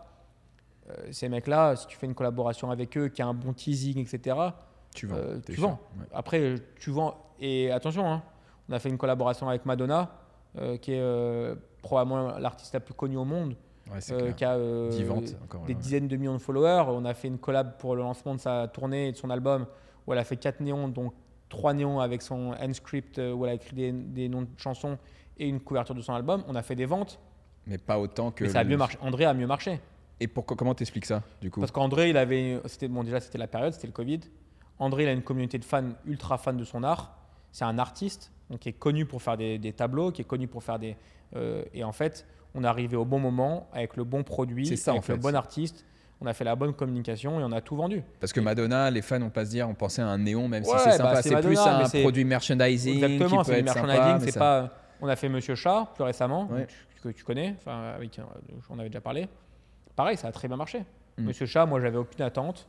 Euh, 0.89 0.93
ces 1.11 1.29
mecs-là, 1.29 1.75
si 1.75 1.87
tu 1.87 1.95
fais 1.97 2.07
une 2.07 2.15
collaboration 2.15 2.71
avec 2.71 2.97
eux, 2.97 3.07
qui 3.07 3.21
a 3.21 3.27
un 3.27 3.33
bon 3.33 3.53
teasing, 3.53 3.99
etc., 3.99 4.35
Tu 4.93 5.05
vends. 5.07 5.15
euh, 5.17 5.39
tu 5.45 5.53
vends. 5.53 5.79
Ouais. 5.99 6.05
Après, 6.13 6.39
euh, 6.39 6.57
tu 6.79 6.89
vends. 6.91 7.15
Et 7.39 7.71
attention, 7.71 8.05
hein, 8.11 8.23
on 8.67 8.73
a 8.73 8.79
fait 8.79 8.89
une 8.89 8.97
collaboration 8.97 9.47
avec 9.47 9.65
Madonna, 9.65 10.11
euh, 10.57 10.77
qui 10.77 10.93
est 10.93 10.99
euh, 10.99 11.55
probablement 11.81 12.37
l'artiste 12.39 12.73
la 12.73 12.79
plus 12.79 12.93
connue 12.95 13.17
au 13.17 13.23
monde, 13.25 13.55
Ouais, 13.91 13.99
euh, 14.11 14.31
qui 14.31 14.45
a 14.45 14.53
euh, 14.53 14.89
encore. 15.43 15.65
des 15.65 15.73
dizaines 15.73 16.07
de 16.07 16.15
millions 16.17 16.33
de 16.33 16.37
followers. 16.39 16.85
On 16.87 17.03
a 17.05 17.13
fait 17.13 17.27
une 17.27 17.37
collab 17.37 17.77
pour 17.77 17.95
le 17.95 18.01
lancement 18.01 18.35
de 18.35 18.39
sa 18.39 18.67
tournée 18.67 19.09
et 19.09 19.11
de 19.11 19.17
son 19.17 19.29
album, 19.29 19.65
où 20.07 20.13
elle 20.13 20.19
a 20.19 20.23
fait 20.23 20.37
quatre 20.37 20.61
néons, 20.61 20.87
dont 20.87 21.11
trois 21.49 21.73
néons 21.73 21.99
avec 21.99 22.21
son 22.21 22.53
end 22.59 22.73
script, 22.73 23.19
euh, 23.19 23.33
où 23.33 23.45
elle 23.45 23.51
a 23.51 23.55
écrit 23.55 23.75
des, 23.75 23.91
des 23.91 24.29
noms 24.29 24.43
de 24.43 24.47
chansons 24.57 24.97
et 25.37 25.47
une 25.47 25.59
couverture 25.59 25.95
de 25.95 26.01
son 26.01 26.13
album. 26.13 26.43
On 26.47 26.55
a 26.55 26.61
fait 26.61 26.75
des 26.75 26.85
ventes, 26.85 27.19
Mais 27.67 27.77
pas 27.77 27.99
autant 27.99 28.31
que. 28.31 28.43
mais 28.45 28.49
ça 28.49 28.59
a 28.59 28.63
le- 28.63 28.69
mieux 28.69 28.77
marché. 28.77 28.97
André 29.01 29.25
a 29.25 29.33
mieux 29.33 29.47
marché. 29.47 29.79
Et 30.19 30.27
pourquoi, 30.27 30.55
comment 30.55 30.75
t'expliques 30.75 31.05
ça, 31.07 31.23
du 31.41 31.49
coup? 31.49 31.59
Parce 31.59 31.71
qu'André, 31.71 32.09
il 32.11 32.17
avait, 32.17 32.61
c'était 32.67 32.87
bon 32.87 33.03
déjà 33.03 33.19
c'était 33.19 33.39
la 33.39 33.47
période, 33.47 33.73
c'était 33.73 33.87
le 33.87 33.93
Covid. 33.93 34.19
André, 34.79 35.03
il 35.03 35.09
a 35.09 35.13
une 35.13 35.23
communauté 35.23 35.57
de 35.57 35.65
fans 35.65 35.89
ultra 36.05 36.37
fans 36.37 36.53
de 36.53 36.63
son 36.63 36.83
art. 36.83 37.17
C'est 37.51 37.65
un 37.65 37.77
artiste, 37.79 38.31
donc 38.40 38.40
qui 38.57 38.69
est 38.69 38.73
connu 38.73 39.05
pour 39.05 39.21
faire 39.21 39.37
des, 39.37 39.57
des 39.57 39.73
tableaux, 39.73 40.11
qui 40.11 40.21
est 40.21 40.25
connu 40.25 40.47
pour 40.47 40.63
faire 40.63 40.79
des. 40.79 40.95
euh, 41.35 41.63
et 41.73 41.83
en 41.83 41.91
fait, 41.91 42.25
on 42.55 42.63
est 42.63 42.67
arrivé 42.67 42.97
au 42.97 43.05
bon 43.05 43.19
moment 43.19 43.69
avec 43.73 43.95
le 43.97 44.03
bon 44.03 44.23
produit, 44.23 44.75
ça, 44.77 44.91
avec 44.91 44.99
en 44.99 45.05
fait. 45.05 45.13
le 45.13 45.19
bon 45.19 45.35
artiste. 45.35 45.85
On 46.23 46.27
a 46.27 46.33
fait 46.33 46.43
la 46.43 46.55
bonne 46.55 46.73
communication 46.73 47.39
et 47.39 47.43
on 47.43 47.51
a 47.51 47.61
tout 47.61 47.75
vendu. 47.75 48.03
Parce 48.19 48.31
que 48.31 48.39
Madonna, 48.39 48.91
les 48.91 49.01
fans, 49.01 49.19
on 49.23 49.31
pas 49.31 49.43
se 49.43 49.49
dire, 49.49 49.67
on 49.67 49.73
pensait 49.73 50.03
à 50.03 50.07
un 50.07 50.19
néon, 50.19 50.47
même 50.47 50.63
si 50.63 50.69
c'est 50.69 50.75
bah, 50.85 50.91
sympa. 50.91 51.21
c'est 51.23 51.29
c'est 51.29 51.41
plus 51.41 51.57
un 51.57 52.01
produit 52.01 52.23
merchandising. 52.25 53.03
Exactement, 53.03 53.43
c'est 53.43 53.55
du 53.57 53.63
merchandising. 53.63 54.19
C'est 54.25 54.31
ça- 54.31 54.39
pas. 54.39 54.69
On 55.01 55.07
a 55.07 55.15
fait 55.15 55.29
Monsieur 55.29 55.55
Chat 55.55 55.87
plus 55.95 56.03
récemment, 56.03 56.47
Ouais. 56.51 56.67
que 57.01 57.09
tu 57.09 57.23
connais, 57.23 57.55
enfin 57.57 57.93
avec, 57.95 58.19
euh, 58.19 58.23
on 58.69 58.77
avait 58.77 58.89
déjà 58.89 59.01
parlé. 59.01 59.27
Pareil, 59.95 60.15
ça 60.15 60.27
a 60.27 60.31
très 60.31 60.47
bien 60.47 60.57
marché. 60.57 60.83
Mm. 61.17 61.23
Monsieur 61.25 61.47
Chat, 61.47 61.65
moi 61.65 61.79
j'avais 61.79 61.97
aucune 61.97 62.21
attente. 62.21 62.67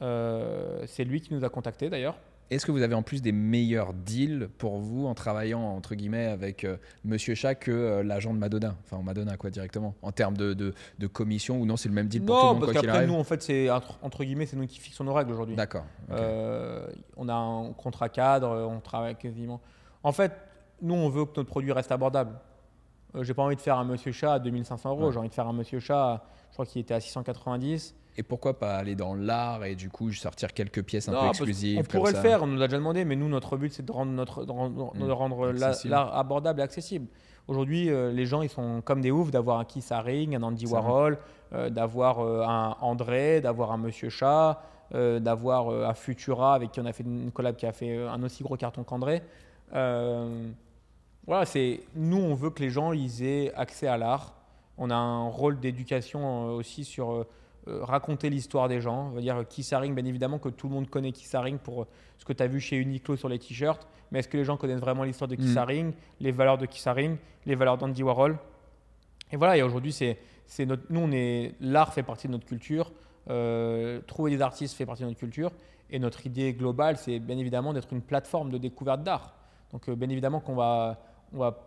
Euh, 0.00 0.82
c'est 0.86 1.04
lui 1.04 1.20
qui 1.20 1.34
nous 1.34 1.44
a 1.44 1.48
contactés 1.48 1.90
d'ailleurs. 1.90 2.16
Est-ce 2.52 2.66
que 2.66 2.72
vous 2.72 2.82
avez 2.82 2.94
en 2.94 3.02
plus 3.02 3.22
des 3.22 3.32
meilleurs 3.32 3.92
deals 3.94 4.48
pour 4.58 4.78
vous 4.78 5.06
en 5.06 5.14
travaillant 5.14 5.60
entre 5.62 5.94
guillemets 5.94 6.26
avec 6.26 6.64
euh, 6.64 6.76
Monsieur 7.04 7.34
Chat 7.34 7.54
que 7.54 7.70
euh, 7.70 8.02
l'agent 8.02 8.34
de 8.34 8.38
Madonna? 8.38 8.74
Enfin, 8.84 9.02
Madonna 9.02 9.36
quoi 9.36 9.50
directement 9.50 9.94
En 10.02 10.12
termes 10.12 10.36
de, 10.36 10.52
de, 10.52 10.74
de 10.98 11.06
commission 11.06 11.60
ou 11.60 11.66
non, 11.66 11.76
c'est 11.76 11.88
le 11.88 11.94
même 11.94 12.08
deal 12.08 12.22
pour 12.24 12.34
tout 12.38 12.42
le 12.42 12.46
Non, 12.48 12.52
monde 12.54 12.60
parce 12.60 12.72
quoi 12.72 12.80
qu'il 12.82 12.90
qu'après 12.90 13.06
nous 13.06 13.14
en 13.14 13.24
fait 13.24 13.42
c'est 13.42 13.70
entre, 13.70 13.98
entre 14.02 14.24
guillemets 14.24 14.46
c'est 14.46 14.56
nous 14.56 14.66
qui 14.66 14.78
fixons 14.80 15.04
nos 15.04 15.14
règles 15.14 15.32
aujourd'hui. 15.32 15.56
D'accord. 15.56 15.84
Euh, 16.10 16.86
on 17.16 17.28
a 17.28 17.34
un 17.34 17.72
contrat 17.72 18.08
cadre, 18.08 18.68
on 18.70 18.80
travaille 18.80 19.16
quasiment. 19.16 19.60
En 20.02 20.12
fait, 20.12 20.32
nous 20.82 20.94
on 20.94 21.08
veut 21.08 21.24
que 21.24 21.32
notre 21.36 21.48
produit 21.48 21.72
reste 21.72 21.90
abordable. 21.92 22.32
Euh, 23.14 23.22
J'ai 23.24 23.34
pas 23.34 23.42
envie 23.42 23.56
de 23.56 23.60
faire 23.60 23.78
un 23.78 23.84
Monsieur 23.84 24.12
Chat 24.12 24.34
à 24.34 24.38
2500 24.38 24.90
euros. 24.90 25.06
Ouais. 25.06 25.12
J'ai 25.12 25.18
envie 25.18 25.28
de 25.28 25.34
faire 25.34 25.46
un 25.46 25.52
Monsieur 25.52 25.80
Chat, 25.80 26.02
à- 26.14 26.24
je 26.50 26.54
crois 26.54 26.66
qu'il 26.66 26.80
était 26.82 26.94
à 26.94 27.00
690. 27.00 27.94
Et 28.16 28.22
pourquoi 28.22 28.58
pas 28.58 28.76
aller 28.76 28.94
dans 28.94 29.14
l'art 29.14 29.64
et 29.64 29.74
du 29.74 29.88
coup 29.88 30.12
sortir 30.12 30.52
quelques 30.52 30.82
pièces 30.82 31.08
un 31.08 31.12
Non, 31.12 31.20
peu 31.22 31.28
exclusives 31.28 31.78
On 31.78 31.82
comme 31.82 32.00
pourrait 32.00 32.12
ça 32.12 32.18
le 32.18 32.28
faire, 32.28 32.42
on 32.42 32.46
nous 32.46 32.58
l'a 32.58 32.66
déjà 32.66 32.76
demandé, 32.76 33.04
mais 33.06 33.16
nous, 33.16 33.28
notre 33.28 33.56
but, 33.56 33.72
c'est 33.72 33.84
de 33.84 33.92
rendre, 33.92 34.12
notre, 34.12 34.44
de 34.44 34.50
rendre, 34.50 35.52
Mm. 35.52 35.62
Accessible. 35.62 35.90
l'art 35.92 36.16
abordable 36.16 36.60
et 36.60 36.62
accessible. 36.62 37.06
Aujourd'hui, 37.48 37.90
euh, 37.90 38.12
les 38.12 38.26
gens, 38.26 38.42
ils 38.42 38.50
sont 38.50 38.82
comme 38.84 39.00
des 39.00 39.10
oufs 39.10 39.30
d'avoir 39.30 39.58
un 39.58 39.64
Keith 39.64 39.90
Haring, 39.90 40.36
un 40.36 40.42
Andy 40.42 40.66
Warhol, 40.66 41.18
euh, 41.54 41.70
d'avoir 41.70 42.20
euh, 42.20 42.44
un 42.46 42.76
André, 42.80 43.40
d'avoir 43.40 43.72
un 43.72 43.78
Monsieur 43.78 44.10
Chat, 44.10 44.62
d'avoir 44.92 45.70
un 45.70 45.94
Futura 45.94 46.54
avec 46.54 46.72
qui 46.72 46.80
on 46.80 46.84
a 46.84 46.92
fait 46.92 47.02
une 47.02 47.30
collab 47.32 47.56
qui 47.56 47.64
a 47.64 47.72
fait 47.72 47.96
un 47.96 48.22
aussi 48.22 48.42
gros 48.42 48.58
carton 48.58 48.84
qu'André. 48.84 49.22
Voilà, 51.26 51.46
c'est 51.46 51.80
nous, 51.94 52.18
on 52.18 52.34
veut 52.34 52.50
que 52.50 52.60
les 52.62 52.68
gens 52.68 52.92
ils 52.92 53.22
aient 53.22 53.54
accès 53.54 53.86
à 53.86 53.96
l'art. 53.96 54.34
On 54.76 54.90
a 54.90 54.94
un 54.94 55.28
rôle 55.28 55.58
d'éducation 55.60 56.46
aussi 56.54 56.84
sur 56.84 57.24
raconter 57.66 58.30
l'histoire 58.30 58.68
des 58.68 58.80
gens. 58.80 59.08
On 59.08 59.10
va 59.10 59.20
dire 59.20 59.44
Keith 59.48 59.72
Haring, 59.72 59.94
bien 59.94 60.04
évidemment 60.04 60.38
que 60.38 60.48
tout 60.48 60.68
le 60.68 60.74
monde 60.74 60.90
connaît 60.90 61.12
Keith 61.12 61.34
Haring 61.34 61.58
pour 61.58 61.82
euh, 61.82 61.86
ce 62.18 62.24
que 62.24 62.32
tu 62.32 62.42
as 62.42 62.46
vu 62.46 62.60
chez 62.60 62.76
Uniqlo 62.76 63.16
sur 63.16 63.28
les 63.28 63.38
t-shirts. 63.38 63.86
Mais 64.10 64.18
est-ce 64.18 64.28
que 64.28 64.36
les 64.36 64.44
gens 64.44 64.56
connaissent 64.56 64.80
vraiment 64.80 65.04
l'histoire 65.04 65.28
de 65.28 65.36
Mm. 65.36 65.58
Haring, 65.58 65.92
les 66.20 66.32
valeurs 66.32 66.58
de 66.58 66.66
Keith 66.66 66.86
Haring, 66.86 67.16
les 67.46 67.54
valeurs 67.54 67.78
d'Andy 67.78 68.02
Warhol? 68.02 68.38
Et 69.30 69.36
voilà, 69.36 69.56
et 69.56 69.62
aujourd'hui, 69.62 69.92
c'est, 69.92 70.18
c'est 70.46 70.66
notre, 70.66 70.82
nous, 70.90 71.00
on 71.00 71.10
est, 71.12 71.54
l'art 71.60 71.94
fait 71.94 72.02
partie 72.02 72.26
de 72.26 72.32
notre 72.32 72.46
culture. 72.46 72.92
Euh, 73.30 74.00
trouver 74.06 74.30
des 74.30 74.42
artistes 74.42 74.76
fait 74.76 74.84
partie 74.84 75.02
de 75.02 75.08
notre 75.08 75.18
culture. 75.18 75.52
Et 75.90 75.98
notre 75.98 76.26
idée 76.26 76.52
globale, 76.52 76.96
c'est 76.96 77.18
bien 77.18 77.38
évidemment 77.38 77.72
d'être 77.72 77.92
une 77.92 78.02
plateforme 78.02 78.50
de 78.50 78.58
découverte 78.58 79.02
d'art. 79.02 79.34
Donc, 79.72 79.88
euh, 79.88 79.94
bien 79.94 80.08
évidemment 80.08 80.40
qu'on 80.40 80.54
va, 80.54 80.98
on 81.32 81.38
va, 81.38 81.58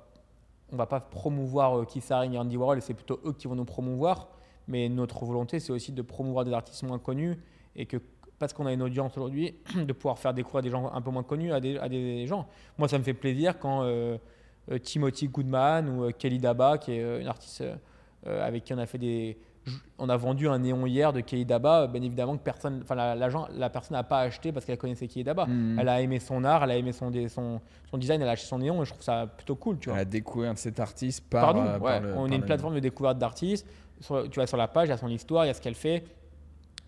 on 0.72 0.76
va 0.76 0.86
pas 0.86 1.00
promouvoir 1.00 1.80
euh, 1.80 1.86
Keith 1.86 2.12
Haring 2.12 2.34
et 2.34 2.38
Andy 2.38 2.58
Warhol, 2.58 2.78
et 2.78 2.82
c'est 2.82 2.93
plutôt 2.93 3.20
eux 3.26 3.34
qui 3.34 3.48
vont 3.48 3.56
nous 3.56 3.66
promouvoir. 3.66 4.28
Mais 4.68 4.89
notre 4.89 5.26
volonté, 5.26 5.59
c'est 5.59 5.72
aussi 5.72 5.91
de 5.91 6.01
promouvoir 6.01 6.45
des 6.45 6.53
artistes 6.53 6.84
moins 6.84 6.99
connus 6.99 7.38
et 7.76 7.86
que 7.86 7.97
parce 8.39 8.53
qu'on 8.53 8.66
a 8.66 8.74
une 8.74 8.82
audience 8.82 9.18
aujourd'hui, 9.18 9.55
de 9.76 9.93
pouvoir 9.93 10.20
faire 10.20 10.34
découvrir 10.34 10.61
des 10.61 10.70
gens 10.70 10.91
un 10.91 11.01
peu 11.01 11.11
moins 11.11 11.24
connus 11.24 11.51
à 11.53 11.59
des, 11.59 12.28
gens. 12.28 12.47
Moi, 12.78 12.88
ça 12.88 12.97
me 12.97 13.03
fait 13.03 13.13
plaisir 13.13 13.59
quand 13.59 13.84
euh, 13.84 14.18
euh, 14.72 14.78
Timothy 14.80 15.28
Goodman 15.28 15.89
ou 15.89 16.05
euh, 16.05 16.11
Kelly 16.11 16.39
Daba, 16.39 16.78
qui 16.78 16.93
est 16.93 17.22
une 17.22 17.28
artiste 17.28 17.63
avec 18.26 18.63
qui 18.63 18.74
on 18.74 18.78
a 18.80 18.88
fait 18.88 18.97
des. 18.97 19.38
On 19.97 20.09
a 20.09 20.18
vendu 20.18 20.47
un 20.47 20.59
néon 20.59 20.86
hier 20.86 21.11
de 21.13 21.22
Keidaba, 21.22 21.88
bien 21.88 22.01
évidemment 22.01 22.38
que 22.38 22.43
personne, 22.43 22.82
enfin 22.84 22.95
la, 22.95 23.70
personne 23.70 23.95
n'a 23.97 24.03
pas 24.03 24.20
acheté 24.20 24.51
parce 24.51 24.66
qu'elle 24.66 24.78
connaissait 24.78 25.07
Keidaba. 25.07 25.45
Mhm. 25.47 25.80
Elle 25.80 25.89
a 25.89 26.01
aimé 26.01 26.20
son 26.20 26.43
art, 26.43 26.63
elle 26.63 26.72
a 26.72 26.78
aimé 26.78 26.91
son, 26.91 27.09
dé- 27.11 27.30
son, 27.30 27.61
son 27.89 27.97
design, 27.97 28.22
elle 28.22 28.28
a 28.28 28.32
acheté 28.32 28.47
son 28.47 28.59
néon 28.59 28.82
et 28.82 28.86
je 28.86 28.91
trouve 28.91 29.03
ça 29.03 29.26
plutôt 29.26 29.55
cool, 29.55 29.80
tu 29.80 29.89
vois. 29.89 29.95
À 29.97 30.01
la 30.01 30.05
découverte 30.05 30.55
de 30.55 30.59
cet 30.59 30.80
artiste 30.80 31.24
par, 31.30 31.41
Pardon, 31.53 31.61
euh, 31.63 31.80
par 31.80 31.82
ouais, 31.82 31.99
le- 32.01 32.11
on 32.13 32.16
par 32.16 32.26
est 32.26 32.36
une 32.36 32.41
le- 32.41 32.45
plateforme 32.45 32.76
de 32.76 32.80
découverte 32.80 33.18
d'artistes. 33.18 33.66
Tu 34.01 34.39
vas 34.39 34.45
sur 34.47 34.57
la 34.57 34.68
page, 34.68 34.88
il 34.88 34.91
y 34.91 34.93
a 34.93 34.97
son 34.97 35.07
histoire, 35.07 35.45
il 35.45 35.47
y 35.47 35.51
a 35.51 35.53
ce 35.53 35.61
qu'elle 35.61 35.74
fait. 35.76 36.03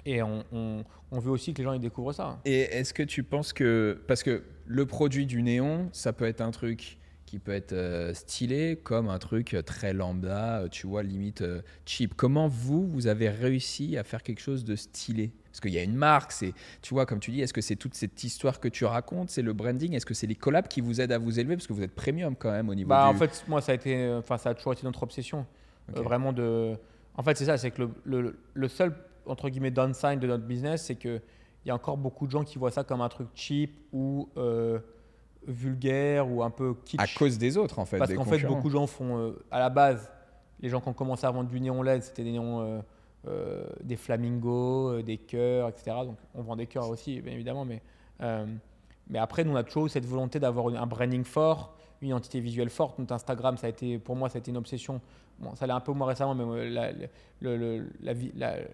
Et 0.05 0.21
on, 0.21 0.43
on- 0.53 0.83
on 1.11 1.19
veut 1.19 1.31
aussi 1.31 1.53
que 1.53 1.59
les 1.59 1.63
gens 1.63 1.73
ils 1.73 1.79
découvrent 1.79 2.13
ça. 2.13 2.37
Et 2.45 2.61
est-ce 2.61 2.93
que 2.93 3.03
tu 3.03 3.23
penses 3.23 3.53
que. 3.53 4.01
Parce 4.07 4.23
que 4.23 4.43
le 4.65 4.85
produit 4.85 5.25
du 5.25 5.41
néon, 5.41 5.87
ça 5.93 6.11
peut 6.13 6.25
être 6.25 6.41
un 6.41 6.51
truc 6.51 6.97
qui 7.27 7.37
peut 7.39 7.51
être 7.51 7.73
euh, 7.73 8.13
stylé, 8.13 8.79
comme 8.81 9.09
un 9.09 9.19
truc 9.19 9.53
euh, 9.53 9.61
très 9.61 9.91
lambda, 9.93 10.61
euh, 10.61 10.67
tu 10.69 10.87
vois, 10.87 11.03
limite 11.03 11.41
euh, 11.41 11.61
cheap. 11.85 12.15
Comment 12.15 12.47
vous, 12.47 12.87
vous 12.87 13.05
avez 13.07 13.29
réussi 13.29 13.97
à 13.97 14.03
faire 14.05 14.23
quelque 14.23 14.39
chose 14.39 14.63
de 14.63 14.75
stylé? 14.75 15.31
Parce 15.51 15.59
qu'il 15.59 15.73
y 15.73 15.77
a 15.77 15.83
une 15.83 15.95
marque, 15.95 16.31
c'est, 16.31 16.53
tu 16.81 16.93
vois, 16.93 17.05
comme 17.05 17.19
tu 17.19 17.31
dis, 17.31 17.41
est-ce 17.41 17.53
que 17.53 17.59
c'est 17.61 17.75
toute 17.75 17.95
cette 17.95 18.23
histoire 18.23 18.59
que 18.61 18.69
tu 18.69 18.85
racontes 18.85 19.29
C'est 19.29 19.41
le 19.41 19.51
branding? 19.53 19.93
Est-ce 19.93 20.05
que 20.05 20.13
c'est 20.13 20.25
les 20.27 20.35
collabs 20.35 20.67
qui 20.69 20.79
vous 20.81 21.01
aident 21.01 21.11
à 21.11 21.17
vous 21.17 21.37
élever? 21.39 21.57
Parce 21.57 21.67
que 21.67 21.73
vous 21.73 21.83
êtes 21.83 21.93
premium 21.95 22.33
quand 22.35 22.51
même 22.51 22.69
au 22.69 22.75
niveau 22.75 22.87
Bah, 22.89 23.09
du... 23.09 23.15
En 23.15 23.19
fait, 23.19 23.43
moi, 23.47 23.59
ça 23.59 23.73
a, 23.73 23.75
été, 23.75 24.09
enfin, 24.13 24.37
ça 24.37 24.51
a 24.51 24.53
toujours 24.53 24.73
été 24.73 24.83
notre 24.85 25.03
obsession. 25.03 25.45
Euh, 25.95 26.01
vraiment 26.01 26.31
de. 26.31 26.75
En 27.15 27.23
fait, 27.23 27.35
c'est 27.37 27.45
ça, 27.45 27.57
c'est 27.57 27.71
que 27.71 27.81
le, 27.81 27.89
le- 28.21 28.39
le 28.53 28.67
seul, 28.69 28.93
entre 29.25 29.49
guillemets, 29.49 29.71
downside 29.71 30.19
de 30.19 30.27
notre 30.27 30.45
business, 30.45 30.85
c'est 30.85 30.95
qu'il 30.95 31.21
y 31.65 31.71
a 31.71 31.75
encore 31.75 31.97
beaucoup 31.97 32.25
de 32.25 32.31
gens 32.31 32.43
qui 32.45 32.57
voient 32.57 32.71
ça 32.71 32.83
comme 32.85 33.01
un 33.01 33.09
truc 33.09 33.27
cheap 33.35 33.75
ou 33.91 34.29
vulgaire 35.47 36.29
ou 36.29 36.43
un 36.43 36.49
peu 36.49 36.75
kitsch. 36.85 36.99
À 37.01 37.07
cause 37.07 37.37
des 37.37 37.57
autres, 37.57 37.79
en 37.79 37.85
fait. 37.85 37.97
Parce 37.97 38.13
qu'en 38.13 38.25
fait, 38.25 38.39
beaucoup 38.45 38.67
de 38.67 38.73
gens 38.73 38.87
font. 38.87 39.17
euh, 39.17 39.45
à 39.49 39.59
la 39.59 39.69
base, 39.69 40.11
les 40.59 40.69
gens 40.69 40.81
qui 40.81 40.89
ont 40.89 40.93
commencé 40.93 41.25
à 41.25 41.31
vendre 41.31 41.49
du 41.49 41.59
néon 41.59 41.81
LED, 41.81 42.03
c'était 42.03 42.23
des 42.23 42.31
néons. 42.31 42.61
euh, 42.61 42.81
euh, 43.27 43.65
des 43.83 43.97
flamingos, 43.97 45.01
des 45.01 45.17
cœurs, 45.17 45.67
etc. 45.67 45.97
Donc, 46.05 46.17
on 46.33 46.43
vend 46.43 46.55
des 46.55 46.67
cœurs 46.67 46.87
aussi, 46.87 47.19
bien 47.19 47.33
évidemment. 47.33 47.65
Mais, 47.65 47.81
mais 49.09 49.19
après, 49.19 49.43
nous, 49.43 49.51
on 49.51 49.55
a 49.55 49.63
toujours 49.63 49.89
cette 49.89 50.05
volonté 50.05 50.39
d'avoir 50.39 50.67
un 50.67 50.85
branding 50.85 51.25
fort, 51.25 51.75
une 52.01 52.09
identité 52.09 52.39
visuelle 52.39 52.69
forte. 52.69 52.99
Notre 52.99 53.13
Instagram, 53.13 53.57
ça 53.57 53.67
a 53.67 53.69
été, 53.69 53.97
pour 53.97 54.15
moi, 54.15 54.29
ça 54.29 54.37
a 54.37 54.39
été 54.39 54.51
une 54.51 54.57
obsession. 54.57 55.01
Bon, 55.39 55.55
ça 55.55 55.67
l'est 55.67 55.73
un 55.73 55.79
peu 55.81 55.91
moins 55.91 56.07
récemment, 56.07 56.35
mais 56.35 56.69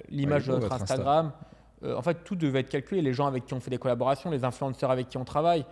l'image 0.10 0.48
de 0.48 0.52
notre 0.54 0.72
Insta. 0.72 0.84
Instagram, 0.84 1.32
euh, 1.84 1.96
en 1.96 2.02
fait, 2.02 2.24
tout 2.24 2.36
devait 2.36 2.62
être 2.62 2.70
calculé. 2.70 3.02
Les 3.02 3.14
gens 3.14 3.28
avec 3.28 3.46
qui 3.46 3.54
on 3.54 3.60
fait 3.60 3.72
des 3.72 3.78
collaborations, 3.78 4.30
les 4.30 4.44
influenceurs 4.44 4.92
avec 4.92 5.10
qui 5.10 5.18
on 5.18 5.26
travaille, 5.26 5.66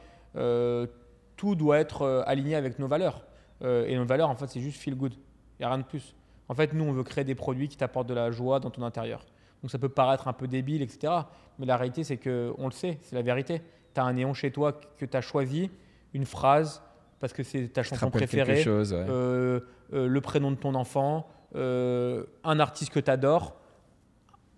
tout 1.42 1.56
doit 1.56 1.80
être 1.80 2.04
euh, 2.04 2.22
aligné 2.28 2.56
avec 2.56 2.78
nos 2.78 2.88
valeurs. 2.88 3.26
Euh, 3.64 3.88
et 3.88 3.96
nos 3.96 4.06
valeurs, 4.06 4.30
en 4.30 4.36
fait, 4.36 4.48
c'est 4.48 4.60
juste 4.60 4.80
feel 4.80 4.96
good. 4.96 5.14
Il 5.14 5.62
n'y 5.62 5.66
a 5.66 5.70
rien 5.70 5.80
de 5.80 5.84
plus. 5.84 6.16
En 6.50 6.54
fait, 6.54 6.72
nous, 6.74 6.84
on 6.84 6.92
veut 6.92 7.04
créer 7.04 7.24
des 7.24 7.34
produits 7.34 7.68
qui 7.68 7.78
t'apportent 7.78 8.10
de 8.10 8.14
la 8.14 8.30
joie 8.30 8.60
dans 8.60 8.70
ton 8.70 8.84
intérieur. 8.84 9.26
Donc 9.64 9.72
ça 9.72 9.80
peut 9.80 9.90
paraître 9.90 10.28
un 10.28 10.34
peu 10.34 10.48
débile, 10.48 10.84
etc. 10.84 11.14
Mais 11.58 11.66
la 11.66 11.78
réalité, 11.78 12.04
c'est 12.04 12.18
que 12.18 12.54
on 12.60 12.66
le 12.66 12.72
sait, 12.72 13.00
c'est 13.02 13.16
la 13.16 13.24
vérité. 13.24 13.64
Tu 13.94 14.00
as 14.00 14.04
un 14.04 14.14
néon 14.14 14.36
chez 14.36 14.52
toi 14.52 14.74
que 14.98 15.06
tu 15.06 15.18
as 15.18 15.22
choisi, 15.22 15.72
une 16.14 16.26
phrase, 16.26 16.84
parce 17.20 17.34
que 17.34 17.42
c'est 17.42 17.68
ta 17.70 17.82
chanson 17.82 18.12
préférée, 18.12 18.62
chose, 18.64 18.94
ouais. 18.94 19.06
euh, 19.10 19.60
euh, 19.94 20.08
le 20.08 20.22
prénom 20.22 20.52
de 20.52 20.58
ton 20.58 20.76
enfant, 20.76 21.28
euh, 21.56 22.24
un 22.44 22.60
artiste 22.60 22.92
que 22.92 23.00
tu 23.00 23.10
adores. 23.10 23.56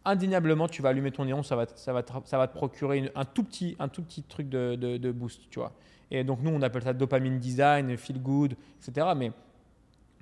Indéniablement, 0.06 0.68
tu 0.68 0.82
vas 0.82 0.90
allumer 0.90 1.12
ton 1.12 1.26
néon, 1.26 1.44
ça 1.44 1.56
va, 1.56 1.66
te- 1.66 1.78
ça 1.80 1.94
va, 1.94 2.04
te, 2.04 2.12
ça 2.26 2.38
va 2.38 2.48
te 2.48 2.54
procurer 2.54 2.98
une- 2.98 3.12
un, 3.16 3.24
tout 3.26 3.44
petit, 3.44 3.76
un 3.80 3.88
tout 3.88 4.02
petit 4.04 4.24
truc 4.24 4.50
de, 4.50 4.76
de- 4.76 4.98
de 4.98 5.12
boost, 5.12 5.50
tu 5.50 5.60
vois. 5.60 5.72
Et 6.12 6.24
donc 6.24 6.40
nous, 6.42 6.52
on 6.52 6.62
appelle 6.62 6.84
ça 6.84 6.94
dopamine 6.94 7.40
design, 7.40 7.96
feel 7.98 8.22
good, 8.22 8.56
etc. 8.86 9.08
Mais 9.16 9.32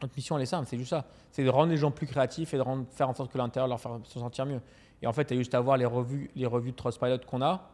notre 0.02 0.14
mission, 0.16 0.38
elle 0.38 0.44
est 0.44 0.48
simple, 0.48 0.68
c'est 0.68 0.78
juste 0.78 0.92
ça. 0.92 1.06
C'est 1.32 1.44
de 1.44 1.50
rendre 1.50 1.72
les 1.72 1.78
gens 1.78 1.92
plus 1.92 2.06
créatifs 2.08 2.54
et 2.54 2.58
de 2.58 2.62
rendre- 2.62 2.86
faire 2.92 3.10
en 3.10 3.14
sorte 3.16 3.32
que 3.32 3.38
l'intérieur 3.38 3.68
leur 3.68 3.80
fasse 3.80 4.04
se 4.04 4.20
sentir 4.20 4.46
mieux. 4.46 4.62
Et 5.02 5.08
en 5.08 5.14
fait, 5.14 5.26
tu 5.26 5.34
as 5.34 5.38
juste 5.38 5.56
à 5.56 5.60
voir 5.62 5.78
les 5.78 5.86
revues, 5.86 6.30
les 6.36 6.46
revues 6.46 6.72
de 6.72 6.76
Trustpilot 6.76 7.18
qu'on 7.28 7.42
a, 7.42 7.68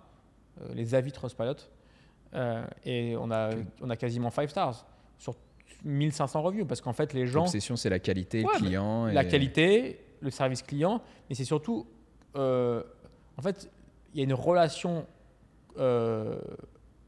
euh, 0.62 0.74
les 0.74 0.96
avis 0.96 1.12
Trustpilot, 1.12 1.56
euh, 2.36 2.66
et 2.86 3.16
on 3.18 3.30
a, 3.32 3.50
on 3.82 3.90
a 3.90 3.98
quasiment 3.98 4.30
5 4.30 4.50
stars 4.50 4.86
sur 5.18 5.36
1500 5.84 6.42
revues, 6.42 6.66
parce 6.66 6.80
qu'en 6.82 6.94
fait, 6.94 7.14
les 7.14 7.28
gens... 7.28 7.42
L'obsession, 7.42 7.76
c'est 7.76 7.90
la 7.90 8.00
qualité, 8.00 8.44
Ouais, 8.46 8.52
le 8.54 8.58
client. 8.60 9.06
La 9.08 9.24
qualité, 9.26 10.00
le 10.22 10.32
service 10.32 10.62
client, 10.64 11.02
mais 11.30 11.36
c'est 11.36 11.46
surtout, 11.46 11.86
euh, 12.38 12.84
en 13.38 13.42
fait, 13.42 13.70
il 14.14 14.20
y 14.20 14.22
a 14.22 14.24
une 14.24 14.34
relation 14.34 15.06
euh, 15.78 16.40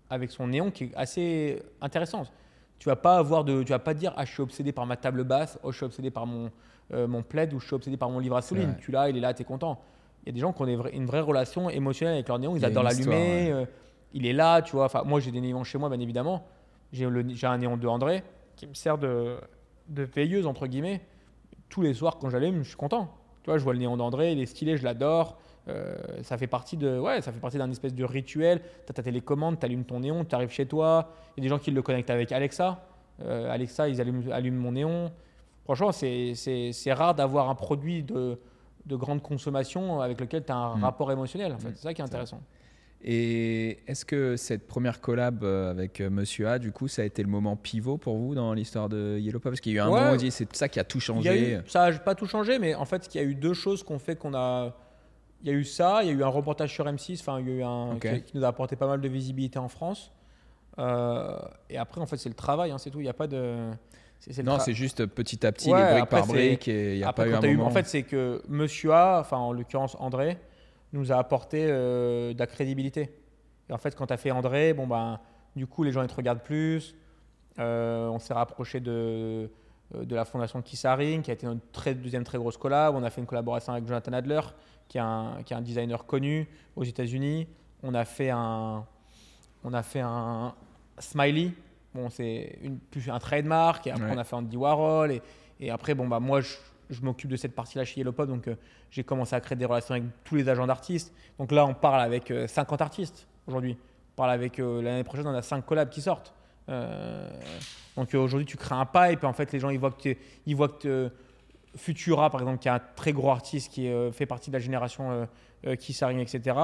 avec 0.09 0.31
son 0.31 0.47
néon 0.47 0.71
qui 0.71 0.85
est 0.85 0.91
assez 0.95 1.61
intéressante. 1.81 2.31
Tu 2.77 2.87
vas 2.87 2.95
pas 2.95 3.17
avoir 3.17 3.43
de, 3.43 3.63
tu 3.63 3.69
vas 3.69 3.79
pas 3.79 3.93
dire 3.93 4.13
ah 4.15 4.25
je 4.25 4.31
suis 4.31 4.41
obsédé 4.41 4.71
par 4.71 4.85
ma 4.85 4.95
table 4.95 5.23
basse, 5.23 5.59
oh 5.63 5.71
je 5.71 5.77
suis 5.77 5.85
obsédé 5.85 6.11
par 6.11 6.25
mon 6.25 6.51
euh, 6.91 7.07
mon 7.07 7.21
plaid 7.21 7.53
ou 7.53 7.59
je 7.59 7.67
suis 7.67 7.75
obsédé 7.75 7.97
par 7.97 8.09
mon 8.09 8.19
livre 8.19 8.35
à 8.35 8.41
souligne. 8.41 8.75
Tu 8.79 8.91
l'as, 8.91 9.09
il 9.09 9.17
est 9.17 9.19
là, 9.19 9.33
tu 9.33 9.41
es 9.41 9.45
content. 9.45 9.79
Il 10.23 10.27
y 10.27 10.29
a 10.29 10.33
des 10.33 10.39
gens 10.39 10.53
qui 10.53 10.61
ont 10.61 10.65
des 10.65 10.77
une 10.93 11.05
vraie 11.05 11.21
relation 11.21 11.69
émotionnelle 11.69 12.15
avec 12.15 12.27
leur 12.27 12.39
néon, 12.39 12.55
Il 12.55 12.59
ils 12.59 12.65
adorent 12.65 12.83
l'allumer, 12.83 13.65
il 14.13 14.25
est 14.25 14.33
là, 14.33 14.61
tu 14.61 14.75
vois. 14.75 14.85
Enfin, 14.85 15.03
moi 15.03 15.19
j'ai 15.19 15.31
des 15.31 15.41
néons 15.41 15.63
chez 15.63 15.77
moi, 15.77 15.89
bien 15.89 15.99
évidemment. 15.99 16.47
J'ai 16.91 17.05
un 17.05 17.57
néon 17.57 17.77
de 17.77 17.87
André 17.87 18.23
qui 18.55 18.65
me 18.65 18.73
sert 18.73 18.97
de, 18.97 19.37
de 19.87 20.03
veilleuse 20.03 20.47
entre 20.47 20.65
guillemets 20.65 21.01
tous 21.69 21.81
les 21.81 21.93
soirs 21.93 22.17
quand 22.17 22.29
j'allume, 22.29 22.63
je 22.63 22.69
suis 22.69 22.77
content. 22.77 23.13
Tu 23.43 23.49
vois, 23.49 23.57
je 23.57 23.63
vois 23.63 23.73
le 23.73 23.79
néon 23.79 23.97
d'André, 23.97 24.31
il 24.33 24.39
est 24.39 24.45
stylé, 24.45 24.77
je 24.77 24.83
l'adore. 24.83 25.37
Euh, 25.67 25.95
ça 26.23 26.37
fait 26.37 26.47
partie 26.47 26.77
de, 26.77 26.97
ouais, 26.99 27.21
ça 27.21 27.31
fait 27.31 27.39
partie 27.39 27.57
d'un 27.57 27.69
espèce 27.69 27.93
de 27.93 28.03
rituel. 28.03 28.59
Tu 28.85 28.89
as 28.91 28.93
ta 28.93 29.03
télécommande, 29.03 29.59
tu 29.59 29.65
allumes 29.65 29.85
ton 29.85 29.99
néon, 29.99 30.25
tu 30.25 30.33
arrives 30.35 30.49
chez 30.49 30.65
toi. 30.65 31.09
Il 31.37 31.41
y 31.41 31.41
a 31.41 31.43
des 31.43 31.49
gens 31.49 31.59
qui 31.59 31.71
le 31.71 31.81
connectent 31.81 32.09
avec 32.09 32.31
Alexa. 32.31 32.83
Euh, 33.23 33.51
Alexa, 33.51 33.87
ils 33.87 33.99
allument, 34.01 34.31
allument 34.31 34.61
mon 34.61 34.71
néon. 34.73 35.11
Franchement, 35.65 35.91
c'est- 35.91 36.33
rare 36.93 37.13
d'avoir 37.15 37.49
un 37.49 37.55
produit 37.55 38.01
de, 38.03 38.39
de 38.85 38.95
grande 38.95 39.21
consommation 39.21 40.01
avec 40.01 40.19
lequel 40.19 40.43
tu 40.43 40.51
as 40.51 40.55
un 40.55 40.77
Mm. 40.77 40.83
rapport 40.83 41.11
émotionnel. 41.11 41.53
En 41.53 41.59
fait. 41.59 41.69
C'est 41.75 41.83
ça 41.83 41.93
qui 41.93 42.01
est 42.01 42.05
intéressant. 42.05 42.41
Et 43.01 43.79
est-ce 43.87 44.03
que 44.03 44.35
cette 44.35 44.67
première 44.67 44.99
collab 44.99 45.43
euh, 45.43 45.71
avec 45.71 46.01
euh, 46.01 46.09
Monsieur 46.09 46.49
A, 46.49 46.59
du 46.59 46.71
coup, 46.73 46.89
ça 46.89 47.01
a 47.01 47.05
été 47.05 47.23
le 47.23 47.29
moment 47.29 47.55
pivot 47.55 47.97
pour 47.97 48.17
vous 48.17 48.35
dans 48.35 48.53
l'histoire 48.53 48.89
de 48.89 49.17
Yellow 49.19 49.39
Pop 49.39 49.51
Parce 49.53 49.61
qu'il 49.61 49.71
y 49.71 49.75
a 49.75 49.77
eu 49.77 49.81
un 49.85 49.89
Ouais. 49.89 49.99
moment 49.99 50.11
où 50.11 50.13
on 50.15 50.17
dit 50.17 50.31
c'est 50.31 50.53
ça 50.55 50.67
qui 50.67 50.79
a 50.79 50.83
tout 50.83 50.97
Il 50.97 51.01
y 51.01 51.03
changé. 51.05 51.29
a 51.29 51.59
eu- 51.59 51.61
ça 51.67 51.89
n'a 51.89 51.97
pas 51.99 52.13
tout 52.15 52.25
changé, 52.25 52.59
mais 52.59 52.75
en 52.75 52.83
fait, 52.85 53.07
il 53.15 53.17
y 53.17 53.23
a 53.23 53.23
eu 53.25 53.35
deux 53.35 53.53
choses 53.53 53.83
qu'on 53.83 53.99
fait 53.99 54.17
qu'on 54.17 54.33
a. 54.33 54.75
Il 55.41 55.47
y 55.47 55.51
a 55.51 55.53
eu 55.53 55.63
ça, 55.63 55.99
il 56.03 56.07
y 56.07 56.09
a 56.09 56.13
eu 56.13 56.23
un 56.23 56.27
reportage 56.27 56.73
sur 56.73 56.85
M6, 56.85 57.21
enfin, 57.21 57.39
il 57.39 57.47
y 57.47 57.51
a 57.51 57.55
eu 57.55 57.63
un 57.63 57.93
Ok. 57.95 58.01
qui, 58.01 58.21
qui 58.23 58.37
nous 58.37 58.43
a 58.43 58.49
apporté 58.49 58.75
pas 58.75 58.87
mal 58.87 58.99
de 58.99 59.07
visibilité 59.07 59.57
en 59.59 59.69
France. 59.69 60.11
Euh, 60.77 61.37
et 61.69 61.77
après, 61.77 62.01
en 62.01 62.05
fait, 62.05 62.17
c'est 62.17 62.27
le 62.29 62.35
travail, 62.35 62.71
hein, 62.71 62.77
c'est 62.77 62.89
tout. 62.89 62.99
Il 62.99 63.03
n'y 63.03 63.09
a 63.09 63.13
pas 63.13 63.27
de. 63.27 63.69
non, 64.43 64.59
c'est 64.59 64.73
juste 64.73 65.05
petit 65.05 65.45
à 65.45 65.53
petit, 65.53 65.71
Ouais, 65.71 65.77
les 65.79 65.91
briques 65.91 66.03
après, 66.03 66.17
par 66.19 66.27
briques, 66.27 66.67
et 66.67 66.93
il 66.95 66.97
n'y 66.97 67.03
a 67.05 67.07
Après, 67.09 67.23
pas 67.25 67.29
eu 67.31 67.33
un 67.35 67.39
t'as 67.39 67.47
eu- 67.47 67.55
moment. 67.55 67.69
En 67.69 67.71
fait, 67.71 67.85
c'est 67.87 68.03
que 68.03 68.41
Monsieur 68.49 68.91
A, 68.91 69.19
enfin, 69.21 69.37
en 69.37 69.53
l'occurrence 69.53 69.95
André, 70.01 70.37
nous 70.93 71.11
a 71.11 71.17
apporté 71.17 71.65
euh, 71.69 72.33
de 72.33 72.39
la 72.39 72.47
crédibilité. 72.47 73.13
Et 73.69 73.73
en 73.73 73.77
fait, 73.77 73.95
quand 73.95 74.07
tu 74.07 74.13
as 74.13 74.17
fait 74.17 74.31
André, 74.31 74.73
bon, 74.73 74.87
ben, 74.87 75.19
du 75.55 75.67
coup, 75.67 75.83
les 75.83 75.91
gens 75.91 76.01
ils 76.01 76.07
te 76.07 76.15
regardent 76.15 76.41
plus. 76.43 76.95
Euh, 77.59 78.07
on 78.07 78.19
s'est 78.19 78.33
rapproché 78.33 78.79
de, 78.79 79.49
de 79.93 80.15
la 80.15 80.25
fondation 80.25 80.61
Kissaring, 80.61 81.21
qui 81.21 81.29
a 81.31 81.33
été 81.33 81.45
notre 81.45 81.61
très- 81.71 81.93
deuxième 81.93 82.23
très 82.23 82.37
grosse 82.37 82.57
collab. 82.57 82.95
On 82.95 83.03
a 83.03 83.09
fait 83.09 83.21
une 83.21 83.27
collaboration 83.27 83.73
avec 83.73 83.85
Jonathan 83.87 84.13
Adler, 84.13 84.41
qui 84.87 84.97
est 84.97 85.01
un, 85.01 85.37
qui 85.45 85.53
est 85.53 85.55
un 85.57 85.61
designer 85.61 86.05
connu 86.05 86.47
aux 86.75 86.83
États-Unis. 86.83 87.47
On 87.83 87.93
a 87.93 88.05
fait 88.05 88.29
un, 88.31 88.85
on 89.63 89.73
a 89.73 89.83
fait 89.83 90.01
un 90.01 90.53
smiley. 90.97 91.51
Bon, 91.93 92.09
c'est 92.09 92.59
un 93.07 93.19
trademark. 93.19 93.85
Et 93.87 93.91
après, 93.91 94.05
Ouais. 94.05 94.11
on 94.15 94.17
a 94.17 94.23
fait 94.23 94.35
Andy 94.35 94.57
Warhol. 94.57 95.11
Et, 95.11 95.21
et 95.59 95.69
après, 95.69 95.93
bon, 95.95 96.07
bah, 96.07 96.19
moi, 96.19 96.41
je, 96.41 96.55
je 96.89 97.01
m'occupe 97.01 97.29
de 97.29 97.35
cette 97.35 97.55
partie-là 97.55 97.85
chez 97.85 97.99
Yellow. 97.99 98.11
Donc, 98.11 98.47
euh, 98.47 98.55
j'ai 98.91 99.03
commencé 99.03 99.35
à 99.35 99.41
créer 99.41 99.57
des 99.57 99.65
relations 99.65 99.95
avec 99.95 100.05
tous 100.23 100.35
les 100.35 100.49
agents 100.49 100.67
d'artistes. 100.67 101.13
Donc 101.37 101.51
là, 101.51 101.65
on 101.65 101.73
parle 101.73 102.01
avec 102.01 102.31
euh, 102.31 102.47
50 102.47 102.81
artistes 102.81 103.27
aujourd'hui. 103.47 103.77
On 104.13 104.15
parle 104.15 104.31
avec 104.31 104.59
euh, 104.59 104.81
l'année 104.81 105.03
prochaine, 105.03 105.27
on 105.27 105.33
a 105.33 105.41
5 105.41 105.65
collabs 105.65 105.89
qui 105.89 106.01
sortent. 106.01 106.33
Euh, 106.69 107.29
donc 107.95 108.13
euh, 108.13 108.19
aujourd'hui, 108.19 108.45
tu 108.45 108.57
crées 108.57 108.75
un 108.75 108.85
pipe. 108.85 109.23
Et 109.23 109.25
en 109.25 109.33
fait, 109.33 109.51
les 109.51 109.59
gens, 109.59 109.69
ils 109.69 109.79
voient 109.79 109.91
que, 109.91 110.15
ils 110.45 110.55
voient 110.55 110.69
que 110.69 111.11
Futura, 111.75 112.29
par 112.29 112.41
exemple, 112.41 112.59
qui 112.59 112.67
est 112.67 112.71
un 112.71 112.81
très 112.95 113.13
gros 113.13 113.29
artiste 113.29 113.71
qui 113.71 113.87
euh, 113.87 114.11
fait 114.11 114.25
partie 114.25 114.49
de 114.49 114.55
la 114.55 114.59
génération 114.59 115.11
euh, 115.11 115.25
euh, 115.67 115.75
qui 115.75 115.91
etc. 115.91 116.57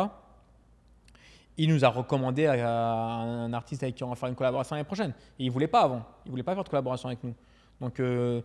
Il 1.58 1.70
nous 1.70 1.86
a 1.86 1.90
recommandé 1.90 2.48
à, 2.48 2.68
un 2.68 3.54
artiste 3.54 3.84
avec 3.84 3.96
qui 3.96 4.04
on 4.04 4.10
va 4.10 4.16
faire 4.16 4.30
une 4.30 4.36
collaboration 4.36 4.76
l'année 4.76 4.86
prochaine. 4.86 5.14
Et 5.40 5.46
il 5.46 5.52
voulait 5.52 5.68
pas 5.68 5.82
avant. 5.82 6.04
Il 6.26 6.32
voulait 6.32 6.44
pas 6.44 6.54
faire 6.54 6.64
de 6.64 6.70
collaboration 6.70 7.08
avec 7.08 7.24
nous. 7.24 7.36
Donc 7.80 8.00
euh, 8.00 8.42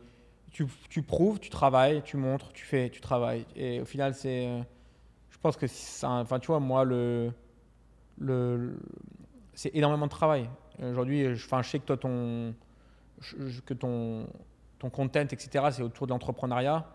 tu, 0.51 0.67
tu 0.89 1.03
prouves, 1.03 1.39
tu 1.41 1.51
travailles, 1.51 2.03
tu 2.03 2.17
montres, 2.17 2.53
tu 2.53 2.65
fais, 2.65 2.91
tu 2.91 3.01
travailles. 3.01 3.45
Et 3.57 3.81
au 3.81 3.85
final, 3.85 4.15
c'est, 4.15 4.47
euh, 4.47 4.61
je 5.31 5.39
pense 5.39 5.57
que 5.57 5.67
c'est 5.67 6.07
un- 6.07 6.21
enfin 6.21 6.39
tu 6.39 6.49
vois, 6.49 6.61
moi 6.61 6.85
le, 6.85 7.33
le, 8.19 8.79
c'est 9.55 9.75
énormément 9.75 10.07
de 10.07 10.11
travail. 10.11 10.49
Aujourd'hui, 10.83 11.35
je, 11.35 11.45
enfin, 11.47 11.63
je 11.63 11.69
sais 11.71 11.79
que 11.79 11.85
toi 11.87 11.97
ton, 11.97 12.55
je- 13.21 13.61
que 13.61 13.75
ton, 13.75 14.27
ton 14.79 14.91
content, 14.91 15.21
etc. 15.21 15.67
C'est 15.73 15.83
autour 15.83 16.07
de 16.07 16.13
l'entrepreneuriat. 16.13 16.87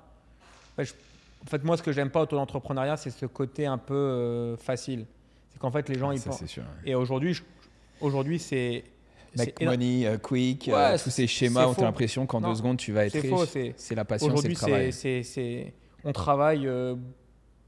En 0.78 1.48
fait, 1.48 1.64
moi, 1.64 1.78
ce 1.78 1.84
que 1.84 1.92
j'aime 1.92 2.10
pas 2.10 2.22
autour 2.22 2.38
de 2.38 2.42
l'entrepreneuriat, 2.42 2.98
c'est 2.98 3.12
ce 3.12 3.26
côté 3.28 3.66
un 3.68 3.78
peu 3.78 3.94
euh, 3.94 4.58
facile. 4.58 5.06
C'est 5.52 5.60
qu'en 5.60 5.72
fait, 5.72 5.88
les 5.88 5.98
gens, 6.00 6.12
ils 6.12 6.20
ça, 6.20 6.32
pensent. 6.32 6.46
sûr. 6.46 6.64
Et 6.84 6.96
aujourd'hui, 6.96 7.40
aujourd'hui, 8.02 8.40
c'est 8.40 8.84
Make 9.38 9.62
money, 9.62 10.06
euh, 10.08 10.18
quick, 10.18 10.66
Ouais, 10.68 10.74
euh, 10.74 10.98
tous 10.98 11.10
ces 11.10 11.28
schémas 11.28 11.68
où 11.68 11.74
tu 11.76 11.82
as 11.82 11.84
l'impression 11.84 12.26
qu'en 12.26 12.42
deux 12.42 12.56
secondes 12.56 12.78
tu 12.78 12.92
vas 12.92 13.06
être 13.06 13.12
c'est 13.14 13.20
riche. 13.22 13.30
faux, 13.32 13.46
c'est- 13.46 13.96
la 13.96 14.06
passion, 14.06 14.28
c'est 14.38 14.48
le 14.50 14.56
travail. 14.56 14.92
c'est, 14.94 15.74
on 16.04 16.12
travaille. 16.12 16.68
euh, 16.68 16.96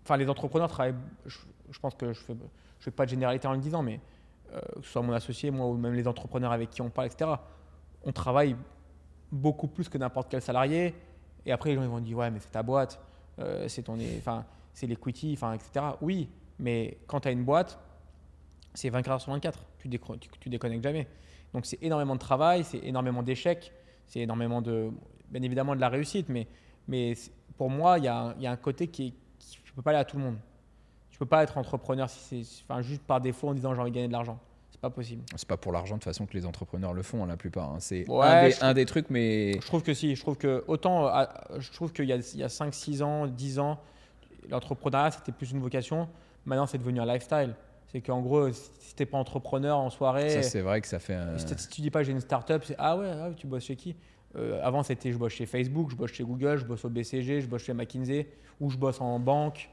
Enfin, 0.03 0.15
les 0.15 0.29
entrepreneurs 0.29 0.69
travaillent. 0.69 0.95
Je, 1.25 1.37
je 1.69 1.79
pense 1.79 1.93
que 1.95 2.13
je 2.13 2.19
fais, 2.21 2.33
je 2.79 2.83
fais 2.85 2.91
pas 2.91 3.03
de 3.03 3.09
généralité 3.09 3.45
en 3.47 3.51
le 3.51 3.57
disant, 3.59 3.83
mais 3.83 3.99
euh, 4.53 4.59
que 4.77 4.81
ce 4.85 4.91
soit 4.93 5.01
mon 5.01 5.11
associé, 5.11 5.51
moi, 5.51 5.67
ou 5.67 5.73
même 5.75 5.93
les 5.93 6.07
entrepreneurs 6.07 6.53
avec 6.53 6.69
qui 6.69 6.81
on 6.81 6.89
parle, 6.89 7.07
etc. 7.07 7.29
On 8.05 8.13
travaille 8.13 8.55
beaucoup 9.33 9.67
plus 9.67 9.89
que 9.89 9.97
n'importe 9.97 10.29
quel 10.31 10.41
salarié. 10.41 10.93
Et 11.45 11.51
après, 11.51 11.71
les 11.71 11.75
gens 11.75 11.83
ils 11.83 11.89
vont 11.89 11.99
dire 11.99 12.17
ouais, 12.17 12.31
mais 12.31 12.39
c'est 12.39 12.51
ta 12.51 12.63
boîte, 12.63 13.01
euh, 13.39 13.67
c'est 13.67 13.83
ton, 13.83 13.97
enfin, 14.17 14.45
c'est 14.73 14.87
l'equity, 14.87 15.33
enfin, 15.33 15.53
etc. 15.53 15.85
Oui, 16.01 16.29
mais 16.59 16.97
quand 17.07 17.19
tu 17.19 17.27
as 17.27 17.31
une 17.31 17.43
boîte, 17.43 17.77
c'est 18.73 18.89
24 18.89 19.11
heures 19.15 19.21
sur 19.21 19.33
24. 19.33 19.59
Tu, 19.79 19.89
décro- 19.89 20.17
tu, 20.17 20.29
tu 20.39 20.49
déconnectes 20.49 20.83
jamais. 20.83 21.05
Donc 21.53 21.65
c'est 21.65 21.79
énormément 21.81 22.15
de 22.15 22.19
travail, 22.19 22.63
c'est 22.63 22.79
énormément 22.79 23.23
d'échecs, 23.23 23.71
c'est 24.05 24.19
énormément 24.19 24.61
de, 24.61 24.89
bien 25.29 25.41
évidemment 25.41 25.75
de 25.75 25.81
la 25.81 25.89
réussite, 25.89 26.27
mais, 26.29 26.47
mais 26.87 27.13
pour 27.57 27.69
moi, 27.69 27.97
il 27.97 28.03
y, 28.05 28.07
a 28.07 28.33
il 28.37 28.43
y 28.43 28.47
a 28.47 28.51
un 28.51 28.55
côté 28.57 28.87
qui, 28.87 29.13
ne 29.13 29.71
peut 29.75 29.81
pas 29.81 29.91
aller 29.91 29.99
à 29.99 30.05
tout 30.05 30.17
le 30.17 30.23
monde. 30.23 30.37
Tu 31.09 31.17
peux 31.19 31.25
pas 31.25 31.43
être 31.43 31.57
entrepreneur 31.57 32.09
si 32.09 32.43
c'est, 32.43 32.63
enfin, 32.69 32.81
juste 32.81 33.01
par 33.03 33.21
défaut 33.21 33.47
en 33.49 33.53
disant 33.53 33.73
j'ai 33.73 33.81
envie 33.81 33.91
de 33.91 33.95
gagner 33.95 34.07
de 34.07 34.13
l'argent. 34.13 34.39
C'est 34.69 34.81
pas 34.81 34.89
possible. 34.91 35.23
C'est 35.35 35.47
pas 35.47 35.57
pour 35.57 35.71
l'argent 35.71 35.95
de 35.95 35.99
toute 36.01 36.03
façon 36.03 36.27
que 36.27 36.33
les 36.33 36.45
entrepreneurs 36.45 36.93
le 36.93 37.01
font, 37.01 37.23
hein, 37.23 37.27
la 37.27 37.37
plupart. 37.37 37.71
hein. 37.71 37.77
C'est 37.79 38.07
Ouais, 38.07 38.25
un, 38.27 38.43
des, 38.43 38.51
je- 38.51 38.63
un 38.63 38.73
des 38.75 38.85
trucs, 38.85 39.09
mais 39.09 39.53
Je 39.53 39.65
trouve 39.65 39.81
que 39.81 39.93
si, 39.95 40.15
je 40.15 40.21
trouve 40.21 40.37
que 40.37 40.63
autant, 40.67 41.07
euh, 41.07 41.23
je 41.57 41.71
trouve 41.71 41.91
qu'il 41.93 42.05
y 42.05 42.13
a, 42.13 42.17
il 42.17 42.37
y 42.39 42.43
a 42.43 42.49
5, 42.49 42.71
6 42.73 43.01
ans, 43.01 43.25
10 43.25 43.57
ans, 43.57 43.79
l'entrepreneuriat 44.49 45.11
c'était 45.11 45.31
plus 45.31 45.51
une 45.51 45.59
vocation. 45.59 46.07
Maintenant, 46.45 46.67
c'est 46.67 46.77
devenu 46.77 46.99
un 46.99 47.05
lifestyle. 47.05 47.55
C'est 47.87 48.01
qu'en 48.01 48.21
gros, 48.21 48.51
si 48.51 48.95
t'es 48.95 49.05
pas 49.05 49.17
entrepreneur 49.17 49.77
en 49.77 49.89
soirée, 49.89 50.29
ça 50.29 50.41
c'est 50.43 50.61
vrai 50.61 50.81
que 50.81 50.87
ça 50.87 50.99
fait. 50.99 51.13
un- 51.13 51.37
Si, 51.37 51.45
si 51.57 51.67
tu 51.69 51.81
dis 51.81 51.89
pas 51.89 52.03
j'ai 52.03 52.11
une 52.11 52.19
startup, 52.19 52.63
c'est 52.65 52.75
ah 52.77 52.97
ouais, 52.97 53.09
ah, 53.09 53.29
tu 53.35 53.47
bosses 53.47 53.63
chez 53.65 53.75
qui? 53.75 53.95
Euh, 54.35 54.59
Avant 54.61 54.83
c'était 54.83 55.11
je 55.11 55.17
bosse 55.17 55.31
chez 55.33 55.45
Facebook, 55.45 55.89
je 55.89 55.95
bosse 55.95 56.11
chez 56.11 56.23
Google, 56.23 56.57
je 56.57 56.65
bosse 56.65 56.83
au 56.83 56.89
BCG, 56.89 57.41
je 57.41 57.47
bosse 57.47 57.63
chez 57.63 57.73
McKinsey 57.73 58.27
ou 58.59 58.69
je 58.69 58.77
bosse 58.77 58.99
en 58.99 59.19
banque. 59.19 59.69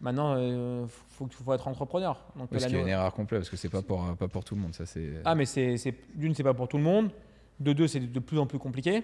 Maintenant, 0.00 0.36
il 0.36 0.86
faut, 0.88 1.28
faut 1.30 1.52
être 1.54 1.68
entrepreneur. 1.68 2.20
Donc, 2.36 2.48
Oui, 2.50 2.58
ce 2.58 2.64
la 2.64 2.68
qui 2.70 2.74
est 2.74 2.78
no- 2.78 2.84
une 2.84 2.90
erreur 2.90 3.14
complète 3.14 3.40
parce 3.40 3.48
que 3.50 3.56
c'est 3.56 3.68
pas 3.70 3.80
pour 3.82 4.04
pas 4.16 4.26
pour 4.28 4.44
tout 4.44 4.56
le 4.56 4.60
monde. 4.60 4.74
Ça 4.74 4.84
c'est. 4.84 5.12
Ah 5.24 5.34
mais 5.36 5.46
c'est 5.46 5.76
c'est- 5.76 5.94
d'une 6.16 6.34
c'est 6.34 6.42
pas 6.42 6.54
pour 6.54 6.66
tout 6.68 6.76
le 6.76 6.82
monde, 6.82 7.10
de 7.60 7.72
deux 7.72 7.86
c'est 7.86 8.00
de 8.00 8.20
plus 8.20 8.38
en 8.40 8.46
plus 8.46 8.58
compliqué 8.58 9.02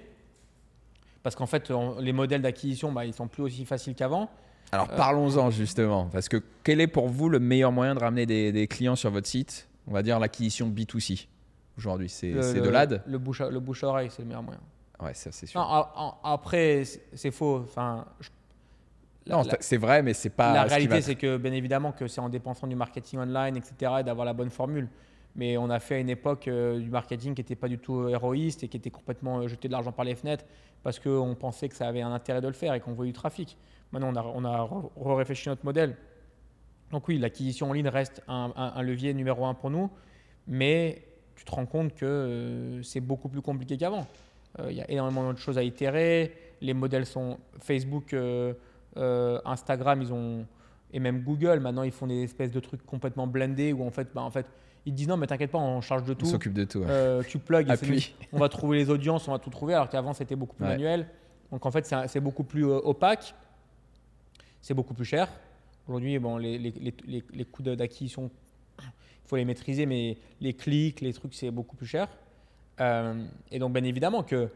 parce 1.22 1.36
qu'en 1.36 1.46
fait 1.46 1.70
on- 1.70 2.00
les 2.00 2.12
modèles 2.12 2.42
d'acquisition 2.42 2.90
bah, 2.92 3.04
ils 3.04 3.14
sont 3.14 3.28
plus 3.28 3.42
aussi 3.44 3.64
faciles 3.64 3.94
qu'avant. 3.94 4.28
Alors 4.72 4.88
parlons-en 4.88 5.50
justement, 5.50 6.06
parce 6.06 6.28
que 6.28 6.42
quel 6.62 6.80
est 6.80 6.86
pour 6.86 7.08
vous 7.08 7.28
le 7.28 7.40
meilleur 7.40 7.72
moyen 7.72 7.94
de 7.94 8.00
ramener 8.00 8.24
des, 8.26 8.52
des 8.52 8.66
clients 8.68 8.96
sur 8.96 9.10
votre 9.10 9.26
site? 9.26 9.68
On 9.88 9.92
va 9.92 10.02
dire 10.02 10.18
l'acquisition 10.20 10.68
B2C 10.68 11.26
aujourd'hui, 11.76 12.08
c'est 12.08 12.32
de 12.32 12.68
l'ad 12.68 13.02
Le 13.06 13.18
bouche 13.18 13.40
le 13.40 13.58
bouche 13.60 13.82
à 13.84 13.88
oreille 13.88 14.10
c'est 14.10 14.22
le 14.22 14.28
meilleur 14.28 14.42
moyen. 14.42 14.60
Ouais, 15.02 15.14
ça 15.14 15.32
c'est 15.32 15.46
sûr. 15.46 15.60
Non, 15.60 16.12
après 16.22 16.84
c'est 17.14 17.30
faux. 17.30 17.60
Enfin, 17.64 18.04
je- 18.20 18.28
la- 19.26 19.36
Non, 19.36 19.42
c'est 19.60 19.76
vrai, 19.76 20.02
mais 20.02 20.12
c'est 20.14 20.30
pas. 20.30 20.52
la 20.54 20.64
ce 20.64 20.68
réalité, 20.70 21.00
c'est 21.02 21.14
que 21.14 21.36
bien 21.36 21.52
évidemment 21.52 21.92
que 21.92 22.06
c'est 22.06 22.20
en 22.20 22.28
dépensant 22.28 22.66
du 22.66 22.74
marketing 22.76 23.20
online, 23.20 23.56
etc., 23.56 23.92
et 24.00 24.02
d'avoir 24.04 24.24
la 24.26 24.32
bonne 24.32 24.50
formule. 24.50 24.88
Mais 25.36 25.56
on 25.56 25.70
a 25.70 25.78
fait 25.78 25.96
à 25.96 25.98
une 25.98 26.08
époque 26.10 26.48
euh, 26.48 26.78
du 26.80 26.90
marketing 26.90 27.34
qui 27.34 27.40
n'était 27.40 27.54
pas 27.54 27.68
du 27.68 27.78
tout 27.78 28.08
héroïste 28.08 28.64
et 28.64 28.68
qui 28.68 28.76
était 28.76 28.90
complètement 28.90 29.38
euh, 29.38 29.46
jeté 29.48 29.68
de 29.68 29.72
l'argent 29.72 29.92
par 29.92 30.04
les 30.04 30.16
fenêtres 30.16 30.44
parce 30.82 30.98
qu'on 30.98 31.36
pensait 31.38 31.68
que 31.68 31.76
ça 31.76 31.86
avait 31.86 32.00
un 32.02 32.12
intérêt 32.12 32.40
de 32.40 32.48
le 32.48 32.52
faire 32.52 32.74
et 32.74 32.80
qu'on 32.80 32.94
voyait 32.94 33.12
du 33.12 33.16
trafic. 33.18 33.56
Maintenant, 33.92 34.12
on 34.34 34.44
a, 34.44 34.68
on 34.96 35.10
a 35.10 35.14
réfléchi 35.16 35.48
notre 35.48 35.64
modèle. 35.64 35.96
Donc 36.90 37.08
oui, 37.08 37.18
l'acquisition 37.18 37.70
en 37.70 37.72
ligne 37.72 37.88
reste 37.88 38.22
un, 38.28 38.52
un- 38.56 38.72
un 38.76 38.82
levier 38.82 39.14
numéro 39.14 39.44
un 39.46 39.54
pour 39.54 39.70
nous, 39.70 39.90
mais 40.46 41.02
tu 41.36 41.44
te 41.44 41.50
rends 41.52 41.66
compte 41.66 41.94
que 41.94 42.04
euh, 42.06 42.82
c'est 42.82 43.00
beaucoup 43.00 43.28
plus 43.28 43.40
compliqué 43.42 43.76
qu'avant. 43.76 44.06
Euh, 44.58 44.70
Il 44.70 44.76
y 44.76 44.80
a 44.80 44.90
énormément 44.90 45.32
de 45.32 45.38
choses 45.38 45.58
à 45.58 45.62
itérer. 45.62 46.32
Les 46.60 46.74
modèles 46.74 47.06
sont 47.06 47.38
Facebook, 47.60 48.12
euh, 48.12 48.52
Instagram, 49.44 50.02
ils 50.02 50.12
ont 50.12 50.46
et 50.92 50.98
même 50.98 51.22
Google. 51.22 51.60
Maintenant, 51.60 51.84
ils 51.84 51.92
font 51.92 52.06
des 52.08 52.22
espèces 52.24 52.50
de 52.50 52.58
trucs 52.60 52.84
complètement 52.84 53.26
blendés 53.28 53.72
où 53.72 53.84
en 53.86 53.90
fait, 53.92 54.08
bah, 54.12 54.22
en 54.22 54.30
fait, 54.30 54.46
ils 54.86 54.92
te 54.92 54.96
disent 54.96 55.08
non, 55.08 55.16
mais 55.16 55.26
t'inquiète 55.28 55.50
pas, 55.52 55.58
on 55.58 55.80
charge 55.80 56.02
de 56.04 56.12
On 56.12 56.16
tout. 56.16 56.26
s'occupe 56.26 56.52
de 56.52 56.64
tout. 56.64 56.80
ouais. 56.80 57.20
Tu 57.28 57.38
plugs, 57.38 57.68
on 58.32 58.38
va 58.38 58.48
trouver 58.48 58.78
les 58.78 58.90
audiences, 58.90 59.28
on 59.28 59.32
va 59.32 59.38
tout 59.38 59.50
trouver, 59.50 59.74
alors 59.74 59.88
qu'avant 59.88 60.12
c'était 60.12 60.36
beaucoup 60.36 60.56
plus 60.56 60.64
Ouais. 60.64 60.72
manuel. 60.72 61.06
Donc 61.52 61.64
en 61.66 61.70
fait, 61.70 61.88
c'est 62.08 62.20
beaucoup 62.20 62.44
plus 62.44 62.64
opaque, 62.64 63.34
c'est 64.60 64.74
beaucoup 64.74 64.94
plus 64.94 65.04
cher. 65.04 65.28
Aujourd'hui, 65.88 66.18
bon, 66.18 66.36
les, 66.36 66.58
les, 66.58 66.70
les, 66.70 66.94
les- 67.06 67.24
les 67.32 67.44
coûts 67.44 67.62
d'acquisition, 67.62 68.30
il 68.78 68.84
faut 69.28 69.36
les 69.36 69.44
maîtriser, 69.44 69.86
mais 69.86 70.18
les 70.40 70.54
clics, 70.54 71.00
les 71.00 71.12
trucs, 71.12 71.34
c'est 71.34 71.50
beaucoup 71.50 71.76
plus 71.76 71.86
cher. 71.86 72.08
Euh, 72.80 73.24
et 73.50 73.58
donc, 73.58 73.72
bien 73.72 73.84
évidemment 73.84 74.22
que 74.22 74.48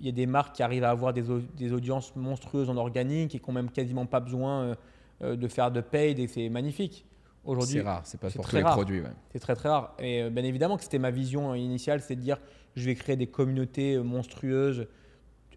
il 0.00 0.06
y 0.06 0.08
a 0.08 0.12
des 0.12 0.26
marques 0.26 0.54
qui 0.54 0.62
arrivent 0.62 0.84
à 0.84 0.90
avoir 0.90 1.12
des, 1.12 1.24
des 1.56 1.72
audiences 1.72 2.14
monstrueuses 2.14 2.70
en 2.70 2.76
organique 2.76 3.34
et 3.34 3.40
qui 3.40 3.46
n'ont 3.48 3.54
même 3.54 3.70
quasiment 3.70 4.06
pas 4.06 4.20
besoin 4.20 4.62
euh, 4.62 4.74
euh, 5.22 5.36
de 5.36 5.48
faire 5.48 5.72
de 5.72 5.80
paid 5.80 6.20
et 6.20 6.28
c'est 6.28 6.48
magnifique. 6.48 7.04
Aujourd'hui, 7.44 7.74
C'est 7.74 7.80
rare, 7.80 8.02
c'est 8.04 8.20
pas 8.20 8.30
pour 8.30 8.46
tous 8.48 8.54
les 8.56 8.62
rare. 8.62 8.74
produits. 8.74 9.00
ouais. 9.00 9.08
c'est 9.32 9.40
très 9.40 9.56
très 9.56 9.68
rare. 9.68 9.96
Et 9.98 10.22
euh, 10.22 10.30
bien 10.30 10.44
évidemment 10.44 10.76
que 10.76 10.84
c'était 10.84 11.00
ma 11.00 11.10
vision 11.10 11.52
initiale, 11.56 12.00
c'est 12.00 12.14
de 12.14 12.20
dire 12.20 12.38
je 12.76 12.84
vais 12.84 12.94
créer 12.94 13.16
des 13.16 13.26
communautés 13.26 13.94
euh, 13.96 14.02
monstrueuses 14.04 14.86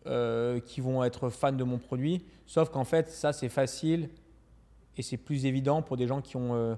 euh, 0.08 0.60
qui 0.60 0.82
vont 0.82 1.04
être 1.04 1.30
fans 1.30 1.52
de 1.52 1.64
mon 1.64 1.78
produit. 1.78 2.26
Sauf 2.46 2.70
qu'en 2.70 2.84
fait, 2.84 3.10
ça 3.10 3.34
c'est 3.34 3.50
facile 3.50 4.10
et 4.98 5.02
c'est 5.02 5.18
plus 5.18 5.46
évident 5.46 5.82
pour 5.82 5.98
des 5.98 6.08
gens 6.08 6.22
qui 6.22 6.36
ont 6.38 6.54
euh, 6.56 6.76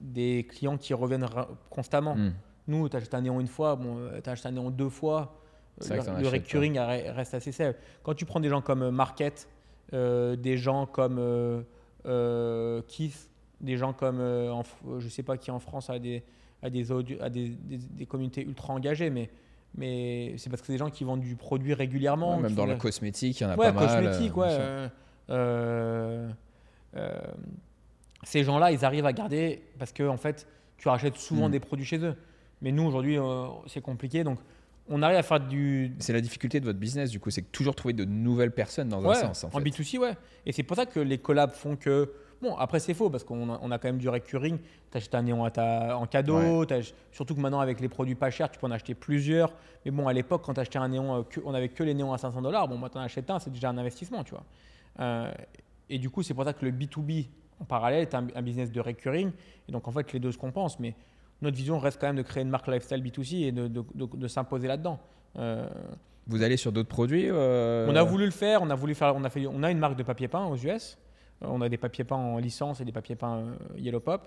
des 0.00 0.46
clients 0.48 0.76
qui 0.76 0.94
reviennent 0.94 1.26
constamment. 1.70 2.14
Hmm. 2.16 2.32
Nous, 2.66 2.88
tu 2.88 2.96
achètes 2.96 3.14
un 3.14 3.20
néon 3.22 3.40
une 3.40 3.46
fois, 3.46 3.76
bon, 3.76 4.08
tu 4.22 4.30
achètes 4.30 4.46
un 4.46 4.52
néon 4.52 4.70
deux 4.70 4.88
fois. 4.88 5.40
Le 5.80 5.86
le 6.22 6.28
recurring 6.28 6.78
reste 6.78 7.34
assez 7.34 7.50
faible. 7.52 7.76
Quand 8.02 8.14
tu 8.14 8.24
prends 8.24 8.40
des 8.40 8.48
gens 8.48 8.60
comme 8.62 8.82
euh, 8.82 8.90
Market, 8.90 9.48
euh, 9.92 10.36
des 10.36 10.56
gens 10.56 10.86
comme 10.86 11.16
euh, 11.18 11.62
euh, 12.06 12.80
Keith, 12.88 13.28
des 13.60 13.76
gens 13.76 13.92
comme, 13.92 14.20
euh, 14.20 14.50
en 14.52 14.62
je 14.98 15.08
sais 15.08 15.22
pas 15.22 15.36
qui 15.36 15.50
en 15.50 15.58
France 15.58 15.90
a 15.90 15.98
des, 15.98 16.22
a 16.62 16.70
des, 16.70 16.92
audio- 16.92 17.16
a 17.20 17.28
des, 17.30 17.48
des- 17.48 17.78
des 17.78 18.06
communautés 18.06 18.42
ultra 18.42 18.72
engagées, 18.74 19.10
mais, 19.10 19.30
mais 19.76 20.34
c'est 20.38 20.50
parce 20.50 20.60
que 20.62 20.66
c'est 20.66 20.72
des 20.74 20.78
gens 20.78 20.90
qui 20.90 21.04
vendent 21.04 21.20
du 21.20 21.36
produit 21.36 21.74
régulièrement. 21.74 22.36
Ouais, 22.36 22.42
même 22.42 22.54
dans 22.54 22.66
la- 22.66 22.76
cosmétique, 22.76 23.40
il 23.40 23.42
y 23.42 23.46
en 23.46 23.50
a 23.50 23.56
ouais, 23.56 23.72
pas 23.72 23.72
mal. 23.72 24.04
cosmétique, 24.04 24.32
euh, 24.36 24.40
ouais. 24.40 24.48
euh, 24.50 24.88
euh, 25.30 26.30
euh, 26.96 27.20
ces 28.22 28.44
gens-là, 28.44 28.72
ils 28.72 28.84
arrivent 28.84 29.06
à 29.06 29.12
garder 29.12 29.62
parce 29.78 29.92
que 29.92 30.06
en 30.06 30.16
fait, 30.16 30.46
tu 30.78 30.88
rachètes 30.88 31.16
souvent 31.16 31.48
Mm. 31.48 31.52
des 31.52 31.60
produits 31.60 31.84
chez 31.86 31.98
eux. 31.98 32.14
Mais 32.62 32.72
nous, 32.72 32.84
aujourd'hui, 32.84 33.18
c'est 33.66 33.80
compliqué. 33.82 34.24
Donc, 34.24 34.38
on 34.88 35.02
arrive 35.02 35.16
à 35.18 35.22
faire 35.22 35.40
du. 35.40 35.92
C'est 35.98 36.12
la 36.12 36.20
difficulté 36.20 36.60
de 36.60 36.64
votre 36.64 36.78
business, 36.78 37.10
du 37.10 37.20
coup, 37.20 37.30
c'est 37.30 37.50
toujours 37.52 37.74
trouver 37.74 37.94
de 37.94 38.04
nouvelles 38.04 38.52
personnes 38.52 38.88
dans 38.88 39.02
Ouais, 39.02 39.16
un 39.16 39.32
sens. 39.34 39.44
En, 39.44 39.50
fait. 39.50 39.60
B2C, 39.60 39.98
ouais. 39.98 40.12
Et 40.46 40.52
c'est 40.52 40.62
pour 40.62 40.76
ça 40.76 40.86
que 40.86 41.00
les 41.00 41.18
collabs 41.18 41.52
font 41.52 41.76
que. 41.76 42.12
Bon, 42.44 42.56
après, 42.56 42.78
c'est 42.78 42.94
faux 42.94 43.10
parce 43.10 43.24
qu'on 43.24 43.52
a, 43.52 43.58
on 43.62 43.70
a 43.70 43.78
quand 43.78 43.88
même 43.88 43.98
du 43.98 44.08
recurring. 44.08 44.58
Tu 44.90 44.96
achètes 44.98 45.14
un 45.14 45.22
néon 45.22 45.44
à 45.44 45.50
ta- 45.50 45.96
en 45.96 46.06
cadeau. 46.06 46.38
Surtout 47.10 47.34
que 47.34 47.40
maintenant, 47.40 47.60
avec 47.60 47.80
les 47.80 47.88
produits 47.88 48.14
pas 48.14 48.30
chers, 48.30 48.50
tu 48.50 48.58
peux 48.58 48.66
en 48.66 48.70
acheter 48.70 48.94
plusieurs. 48.94 49.52
Mais 49.84 49.90
bon, 49.90 50.06
à 50.08 50.12
l'époque, 50.12 50.42
quand 50.44 50.54
tu 50.54 50.60
achetais 50.60 50.78
un 50.78 50.88
néon, 50.88 51.16
euh, 51.20 51.22
on 51.44 51.54
avait 51.54 51.68
que 51.70 51.82
les 51.82 51.94
néons 51.94 52.12
à 52.12 52.18
500 52.18 52.42
dollars. 52.42 52.68
Bon, 52.68 52.78
maintenant, 52.78 53.00
achètes 53.00 53.28
un, 53.30 53.38
c'est 53.38 53.50
déjà 53.50 53.70
un 53.70 53.78
investissement, 53.78 54.22
tu 54.24 54.32
vois. 54.32 54.44
Euh, 55.00 55.32
et 55.90 55.98
du 55.98 56.10
coup, 56.10 56.22
c'est 56.22 56.34
pour 56.34 56.44
ça 56.44 56.52
que 56.52 56.64
le 56.64 56.70
B2B 56.72 57.26
en 57.60 57.64
parallèle 57.64 58.02
est 58.02 58.14
un, 58.14 58.26
un 58.34 58.42
business 58.42 58.70
de 58.70 58.80
recurring. 58.80 59.30
Et 59.68 59.72
donc, 59.72 59.88
en 59.88 59.90
fait, 59.92 60.12
les 60.12 60.20
deux 60.20 60.32
se 60.32 60.38
compensent. 60.38 60.78
Mais 60.80 60.94
notre 61.42 61.56
vision 61.56 61.78
reste 61.78 62.00
quand 62.00 62.06
même 62.06 62.16
de 62.16 62.22
créer 62.22 62.42
une 62.42 62.50
marque 62.50 62.68
lifestyle 62.68 63.02
B2C 63.02 63.44
et 63.46 63.52
de, 63.52 63.68
de- 63.68 63.84
de- 63.94 64.16
de 64.16 64.28
s'imposer 64.28 64.68
là-dedans. 64.68 64.98
Euh, 65.38 65.66
Vous 66.26 66.42
allez 66.42 66.56
sur 66.56 66.72
d'autres 66.72 66.88
produits 66.88 67.28
euh, 67.30 67.86
on 67.90 67.96
a 67.96 68.02
voulu 68.02 68.24
le 68.24 68.30
faire, 68.30 68.62
on 68.62 68.70
a 68.70 68.74
voulu 68.74 68.94
faire, 68.94 69.14
on 69.16 69.24
a 69.24 69.30
fait, 69.30 69.46
on 69.46 69.62
a 69.62 69.70
une 69.70 69.78
marque 69.78 69.96
de 69.96 70.02
papier 70.02 70.28
peint 70.28 70.46
aux 70.46 70.56
US. 70.56 70.96
Euh, 71.42 71.46
on 71.48 71.60
a 71.60 71.68
des 71.68 71.76
papiers 71.78 72.04
peints 72.04 72.16
en 72.16 72.38
licence 72.38 72.80
et 72.80 72.84
des 72.84 72.92
papiers 72.92 73.16
peints 73.16 73.38
euh, 73.38 73.54
Yellow 73.78 74.00
Pop. 74.00 74.26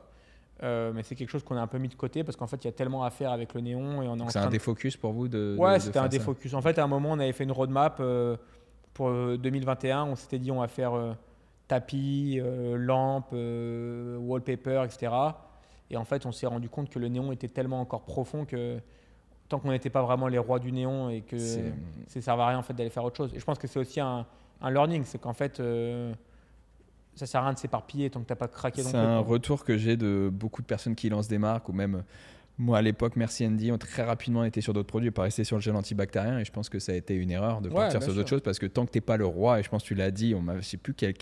Euh, 0.63 0.91
mais 0.93 1.03
c'est 1.03 1.13
quelque 1.15 1.29
chose 1.29 1.43
qu'on 1.43 1.55
a 1.55 1.61
un 1.61 1.67
peu 1.67 1.77
mis 1.77 1.87
de 1.87 1.93
côté 1.93 2.23
parce 2.23 2.35
qu'en 2.35 2.47
fait, 2.47 2.63
il 2.63 2.65
y 2.65 2.69
a 2.69 2.71
tellement 2.73 3.03
à 3.03 3.11
faire 3.11 3.31
avec 3.31 3.53
le 3.53 3.61
néon 3.61 4.01
et 4.01 4.07
on 4.07 4.27
C'est 4.29 4.39
un 4.39 4.47
de- 4.47 4.51
défocus 4.51 4.97
pour 4.97 5.13
vous 5.13 5.27
de. 5.27 5.55
Ouais, 5.59 5.79
c'était 5.79 5.99
un 5.99 6.03
ça 6.03 6.07
défocus. 6.09 6.53
En 6.55 6.61
fait, 6.61 6.79
à 6.79 6.83
un 6.83 6.87
moment, 6.87 7.09
on 7.11 7.19
avait 7.19 7.31
fait 7.33 7.43
une 7.43 7.51
roadmap 7.51 7.97
euh, 7.99 8.37
pour 8.95 9.09
euh, 9.09 9.37
2021. 9.37 10.05
On 10.05 10.15
s'était 10.15 10.39
dit, 10.39 10.51
on 10.51 10.59
va 10.61 10.67
faire 10.67 10.93
euh, 10.95 11.13
tapis, 11.67 12.41
lampe, 12.75 13.33
wallpaper, 13.33 14.83
etc. 14.85 15.11
Et 15.89 15.97
en 15.97 16.05
fait, 16.05 16.25
on 16.25 16.31
s'est 16.31 16.47
rendu 16.47 16.69
compte 16.69 16.89
que 16.89 16.97
le 16.99 17.07
néon 17.07 17.31
était 17.31 17.47
tellement 17.47 17.79
encore 17.79 18.01
profond 18.03 18.45
que 18.45 18.79
tant 19.47 19.59
qu'on 19.59 19.71
n'était 19.71 19.89
pas 19.89 20.01
vraiment 20.01 20.27
les 20.27 20.37
rois 20.37 20.59
du 20.59 20.71
néon 20.71 21.09
et 21.09 21.21
que 21.21 21.37
ça 21.37 21.59
ne 22.15 22.21
servait 22.21 22.43
à 22.43 22.47
rien 22.47 22.57
en 22.57 22.63
fait 22.63 22.73
d'aller 22.73 22.89
faire 22.89 23.03
autre 23.03 23.15
chose. 23.17 23.31
Et 23.33 23.39
je 23.39 23.45
pense 23.45 23.57
que 23.59 23.67
c'est 23.67 23.79
aussi 23.79 23.99
un, 23.99 24.25
un 24.61 24.71
learning, 24.71 25.03
c'est 25.05 25.19
qu'en 25.19 25.33
fait, 25.33 25.61
ça 27.17 27.25
sert 27.25 27.41
à 27.41 27.45
rien 27.45 27.53
de 27.53 27.59
s'éparpiller 27.59 28.09
tant 28.09 28.21
que 28.21 28.27
tu 28.27 28.31
n'as 28.31 28.37
pas 28.37 28.47
craqué 28.47 28.83
C'est 28.83 28.95
un 28.95 29.21
quoi. 29.23 29.33
retour 29.33 29.63
que 29.63 29.77
j'ai 29.77 29.97
de 29.97 30.29
beaucoup 30.31 30.61
de 30.61 30.67
personnes 30.67 30.95
qui 30.95 31.09
lancent 31.09 31.27
des 31.27 31.37
marques 31.37 31.67
ou 31.69 31.73
même 31.73 32.03
moi 32.59 32.79
à 32.79 32.81
l'époque, 32.81 33.15
merci 33.15 33.45
Andy, 33.45 33.71
on 33.71 33.77
très 33.77 34.03
rapidement 34.03 34.43
été 34.43 34.61
sur 34.61 34.73
d'autres 34.73 34.87
produits 34.87 35.09
et 35.09 35.11
pas 35.11 35.23
rester 35.23 35.43
sur 35.43 35.57
le 35.57 35.61
gel 35.61 35.75
antibactérien 35.75 36.39
et 36.39 36.45
je 36.45 36.51
pense 36.51 36.69
que 36.69 36.79
ça 36.79 36.91
a 36.91 36.95
été 36.95 37.13
une 37.13 37.29
erreur 37.29 37.61
de 37.61 37.69
partir 37.69 38.01
sur 38.01 38.13
d'autres 38.13 38.29
choses 38.29 38.41
parce 38.41 38.57
que 38.59 38.65
tant 38.65 38.85
que 38.85 38.91
t'es 38.91 39.01
pas 39.01 39.17
le 39.17 39.25
roi 39.25 39.59
et 39.59 39.63
je 39.63 39.69
pense 39.69 39.83
que 39.83 39.87
tu 39.87 39.95
l'as 39.95 40.11
dit, 40.11 40.33
on 40.33 40.41
m'a, 40.41 40.57
je 40.57 40.61
sais 40.65 40.77
plus 40.77 40.93
quelle 40.93 41.13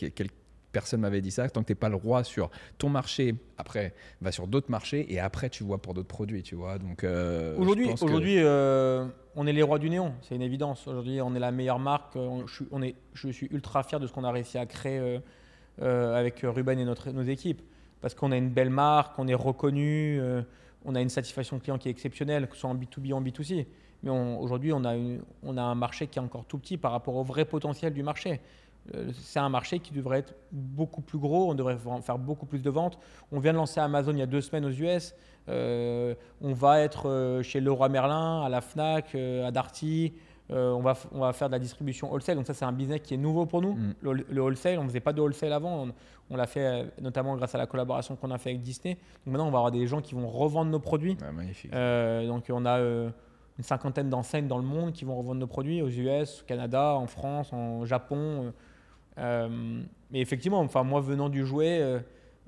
personne 0.75 0.99
m'avait 0.99 1.21
dit 1.21 1.31
ça. 1.31 1.47
Tant 1.49 1.61
que 1.61 1.67
tu 1.67 1.71
n'es 1.71 1.75
pas 1.75 1.87
le 1.87 1.95
roi 1.95 2.25
sur 2.25 2.49
ton 2.77 2.89
marché, 2.89 3.35
après, 3.57 3.93
va 4.19 4.33
sur 4.33 4.45
d'autres 4.45 4.69
marchés 4.69 5.11
et 5.13 5.19
après, 5.21 5.49
tu 5.49 5.63
vois 5.63 5.81
pour 5.81 5.93
d'autres 5.93 6.09
produits, 6.09 6.43
tu 6.43 6.55
vois. 6.55 6.77
Donc, 6.79 7.05
euh, 7.05 7.55
aujourd'hui, 7.57 7.89
aujourd'hui 8.01 8.35
euh, 8.39 9.05
on 9.35 9.47
est 9.47 9.53
les 9.53 9.63
rois 9.63 9.79
du 9.79 9.89
néon, 9.89 10.13
c'est 10.21 10.35
une 10.35 10.41
évidence. 10.41 10.85
Aujourd'hui, 10.85 11.21
on 11.21 11.33
est 11.33 11.39
la 11.39 11.51
meilleure 11.51 11.79
marque. 11.79 12.17
je, 12.45 12.53
suis, 12.53 12.65
on 12.71 12.81
est, 12.81 12.95
je 13.13 13.29
suis 13.29 13.47
ultra 13.51 13.83
fier 13.83 14.01
de 14.01 14.07
ce 14.07 14.11
qu'on 14.11 14.25
a 14.25 14.31
réussi 14.31 14.57
à 14.57 14.65
créer 14.65 15.19
avec 15.81 16.41
Ruben 16.43 16.79
et 16.79 16.85
notre, 16.85 17.11
nos 17.11 17.23
équipes. 17.23 17.61
Parce 18.01 18.13
qu'on 18.13 18.31
a 18.31 18.37
une 18.37 18.49
belle 18.49 18.69
marque, 18.69 19.17
on 19.19 19.27
est 19.27 19.33
reconnu, 19.33 20.21
on 20.85 20.95
a 20.95 21.01
une 21.01 21.09
satisfaction 21.09 21.59
client 21.59 21.77
qui 21.77 21.87
est 21.87 21.91
exceptionnelle, 21.91 22.47
que 22.47 22.55
ce 22.55 22.61
soit 22.61 22.69
en 22.69 22.75
B2B 22.75 23.11
ou 23.11 23.15
en 23.15 23.21
B2C. 23.21 23.65
Mais 24.03 24.11
aujourd'hui, 24.11 24.71
on, 24.73 24.85
a 24.85 24.95
on 25.43 25.57
a 25.57 25.61
un 25.61 25.75
marché 25.75 26.07
qui 26.07 26.19
est 26.19 26.21
encore 26.21 26.45
tout 26.45 26.59
petit 26.59 26.77
par 26.77 26.91
rapport 26.91 27.15
au 27.15 27.23
vrai 27.23 27.45
potentiel 27.45 27.93
du 27.93 28.03
marché. 28.03 28.39
Euh, 28.93 29.11
c'est 29.19 29.39
un 29.39 29.49
marché 29.49 29.79
qui 29.79 29.93
devrait 29.93 30.19
être 30.19 30.35
beaucoup 30.51 31.01
plus 31.01 31.17
gros, 31.17 31.49
on 31.49 31.55
devrait 31.55 31.77
faire 32.01 32.17
beaucoup 32.17 32.45
plus 32.45 32.61
de 32.61 32.69
ventes. 32.69 32.99
On 33.31 33.39
vient 33.39 33.51
de 33.51 33.57
lancer 33.57 33.79
Amazon 33.79 34.11
il 34.11 34.19
y 34.19 34.21
a 34.21 34.27
deux 34.27 34.41
semaines 34.41 34.65
aux 34.65 34.71
US. 34.71 35.15
Euh, 35.47 36.15
on 36.41 36.53
va 36.53 36.81
être 36.81 37.09
euh, 37.09 37.43
chez 37.43 37.59
Leroy 37.59 37.89
Merlin, 37.89 38.43
à 38.43 38.49
la 38.49 38.61
Fnac, 38.61 39.15
à 39.15 39.51
Darty. 39.51 40.13
On, 40.49 40.81
va, 40.81 40.93
on 41.11 41.19
va 41.19 41.33
faire 41.33 41.47
de 41.49 41.53
la 41.53 41.59
distribution 41.59 42.11
wholesale. 42.11 42.35
Donc 42.35 42.47
ça, 42.47 42.53
c'est 42.53 42.65
un 42.65 42.71
business 42.71 43.01
qui 43.01 43.13
est 43.13 43.17
nouveau 43.17 43.45
pour 43.45 43.61
nous. 43.61 43.73
Mm. 43.73 43.93
Le, 44.01 44.41
wholesale, 44.41 44.79
on 44.79 44.83
ne 44.83 44.87
faisait 44.89 44.99
pas 44.99 45.13
de 45.13 45.21
wholesale 45.21 45.53
avant. 45.53 45.87
On, 46.29 46.37
l'a 46.37 46.47
fait 46.47 46.85
notamment 47.01 47.35
grâce 47.35 47.55
à 47.55 47.57
la 47.57 47.67
collaboration 47.67 48.15
qu'on 48.15 48.31
a 48.31 48.37
fait 48.37 48.51
avec 48.51 48.61
Disney. 48.61 48.95
Donc 49.25 49.33
maintenant, 49.33 49.47
on 49.47 49.51
va 49.51 49.59
avoir 49.59 49.71
des 49.71 49.85
gens 49.87 50.01
qui 50.01 50.15
vont 50.15 50.27
revendre 50.27 50.71
nos 50.71 50.79
produits. 50.79 51.17
magnifique. 51.33 51.71
donc 51.71 52.45
on 52.49 52.65
a 52.65 52.79
une 53.57 53.63
cinquantaine 53.63 54.09
d'enseignes 54.09 54.47
dans 54.47 54.57
le 54.57 54.63
monde 54.63 54.91
qui 54.91 55.05
vont 55.05 55.15
revendre 55.15 55.39
nos 55.39 55.47
produits 55.47 55.81
aux 55.81 55.89
US, 55.89 56.41
au 56.41 56.45
Canada, 56.45 56.95
en 56.95 57.07
France, 57.07 57.53
en 57.53 57.85
Japon. 57.85 58.53
Euh, 59.17 59.81
mais 60.11 60.19
effectivement, 60.19 60.59
enfin, 60.59 60.83
moi 60.83 60.99
venant 60.99 61.29
du 61.29 61.45
jouet, 61.45 61.79
euh, 61.81 61.99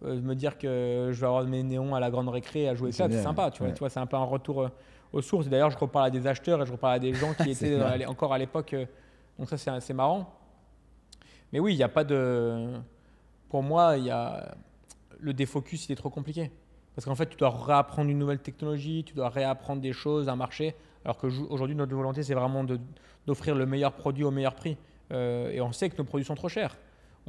euh, 0.03 0.21
me 0.21 0.35
dire 0.35 0.57
que 0.57 1.09
je 1.11 1.19
vais 1.19 1.27
avoir 1.27 1.45
mes 1.45 1.63
néons 1.63 1.95
à 1.95 1.99
la 1.99 2.11
grande 2.11 2.29
récré 2.29 2.67
à 2.67 2.75
jouer 2.75 2.91
ça, 2.91 3.07
c'est 3.09 3.23
sympa. 3.23 3.51
Tu 3.51 3.63
vois, 3.63 3.71
tu 3.71 3.79
vois 3.79 3.89
c'est 3.89 3.99
un 3.99 4.05
peu 4.05 4.17
un 4.17 4.23
retour 4.23 4.69
aux 5.13 5.21
sources. 5.21 5.47
D'ailleurs, 5.47 5.69
je 5.69 5.77
reparle 5.77 6.07
à 6.07 6.09
des 6.09 6.27
acheteurs 6.27 6.61
et 6.61 6.65
je 6.65 6.71
reparle 6.71 6.95
à 6.95 6.99
des 6.99 7.13
gens 7.13 7.33
qui 7.33 7.49
étaient 7.51 8.05
encore 8.05 8.33
à 8.33 8.37
l'époque. 8.37 8.75
donc 9.37 9.49
ça, 9.49 9.57
c'est 9.57 9.69
assez 9.69 9.93
marrant. 9.93 10.33
Mais 11.51 11.59
oui, 11.59 11.73
il 11.73 11.77
n'y 11.77 11.83
a 11.83 11.89
pas 11.89 12.03
de. 12.03 12.73
Pour 13.49 13.63
moi, 13.63 13.97
il 13.97 14.05
y 14.05 14.11
a 14.11 14.55
le 15.19 15.33
défocus, 15.33 15.87
il 15.87 15.93
est 15.93 15.95
trop 15.95 16.09
compliqué. 16.09 16.51
Parce 16.95 17.05
qu'en 17.05 17.15
fait, 17.15 17.29
tu 17.29 17.37
dois 17.37 17.49
réapprendre 17.49 18.09
une 18.09 18.17
nouvelle 18.17 18.39
technologie, 18.39 19.03
tu 19.05 19.13
dois 19.13 19.29
réapprendre 19.29 19.81
des 19.81 19.93
choses, 19.93 20.29
un 20.29 20.35
marché. 20.35 20.75
Alors 21.05 21.17
qu'aujourd'hui, 21.17 21.75
notre 21.75 21.95
volonté, 21.95 22.23
c'est 22.23 22.33
vraiment 22.33 22.65
d'offrir 23.25 23.55
le 23.55 23.65
meilleur 23.65 23.93
produit 23.93 24.23
au 24.23 24.31
meilleur 24.31 24.55
prix. 24.55 24.77
Euh, 25.11 25.51
et 25.51 25.61
on 25.61 25.71
sait 25.71 25.89
que 25.89 25.97
nos 25.97 26.03
produits 26.03 26.25
sont 26.25 26.35
trop 26.35 26.49
chers. 26.49 26.75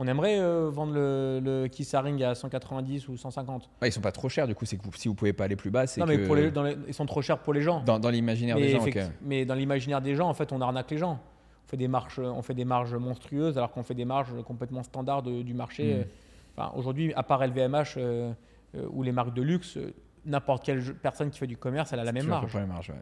On 0.01 0.07
aimerait 0.07 0.39
euh, 0.39 0.71
vendre 0.71 0.95
le, 0.95 1.41
le 1.43 1.67
Kissaring 1.67 2.23
à 2.23 2.35
190 2.35 3.09
ou 3.09 3.17
150. 3.17 3.69
Ils 3.83 3.87
ils 3.89 3.93
sont 3.93 4.01
pas 4.01 4.13
trop 4.13 4.29
chers, 4.29 4.47
du 4.47 4.55
coup, 4.55 4.65
c'est 4.65 4.77
que 4.77 4.85
si 4.95 5.09
vous 5.09 5.15
pouvez 5.15 5.33
pas 5.33 5.45
aller 5.45 5.57
plus 5.57 5.71
bas, 5.71 5.87
c'est 5.87 6.01
Non, 6.01 6.07
mais 6.07 6.19
pour 6.19 6.37
les, 6.37 6.53
ils 6.87 6.95
sont 6.95 7.05
trop 7.05 7.21
chers 7.21 7.39
pour 7.39 7.53
les 7.53 7.63
gens. 7.63 7.83
Dans, 7.83 7.99
l'imaginaire 8.09 8.57
des 8.57 8.71
gens, 8.71 8.85
Mais 9.23 9.45
dans 9.45 9.55
l'imaginaire 9.55 10.01
des 10.01 10.15
gens, 10.15 10.29
en 10.29 10.35
fait, 10.35 10.53
on 10.53 10.61
arnaque 10.61 10.91
les 10.93 10.99
gens. 10.99 11.21
On 11.67 11.69
fait 11.69 11.77
des 11.77 11.89
marges, 11.89 12.21
on 12.21 12.43
fait 12.43 12.55
des 12.55 12.65
marges 12.65 12.95
monstrueuses 12.95 13.59
alors 13.59 13.73
qu'on 13.73 13.83
fait 13.83 13.95
des 13.95 14.05
marges 14.05 14.33
complètement 14.45 14.83
standards 14.83 15.23
du 15.23 15.53
marché. 15.53 15.97
Hmm. 15.97 16.05
Enfin, 16.57 16.73
Aujourd'hui, 16.77 17.13
à 17.15 17.23
part 17.23 17.45
LVMH 17.47 17.97
euh, 17.97 18.33
ou 18.91 19.03
les 19.03 19.13
marques 19.13 19.35
de 19.35 19.43
luxe, 19.43 19.79
n'importe 20.25 20.65
quelle 20.65 20.83
personne 20.95 21.31
qui 21.31 21.39
fait 21.39 21.47
du 21.47 21.57
commerce, 21.57 21.93
elle 21.93 22.01
a 22.01 22.05
la 22.05 22.13
même 22.13 22.27
marge. 22.27 22.57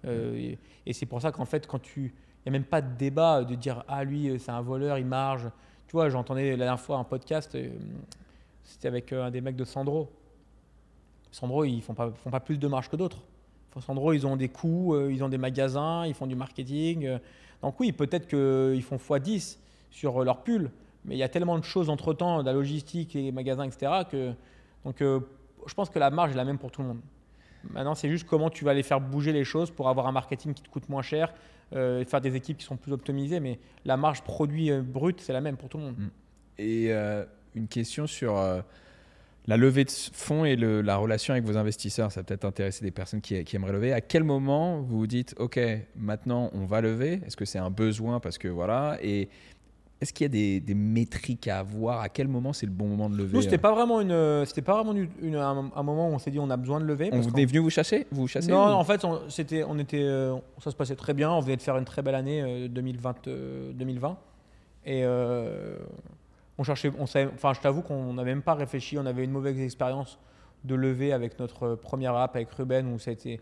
et, 0.09 0.59
et 0.87 0.93
c'est 0.93 1.07
pour 1.07 1.21
ça 1.21 1.31
qu'en 1.31 1.45
fait, 1.45 1.67
quand 1.67 1.81
tu 1.81 2.15
n'y 2.51 2.57
a 2.57 2.59
même 2.59 2.67
pas 2.67 2.81
de 2.81 2.97
débat 2.97 3.45
de 3.45 3.55
dire 3.55 3.85
Ah, 3.89 4.05
lui, 4.05 4.29
euh, 4.29 4.39
c'est 4.39 4.51
un 4.51 4.63
voleur, 4.63 4.99
il 4.99 5.07
marge. 5.07 5.49
Tu 5.87 5.93
vois, 5.93 6.09
j'entendais 6.09 6.51
la 6.53 6.65
dernière 6.65 6.81
fois 6.81 6.99
un 6.99 7.05
podcast, 7.05 7.55
euh, 7.55 7.71
c'était 8.65 8.89
avec 8.89 9.13
euh, 9.13 9.27
un 9.27 9.31
des 9.31 9.41
mecs 9.41 9.57
de 9.57 9.65
Sandro. 9.65 10.11
Sandro, 11.31 11.65
ils 11.65 11.81
font 11.83 11.95
pas, 11.95 12.11
font 12.11 12.31
pas 12.31 12.41
plus 12.41 12.59
de 12.59 12.67
marge 12.67 12.89
que 12.89 12.97
d'autres. 12.97 13.19
Sandro, 13.81 14.15
ils 14.15 14.27
ont 14.27 14.37
des 14.37 14.49
coûts, 14.49 14.99
ils 15.11 15.23
ont 15.23 15.29
des 15.29 15.37
magasins, 15.37 16.07
ils 16.07 16.15
font 16.15 16.27
du 16.27 16.35
marketing. 16.35 17.19
Donc 17.61 17.79
oui, 17.79 17.93
peut-être 17.93 18.27
qu'ils 18.27 18.83
font 18.83 18.97
x10 18.97 19.59
sur 19.91 20.25
leur 20.25 20.43
pull, 20.45 20.71
mais 21.05 21.15
il 21.15 21.19
y 21.19 21.23
a 21.23 21.29
tellement 21.29 21.59
de 21.59 21.65
choses 21.65 21.91
entre-temps, 21.91 22.41
de 22.41 22.47
la 22.47 22.55
logistique, 22.55 23.13
les 23.13 23.33
magasins, 23.33 23.65
etc., 23.65 23.93
donc, 24.83 24.97
je 25.01 25.75
pense 25.75 25.91
que 25.91 25.99
la 25.99 26.09
marge 26.09 26.31
est 26.31 26.37
la 26.37 26.45
même 26.47 26.57
pour 26.57 26.71
tout 26.71 26.81
le 26.81 26.89
monde. 26.89 27.01
Maintenant, 27.71 27.95
c'est 27.95 28.09
juste 28.09 28.27
comment 28.27 28.51
tu 28.51 28.65
vas 28.65 28.71
aller 28.71 28.83
faire 28.83 29.01
bouger 29.01 29.33
les 29.33 29.45
choses 29.45 29.71
pour 29.71 29.89
avoir 29.89 30.07
un 30.07 30.13
marketing 30.13 30.55
qui 30.55 30.63
te 30.63 30.69
coûte 30.69 30.89
moins 30.89 31.03
cher, 31.03 31.33
euh, 31.75 32.05
faire 32.05 32.21
des 32.21 32.37
équipes 32.37 32.59
qui 32.59 32.65
sont 32.65 32.77
plus 32.77 32.93
optimisées, 32.93 33.41
mais 33.41 33.59
la 33.85 33.97
marge 33.97 34.23
produit 34.23 34.71
euh, 34.71 34.83
brut, 34.83 35.21
c'est 35.21 35.33
la 35.33 35.41
même 35.41 35.57
pour 35.57 35.69
tout 35.69 35.79
le 35.79 35.85
monde. 35.85 35.99
Mm. 35.99 36.11
Et 36.59 36.93
euh, 36.93 37.25
une 37.55 37.67
question 37.67 38.07
sur 38.07 38.35
la 39.47 39.57
levée 39.57 39.85
de 39.85 39.91
fonds 39.91 40.45
et 40.45 40.57
la 40.57 40.97
relation 40.97 41.33
avec 41.33 41.45
vos 41.45 41.57
investisseurs. 41.57 42.13
Ça 42.13 42.23
peut-être 42.23 42.45
intéresser 42.45 42.85
des 42.85 42.91
personnes 42.91 43.21
qui, 43.21 43.43
qui, 43.45 43.57
aimeraient 43.57 43.73
lever. 43.73 43.93
À 43.93 44.01
quel 44.01 44.25
moment 44.25 44.81
vous 44.81 44.99
vous 44.99 45.07
dites, 45.07 45.35
OK, 45.39 45.59
maintenant 45.97 46.51
on 46.53 46.67
va 46.67 46.81
lever? 46.81 47.21
Est-ce 47.27 47.37
que 47.37 47.45
c'est 47.45 47.59
un 47.59 47.71
besoin 47.71 48.21
parce 48.21 48.39
que 48.39 48.49
voilà? 48.49 48.99
Et 49.03 49.29
est-ce 50.01 50.13
qu'il 50.13 50.25
y 50.25 50.27
a 50.27 50.29
des, 50.29 50.61
des, 50.61 50.75
métriques 50.75 51.49
à 51.49 51.61
avoir? 51.61 52.01
À 52.01 52.11
quel 52.11 52.29
moment 52.29 52.53
c'est 52.53 52.67
le 52.67 52.73
bon 52.73 52.87
moment 52.87 53.09
de 53.09 53.17
lever? 53.17 53.35
Nous, 53.35 53.43
c'était 53.43 53.57
pas 53.57 53.73
vraiment 53.75 54.03
une, 54.03 54.45
c'était 54.45 54.61
pas 54.61 54.75
vraiment 54.75 54.93
une, 54.93 55.37
un, 55.37 55.83
moment 55.83 56.11
où 56.11 56.13
on 56.13 56.19
s'est 56.19 56.31
dit 56.31 56.39
on 56.39 56.51
a 56.51 56.57
besoin 56.59 56.81
de 56.81 56.85
lever. 56.85 57.09
On 57.13 57.35
est 57.35 57.47
venu 57.47 57.61
vous 57.61 57.71
chasser, 57.71 58.07
vous 58.11 58.29
chasser 58.29 58.51
Non, 58.51 58.59
en 58.59 58.85
fait, 58.85 59.05
on, 59.07 59.31
c'était, 59.31 59.65
on 59.65 59.79
était, 59.79 60.03
euh, 60.03 60.37
ça 60.63 60.71
se 60.71 60.77
passait 60.77 60.97
très 60.97 61.15
bien. 61.15 61.31
On 61.31 61.41
venait 61.41 61.57
de 61.57 61.63
faire 61.63 61.79
une 61.79 61.87
très 61.87 62.03
belle 62.03 62.15
année 62.15 62.69
2020, 62.69 63.29
euh, 63.29 63.73
2020, 63.73 64.19
euh, 64.87 65.77
et 65.79 65.83
on 66.59 66.63
cherchait, 66.63 66.93
on 66.99 67.07
savait, 67.07 67.31
enfin, 67.33 67.55
je 67.55 67.61
t'avoue 67.61 67.81
qu'on 67.81 68.13
n'avait 68.13 68.35
même 68.35 68.43
pas 68.43 68.55
réfléchi. 68.55 68.99
On 68.99 69.07
avait 69.07 69.25
une 69.25 69.31
mauvaise 69.31 69.59
expérience 69.59 70.19
de 70.65 70.75
lever 70.75 71.15
avec 71.15 71.39
notre 71.39 71.75
première 71.75 72.15
app 72.17 72.37
avec 72.37 72.51
Ruben 72.51 72.93
où 72.93 72.99
ça 72.99 73.11
a 73.11 73.15
été, 73.15 73.41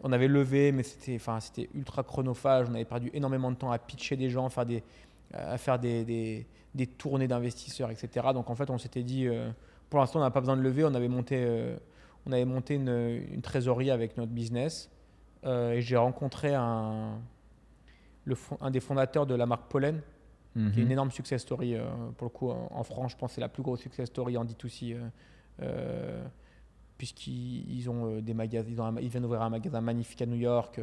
on 0.00 0.10
avait 0.10 0.28
levé, 0.28 0.72
mais 0.72 0.84
c'était, 0.84 1.16
enfin, 1.16 1.38
c'était 1.38 1.68
ultra 1.74 2.02
chronophage. 2.02 2.68
On 2.70 2.74
avait 2.74 2.86
perdu 2.86 3.10
énormément 3.12 3.50
de 3.50 3.56
temps 3.56 3.70
à 3.70 3.78
pitcher 3.78 4.16
des 4.16 4.30
gens, 4.30 4.48
faire 4.48 4.64
des 4.64 4.82
à 5.32 5.58
faire 5.58 5.78
des, 5.78 6.04
des, 6.04 6.46
des 6.74 6.86
tournées 6.86 7.28
d'investisseurs, 7.28 7.90
etc. 7.90 8.28
Donc 8.32 8.50
en 8.50 8.54
fait, 8.54 8.70
on 8.70 8.78
s'était 8.78 9.02
dit, 9.02 9.26
euh, 9.26 9.50
pour 9.90 10.00
l'instant, 10.00 10.20
on 10.20 10.22
n'a 10.22 10.30
pas 10.30 10.40
besoin 10.40 10.56
de 10.56 10.62
lever. 10.62 10.84
On 10.84 10.94
avait 10.94 11.08
monté, 11.08 11.36
euh, 11.38 11.76
on 12.26 12.32
avait 12.32 12.44
monté 12.44 12.74
une, 12.74 13.24
une, 13.32 13.42
trésorerie 13.42 13.90
avec 13.90 14.16
notre 14.16 14.32
business. 14.32 14.90
Euh, 15.44 15.72
et 15.72 15.82
j'ai 15.82 15.96
rencontré 15.96 16.54
un, 16.54 17.18
le, 18.24 18.36
un 18.60 18.70
des 18.70 18.80
fondateurs 18.80 19.26
de 19.26 19.34
la 19.34 19.46
marque 19.46 19.70
Pollen, 19.70 20.00
qui 20.54 20.60
est 20.60 20.82
une 20.82 20.84
mhm. 20.84 20.92
énorme 20.92 21.10
success 21.10 21.40
story. 21.40 21.76
pour 22.18 22.26
le 22.26 22.30
coup, 22.30 22.50
en, 22.50 22.82
France, 22.84 23.12
je 23.12 23.16
pense 23.16 23.30
que 23.30 23.34
c'est 23.36 23.40
la 23.40 23.48
plus 23.48 23.62
grosse 23.62 23.80
success 23.80 24.06
story 24.08 24.36
en 24.36 24.44
D2C. 24.44 24.98
puisqu'ils 26.98 27.88
ont 27.88 28.20
des 28.20 28.34
magasins, 28.34 28.94
ils, 29.00 29.08
viennent 29.08 29.22
d'ouvrir 29.22 29.40
un 29.40 29.48
magasin 29.48 29.80
magnifique 29.80 30.20
à 30.20 30.26
New 30.26 30.36
York. 30.36 30.78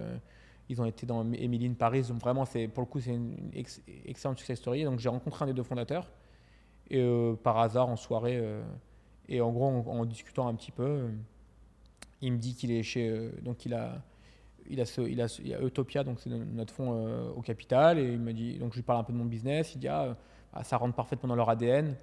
Ils 0.70 0.80
ont 0.80 0.86
été 0.86 1.06
dans 1.08 1.22
Emeline 1.34 1.76
Paris. 1.76 2.04
Donc 2.04 2.20
vraiment, 2.20 2.46
c'est, 2.46 2.68
pour 2.68 2.82
le 2.82 2.88
coup, 2.88 3.02
c'est 3.02 3.14
une, 3.14 3.52
excellente 4.06 4.38
success 4.38 4.60
story. 4.60 4.84
Donc 4.84 5.00
j'ai 5.00 5.10
rencontré 5.10 5.44
un 5.44 5.48
des 5.48 5.54
deux 5.54 5.64
fondateurs. 5.64 6.08
Et 6.90 7.02
euh, 7.02 7.34
par 7.36 7.58
hasard, 7.58 7.90
en 7.90 7.96
soirée, 7.96 8.38
euh, 8.38 8.62
et 9.28 9.42
en 9.42 9.52
gros, 9.52 9.66
en, 9.66 10.06
discutant 10.06 10.48
un 10.48 10.56
petit 10.56 10.72
peu, 10.72 10.84
euh, 10.84 11.10
il 12.22 12.34
me 12.34 12.38
dit 12.38 12.56
qu'il 12.56 12.72
est 12.72 12.84
chez. 12.84 13.32
donc 13.42 13.66
il 13.66 13.74
a. 13.74 14.02
Il 14.72 14.80
a, 14.80 14.86
ce, 14.86 15.02
il, 15.02 15.20
a 15.20 15.64
Utopia, 15.64 16.04
donc 16.04 16.20
c'est 16.20 16.30
notre 16.30 16.72
fonds 16.72 17.32
au 17.36 17.42
capital, 17.42 17.98
et 17.98 18.14
il 18.14 18.20
me 18.20 18.34
dit, 18.34 18.60
donc 18.60 18.74
je 18.74 18.76
lui 18.76 18.84
parle 18.84 19.00
un 19.00 19.04
peu 19.04 19.12
de 19.12 19.18
mon 19.18 19.26
business, 19.26 19.74
il 19.74 19.80
dit 19.80 19.88
ah, 19.88 20.16
ah 20.54 20.64
ça 20.64 20.78
rentre 20.78 20.94
parfaitement 20.94 21.30
dans 21.30 21.36
leur 21.36 21.50
ADN, 21.50 21.96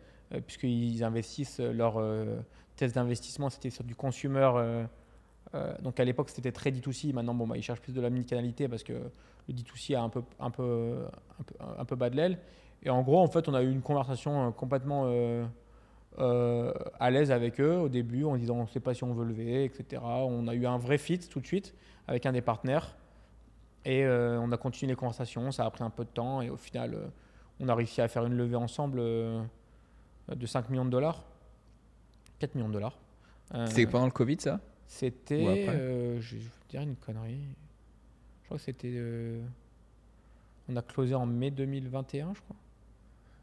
puisqu'ils 0.45 1.05
investissent 1.05 1.61
leur 1.61 2.03
test 2.75 2.97
d'investissement, 2.97 3.51
c'était 3.51 3.71
sur 3.71 3.85
du 3.85 3.95
consumer 3.95 4.51
donc 5.83 6.01
à 6.01 6.05
l'époque, 6.05 6.31
c'était 6.31 6.53
très 6.53 6.71
D2C. 6.71 7.13
Maintenant, 7.13 7.35
bon, 7.35 7.47
bah, 7.47 7.57
ils 7.57 7.63
cherchent 7.63 7.81
plus 7.81 7.93
de 7.93 8.01
la 8.01 8.11
mini-canalité 8.11 8.69
parce 8.69 8.83
que 8.83 8.93
le 8.93 9.55
D2C 9.55 9.97
a 9.97 10.03
un 10.03 10.09
peu, 10.09 10.23
un 10.41 10.51
peu, 10.51 11.07
un 11.79 11.85
peu, 11.85 11.97
bas 11.97 12.11
de 12.11 12.17
l'aile. 12.17 12.39
Et 12.83 12.91
en 12.91 13.03
gros, 13.03 13.21
en 13.21 13.29
fait, 13.29 13.49
on 13.49 13.55
a 13.55 13.63
eu 13.63 13.71
une 13.71 13.83
conversation 13.83 14.49
euh, 14.49 14.51
complètement 14.51 15.05
euh, 16.19 16.73
à 16.99 17.11
l'aise 17.11 17.31
avec 17.31 17.61
eux 17.61 17.77
au 17.77 17.89
début 17.89 18.25
en 18.25 18.37
disant 18.37 18.57
on 18.57 18.63
ne 18.63 18.69
sait 18.69 18.81
pas 18.81 18.95
si 18.95 19.05
on 19.05 19.13
veut 19.13 19.25
lever, 19.25 19.65
etc. 19.65 20.03
On 20.05 20.49
a 20.49 20.55
eu 20.55 20.67
un 20.67 20.79
vrai 20.79 20.99
fit 20.99 21.19
tout 21.19 21.41
de 21.41 21.47
suite 21.47 21.75
avec 22.09 22.27
un 22.27 22.33
des 22.33 22.43
partenaires. 22.43 22.97
Et 23.85 24.05
on 24.05 24.51
a 24.51 24.57
continué 24.57 24.93
les 24.93 24.97
conversations. 24.97 25.53
Ça 25.53 25.65
a 25.65 25.71
pris 25.71 25.85
un 25.85 25.91
peu 25.91 26.05
de 26.05 26.11
temps. 26.11 26.43
Et 26.43 26.51
au 26.51 26.57
final, 26.57 26.97
on 27.61 27.69
a 27.69 27.75
réussi 27.77 28.01
à 28.01 28.09
faire 28.09 28.25
une 28.25 28.35
levée 28.35 28.57
ensemble 28.57 28.99
de 28.99 29.47
5 30.45 30.71
millions 30.71 30.85
de 30.85 30.91
dollars. 30.91 31.23
4 32.41 32.57
millions 32.57 32.67
de 32.67 32.73
dollars. 32.73 32.99
C'était 33.67 33.87
pendant 33.87 34.07
le 34.07 34.11
Covid, 34.11 34.39
ça? 34.41 34.59
C'était. 34.87 35.45
Euh, 35.47 36.21
je 36.21 36.37
vais 36.37 36.43
vous 36.43 36.69
dire 36.69 36.83
une 36.83 36.97
connerie. 36.97 37.41
Je 38.43 38.47
crois 38.47 38.57
que 38.59 38.63
c'était. 38.63 38.93
Euh, 38.95 39.43
on 40.69 40.77
a 40.77 40.83
closé 40.83 41.15
en 41.15 41.27
mai 41.27 41.51
2021, 41.51 42.35
je 42.35 42.41
crois. 42.41 42.57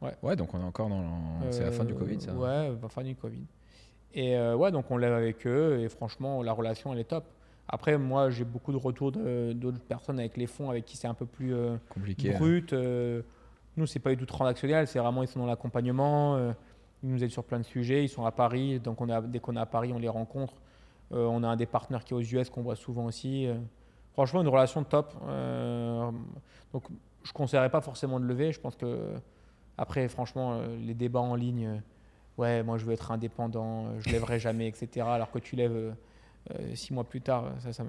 Ouais. 0.02 0.16
Ouais, 0.22 0.36
donc 0.36 0.54
on 0.54 0.60
est 0.60 0.64
encore 0.64 0.90
dans. 0.90 1.52
c'est 1.52 1.64
la 1.64 1.72
fin 1.72 1.86
du 1.86 1.94
Covid, 1.94 2.20
ça. 2.20 2.32
Euh, 2.32 2.72
ouais, 2.72 2.78
la 2.82 2.90
fin 2.90 3.04
du 3.04 3.16
Covid. 3.16 3.46
Et 4.14 4.38
ouais, 4.38 4.72
donc 4.72 4.92
on 4.92 4.98
lève 4.98 5.14
avec 5.14 5.48
eux 5.48 5.80
et 5.80 5.90
franchement, 5.90 6.44
la 6.44 6.54
relation, 6.54 6.94
elle 6.94 7.00
est 7.00 7.06
top. 7.06 7.26
Après, 7.68 7.98
moi, 7.98 8.30
j'ai 8.30 8.44
beaucoup 8.44 8.72
de 8.72 8.78
retours 8.78 9.12
d'autres 9.12 9.80
personnes 9.80 10.20
avec 10.20 10.38
les 10.38 10.46
fonds 10.46 10.70
avec 10.70 10.86
qui 10.86 10.98
c'est 10.98 11.08
un 11.08 11.14
peu 11.14 11.26
plus 11.26 11.56
compliqué. 11.90 12.32
Brut. 12.34 12.74
nous, 12.74 13.88
c'est 13.88 14.00
pas 14.00 14.12
du 14.12 14.18
tout 14.18 14.26
transactionnel, 14.26 14.86
c'est 14.88 15.00
vraiment 15.00 15.24
ils 15.24 15.28
sont 15.28 15.40
dans 15.40 15.48
l'accompagnement. 15.48 16.54
Ils 17.02 17.10
nous 17.10 17.24
aident 17.24 17.32
sur 17.32 17.44
plein 17.44 17.60
de 17.60 17.66
sujets. 17.66 18.04
Ils 18.04 18.10
sont 18.10 18.26
à 18.26 18.32
Paris, 18.32 18.80
donc 18.80 19.02
on 19.02 19.10
a, 19.10 19.22
dès 19.22 19.40
qu'on 19.40 19.56
est 19.56 19.60
à 19.60 19.66
Paris, 19.66 19.92
on 19.94 20.00
les 20.00 20.10
rencontre. 20.10 20.54
Euh, 21.14 21.26
on 21.26 21.44
a 21.44 21.48
un 21.48 21.56
des 21.56 21.66
partenaires 21.66 22.04
qui 22.04 22.14
est 22.14 22.18
aux 22.18 22.22
US 22.22 22.50
qu'on 22.50 22.62
voit 22.62 22.76
souvent 22.76 23.06
aussi. 23.06 23.48
Euh, 23.48 23.56
franchement, 24.14 24.42
une 24.42 24.48
relation 24.48 24.84
top. 24.84 25.14
Euh, 25.28 26.12
donc, 26.72 26.84
je 27.24 27.30
ne 27.30 27.34
conseillerais 27.34 27.70
pas 27.70 27.82
forcément 27.82 28.20
de 28.20 28.26
lever. 28.26 28.52
Je 28.52 28.60
pense 28.60 28.76
que, 28.76 29.14
après, 29.78 30.08
franchement, 30.08 30.62
les 30.80 30.94
débats 30.94 31.22
en 31.22 31.36
ligne, 31.36 31.82
ouais, 32.38 32.64
moi 32.64 32.78
je 32.78 32.86
veux 32.86 32.94
être 32.94 33.12
indépendant, 33.12 33.98
je 34.00 34.10
lèverai 34.10 34.40
jamais, 34.40 34.68
etc. 34.68 35.08
Alors 35.10 35.32
que 35.32 35.40
tu 35.40 35.56
lèves 35.56 35.96
six 36.74 36.94
mois 36.94 37.06
plus 37.06 37.22
tard, 37.22 37.54
ça, 37.60 37.84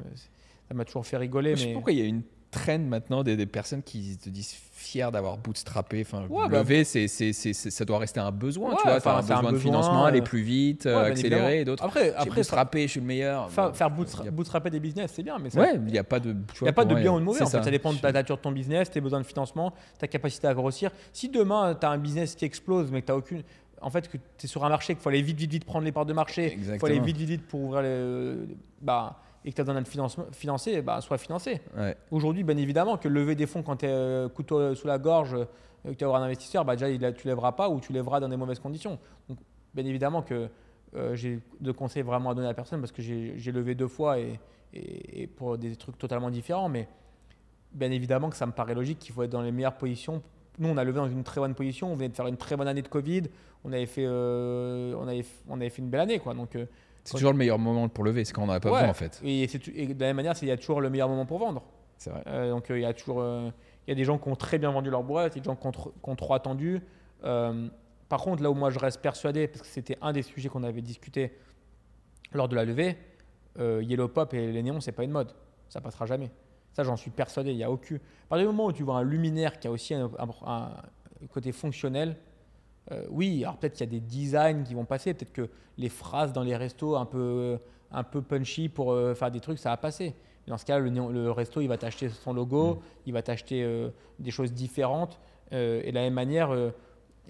m'a 0.72 0.85
toujours 0.85 1.05
fait 1.05 1.16
rigoler. 1.16 1.57
Je 1.57 1.66
Mais 1.66 1.72
pourquoi 1.75 1.93
il 1.93 1.99
y 1.99 2.03
a 2.03 2.07
une 2.07 2.22
trend 2.55 2.78
maintenant 2.78 3.22
des, 3.22 3.36
des 3.36 3.46
personnes 3.46 3.82
qui 3.82 4.16
te 4.16 4.28
disent 4.28 4.55
fiers 4.72 5.09
d'avoir 5.12 5.36
bootstrappé. 5.38 6.02
Enfin, 6.07 6.26
Ouais, 6.28 6.48
bah, 6.48 6.59
lever, 6.59 6.84
c'est, 6.84 7.09
c'est, 7.09 7.32
c'est- 7.32 7.52
c'est- 7.52 7.70
ça 7.70 7.84
doit 7.84 7.98
rester 7.98 8.20
un 8.20 8.30
besoin. 8.30 8.70
Ouais, 8.70 8.76
tu 8.76 8.82
vois, 8.84 8.96
enfin, 8.96 9.11
t'as 9.12 9.18
un 9.18 9.22
c'est 9.22 9.32
un 9.32 9.36
besoin 9.36 9.50
de 9.52 9.57
besoin, 9.57 9.70
financement, 9.72 10.05
euh, 10.05 10.09
aller 10.09 10.22
plus 10.22 10.42
vite, 10.42 10.86
euh, 10.86 11.02
Ouais, 11.02 11.11
accélérer, 11.11 11.61
et 11.61 11.64
d'autres. 11.64 11.82
Après, 11.84 12.14
après 12.14 12.30
bootstrappé, 12.30 12.82
je 12.82 12.86
suis 12.92 13.00
le 13.00 13.07
meilleur. 13.07 13.50
faire 13.50 13.70
il 13.74 14.02
bootstra- 14.02 14.24
y 14.24 14.28
a- 14.28 14.30
bootstrapper 14.30 14.70
des 14.70 14.80
business, 14.80 15.12
c'est 15.14 15.22
bien, 15.22 15.38
mais 15.38 15.50
ça, 15.50 15.61
Ouais, 15.61 15.74
il 15.74 15.80
n'y 15.92 15.98
a 15.98 16.05
pas 16.05 16.20
de. 16.20 16.30
Il 16.30 16.62
n'y 16.64 16.68
a 16.68 16.72
pas 16.72 16.84
de 16.84 16.94
bien 16.94 17.12
ou 17.12 17.18
de 17.18 17.24
mauvais. 17.24 17.42
En 17.42 17.46
fait, 17.46 17.62
ça, 17.62 17.70
dépend 17.70 17.92
de 17.92 17.98
ta 17.98 18.12
nature 18.12 18.36
de 18.36 18.42
ton 18.42 18.52
business, 18.52 18.90
tes 18.90 19.00
besoins 19.00 19.20
de 19.20 19.26
financement, 19.26 19.72
ta 19.98 20.07
capacité 20.07 20.46
à 20.46 20.55
grossir. 20.55 20.90
Si 21.12 21.28
demain, 21.28 21.74
tu 21.78 21.86
as 21.86 21.90
un 21.90 21.98
business 21.98 22.34
qui 22.34 22.44
explose, 22.44 22.90
mais 22.90 23.00
que 23.02 23.07
tu 23.07 23.12
n'as 23.12 23.18
aucune. 23.18 23.42
En 23.80 23.90
fait, 23.90 24.09
que 24.09 24.16
tu 24.16 24.44
es 24.44 24.46
sur 24.46 24.64
un 24.64 24.68
marché, 24.70 24.94
qu'il 24.94 25.02
faut 25.02 25.11
aller 25.11 25.20
vite, 25.20 25.36
vite, 25.38 25.50
vite 25.50 25.64
prendre 25.66 25.84
les 25.84 25.92
parts 25.92 26.07
de 26.07 26.14
marché, 26.14 26.57
il 26.59 26.78
faut 26.78 26.86
aller 26.86 27.00
vite, 27.00 27.16
vite, 27.18 27.28
vite 27.28 27.46
pour 27.46 27.61
ouvrir 27.61 27.82
les. 27.82 28.34
Bah, 28.80 29.18
et 29.45 29.51
que 29.51 29.55
tu 29.55 29.61
as 29.61 29.64
besoin 29.64 29.82
de 29.82 29.86
financement, 29.88 30.24
financer, 30.32 30.80
bah, 30.82 31.01
sois 31.01 31.18
financé. 31.18 31.61
Ouais. 31.76 31.97
Aujourd'hui, 32.11 32.45
bien 32.45 32.57
évidemment, 32.57 32.97
que 32.97 33.09
lever 33.09 33.34
des 33.34 33.47
fonds 33.47 33.62
quand 33.62 33.76
tu 33.76 33.86
es 33.86 34.24
couteau 34.34 34.74
sous 34.74 34.86
la 34.86 34.99
gorge, 34.99 35.34
euh, 35.34 35.45
que 35.84 35.90
tu 35.90 36.05
vas 36.05 36.07
avoir 36.11 36.22
un 36.22 36.24
investisseur, 36.26 36.64
bah, 36.64 36.76
déjà, 36.76 36.88
il 36.88 37.14
tu 37.14 37.26
lèveras 37.28 37.53
pas 37.53 37.68
ou 37.68 37.80
tu 37.80 37.92
lèveras 37.92 38.20
dans 38.20 38.28
des 38.28 38.36
mauvaises 38.38 38.59
conditions. 38.61 38.99
Donc, 39.28 39.38
bien 39.74 39.84
évidemment 39.84 40.22
que 40.22 40.49
euh, 40.97 41.14
j'ai 41.16 41.40
de 41.61 41.72
conseils 41.72 42.03
vraiment 42.03 42.30
à 42.30 42.34
donner 42.34 42.47
à 42.47 42.51
la 42.51 42.55
personne 42.55 42.80
parce 42.80 42.92
que 42.92 43.03
j'ai 43.03 43.53
levé 43.53 43.74
deux 43.74 43.88
fois 43.88 44.18
et, 44.18 44.38
et- 44.72 45.22
et 45.22 45.26
pour 45.26 45.59
des 45.59 45.74
trucs 45.76 45.99
totalement 45.99 46.30
différents. 46.30 46.68
Mais 46.68 46.88
bien 47.72 47.90
évidemment 47.90 48.30
que 48.30 48.36
ça 48.36 48.47
me 48.47 48.53
paraît 48.53 48.74
logique 48.74 48.99
qu'il 49.01 49.12
faut 49.12 49.24
être 49.24 49.30
dans 49.30 49.42
les 49.42 49.51
meilleures 49.53 49.76
positions. 49.76 50.22
Nous, 50.61 50.68
on 50.68 50.76
a 50.76 50.84
levé 50.84 50.97
dans 50.99 51.09
une 51.09 51.24
très 51.24 51.40
bonne 51.40 51.55
position. 51.55 51.90
On 51.90 51.97
venait 51.97 52.09
de 52.09 52.14
faire 52.14 52.28
une 52.28 52.36
très 52.36 52.57
bonne 52.57 52.68
année 52.68 52.82
de 52.82 52.86
Covid. 52.88 53.22
On 53.64 53.72
avait 53.72 53.86
fait, 53.86 54.05
euh, 54.07 54.95
on 54.97 55.09
avait, 55.09 55.24
on 55.49 55.57
avait 55.61 55.68
fait 55.70 55.82
une 55.82 55.90
belle 55.90 56.03
année. 56.03 56.20
Quoi. 56.20 56.32
Donc, 56.34 56.55
euh, 56.55 56.66
C'est 57.05 57.14
toujours 57.14 57.32
le 57.32 57.38
meilleur 57.38 57.59
moment 57.59 57.88
pour 57.88 58.02
lever, 58.05 58.24
c'est 58.24 58.32
quand 58.32 58.42
on 58.42 58.46
n'en 58.46 58.55
a 58.55 58.61
pas 58.61 58.70
ouais. 58.70 58.76
besoin 58.78 58.90
en 58.90 58.94
fait. 58.94 59.20
Et, 59.24 59.46
de 59.46 60.00
la 60.00 60.07
même 60.07 60.16
manière, 60.16 60.34
il 60.40 60.48
y 60.48 60.50
a 60.50 60.57
toujours 60.57 60.80
le 60.80 60.88
meilleur 60.90 61.09
moment 61.09 61.26
pour 61.26 61.38
vendre. 61.38 61.62
C'est 61.98 62.11
vrai. 62.11 62.22
Euh, 62.26 62.50
donc 62.50 62.70
euh, 62.70 62.78
il 62.78 62.82
y 62.82 62.86
a 62.86 62.92
toujours 62.94 63.20
euh, 63.20 63.50
il 63.86 63.90
y 63.90 63.92
a 63.92 63.94
des 63.94 64.05
gens 64.05 64.18
qui 64.18 64.28
ont 64.28 64.36
très 64.36 64.59
bien 64.59 64.70
vendu 64.70 64.90
leur 64.90 65.02
boîte, 65.05 65.34
il 65.36 65.38
y 65.38 65.40
a 65.40 65.42
des 65.42 65.46
gens 65.50 65.57
qui 65.57 65.66
ont, 65.66 65.70
tr- 65.70 65.92
qui 66.02 66.11
ont 66.11 66.16
trop 66.16 66.34
attendu. 66.34 66.80
Par 68.09 68.20
contre, 68.20 68.42
là 68.42 68.50
où 68.50 68.55
moi 68.55 68.70
je 68.70 68.78
reste 68.78 69.00
persuadé, 69.00 69.48
parce 69.48 69.62
que 69.62 69.66
c'était 69.66 69.98
un 70.02 70.12
des 70.12 70.22
sujets 70.22 70.48
qu'on 70.48 70.62
avait 70.62 70.82
discuté 70.82 71.32
lors 72.32 72.48
de 72.48 72.55
la 72.57 72.64
levée, 72.64 72.96
Yellow 73.59 74.09
Pop 74.09 74.32
et 74.34 74.50
les 74.52 74.62
néons, 74.62 74.80
c'est 74.80 74.92
pas 74.92 75.05
une 75.05 75.11
mode. 75.11 75.32
Ça 75.68 75.80
passera 75.80 76.07
jamais. 76.07 76.30
Ça, 76.72 76.82
j'en 76.84 76.96
suis 76.96 77.11
persuadé. 77.11 77.52
Il 77.52 77.57
y 77.57 77.64
a 77.64 77.70
aucun. 77.70 77.96
À 77.96 77.98
partir 78.28 78.48
du 78.48 78.52
moment 78.55 78.66
où 78.68 78.72
tu 78.72 78.82
vois 78.82 78.96
un 78.96 79.02
luminaire 79.02 79.59
qui 79.61 79.68
a 79.68 79.70
aussi 79.70 79.94
un, 79.94 80.11
un- 80.18 80.28
un 80.46 81.26
côté 81.32 81.52
fonctionnel, 81.52 82.16
euh, 82.93 83.05
oui, 83.11 83.43
alors 83.45 83.57
peut-être 83.57 83.74
qu'il 83.74 83.87
y 83.87 83.89
a 83.89 83.93
des 83.93 84.01
designs 84.01 84.62
qui 84.64 84.74
vont 84.74 84.85
passer, 84.85 85.14
peut-être 85.14 85.32
que 85.32 85.49
les 85.78 85.89
phrases 85.89 86.32
dans 86.32 86.43
les 86.43 86.57
restos 86.57 86.97
un 86.97 87.07
peu, 87.07 87.59
un 87.91 88.03
peu 88.03 88.20
punchy 88.22 88.68
pour 88.68 88.93
euh, 88.93 89.14
faire 89.14 89.30
des 89.30 89.41
trucs, 89.41 89.59
ça 89.59 89.70
va 89.70 89.76
passer. 89.76 90.14
Mais 90.47 90.51
dans 90.51 90.59
ce 90.59 90.64
cas, 90.66 90.78
le, 90.78 90.91
le 90.91 91.30
resto, 91.30 91.61
il 91.62 91.68
va 91.68 91.78
t'acheter 91.78 92.09
son 92.11 92.32
logo, 92.35 92.82
il 93.07 93.12
va 93.14 93.22
t'acheter 93.22 93.62
euh, 93.64 93.89
des 94.18 94.30
choses 94.30 94.53
différentes. 94.53 95.18
Euh, 95.53 95.80
et 95.85 95.91
de 95.91 95.95
la 95.95 96.03
même 96.03 96.12
manière, 96.14 96.51
euh, 96.51 96.70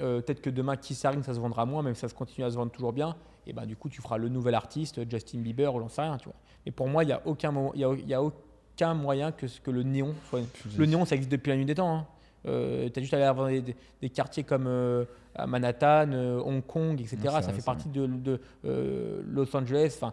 euh, 0.00 0.20
peut-être 0.20 0.40
que 0.40 0.50
demain, 0.50 0.76
Kissaring, 0.76 1.22
ça 1.22 1.34
se 1.34 1.38
vendra 1.40 1.64
moins, 1.66 1.82
même 1.82 1.94
si 1.94 2.00
ça 2.00 2.08
se 2.08 2.14
continue 2.14 2.44
à 2.44 2.50
se 2.50 2.56
vendre 2.56 2.72
toujours 2.72 2.92
bien. 2.92 3.14
Et 3.46 3.52
ben, 3.52 3.66
du 3.66 3.76
coup, 3.76 3.88
tu 3.88 4.00
feras 4.02 4.18
le 4.18 4.28
nouvel 4.28 4.54
artiste, 4.54 5.08
Justin 5.08 5.38
Bieber 5.38 5.72
ou 5.74 5.78
j'en 5.80 5.88
sais 5.88 6.02
rien. 6.02 6.16
Tu 6.18 6.24
vois. 6.24 6.34
Mais 6.66 6.72
pour 6.72 6.88
moi, 6.88 7.04
il 7.04 7.06
n'y 7.08 7.12
a, 7.12 7.22
aucun 7.24 7.52
moment- 7.52 7.72
y 7.74 7.84
a, 7.84 7.92
il 7.92 8.08
y 8.08 8.14
a 8.14 8.20
aucun 8.22 8.94
moyen 8.94 9.30
que, 9.30 9.46
que 9.62 9.70
le 9.70 9.82
néon 9.84 10.14
soit. 10.28 10.40
Le 10.76 10.86
néon, 10.86 11.04
ça 11.04 11.14
existe 11.14 11.30
depuis 11.30 11.50
la 11.50 11.56
nuit 11.56 11.66
des 11.66 11.74
temps. 11.76 11.94
Hein. 11.98 12.06
tu 12.44 12.50
as 12.98 13.00
juste 13.00 13.14
à 13.14 13.18
aller 13.18 13.26
avoir 13.26 13.48
des, 13.48 13.60
des- 13.60 13.76
des 14.00 14.10
quartiers 14.10 14.42
comme 14.42 14.66
euh, 14.66 15.04
à 15.34 15.46
Manhattan, 15.46 16.12
euh, 16.12 16.40
Hong 16.40 16.64
Kong, 16.64 17.00
etc. 17.00 17.16
Ça 17.24 17.40
vrai, 17.40 17.52
fait 17.52 17.64
partie 17.64 17.88
de, 17.88 18.06
de, 18.06 18.40
euh, 18.64 19.22
Los 19.26 19.54
Angeles. 19.56 19.94
Enfin, 19.96 20.12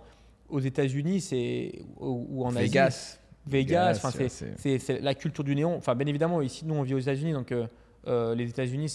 aux 0.50 0.60
États-Unis, 0.60 1.22
c'est 1.22 1.84
ou, 2.00 2.26
ou 2.30 2.46
en 2.46 2.56
Asie. 2.56 2.68
Vegas. 2.68 3.20
Vegas, 3.48 4.02
ouais, 4.20 4.30
c'est, 4.30 5.00
la 5.02 5.16
culture 5.16 5.44
du 5.44 5.56
néon. 5.56 5.76
Enfin, 5.76 5.96
bien 5.96 6.06
évidemment, 6.08 6.42
ici, 6.42 6.64
nous, 6.66 6.76
on 6.76 6.84
vit 6.84 6.94
aux 6.94 7.00
États-Unis, 7.00 7.34
donc 7.34 7.52
euh, 8.08 8.36
les 8.36 8.50
États-Unis, 8.50 8.88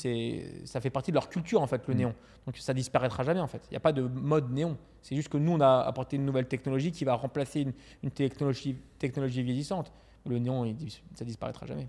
ça 0.64 0.80
fait 0.80 0.90
partie 0.90 1.10
de 1.10 1.16
leur 1.16 1.28
culture, 1.28 1.62
en 1.62 1.66
fait, 1.66 1.82
le 1.88 1.94
Mm. 1.94 1.98
néon. 1.98 2.14
Donc, 2.46 2.56
ça 2.58 2.72
disparaîtra 2.72 3.24
jamais, 3.24 3.40
en 3.40 3.48
fait. 3.48 3.62
Il 3.70 3.72
n'y 3.72 3.76
a 3.76 3.80
pas 3.80 3.92
de 3.92 4.02
mode 4.02 4.52
néon. 4.52 4.76
C'est 5.02 5.16
juste 5.16 5.28
que 5.28 5.36
nous, 5.36 5.52
on 5.52 5.60
a 5.60 5.80
apporté 5.80 6.16
une 6.16 6.24
nouvelle 6.24 6.46
technologie 6.46 6.92
qui 6.92 7.04
va 7.04 7.14
remplacer 7.14 7.60
une, 7.62 7.72
une 8.04 8.10
technologie, 8.10 8.76
technologie 8.98 9.42
vieillissante. 9.42 9.92
Le 10.28 10.38
néon, 10.38 10.64
il 10.64 10.76
ça 11.14 11.24
disparaîtra 11.24 11.66
jamais. 11.66 11.88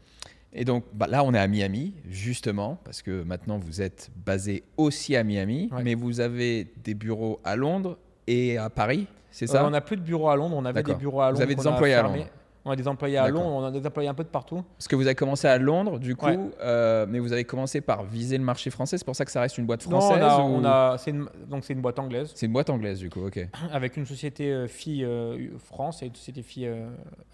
Et 0.54 0.66
donc 0.66 0.86
bah, 0.94 1.08
là, 1.08 1.24
on 1.24 1.34
est 1.34 1.40
à 1.40 1.48
Miami, 1.48 1.94
justement, 2.10 2.78
parce 2.84 3.02
que 3.02 3.24
maintenant 3.24 3.58
vous 3.60 3.82
êtes 3.82 4.10
basé 4.26 4.64
aussi 4.78 5.16
à 5.16 5.24
Miami, 5.24 5.70
Ouais. 5.72 5.84
mais 5.84 5.94
vous 5.96 6.20
avez 6.20 6.68
des 6.84 6.94
bureaux 6.94 7.40
à 7.44 7.56
Londres 7.56 7.98
et 8.28 8.58
à 8.58 8.70
Paris, 8.70 9.08
c'est 9.30 9.50
Euh, 9.50 9.54
ça 9.54 9.66
on 9.66 9.70
n'a 9.70 9.82
plus 9.82 9.98
de 9.98 10.02
bureaux 10.02 10.30
à 10.30 10.36
Londres. 10.36 10.56
On 10.58 10.66
avait 10.66 10.84
des 10.84 10.96
bureaux 10.96 11.22
à 11.22 11.26
Vous 11.28 11.34
Londres. 11.34 11.44
avez 11.44 11.56
des 11.56 11.68
employés 11.68 11.94
à. 11.96 12.02
Londres. 12.04 12.26
On 12.66 12.72
a 12.72 12.76
des 12.76 12.88
employés 12.88 13.18
à. 13.18 13.30
Londres. 13.30 13.46
On 13.46 13.64
a 13.64 13.72
des 13.72 13.86
employés 13.86 14.10
un 14.10 14.14
peu 14.14 14.24
de 14.26 14.30
partout. 14.30 14.62
Parce 14.78 14.88
que 14.90 14.96
vous 14.98 15.06
avez 15.06 15.16
commencé 15.16 15.48
à 15.48 15.58
Londres, 15.58 16.00
du 16.00 16.16
coup, 16.18 16.26
Ouais. 16.26 16.38
euh, 16.62 17.06
mais 17.08 17.20
vous 17.20 17.32
avez 17.32 17.46
commencé 17.46 17.80
par 17.80 18.04
viser 18.04 18.38
le 18.38 18.44
marché 18.44 18.70
français, 18.72 18.98
c'est 18.98 19.06
pour 19.06 19.16
ça 19.16 19.24
que 19.26 19.32
ça 19.32 19.40
reste 19.42 19.58
une 19.58 19.66
boîte 19.66 19.86
Non, 19.88 20.02
française 20.02 20.22
on 20.22 20.26
a, 20.26 20.40
ou- 20.40 20.54
on 20.54 20.66
a- 20.66 20.98
une, 21.08 21.30
donc 21.50 21.64
c'est 21.64 21.74
une 21.74 21.82
boîte 21.82 22.00
anglaise. 22.00 22.32
C'est 22.36 22.46
une 22.46 22.52
boîte 22.54 22.70
anglaise, 22.70 23.00
du 23.00 23.10
coup, 23.10 23.26
ok. 23.26 23.40
avec 23.72 23.96
une 23.96 24.06
société 24.06 24.52
euh, 24.52 24.68
fille 24.68 25.06
euh, 25.06 25.50
France 25.60 26.02
et 26.04 26.08
une 26.08 26.16
société 26.16 26.42
fille 26.42 26.68
euh, 26.68 26.88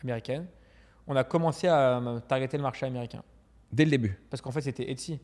américaine. 0.04 0.46
On 1.08 1.16
a 1.16 1.24
commencé 1.24 1.68
à 1.68 1.98
euh, 2.00 2.20
targeter 2.22 2.58
le 2.58 2.64
marché 2.64 2.86
américain. 2.86 3.24
Dès 3.72 3.86
le 3.86 3.92
début. 3.92 4.18
Parce 4.30 4.42
qu'en 4.42 4.52
fait, 4.52 4.62
c'était 4.62 4.90
Etsy. 4.92 5.20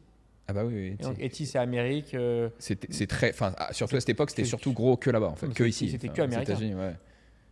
Ah 0.47 0.53
bah 0.53 0.65
oui, 0.65 0.73
oui. 0.73 0.95
Et 0.99 1.03
donc, 1.03 1.19
Etsy, 1.19 1.45
c'est 1.45 1.59
Amérique. 1.59 2.13
euh, 2.15 2.49
C'était- 2.57 2.91
C'est 2.91 3.05
très, 3.07 3.30
enfin, 3.32 3.53
ah, 3.57 3.71
surtout 3.71 3.95
à 3.95 3.99
cette 3.99 4.09
époque, 4.09 4.32
c'était 4.32 4.45
surtout 4.45 4.73
gros 4.73 4.97
que 4.97 5.09
là-bas, 5.11 5.27
en 5.27 5.36
fait, 5.36 5.53
que 5.53 5.63
ici. 5.63 5.89
c'était 5.91 6.09
que 6.09 6.21
américain. 6.23 6.55
Ouais. 6.55 6.95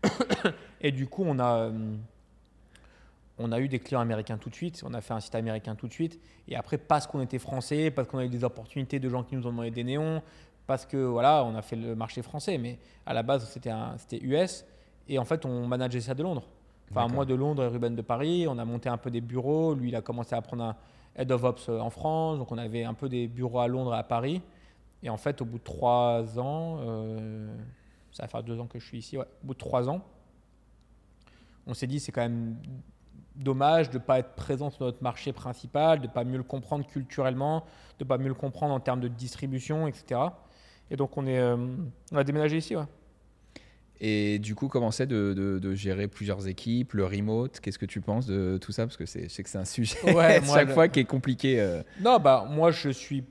et 0.82 0.92
du 0.92 1.06
coup, 1.08 1.24
on 1.26 1.38
a, 1.40 1.58
euh, 1.70 1.96
on 3.38 3.52
a 3.52 3.60
eu 3.60 3.68
des 3.68 3.78
clients 3.80 4.00
américains 4.02 4.38
tout 4.38 4.50
de 4.50 4.56
suite. 4.56 4.82
On 4.86 4.94
a 4.96 5.02
fait 5.02 5.14
un 5.14 5.20
site 5.20 5.36
américain 5.36 5.76
tout 5.76 5.88
de 5.88 5.94
suite. 5.94 6.20
Et 6.48 6.56
après, 6.56 6.78
parce 6.80 7.06
qu'on 7.06 7.22
était 7.22 7.40
français, 7.40 7.92
parce 7.92 8.08
qu'on 8.08 8.18
a 8.18 8.26
eu 8.26 8.30
des 8.30 8.44
opportunités 8.44 9.00
de 9.00 9.10
gens 9.10 9.24
qui 9.24 9.36
nous 9.36 9.46
ont 9.46 9.52
demandé 9.52 9.70
des 9.72 9.84
néons, 9.84 10.24
parce 10.66 10.86
que 10.88 10.98
voilà, 10.98 11.44
on 11.46 11.56
a 11.56 11.62
fait 11.62 11.76
le 11.76 11.96
marché 11.96 12.24
français. 12.24 12.58
Mais 12.58 12.80
à 13.06 13.14
la 13.14 13.22
base, 13.22 13.48
c'était 13.50 13.70
un- 13.70 13.96
c'était 14.00 14.20
US. 14.26 14.66
Et 15.08 15.20
en 15.20 15.26
fait, 15.26 15.46
on 15.46 15.68
manageait 15.68 16.02
ça 16.02 16.16
de 16.16 16.24
Londres. 16.24 16.48
Enfin, 16.92 17.08
moi 17.08 17.26
de 17.26 17.36
Londres 17.36 17.64
et 17.64 17.68
Ruben 17.68 17.96
de 17.96 18.02
Paris. 18.02 18.48
On 18.48 18.58
a 18.58 18.66
monté 18.66 18.90
un 18.90 18.98
peu 18.98 19.12
des 19.12 19.22
bureaux. 19.22 19.76
Lui, 19.76 19.90
il 19.90 19.96
a 19.96 20.02
commencé 20.02 20.36
à 20.36 20.42
prendre 20.42 20.64
un 20.64 20.76
head 21.16 21.32
of 21.32 21.44
ops 21.44 21.70
euh, 21.70 21.80
en 21.80 21.90
France. 21.90 22.38
Donc, 22.38 22.52
on 22.52 22.58
avait 22.58 22.84
un 22.84 22.94
peu 22.94 23.10
des 23.10 23.28
bureaux 23.28 23.60
à 23.60 23.68
Londres 23.68 23.94
et 23.94 23.98
à 23.98 24.04
Paris. 24.04 24.42
Et 25.04 25.10
en 25.10 25.18
fait, 25.18 25.42
au 25.42 25.46
bout 25.46 25.60
de 25.60 25.64
trois 25.64 26.40
ans, 26.40 26.80
euh, 26.82 27.56
ça 28.12 28.24
va 28.24 28.28
faire 28.28 28.44
deux 28.44 28.60
ans 28.60 28.68
que 28.68 28.80
je 28.80 28.86
suis 28.86 28.98
ici, 28.98 29.18
ouais, 29.18 29.26
au 29.44 29.48
bout 29.48 29.54
de 29.54 29.60
trois 29.60 29.90
ans, 29.90 30.02
on 31.68 31.74
s'est 31.74 31.88
dit 31.88 32.00
c'est 32.00 32.12
quand 32.12 32.22
même 32.22 32.58
dommage 33.36 33.90
de 33.90 34.00
ne 34.00 34.04
pas 34.04 34.20
être 34.20 34.34
présent 34.34 34.70
sur 34.70 34.86
notre 34.86 35.04
marché 35.04 35.34
principal, 35.34 36.00
de 36.00 36.08
ne 36.08 36.12
pas 36.12 36.24
mieux 36.24 36.38
le 36.38 36.44
comprendre 36.44 36.86
culturellement, 36.88 37.64
de 38.00 38.04
ne 38.04 38.08
pas 38.08 38.18
mieux 38.18 38.30
le 38.30 38.34
comprendre 38.34 38.74
en 38.74 38.80
termes 38.80 39.00
de 39.00 39.08
distribution, 39.08 39.88
etc. 39.88 40.22
Et 40.90 40.96
donc 40.96 41.16
on, 41.18 41.28
est, 41.28 41.38
euh, 41.38 41.58
on 42.12 42.18
a 42.18 42.24
déménagé 42.24 42.58
ici. 42.58 42.76
Ouais. 42.76 42.86
Et 44.00 44.38
du 44.40 44.54
coup, 44.54 44.68
comment 44.68 44.92
c'est 44.92 45.08
de, 45.08 45.34
de- 45.34 45.58
de 45.60 45.74
gérer 45.74 46.08
plusieurs 46.08 46.48
équipes, 46.48 46.94
le 46.94 47.06
remote? 47.06 47.60
Qu'est-ce 47.60 47.80
que 47.80 47.86
tu 47.88 48.00
penses 48.02 48.28
de 48.28 48.58
tout 48.62 48.72
ça? 48.72 48.86
Parce 48.86 48.98
que 48.98 49.06
c'est- 49.08 49.24
je 49.24 49.28
sais 49.30 49.42
que 49.44 49.50
c'est 49.50 49.58
un 49.58 49.66
sujet 49.66 49.98
Ouais, 50.14 50.40
moi, 50.46 50.56
chaque 50.56 50.70
fois 50.70 50.88
qui 50.88 51.00
est 51.00 51.06
compliqué. 51.06 51.60
euh. 51.60 51.82
Non, 52.00 52.20
bah 52.20 52.46
moi 52.50 52.70
je 52.72 52.90
suis, 52.90 53.24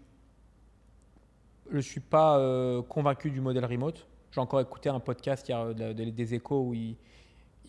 je 1.73 1.79
suis 1.79 2.01
pas 2.01 2.39
euh, 2.39 2.83
convaincu 2.83 3.31
du 3.31 3.41
modèle 3.41 3.65
remote. 3.65 4.07
J'ai 4.33 4.41
encore 4.41 4.61
écouté 4.61 4.89
un 4.89 5.01
podcast 5.01 5.49
hier, 5.49 5.59
euh, 5.61 5.73
de- 5.73 5.93
de- 5.93 6.11
des 6.11 6.35
échos 6.35 6.61
où 6.63 6.75
ils, 6.75 6.97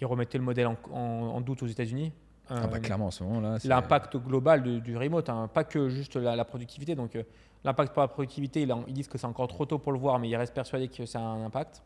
remettaient 0.06 0.38
le 0.38 0.44
modèle 0.44 0.68
en, 0.68 0.76
en- 0.92 0.98
en 1.36 1.42
doute 1.42 1.64
aux 1.64 1.68
États-Unis. 1.68 2.12
Ah 2.50 2.66
bah 2.68 2.78
Euh, 2.78 2.80
clairement, 2.80 3.08
en 3.08 3.12
ce 3.12 3.24
moment-là. 3.24 3.60
c'est- 3.60 3.68
l'impact 3.68 4.18
global 4.18 4.64
du 4.82 4.96
remote, 4.98 5.30
hein, 5.30 5.50
pas 5.54 5.64
que 5.64 5.90
juste 5.90 6.16
la, 6.16 6.36
la 6.36 6.46
productivité. 6.46 6.96
Donc, 6.96 7.16
euh, 7.16 7.24
l'impact 7.64 7.94
pour 7.94 8.02
la 8.02 8.08
productivité, 8.08 8.62
il 8.62 8.74
ils 8.88 8.94
disent 8.94 9.08
que 9.08 9.18
c'est 9.18 9.28
encore 9.28 9.48
trop 9.48 9.66
tôt 9.66 9.78
pour 9.80 9.92
le 9.92 10.00
voir, 10.00 10.18
mais 10.20 10.30
ils 10.30 10.36
restent 10.36 10.54
persuadés 10.54 10.88
que 10.88 11.04
a 11.18 11.20
un 11.20 11.46
impact. 11.46 11.82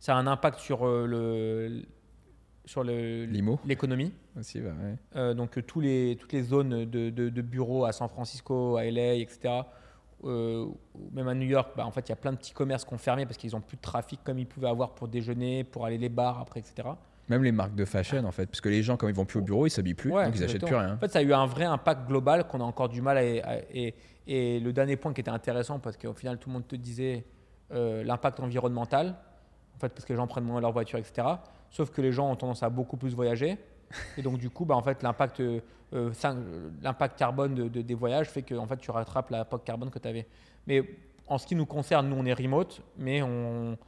Ça 0.00 0.16
a 0.16 0.18
un 0.18 0.26
impact 0.26 0.58
sur 0.58 0.84
euh, 0.86 1.06
le 1.06 1.82
sur 2.64 2.82
l'économie. 2.84 4.12
aussi, 4.38 4.60
bah 4.60 4.70
ouais. 4.82 4.94
Euh, 5.16 5.34
donc, 5.34 5.58
euh, 5.58 5.62
tous 5.62 5.80
les, 5.80 6.16
toutes 6.20 6.32
les 6.32 6.42
zones 6.42 6.84
de, 6.84 7.10
de- 7.10 7.28
de 7.28 7.42
bureaux 7.42 7.84
à 7.84 7.92
San 7.92 8.08
Francisco, 8.08 8.76
à 8.76 8.84
LA, 8.84 9.14
etc. 9.14 9.62
euh, 10.24 10.66
ou 10.94 11.10
même 11.12 11.26
à 11.28 11.34
New 11.34 11.46
York, 11.48 11.70
bah, 11.76 11.84
en 11.86 11.90
fait, 11.90 12.02
il 12.08 12.10
y 12.10 12.12
a 12.12 12.16
plein 12.16 12.32
de 12.32 12.36
petits 12.36 12.52
commerces 12.52 12.84
qui 12.84 12.94
ont 12.94 12.98
fermé 12.98 13.24
parce 13.26 13.38
qu'ils 13.38 13.52
n'ont 13.52 13.60
plus 13.60 13.76
de 13.76 13.82
trafic 13.82 14.20
comme 14.22 14.38
ils 14.38 14.46
pouvaient 14.46 14.68
avoir 14.68 14.94
pour 14.94 15.08
déjeuner, 15.08 15.64
pour 15.64 15.84
aller 15.84 15.98
les 15.98 16.08
bars 16.10 16.38
après, 16.38 16.60
etc. 16.60 16.88
Même 17.28 17.42
les 17.42 17.52
marques 17.52 17.74
de 17.74 17.84
fashion, 17.84 18.24
en 18.24 18.30
fait. 18.30 18.46
Parce 18.46 18.60
que 18.60 18.68
les 18.68 18.82
gens, 18.82 18.96
quand 18.96 19.08
ils 19.08 19.14
vont 19.14 19.24
plus 19.24 19.38
au 19.40 19.42
bureau, 19.42 19.66
ils 19.66 19.70
s'habillent 19.70 19.94
plus, 19.94 20.10
Ouais, 20.12 20.26
donc 20.26 20.34
ils 20.36 20.44
achètent 20.44 20.56
exactement. 20.56 20.78
plus 20.80 20.86
rien. 20.86 20.94
En 20.94 20.98
fait, 20.98 21.10
ça 21.10 21.18
a 21.20 21.22
eu 21.22 21.32
un 21.32 21.46
vrai 21.46 21.64
impact 21.64 22.06
global 22.06 22.46
qu'on 22.46 22.60
a 22.60 22.64
encore 22.64 22.88
du 22.88 23.02
mal 23.02 23.16
à. 23.18 23.20
à- 23.20 23.56
et, 23.72 23.94
et 24.26 24.60
le 24.60 24.72
dernier 24.72 24.96
point 24.96 25.12
qui 25.12 25.20
était 25.22 25.30
intéressant, 25.30 25.78
parce 25.80 25.96
qu'au 25.96 26.12
final, 26.14 26.38
tout 26.38 26.48
le 26.48 26.54
monde 26.54 26.68
te 26.68 26.76
disait 26.76 27.24
euh, 27.72 28.04
l'impact 28.04 28.38
environnemental, 28.40 29.16
en 29.80 29.86
fait, 29.88 29.88
parce 29.94 30.04
que 30.04 30.12
les 30.12 30.16
gens 30.18 30.26
prennent 30.26 30.44
moins 30.44 30.60
leur 30.60 30.72
voiture, 30.72 30.98
etc. 30.98 31.26
Sauf 31.70 31.90
que 31.90 32.02
les 32.02 32.12
gens 32.12 32.30
ont 32.30 32.36
tendance 32.36 32.62
à 32.62 32.68
beaucoup 32.68 32.98
plus 32.98 33.14
voyager. 33.14 33.56
Et 34.18 34.22
donc, 34.22 34.36
du 34.38 34.50
coup, 34.50 34.66
bah, 34.66 34.76
en 34.76 34.82
fait, 34.82 35.02
l'impact 35.02 35.40
euh, 35.40 35.60
euh, 35.94 36.12
l'impact 36.82 37.18
carbone 37.18 37.54
de, 37.54 37.68
de- 37.68 37.80
des 37.82 37.94
voyages 37.94 38.28
fait 38.28 38.42
que 38.42 38.54
en 38.54 38.66
fait, 38.66 38.76
tu 38.76 38.90
rattrapes 38.90 39.30
l'impact 39.30 39.64
carbone 39.66 39.90
que 39.90 39.98
tu 39.98 40.06
avais. 40.06 40.26
Mais 40.66 40.84
en 41.26 41.38
ce 41.38 41.46
qui 41.46 41.54
nous 41.54 41.64
concerne, 41.66 42.08
nous, 42.10 42.16
on 42.16 42.26
est 42.26 42.34
remote, 42.34 42.82
mais 42.98 43.22
on, 43.22 43.78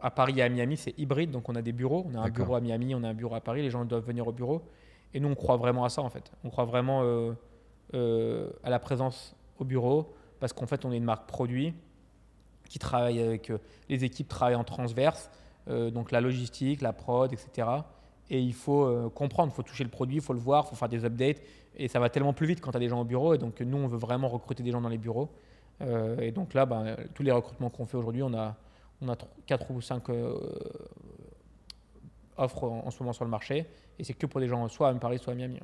à 0.00 0.10
Paris 0.10 0.34
et 0.38 0.42
à 0.42 0.48
Miami, 0.48 0.76
c'est 0.78 0.98
hybride. 0.98 1.30
Donc, 1.30 1.48
on 1.50 1.54
a 1.54 1.62
des 1.62 1.72
bureaux. 1.72 2.06
On 2.10 2.14
a 2.16 2.20
un 2.20 2.30
bureau 2.30 2.54
à 2.54 2.60
Miami, 2.60 2.94
on 2.94 3.02
a 3.04 3.08
un 3.08 3.14
bureau 3.14 3.34
à 3.34 3.40
Paris. 3.40 3.60
Les 3.62 3.70
gens 3.70 3.84
doivent 3.84 4.06
venir 4.06 4.26
au 4.26 4.32
bureau. 4.32 4.62
Et 5.12 5.20
nous, 5.20 5.28
on 5.28 5.34
croit 5.34 5.56
vraiment 5.58 5.84
à 5.84 5.90
ça, 5.90 6.00
en 6.02 6.08
fait. 6.10 6.32
On 6.44 6.48
croit 6.50 6.64
vraiment 6.64 7.02
euh, 7.02 7.32
euh, 7.92 8.48
à 8.64 8.70
la 8.70 8.78
présence 8.78 9.36
au 9.58 9.64
bureau 9.64 10.14
parce 10.40 10.52
qu'en 10.52 10.66
fait, 10.66 10.84
on 10.84 10.92
est 10.92 10.96
une 10.96 11.04
marque 11.04 11.26
produit 11.28 11.74
qui 12.68 12.78
travaille 12.78 13.20
avec. 13.20 13.50
euh, 13.50 13.58
les 13.88 14.04
équipes 14.04 14.28
travaillent 14.28 14.54
en 14.54 14.64
transverse, 14.64 15.30
euh, 15.68 15.90
donc 15.90 16.10
la 16.10 16.20
logistique, 16.20 16.80
la 16.80 16.92
prod, 16.92 17.32
etc. 17.32 17.68
Et 18.30 18.40
il 18.40 18.54
faut 18.54 18.84
euh, 18.84 19.10
comprendre, 19.10 19.52
il 19.52 19.56
faut 19.56 19.62
toucher 19.62 19.84
le 19.84 19.90
produit, 19.90 20.16
il 20.16 20.22
faut 20.22 20.32
le 20.32 20.38
voir, 20.38 20.64
il 20.66 20.70
faut 20.70 20.76
faire 20.76 20.88
des 20.88 21.04
updates. 21.04 21.40
Et 21.76 21.88
ça 21.88 22.00
va 22.00 22.08
tellement 22.08 22.32
plus 22.32 22.46
vite 22.46 22.60
quand 22.60 22.70
tu 22.70 22.76
as 22.76 22.80
des 22.80 22.88
gens 22.88 23.00
au 23.00 23.04
bureau. 23.04 23.34
Et 23.34 23.38
donc, 23.38 23.60
nous, 23.60 23.76
on 23.76 23.88
veut 23.88 23.98
vraiment 23.98 24.28
recruter 24.28 24.62
des 24.62 24.70
gens 24.70 24.80
dans 24.80 24.88
les 24.88 24.98
bureaux. 24.98 25.30
Et 26.20 26.30
donc 26.30 26.54
là, 26.54 26.66
ben, 26.66 26.96
tous 27.14 27.24
les 27.24 27.32
recrutements 27.32 27.68
qu'on 27.68 27.84
fait 27.84 27.96
aujourd'hui, 27.96 28.22
on 28.22 28.32
a, 28.32 28.56
on 29.02 29.08
a 29.08 29.16
4 29.46 29.70
ou 29.72 29.80
5 29.80 30.04
offres 32.36 32.64
en, 32.64 32.90
ce 32.92 33.02
moment 33.02 33.12
sur 33.12 33.24
le 33.24 33.30
marché. 33.30 33.66
Et 33.98 34.04
c'est 34.04 34.14
que 34.14 34.26
pour 34.26 34.40
des 34.40 34.46
gens 34.46 34.68
soit 34.68 34.88
à 34.88 34.94
Paris, 34.94 35.18
soit 35.18 35.32
à 35.32 35.36
Miami. 35.36 35.58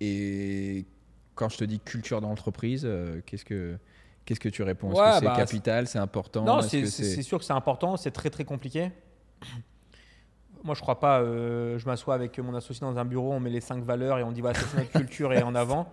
Et 0.00 0.86
quand 1.34 1.50
je 1.50 1.58
te 1.58 1.64
dis 1.64 1.80
culture 1.80 2.22
d'entreprise, 2.22 2.88
qu'est-ce 3.26 3.44
que 3.44 3.78
qu'est-ce 4.26 4.40
que 4.40 4.50
tu 4.50 4.62
réponds? 4.62 4.90
Est-ce 4.92 5.00
Ouais, 5.00 5.08
que 5.08 5.14
c'est 5.20 5.24
bah, 5.24 5.36
capital, 5.36 5.86
c'est 5.86 5.98
important? 5.98 6.44
Non, 6.44 6.60
c'est 6.60 6.84
sûr 7.22 7.38
que 7.38 7.44
c'est 7.44 7.52
important, 7.54 7.96
c'est 7.96 8.10
très 8.10 8.28
très 8.28 8.44
compliqué. 8.44 8.90
Moi, 10.64 10.74
je 10.74 10.80
crois 10.80 10.98
pas. 10.98 11.20
euh, 11.20 11.78
je 11.78 11.86
m'assois 11.86 12.14
avec 12.14 12.38
mon 12.38 12.54
associé 12.54 12.80
dans 12.80 12.98
un 12.98 13.04
bureau, 13.04 13.32
on 13.32 13.40
met 13.40 13.50
les 13.50 13.60
cinq 13.60 13.84
valeurs 13.84 14.18
et 14.18 14.22
on 14.24 14.32
dit 14.32 14.40
voilà, 14.40 14.58
c'est 14.58 14.76
notre 14.76 14.90
culture 14.90 15.32
et 15.32 15.42
en 15.42 15.54
avant. 15.54 15.88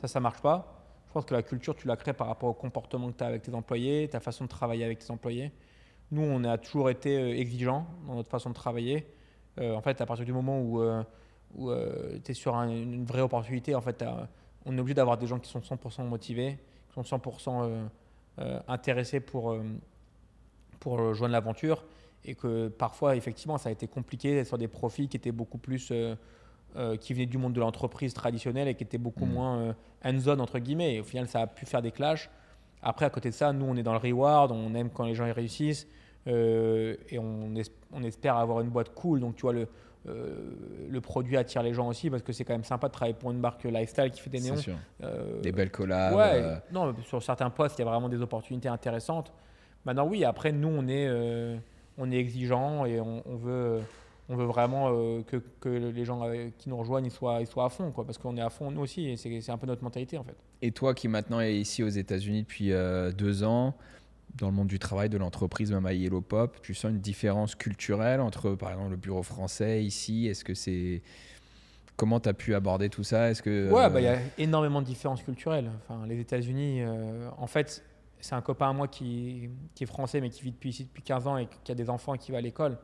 Ça, 0.00 0.08
ça 0.08 0.20
marche 0.20 0.40
pas. 0.40 0.76
Je 1.08 1.12
pense 1.14 1.24
que 1.24 1.34
la 1.34 1.42
culture, 1.42 1.74
tu 1.74 1.88
la 1.88 1.96
crées 1.96 2.12
par 2.12 2.26
rapport 2.28 2.48
au 2.50 2.54
comportement 2.54 3.10
que 3.10 3.16
tu 3.16 3.24
as 3.24 3.26
avec 3.26 3.42
tes 3.42 3.54
employés, 3.54 4.08
ta 4.08 4.20
façon 4.20 4.44
de 4.44 4.48
travailler 4.48 4.84
avec 4.84 4.98
tes 5.00 5.10
employés. 5.10 5.52
Nous, 6.12 6.22
on 6.22 6.44
a 6.44 6.58
toujours 6.58 6.90
été 6.90 7.16
euh, 7.16 7.36
exigeants 7.36 7.86
dans 8.06 8.14
notre 8.14 8.28
façon 8.30 8.50
de 8.50 8.54
travailler. 8.54 9.06
Euh, 9.58 9.74
en 9.74 9.80
fait, 9.80 10.00
à 10.00 10.06
partir 10.06 10.24
du 10.26 10.32
moment 10.32 10.60
où, 10.60 10.82
où 11.56 11.70
tu 12.24 12.30
es 12.30 12.34
sur 12.34 12.54
un- 12.56 12.68
une 12.68 13.04
vraie 13.04 13.22
opportunité, 13.22 13.74
en 13.74 13.80
fait, 13.80 14.04
on 14.66 14.76
est 14.76 14.80
obligé 14.80 14.94
d'avoir 14.94 15.16
des 15.18 15.26
gens 15.26 15.38
qui 15.38 15.50
sont 15.50 15.60
100% 15.60 16.04
motivés, 16.04 16.58
sont 16.94 17.02
100% 17.02 17.62
euh, 17.62 17.86
euh, 18.40 18.60
intéressés 18.68 19.20
pour, 19.20 19.52
euh, 19.52 19.62
pour 20.78 20.94
rejoindre 20.98 21.32
l'aventure. 21.32 21.84
Et 22.24 22.34
que 22.34 22.68
parfois, 22.68 23.16
effectivement, 23.16 23.56
ça 23.58 23.70
a 23.70 23.72
été 23.72 23.86
compliqué 23.86 24.34
d'être 24.34 24.46
sur 24.48 24.58
des 24.58 24.68
profils 24.68 25.08
qui 25.08 25.16
étaient 25.16 25.32
beaucoup 25.32 25.58
plus. 25.58 25.90
euh, 25.92 26.96
qui 26.98 27.14
venaient 27.14 27.26
du 27.26 27.36
monde 27.36 27.52
de 27.52 27.58
l'entreprise 27.58 28.14
traditionnelle 28.14 28.68
et 28.68 28.76
qui 28.76 28.84
étaient 28.84 28.96
beaucoup 28.96 29.26
Mhm. 29.26 29.32
moins 29.32 29.58
euh, 29.58 29.72
hands-on, 30.04 30.38
entre 30.38 30.60
guillemets. 30.60 30.94
Et 30.94 31.00
au 31.00 31.02
final, 31.02 31.26
ça 31.26 31.40
a 31.40 31.46
pu 31.48 31.66
faire 31.66 31.82
des 31.82 31.90
clashs. 31.90 32.30
Après, 32.80 33.04
à 33.04 33.10
côté 33.10 33.30
de 33.30 33.34
ça, 33.34 33.52
nous, 33.52 33.66
on 33.66 33.74
est 33.76 33.82
dans 33.82 33.92
le 33.92 33.98
reward, 33.98 34.52
on 34.52 34.72
aime 34.76 34.88
quand 34.88 35.02
les 35.04 35.16
gens 35.16 35.26
y 35.26 35.32
réussissent 35.32 35.88
euh, 36.28 36.94
et 37.08 37.18
on, 37.18 37.56
es- 37.56 37.72
on 37.92 38.04
espère 38.04 38.36
avoir 38.36 38.60
une 38.60 38.68
boîte 38.68 38.94
cool. 38.94 39.18
Donc, 39.18 39.34
tu 39.34 39.42
vois, 39.42 39.52
le, 39.52 39.66
euh, 40.08 40.34
le 40.88 41.00
produit 41.02 41.36
attire 41.36 41.62
les 41.62 41.74
gens 41.74 41.88
aussi 41.88 42.08
parce 42.08 42.22
que 42.22 42.32
c'est 42.32 42.44
quand 42.44 42.54
même 42.54 42.64
sympa 42.64 42.88
de 42.88 42.92
travailler 42.92 43.14
pour 43.14 43.30
une 43.30 43.38
marque 43.38 43.64
lifestyle 43.64 44.10
qui 44.10 44.20
fait 44.20 44.30
des 44.30 44.40
néons. 44.40 44.54
Euh, 45.02 45.40
Des 45.42 45.52
belles 45.52 45.70
collabs. 45.70 46.14
ouais, 46.14 46.42
euh, 46.42 46.56
non, 46.72 46.94
sur 47.04 47.22
certains 47.22 47.50
postes, 47.50 47.78
il 47.78 47.82
y 47.82 47.86
a 47.86 47.90
vraiment 47.90 48.08
des 48.08 48.20
opportunités 48.22 48.68
intéressantes. 48.68 49.32
Maintenant, 49.84 50.06
oui, 50.06 50.24
après, 50.24 50.52
nous, 50.52 50.68
on 50.68 50.88
est, 50.88 51.08
on 51.98 52.10
est 52.10 52.16
exigeant 52.16 52.86
et 52.86 53.00
on, 53.00 53.22
on 53.26 53.36
veut, 53.36 53.80
on 54.28 54.36
veut 54.36 54.44
vraiment 54.44 54.90
que, 55.22 55.36
que 55.60 55.68
les 55.68 56.04
gens 56.04 56.22
qui 56.58 56.68
nous 56.68 56.76
rejoignent 56.76 57.06
ils 57.06 57.10
soient, 57.10 57.38
ils 57.40 57.46
soient 57.46 57.66
à 57.66 57.70
fond, 57.70 57.90
quoi, 57.90 58.04
parce 58.04 58.18
qu'on 58.18 58.36
est 58.36 58.42
à 58.42 58.50
fond, 58.50 58.70
nous 58.70 58.80
aussi, 58.82 59.08
et 59.08 59.16
c'est 59.16 59.50
un 59.50 59.58
peu 59.58 59.66
notre 59.66 59.82
mentalité, 59.82 60.18
en 60.18 60.24
fait. 60.24 60.36
Et 60.62 60.72
toi 60.72 60.92
qui 60.94 61.08
maintenant 61.08 61.40
es 61.40 61.54
ici 61.54 61.82
aux 61.82 61.88
États-Unis 61.88 62.42
depuis 62.42 62.72
deux 63.16 63.42
ans, 63.42 63.74
dans 64.36 64.48
le 64.48 64.52
monde 64.52 64.68
du 64.68 64.78
travail, 64.78 65.08
de 65.08 65.18
l'entreprise, 65.18 65.72
même 65.72 65.86
à 65.86 65.92
Yellow 65.92 66.20
Pop, 66.20 66.58
tu 66.62 66.74
sens 66.74 66.90
une 66.90 67.00
différence 67.00 67.54
culturelle 67.54 68.20
entre, 68.20 68.54
par 68.54 68.70
exemple, 68.70 68.90
le 68.90 68.96
bureau 68.96 69.22
français 69.22 69.84
ici? 69.84 70.26
Est-ce 70.26 70.44
que 70.44 70.54
c'est. 70.54 71.02
Comment 71.96 72.20
tu 72.20 72.28
as 72.28 72.34
pu 72.34 72.54
aborder 72.54 72.88
tout 72.88 73.04
ça? 73.04 73.30
Est-ce 73.30 73.42
que. 73.42 73.70
Ouais, 73.70 73.84
euh, 73.84 73.88
bah, 73.88 74.00
il 74.00 74.04
y 74.04 74.08
a 74.08 74.18
énormément 74.38 74.80
de 74.80 74.86
différences 74.86 75.22
culturelles. 75.22 75.70
Enfin, 75.82 76.06
les 76.06 76.18
États-Unis, 76.18 76.82
euh, 76.82 77.28
en 77.36 77.46
fait, 77.46 77.84
c'est 78.20 78.34
un 78.34 78.40
copain 78.40 78.70
à 78.70 78.72
moi 78.72 78.88
qui, 78.88 79.50
qui 79.74 79.84
est 79.84 79.86
français, 79.86 80.20
mais 80.20 80.30
qui 80.30 80.42
vit 80.42 80.52
depuis 80.52 80.70
ici 80.70 80.84
depuis 80.84 81.02
15 81.02 81.26
ans 81.26 81.36
et 81.36 81.48
qui 81.64 81.72
a 81.72 81.74
des 81.74 81.90
enfants 81.90 82.14
et 82.14 82.18
qui 82.18 82.32
va 82.32 82.38
à 82.38 82.42
l'école. 82.42 82.78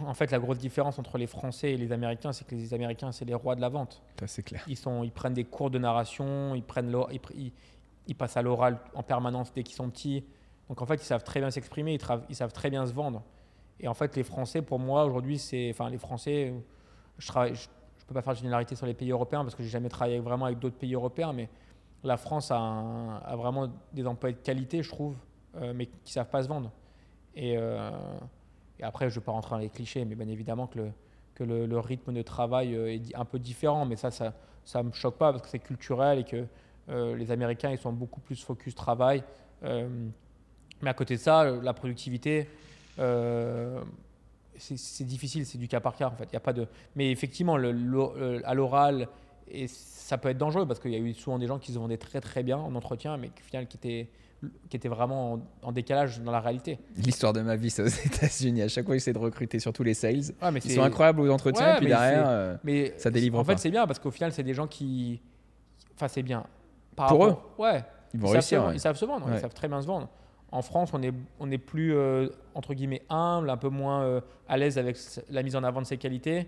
En 0.00 0.14
fait, 0.14 0.30
la 0.30 0.38
grosse 0.38 0.58
différence 0.58 0.98
entre 0.98 1.18
les 1.18 1.26
Français 1.26 1.72
et 1.72 1.76
les 1.76 1.92
Américains, 1.92 2.32
c'est 2.32 2.46
que 2.46 2.54
les 2.54 2.72
Américains, 2.72 3.12
c'est 3.12 3.26
les 3.26 3.34
rois 3.34 3.54
de 3.54 3.60
la 3.60 3.68
vente. 3.68 4.02
Ça, 4.18 4.26
c'est 4.26 4.42
clair. 4.42 4.64
Ils, 4.66 4.78
sont, 4.78 5.04
ils 5.04 5.12
prennent 5.12 5.34
des 5.34 5.44
cours 5.44 5.70
de 5.70 5.78
narration, 5.78 6.54
ils, 6.54 6.62
prennent 6.62 6.90
ils 8.06 8.14
passent 8.14 8.38
à 8.38 8.42
l'oral 8.42 8.78
en 8.94 9.02
permanence 9.02 9.52
dès 9.52 9.62
qu'ils 9.62 9.76
sont 9.76 9.90
petits. 9.90 10.24
Donc 10.68 10.80
en 10.80 10.86
fait, 10.86 10.96
ils 10.96 11.06
savent 11.06 11.24
très 11.24 11.40
bien 11.40 11.50
s'exprimer, 11.50 11.98
ils, 12.28 12.34
savent 12.34 12.52
très 12.52 12.70
bien 12.70 12.86
se 12.86 12.92
vendre. 12.92 13.22
Et 13.80 13.88
en 13.88 13.94
fait, 13.94 14.16
les 14.16 14.22
Français, 14.22 14.62
pour 14.62 14.78
moi, 14.78 15.04
aujourd'hui, 15.04 15.38
c'est. 15.38 15.70
Enfin, 15.70 15.90
les 15.90 15.98
Français, 15.98 16.54
je 17.18 17.26
je 18.04 18.08
peux 18.08 18.14
pas 18.14 18.22
faire 18.22 18.34
de 18.34 18.38
généralité 18.38 18.76
sur 18.76 18.84
les 18.84 18.92
pays 18.92 19.10
européens 19.10 19.44
parce 19.44 19.54
que 19.54 19.62
j'ai 19.62 19.70
jamais 19.70 19.88
travaillé 19.88 20.18
vraiment 20.20 20.44
avec 20.44 20.58
d'autres 20.58 20.76
pays 20.76 20.92
européens, 20.92 21.32
mais 21.32 21.48
la 22.02 22.18
France 22.18 22.50
a, 22.50 23.34
vraiment 23.34 23.70
des 23.94 24.06
employés 24.06 24.36
de 24.36 24.40
qualité, 24.40 24.82
je 24.82 24.90
trouve, 24.90 25.16
euh, 25.56 25.72
mais 25.74 25.86
qui 25.86 26.12
savent 26.12 26.28
pas 26.28 26.42
se 26.42 26.48
vendre. 26.48 26.70
Et, 27.34 27.56
euh, 27.56 27.90
après, 28.82 29.08
je 29.08 29.14
ne 29.14 29.20
vais 29.20 29.24
pas 29.24 29.32
rentrer 29.32 29.52
dans 29.52 29.60
les 29.60 29.70
clichés, 29.70 30.04
mais 30.04 30.14
bien 30.14 30.28
évidemment 30.28 30.66
que 30.66 31.44
le, 31.44 31.78
rythme 31.78 32.12
de 32.12 32.20
travail 32.20 32.74
euh, 32.74 32.92
est 32.92 33.16
un 33.16 33.24
peu 33.24 33.38
différent, 33.38 33.86
mais 33.86 33.96
ça, 33.96 34.10
ça 34.10 34.34
ne 34.76 34.82
me 34.82 34.92
choque 34.92 35.16
pas 35.16 35.32
parce 35.32 35.42
que 35.42 35.48
c'est 35.48 35.60
culturel 35.60 36.18
et 36.18 36.24
que 36.24 36.46
les 36.86 37.30
Américains, 37.30 37.70
ils 37.70 37.78
sont 37.78 37.94
beaucoup 37.94 38.20
plus 38.20 38.44
focus 38.44 38.74
travail. 38.74 39.24
Euh, 40.74 40.82
mais 40.82 40.90
à 40.90 40.94
côté 40.94 41.16
de 41.16 41.20
ça, 41.20 41.42
euh, 41.42 41.60
la 41.62 41.72
productivité, 41.74 42.48
euh, 42.98 43.80
c'est- 44.56 45.04
difficile, 45.04 45.44
c'est 45.46 45.58
du 45.58 45.68
cas 45.68 45.80
par 45.80 45.96
cas 45.96 46.06
en 46.08 46.16
fait. 46.16 46.24
Il 46.30 46.34
y 46.34 46.36
a 46.36 46.40
pas 46.40 46.52
de... 46.52 46.66
Mais 46.96 47.10
effectivement, 47.10 47.56
le, 47.56 47.72
le- 47.72 48.42
à 48.44 48.54
l'oral, 48.54 49.08
et 49.50 49.66
ça 49.68 50.18
peut 50.18 50.28
être 50.30 50.38
dangereux 50.38 50.66
parce 50.66 50.80
qu'il 50.80 50.92
y 50.92 50.96
a 50.96 50.98
eu 50.98 51.12
souvent 51.14 51.38
des 51.38 51.46
gens 51.46 51.58
qui 51.58 51.72
se 51.72 51.78
vendaient 51.78 51.96
très 51.98 52.20
très 52.20 52.42
bien 52.42 52.58
en 52.58 52.74
entretien, 52.74 53.16
mais 53.16 53.28
qui, 53.28 53.42
au 53.42 53.44
final, 53.46 53.66
qui 53.66 53.76
étaient, 53.76 54.08
qui 54.68 54.76
étaient 54.76 54.88
vraiment 54.88 55.34
en, 55.34 55.40
en 55.62 55.72
décalage 55.72 56.20
dans 56.20 56.32
la 56.32 56.40
réalité. 56.40 56.78
L'histoire 56.96 57.32
de 57.32 57.40
ma 57.40 57.56
vie, 57.56 57.70
c'est 57.70 57.82
aux 57.82 57.86
États-Unis. 58.06 58.62
À 58.62 58.68
chaque 58.68 58.84
fois, 58.86 58.94
j'essaie 58.94 59.12
de 59.12 59.18
recruter 59.18 59.58
surtout 59.58 59.82
les 59.82 59.94
sales. 59.94 60.20
Ouais, 60.42 60.50
mais 60.52 60.60
Ils 60.64 60.72
sont 60.72 60.82
incroyables 60.82 61.20
aux 61.20 61.30
entretiens, 61.30 61.66
Ouais, 61.72 61.76
puis 61.76 61.84
mais 61.86 61.90
derrière. 61.90 62.24
euh, 62.28 62.56
Mais 62.64 62.94
Ça 62.98 63.10
délivre 63.10 63.38
En 63.38 63.44
fait, 63.44 63.58
c'est 63.58 63.70
bien 63.70 63.86
parce 63.86 63.98
qu'au 63.98 64.10
final, 64.10 64.32
c'est 64.32 64.42
des 64.42 64.54
gens 64.54 64.66
qui. 64.66 65.20
Enfin, 65.94 66.08
c'est 66.08 66.22
bien. 66.22 66.44
Par 66.96 67.08
Pour 67.08 67.20
rapport- 67.20 67.54
Ouais. 67.58 67.82
ils 68.12 68.20
vont 68.20 68.26
savent 68.28 68.32
réussir. 68.34 68.62
se- 68.62 68.66
ouais. 68.68 68.74
Ils 68.76 68.80
savent 68.80 68.96
se 68.96 69.04
vendre, 69.04 69.26
ils 69.32 69.40
savent 69.40 69.54
très 69.54 69.68
bien 69.68 69.80
se 69.80 69.86
vendre. 69.86 70.08
En 70.54 70.62
France, 70.62 70.90
on 70.94 71.02
est, 71.02 71.12
on 71.40 71.50
est 71.50 71.58
plus, 71.58 71.94
euh, 71.94 72.28
entre 72.54 72.74
guillemets, 72.74 73.02
humble, 73.08 73.50
un 73.50 73.56
peu 73.56 73.68
moins 73.70 74.02
euh, 74.04 74.20
à 74.48 74.56
l'aise 74.56 74.78
avec 74.78 74.96
la 75.28 75.42
mise 75.42 75.56
en 75.56 75.64
avant 75.64 75.80
de 75.82 75.86
ses 75.86 75.96
qualités. 75.98 76.46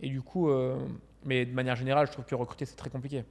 Et 0.00 0.08
du 0.08 0.22
coup, 0.22 0.48
euh, 0.48 0.78
mais 1.24 1.44
de 1.44 1.52
manière 1.52 1.74
générale, 1.74 2.06
je 2.06 2.12
trouve 2.12 2.24
que 2.24 2.36
recruter, 2.36 2.64
c'est 2.66 2.76
très 2.76 2.88
compliqué. 2.88 3.24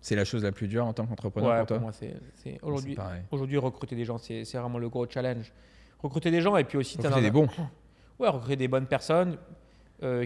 C'est 0.00 0.14
la 0.14 0.24
chose 0.24 0.44
la 0.44 0.52
plus 0.52 0.68
dure 0.68 0.86
en 0.86 0.92
tant 0.92 1.04
qu'entrepreneur 1.04 1.50
Ouais, 1.50 1.58
pour 1.58 1.66
toi? 1.66 1.76
pour 1.78 1.82
moi, 1.86 1.92
c'est 1.92 2.14
aujourd'hui, 2.62 2.96
aujourd'hui, 3.32 3.58
recruter 3.58 3.96
des 3.96 4.04
gens, 4.04 4.18
c'est 4.18 4.44
vraiment 4.54 4.78
le 4.78 4.88
gros 4.88 5.06
challenge. 5.10 5.52
Recruter 6.00 6.30
des 6.30 6.40
gens 6.40 6.56
et 6.56 6.62
puis 6.64 6.78
aussi... 6.78 6.96
Recruter 6.96 7.20
des 7.20 7.30
bons. 7.32 7.48
Ouais, 8.20 8.28
recruter 8.28 8.54
des 8.56 8.68
bonnes 8.68 8.86
personnes 8.86 9.36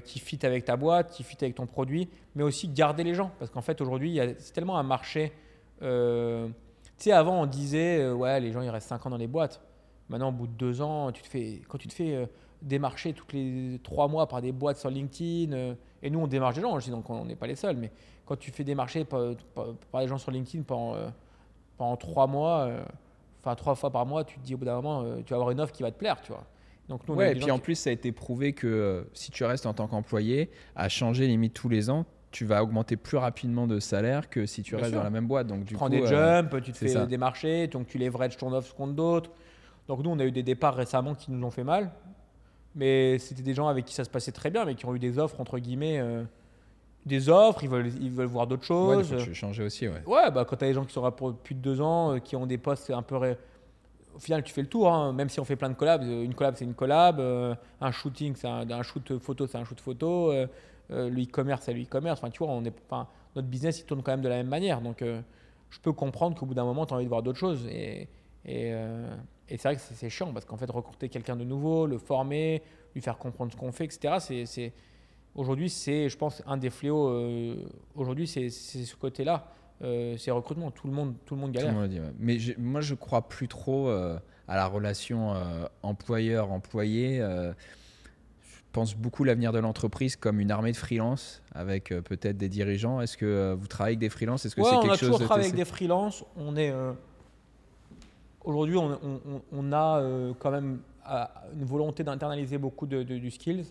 qui 0.04 0.18
fit 0.20 0.44
avec 0.44 0.66
ta 0.66 0.76
boîte, 0.76 1.10
qui 1.12 1.22
fit 1.24 1.38
avec 1.40 1.54
ton 1.54 1.66
produit, 1.66 2.08
mais 2.34 2.42
aussi 2.44 2.68
garder 2.68 3.02
les 3.04 3.14
gens. 3.14 3.32
Parce 3.38 3.50
qu'en 3.50 3.62
fait, 3.62 3.80
aujourd'hui, 3.80 4.10
il 4.10 4.14
y 4.14 4.20
a- 4.20 4.34
c'est 4.38 4.52
tellement 4.52 4.78
un 4.78 4.82
marché. 4.84 5.32
euh, 5.82 6.46
tu 6.98 7.04
sais, 7.04 7.12
avant, 7.12 7.42
on 7.42 7.46
disait, 7.46 8.00
euh, 8.00 8.14
ouais, 8.14 8.40
les 8.40 8.52
gens, 8.52 8.60
ils 8.62 8.70
restent 8.70 8.88
5 8.88 9.04
ans 9.06 9.10
dans 9.10 9.16
les 9.16 9.26
boîtes. 9.26 9.60
Maintenant, 10.08 10.28
au 10.28 10.32
bout 10.32 10.46
de 10.46 10.52
deux 10.52 10.80
ans, 10.82 11.10
tu 11.12 11.22
te 11.22 11.28
fais, 11.28 11.62
quand 11.68 11.78
tu 11.78 11.88
te 11.88 11.94
fais 11.94 12.14
euh, 12.14 12.26
démarcher 12.62 13.12
tous 13.14 13.26
les 13.32 13.80
trois 13.82 14.06
mois 14.08 14.26
par 14.28 14.40
des 14.42 14.52
boîtes 14.52 14.76
sur 14.78 14.90
LinkedIn, 14.90 15.52
euh, 15.52 15.74
et 16.02 16.10
nous, 16.10 16.20
on 16.20 16.26
démarche 16.26 16.56
des 16.56 16.60
gens, 16.62 16.78
je 16.78 16.84
dis, 16.86 16.90
donc 16.90 17.08
on 17.10 17.24
n'est 17.24 17.36
pas 17.36 17.46
les 17.46 17.56
seuls, 17.56 17.76
mais 17.76 17.90
quand 18.26 18.36
tu 18.36 18.50
fais 18.50 18.64
démarcher 18.64 19.04
par, 19.04 19.34
par- 19.54 19.74
par 19.90 20.00
des 20.02 20.08
gens 20.08 20.18
sur 20.18 20.30
LinkedIn 20.30 20.62
pendant, 20.64 20.94
euh, 20.94 21.08
pendant 21.78 21.96
trois 21.96 22.26
mois, 22.26 22.68
enfin 23.42 23.54
trois 23.54 23.74
fois 23.74 23.90
par 23.90 24.04
mois, 24.06 24.24
tu 24.24 24.38
te 24.38 24.44
dis 24.44 24.54
au 24.54 24.58
bout 24.58 24.64
d'un 24.66 24.76
moment, 24.80 25.04
tu 25.24 25.30
vas 25.30 25.36
avoir 25.36 25.50
une 25.50 25.60
offre 25.60 25.72
qui 25.72 25.82
va 25.82 25.90
te 25.90 25.98
plaire, 25.98 26.20
tu 26.22 26.32
vois. 26.32 26.44
Donc, 26.88 27.08
nous, 27.08 27.14
Ouais, 27.14 27.32
et 27.32 27.34
puis 27.34 27.50
en 27.50 27.56
qui- 27.56 27.62
plus, 27.62 27.74
ça 27.76 27.88
a 27.90 27.92
été 27.94 28.12
prouvé 28.12 28.52
que 28.52 28.66
euh, 28.66 29.04
si 29.14 29.30
tu 29.30 29.42
restes 29.44 29.64
en 29.66 29.72
tant 29.72 29.86
qu'employé, 29.88 30.50
à 30.76 30.88
changer 30.90 31.26
limite 31.26 31.54
tous 31.54 31.68
les 31.70 31.88
ans, 31.88 32.04
tu 32.34 32.44
vas 32.44 32.62
augmenter 32.64 32.96
plus 32.96 33.16
rapidement 33.16 33.66
de 33.68 33.78
salaire 33.78 34.28
que 34.28 34.44
si 34.44 34.62
tu 34.62 34.72
Bien 34.72 34.78
restes 34.80 34.90
sûr. 34.90 34.98
dans 34.98 35.04
la 35.04 35.10
même 35.10 35.26
boîte. 35.28 35.46
Donc, 35.46 35.60
du 35.60 35.66
tu 35.66 35.74
prends 35.74 35.86
coup, 35.86 35.92
des 35.92 36.02
euh, 36.02 36.42
jumps, 36.42 36.60
tu 36.62 36.72
te 36.72 36.76
fais 36.78 36.88
ça. 36.88 37.06
des 37.06 37.16
marchés, 37.16 37.68
donc 37.68 37.86
tu 37.86 37.96
leverages 37.96 38.36
ton 38.36 38.52
offre 38.52 38.74
contre 38.74 38.92
d'autres. 38.94 39.30
Donc 39.88 40.02
nous, 40.02 40.10
on 40.10 40.18
a 40.18 40.24
eu 40.24 40.32
des 40.32 40.42
départs 40.42 40.74
récemment 40.74 41.14
qui 41.14 41.30
nous 41.30 41.46
ont 41.46 41.50
fait 41.50 41.62
mal. 41.64 41.92
mais 42.74 43.18
c'était 43.20 43.42
des 43.42 43.54
gens 43.54 43.68
avec 43.68 43.84
qui 43.84 43.94
ça 43.94 44.02
se 44.04 44.10
passait 44.10 44.32
très 44.32 44.50
bien, 44.50 44.64
mais 44.64 44.74
qui 44.74 44.84
ont 44.86 44.94
eu 44.94 44.98
des 44.98 45.18
offres, 45.18 45.40
entre 45.40 45.58
guillemets, 45.60 45.98
euh, 46.00 46.24
des 47.06 47.28
offres, 47.28 47.62
ils 47.62 47.68
veulent, 47.68 47.92
ils 48.00 48.10
veulent 48.10 48.26
voir 48.26 48.46
d'autres 48.48 48.62
Ouais, 48.74 48.94
choses. 48.96 49.10
des 49.10 49.16
fois, 49.16 49.24
tu 49.26 49.34
changer 49.34 49.62
aussi, 49.62 49.86
ouais. 49.86 50.02
Ouais, 50.06 50.30
bah, 50.32 50.44
quand 50.44 50.56
tu 50.56 50.64
as 50.64 50.68
des 50.68 50.74
gens 50.74 50.84
qui 50.84 50.92
sont 50.92 51.04
là 51.04 51.10
pour 51.12 51.34
plus 51.36 51.54
de 51.54 51.60
deux 51.60 51.80
ans, 51.80 52.14
euh, 52.14 52.18
qui 52.18 52.34
ont 52.34 52.46
des 52.46 52.58
postes 52.58 52.90
un 52.90 53.02
peu. 53.02 53.16
ré- 53.16 53.38
Au 54.14 54.18
final, 54.18 54.42
tu 54.42 54.52
fais 54.52 54.62
le 54.62 54.68
tour, 54.68 54.92
hein, 54.92 55.12
même 55.12 55.28
si 55.28 55.38
on 55.38 55.44
fait 55.44 55.54
plein 55.56 55.68
de 55.70 55.74
collabs. 55.74 56.02
Une 56.02 56.34
collab, 56.34 56.54
c'est 56.56 56.64
une 56.64 56.74
collab. 56.74 57.20
un 57.80 57.90
shooting, 57.92 58.34
c'est 58.36 58.48
un, 58.48 58.68
un 58.70 58.82
shoot 58.82 59.18
photo, 59.20 59.46
c'est 59.46 59.58
un 59.58 59.64
shoot 59.64 59.80
photo. 59.80 60.32
Euh, 60.90 61.08
le 61.08 61.22
e-commerce, 61.22 61.62
c'est 61.64 61.72
le 61.72 61.82
e-commerce. 61.82 62.20
Enfin, 62.20 62.30
tu 62.30 62.44
vois, 62.44 62.60
notre 63.34 63.48
business, 63.48 63.80
il 63.80 63.84
tourne 63.84 64.02
quand 64.02 64.12
même 64.12 64.22
de 64.22 64.28
la 64.28 64.36
même 64.36 64.48
manière. 64.48 64.80
Donc, 64.80 65.02
euh, 65.02 65.20
je 65.70 65.80
peux 65.80 65.92
comprendre 65.92 66.38
qu'au 66.38 66.46
bout 66.46 66.54
d'un 66.54 66.64
moment, 66.64 66.86
tu 66.86 66.92
as 66.92 66.96
envie 66.96 67.04
de 67.04 67.08
voir 67.08 67.22
d'autres 67.22 67.38
choses. 67.38 67.66
Et, 67.66 68.08
euh, 68.46 69.14
c'est 69.48 69.62
vrai 69.62 69.76
que 69.76 69.82
c'est 69.82 70.10
chiant 70.10 70.32
parce 70.32 70.44
qu'en 70.44 70.56
fait, 70.56 70.70
recruter 70.70 71.08
quelqu'un 71.08 71.36
de 71.36 71.44
nouveau, 71.44 71.86
le 71.86 71.98
former, 71.98 72.62
lui 72.94 73.00
faire 73.00 73.18
comprendre 73.18 73.52
ce 73.52 73.56
qu'on 73.56 73.72
fait, 73.72 73.84
etc., 73.84 74.44
c'est-. 74.46 74.72
Aujourd'hui, 75.34 75.68
c'est, 75.68 76.08
je 76.08 76.16
pense, 76.16 76.42
un 76.46 76.56
des 76.56 76.70
fléaux. 76.70 77.56
Aujourd'hui, 77.96 78.28
c'est 78.28 78.50
ce 78.50 78.94
côté-là. 78.94 79.48
Euh, 79.82 80.16
c'est 80.16 80.30
recrutement. 80.30 80.70
Tout 80.70 80.86
le 80.86 80.92
monde, 80.92 81.14
tout 81.26 81.34
le 81.34 81.40
monde 81.40 81.50
galère. 81.50 81.74
Mais 82.20 82.38
moi, 82.56 82.80
je 82.80 82.94
crois 82.94 83.22
plus 83.22 83.48
trop 83.48 83.88
à 83.88 84.20
la 84.48 84.66
relation 84.66 85.34
employeur-employé. 85.82 87.20
Pense 88.74 88.94
beaucoup 88.96 89.24
l'avenir 89.24 89.52
de 89.52 89.58
l'entreprise 89.60 90.16
comme 90.16 90.40
une 90.40 90.50
armée 90.50 90.72
de 90.72 90.76
freelance 90.76 91.42
avec 91.54 91.92
euh, 91.92 92.02
peut-être 92.02 92.36
des 92.36 92.48
dirigeants. 92.48 93.00
Est-ce 93.00 93.16
que 93.16 93.24
euh, 93.24 93.54
vous 93.54 93.68
travaillez 93.68 93.92
avec 93.92 94.00
des 94.00 94.08
freelances? 94.10 94.44
Est-ce 94.44 94.56
que 94.56 94.60
Ouais, 94.60 94.68
c'est 94.68 94.76
on 94.76 94.80
quelque 94.82 94.92
a 94.92 94.96
chose 94.96 95.00
toujours 95.08 95.18
de 95.20 95.24
travaillé 95.24 95.46
avec 95.48 95.56
des 95.56 95.64
freelances. 95.64 96.24
On 96.36 96.56
est 96.56 96.70
euh, 96.70 96.92
aujourd'hui, 98.44 98.76
on, 98.76 98.90
on- 99.02 99.20
on- 99.26 99.42
on 99.52 99.72
a 99.72 100.02
quand 100.38 100.50
même 100.50 100.80
une 101.54 101.64
volonté 101.64 102.02
d'internaliser 102.04 102.58
beaucoup 102.58 102.86
de, 102.86 103.02
de- 103.02 103.18
du 103.18 103.30
skills. 103.30 103.64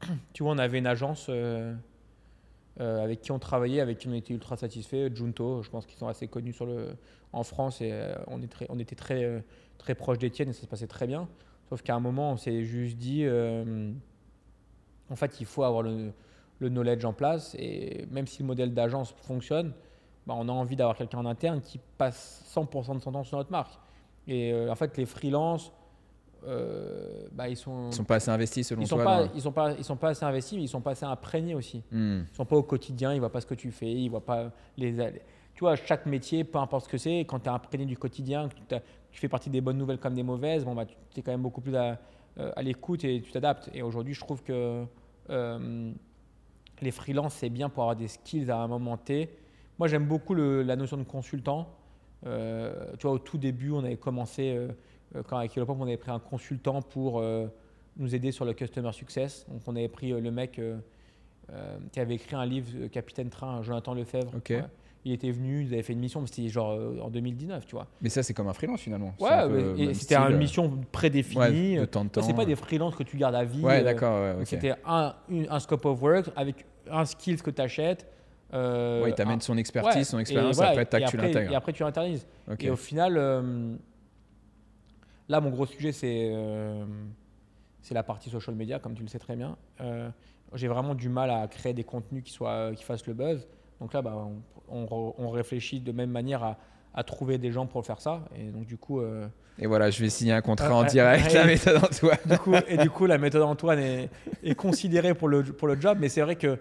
tu 0.32 0.42
vois, 0.42 0.52
on 0.52 0.58
avait 0.58 0.78
une 0.78 0.86
agence 0.86 1.30
avec 2.78 3.20
qui 3.20 3.30
on 3.32 3.38
travaillait, 3.38 3.80
avec 3.80 3.98
qui 3.98 4.08
on 4.08 4.14
était 4.14 4.32
ultra 4.34 4.56
satisfait. 4.56 5.10
Junto, 5.14 5.62
je 5.62 5.70
pense 5.70 5.86
qu'ils 5.86 5.98
sont 5.98 6.08
assez 6.08 6.28
connus 6.28 6.52
sur 6.52 6.66
le, 6.66 6.96
en 7.32 7.42
France 7.42 7.80
et 7.80 7.92
on, 8.26 8.40
est 8.42 8.46
très, 8.48 8.66
on 8.70 8.78
était 8.78 8.96
très, 8.96 9.44
très 9.78 9.94
proche 9.94 10.18
d'Etienne 10.18 10.48
et 10.50 10.52
ça 10.52 10.62
se 10.62 10.66
passait 10.66 10.86
très 10.86 11.06
bien. 11.06 11.28
Sauf 11.68 11.82
qu'à 11.82 11.94
un 11.94 12.00
moment, 12.00 12.32
on 12.32 12.36
s'est 12.36 12.64
juste 12.64 12.96
dit, 12.96 13.22
euh, 13.24 13.92
en 15.10 15.16
fait, 15.16 15.40
il 15.40 15.46
faut 15.46 15.64
avoir 15.64 15.82
le, 15.82 16.12
le 16.60 16.68
knowledge 16.68 17.04
en 17.04 17.12
place 17.12 17.54
et 17.58 18.06
même 18.10 18.26
si 18.26 18.42
le 18.42 18.46
modèle 18.46 18.72
d'agence 18.72 19.14
fonctionne, 19.22 19.72
bah, 20.26 20.34
on 20.36 20.48
a 20.48 20.52
envie 20.52 20.76
d'avoir 20.76 20.96
quelqu'un 20.96 21.18
en 21.18 21.26
interne 21.26 21.60
qui 21.60 21.80
passe 21.98 22.44
100% 22.54 22.96
de 22.96 23.00
son 23.00 23.12
temps 23.12 23.24
sur 23.24 23.38
notre 23.38 23.50
marque. 23.50 23.78
Et 24.28 24.52
euh, 24.52 24.70
en 24.70 24.74
fait, 24.74 24.96
les 24.96 25.06
freelances, 25.06 25.72
euh, 26.46 27.26
bah, 27.32 27.48
ils 27.48 27.56
sont, 27.56 27.88
Ils 27.88 27.94
sont 27.94 28.04
pas 28.04 28.16
assez 28.16 28.30
investis 28.30 28.68
selon 28.68 28.82
ils 28.82 28.86
sont 28.86 28.96
pas, 28.96 29.26
ils 29.34 29.40
sont 29.40 29.52
pas, 29.52 29.72
ils 29.72 29.84
sont 29.84 29.96
pas 29.96 30.10
assez 30.10 30.24
investis, 30.24 30.56
mais 30.56 30.64
ils 30.64 30.68
sont 30.68 30.80
pas 30.80 30.92
assez 30.92 31.06
imprégnés 31.06 31.54
aussi. 31.54 31.82
Hmm. 31.90 32.22
Ils 32.30 32.36
sont 32.36 32.44
pas 32.44 32.56
au 32.56 32.62
quotidien, 32.62 33.12
ils 33.12 33.20
voient 33.20 33.32
pas 33.32 33.40
ce 33.40 33.46
que 33.46 33.54
tu 33.54 33.70
fais, 33.70 33.90
ils 33.90 34.08
voient 34.08 34.24
pas 34.24 34.50
les. 34.76 34.94
Tu 35.54 35.64
vois, 35.64 35.76
chaque 35.76 36.06
métier, 36.06 36.44
peu 36.44 36.58
importe 36.58 36.86
ce 36.86 36.90
que 36.90 36.96
c'est, 36.96 37.20
quand 37.20 37.40
tu 37.40 37.46
es 37.46 37.52
imprégné 37.52 37.84
du 37.84 37.96
quotidien, 37.96 38.48
que 38.48 38.76
tu 39.10 39.20
fais 39.20 39.28
partie 39.28 39.50
des 39.50 39.60
bonnes 39.60 39.76
nouvelles 39.76 39.98
comme 39.98 40.14
des 40.14 40.22
mauvaises, 40.22 40.64
bon 40.64 40.74
bah 40.74 40.86
tu 40.86 41.20
es 41.20 41.22
quand 41.22 41.32
même 41.32 41.42
beaucoup 41.42 41.60
plus 41.60 41.76
à, 41.76 41.98
euh, 42.38 42.52
à 42.56 42.62
l'écoute 42.62 43.04
et 43.04 43.20
tu 43.20 43.32
t'adaptes. 43.32 43.68
Et 43.74 43.82
aujourd'hui, 43.82 44.14
je 44.14 44.20
trouve 44.20 44.42
que 44.42 44.86
euh, 45.30 45.92
les 46.82 46.90
freelances 46.90 47.34
c'est 47.34 47.50
bien 47.50 47.68
pour 47.68 47.82
avoir 47.84 47.96
des 47.96 48.08
skills 48.08 48.50
à 48.50 48.58
un 48.58 48.66
moment 48.68 48.96
T. 48.96 49.30
Moi, 49.78 49.88
j'aime 49.88 50.06
beaucoup 50.06 50.34
le- 50.34 50.62
la 50.62 50.76
notion 50.76 50.96
de 50.96 51.04
consultant. 51.04 51.68
Euh, 52.26 52.92
tu 52.98 53.02
vois, 53.06 53.12
au 53.12 53.18
tout 53.18 53.38
début, 53.38 53.70
on 53.70 53.78
avait 53.84 53.96
commencé 53.96 54.54
euh, 54.54 54.68
euh, 55.16 55.22
quand 55.26 55.38
avec 55.38 55.54
Yellowpop, 55.56 55.78
on 55.80 55.84
avait 55.84 55.96
pris 55.96 56.10
un 56.10 56.18
consultant 56.18 56.82
pour 56.82 57.22
nous 57.96 58.14
aider 58.14 58.30
sur 58.32 58.44
le 58.44 58.52
customer 58.52 58.92
success. 58.92 59.46
Donc, 59.48 59.62
on 59.66 59.74
avait 59.76 59.88
pris 59.88 60.10
le 60.12 60.30
mec 60.30 60.60
qui 61.92 62.00
avait 62.00 62.14
écrit 62.14 62.36
un 62.36 62.46
livre, 62.46 62.86
Capitaine 62.88 63.28
Train, 63.30 63.62
Jonathan 63.62 63.94
Lefebvre. 63.94 64.32
Ouais. 64.56 64.64
Il 65.04 65.12
était 65.12 65.30
venu, 65.30 65.62
ils 65.62 65.72
avaient 65.72 65.82
fait 65.82 65.94
une 65.94 66.00
mission, 66.00 66.20
mais 66.20 66.26
c'était 66.26 66.48
genre 66.48 66.72
euh, 66.72 67.00
en 67.00 67.08
2019, 67.08 67.64
tu 67.64 67.74
vois. 67.74 67.86
Mais 68.02 68.10
ça, 68.10 68.22
c'est 68.22 68.34
comme 68.34 68.48
un 68.48 68.52
freelance 68.52 68.80
finalement. 68.80 69.14
Ouais, 69.18 69.94
c'était 69.94 70.16
une 70.16 70.34
euh, 70.34 70.38
mission 70.38 70.78
prédéfinie. 70.92 71.76
ouais, 71.76 71.80
de 71.80 71.84
temps 71.86 72.02
en 72.02 72.08
temps. 72.08 72.22
c'est 72.22 72.34
pas 72.34 72.44
des 72.44 72.56
freelances 72.56 72.96
que 72.96 73.02
tu 73.02 73.16
gardes 73.16 73.34
à 73.34 73.44
vie. 73.44 73.62
Ouais, 73.62 73.80
euh, 73.80 73.84
d'accord. 73.84 74.20
ouais. 74.38 74.44
C'était 74.44 74.74
un, 74.84 75.14
scope 75.58 75.86
of 75.86 76.02
work 76.02 76.30
avec 76.36 76.66
un 76.90 77.06
skill 77.06 77.42
que 77.42 77.50
tu 77.50 77.62
achètes. 77.62 78.06
Euh, 78.52 79.02
Ouais, 79.04 79.10
il 79.10 79.14
t'amène 79.14 79.40
son 79.40 79.56
expertise, 79.56 80.08
son 80.08 80.18
expérience, 80.18 80.56
voilà, 80.56 80.72
après, 80.72 80.84
tac, 80.84 81.06
tu 81.06 81.16
l'intègres. 81.16 81.52
Et 81.52 81.54
après, 81.54 81.72
tu 81.72 81.82
l'internalises. 81.82 82.26
Ok. 82.50 82.64
Et 82.64 82.70
au 82.70 82.76
final, 82.76 83.16
euh, 83.16 83.76
là, 85.28 85.40
mon 85.40 85.50
gros 85.50 85.66
sujet, 85.66 85.92
c'est 85.92 86.30
c'est 87.80 87.94
la 87.94 88.02
partie 88.02 88.28
social 88.28 88.54
media, 88.54 88.78
comme 88.78 88.92
tu 88.94 89.02
le 89.02 89.08
sais 89.08 89.18
très 89.18 89.36
bien. 89.36 89.56
J'ai 90.52 90.68
vraiment 90.68 90.94
du 90.94 91.08
mal 91.08 91.30
à 91.30 91.46
créer 91.46 91.72
des 91.72 91.84
contenus 91.84 92.24
qui, 92.24 92.32
soient, 92.32 92.72
qui 92.74 92.82
fassent 92.82 93.06
le 93.06 93.14
buzz. 93.14 93.46
Donc 93.80 93.92
là, 93.94 94.02
bah, 94.02 94.14
on, 94.68 94.82
on 94.82 94.84
re- 94.86 95.14
on 95.18 95.30
réfléchit 95.30 95.80
de 95.80 95.92
même 95.92 96.10
manière 96.10 96.42
à, 96.44 96.56
à 96.94 97.02
trouver 97.02 97.38
des 97.38 97.50
gens 97.52 97.66
pour 97.66 97.84
faire 97.86 98.00
ça. 98.00 98.22
Et 98.36 98.44
donc, 98.50 98.66
du 98.66 98.76
coup, 98.76 99.00
euh, 99.00 99.26
Et 99.58 99.66
voilà, 99.66 99.90
je 99.90 100.00
vais 100.02 100.10
signer 100.10 100.32
un 100.32 100.42
contrat 100.42 100.68
Ouais, 100.68 100.74
en 100.74 100.84
direct, 100.84 101.32
la 101.32 101.46
méthode 101.46 101.76
Antoine. 101.82 102.18
du 102.26 102.38
coup, 102.38 102.54
et 102.68 102.76
du 102.76 102.90
coup, 102.90 103.06
la 103.06 103.18
méthode 103.18 103.42
Antoine 103.42 103.78
est, 103.78 104.10
est 104.42 104.54
considérée 104.54 105.14
pour 105.14 105.28
le, 105.28 105.42
pour 105.42 105.66
le 105.68 105.80
job, 105.80 105.98
mais 106.00 106.08
c'est 106.08 106.20
vrai 106.22 106.36
que 106.36 106.58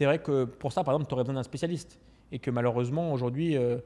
vrai 0.00 0.18
que 0.20 0.44
pour 0.44 0.72
ça, 0.72 0.84
par 0.84 0.94
exemple, 0.94 1.08
tu 1.08 1.14
aurais 1.14 1.24
besoin 1.24 1.34
d'un 1.34 1.42
spécialiste. 1.42 1.98
Et 2.32 2.38
que 2.38 2.50
malheureusement, 2.52 3.12
aujourd'hui, 3.12 3.56
euh, 3.56 3.78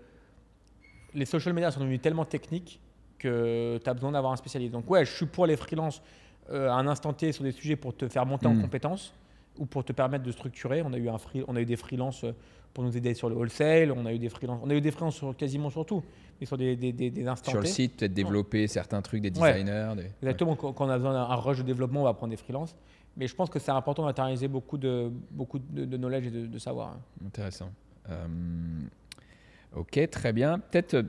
les 1.14 1.24
social 1.24 1.54
media 1.54 1.70
sont 1.70 1.80
devenus 1.80 2.00
tellement 2.02 2.24
techniques 2.26 2.80
que 3.18 3.78
tu 3.82 3.88
as 3.88 3.94
besoin 3.94 4.12
d'avoir 4.12 4.32
un 4.32 4.36
spécialiste. 4.36 4.72
Donc, 4.72 4.90
ouais, 4.90 5.04
je 5.06 5.12
suis 5.12 5.26
pour 5.26 5.46
les 5.46 5.56
freelances 5.56 6.02
euh, 6.50 6.68
à 6.68 6.74
un 6.74 6.86
instant 6.86 7.14
T 7.14 7.32
sur 7.32 7.42
des 7.44 7.52
sujets 7.52 7.76
pour 7.76 7.96
te 7.96 8.06
faire 8.08 8.26
monter 8.26 8.46
en 8.46 8.54
Mm. 8.54 8.60
compétences 8.62 9.14
ou 9.58 9.66
pour 9.66 9.84
te 9.84 9.92
permettre 9.92 10.24
de 10.24 10.32
structurer. 10.32 10.82
On 10.82 10.92
a 10.92 10.98
eu, 10.98 11.08
un 11.08 11.18
free- 11.18 11.44
on 11.48 11.56
a 11.56 11.60
eu 11.60 11.64
des 11.66 11.76
freelances 11.76 12.24
pour 12.72 12.82
nous 12.82 12.96
aider 12.96 13.14
sur 13.14 13.28
le 13.28 13.36
wholesale, 13.36 13.92
on 13.92 14.04
a 14.04 14.12
eu 14.12 14.18
des 14.18 14.28
freelances, 14.28 14.60
on 14.64 14.68
a 14.70 14.74
eu 14.74 14.80
des 14.80 14.90
freelances 14.90 15.14
sur 15.16 15.36
quasiment 15.36 15.70
sur 15.70 15.86
tout, 15.86 16.02
mais 16.40 16.46
sur 16.46 16.56
des, 16.58 16.74
des, 16.74 16.92
des, 16.92 17.08
des 17.10 17.28
instants 17.28 17.52
Sur 17.52 17.60
le 17.60 17.66
site, 17.66 17.96
peut-être 17.98 18.12
développer 18.14 18.66
certains 18.66 19.00
trucs, 19.00 19.22
des 19.22 19.30
Ouais. 19.38 19.52
designers. 19.52 19.92
des- 19.96 20.10
Exactement, 20.22 20.56
quand 20.56 20.72
quand 20.72 20.86
on 20.86 20.90
a 20.90 20.96
besoin 20.96 21.12
d'un 21.12 21.22
un 21.22 21.36
rush 21.36 21.58
de 21.58 21.62
développement, 21.62 22.00
on 22.00 22.04
va 22.04 22.14
prendre 22.14 22.32
des 22.32 22.36
freelances. 22.36 22.74
Mais 23.16 23.28
je 23.28 23.34
pense 23.36 23.48
que 23.48 23.60
c'est 23.60 23.70
important 23.70 24.04
d'internaliser 24.04 24.48
beaucoup 24.48 24.76
de, 24.76 25.08
beaucoup 25.30 25.60
de, 25.60 25.84
de 25.84 25.96
knowledge 25.96 26.26
et 26.26 26.30
de, 26.32 26.46
de 26.46 26.58
savoir. 26.58 26.88
hein. 26.88 27.00
Intéressant. 27.24 27.70
Euh, 28.10 28.26
ok, 29.76 30.08
très 30.10 30.32
bien. 30.32 30.58
Peut-être 30.58 30.94
euh, 30.94 31.02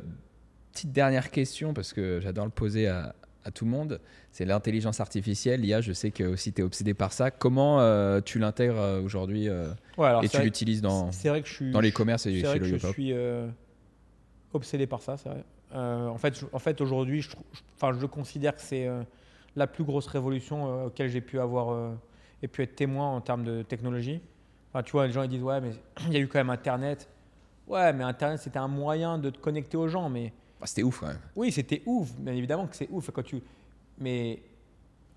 petite 0.71 0.91
dernière 0.91 1.31
question 1.31 1.73
parce 1.73 1.93
que 1.93 2.19
j'adore 2.21 2.45
le 2.45 2.51
poser 2.51 2.87
à, 2.87 3.15
à 3.45 3.51
tout 3.51 3.63
le 3.63 3.71
monde. 3.71 4.01
C'est 4.31 4.43
l'intelligence 4.43 4.99
artificielle. 4.99 5.61
L'IA, 5.61 5.79
je 5.79 5.93
sais 5.93 6.11
que 6.11 6.23
aussi 6.23 6.51
tu 6.51 6.61
es 6.61 6.63
obsédé 6.63 6.93
par 6.93 7.13
ça. 7.13 7.31
Comment 7.31 7.79
euh, 7.79 8.19
tu 8.19 8.39
l'intègres 8.39 8.79
euh, 8.79 9.01
aujourd'hui 9.01 9.47
euh, 9.47 9.69
Ouais, 9.97 10.11
et 10.23 10.27
tu 10.27 10.41
l'utilises 10.41 10.81
dans, 10.81 11.05
vrai 11.09 11.41
que 11.41 11.47
je 11.47 11.53
suis. 11.53 11.71
dans 11.71 11.79
les 11.79 11.91
commerces 11.91 12.25
et 12.25 12.41
C'est 12.41 12.47
vrai 12.47 12.53
chez 12.55 12.59
que 12.59 12.65
le 12.65 12.77
je 12.77 12.87
suis 12.87 13.13
euh, 13.13 13.47
obsédé 14.53 14.87
par 14.87 15.01
ça, 15.01 15.15
c'est 15.17 15.29
vrai. 15.29 15.43
En 15.73 16.17
fait, 16.17 16.39
je- 16.39 16.45
en 16.51 16.59
fait 16.59 16.81
aujourd'hui, 16.81 17.21
je, 17.21 17.29
enfin, 17.75 17.97
je 17.99 18.05
considère 18.05 18.55
que 18.55 18.61
c'est 18.61 18.89
la 19.55 19.67
plus 19.67 19.83
grosse 19.83 20.07
révolution 20.07 20.85
auquel 20.85 21.09
j'ai 21.09 21.21
pu 21.21 21.39
avoir 21.39 21.93
et 22.41 22.47
pu 22.47 22.63
être 22.63 22.75
témoin 22.75 23.09
en 23.09 23.21
termes 23.21 23.43
de 23.43 23.61
technologie. 23.61 24.21
Enfin, 24.71 24.83
tu 24.83 24.91
vois, 24.93 25.05
les 25.07 25.13
gens 25.13 25.23
ils 25.23 25.29
disent 25.29 25.43
ouais, 25.43 25.59
mais 25.61 25.71
il 26.07 26.13
y 26.13 26.17
a 26.17 26.19
eu 26.19 26.27
quand 26.27 26.39
même 26.39 26.49
Internet. 26.49 27.09
Ouais, 27.67 27.91
mais 27.93 28.03
Internet 28.03 28.39
c'était 28.39 28.59
un 28.59 28.67
moyen 28.67 29.17
de 29.17 29.29
te 29.29 29.37
connecter 29.39 29.75
aux 29.77 29.87
gens, 29.87 30.09
mais 30.09 30.31
Ah, 30.65 30.67
C'était 30.67 30.83
ouf 30.83 30.99
quand 30.99 31.07
même. 31.07 31.19
Oui, 31.35 31.51
c'était 31.51 31.81
ouf, 31.85 32.11
bien 32.15 32.33
évidemment 32.33 32.65
que 32.67 32.75
c'est 32.75 32.89
ouf. 32.91 33.09
Quand 33.11 33.23
tu... 33.23 33.41
Mais, 33.99 34.41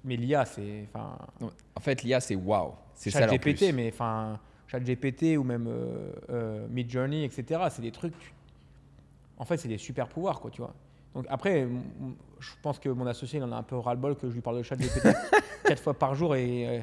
mais 0.04 0.16
l'IA, 0.16 0.44
c'est. 0.44 0.86
Enfin, 0.92 1.16
En 1.74 1.80
fait, 1.80 2.02
l'IA, 2.02 2.20
c'est 2.20 2.34
waouh. 2.36 2.72
C'est 2.94 3.10
ça 3.10 3.20
ChatGPT, 3.20 3.56
plus. 3.58 3.72
mais 3.72 3.90
enfin, 3.92 4.38
ChatGPT 4.68 5.36
ou 5.38 5.42
même 5.44 5.66
euh, 5.68 6.12
euh, 6.30 6.66
Midjourney, 6.68 7.24
etc. 7.24 7.60
C'est 7.70 7.82
des 7.82 7.90
trucs. 7.92 8.16
tu- 8.18 8.32
En 9.38 9.44
fait, 9.44 9.56
c'est 9.56 9.68
des 9.68 9.78
super 9.78 10.08
pouvoirs, 10.08 10.40
quoi, 10.40 10.50
tu 10.50 10.60
vois. 10.60 10.74
Donc 11.14 11.24
après, 11.28 11.66
je 12.38 12.50
pense 12.62 12.78
que 12.78 12.88
mon 12.90 13.06
associé, 13.06 13.38
il 13.40 13.42
en 13.42 13.50
a 13.52 13.56
un 13.56 13.62
peu 13.62 13.76
ras-le-bol 13.76 14.16
que 14.16 14.28
je 14.28 14.34
lui 14.34 14.40
parle 14.42 14.58
de 14.58 14.62
ChatGPT 14.62 15.08
quatre 15.64 15.82
fois 15.82 15.94
par 15.94 16.14
jour 16.14 16.36
et, 16.36 16.68
euh, 16.68 16.82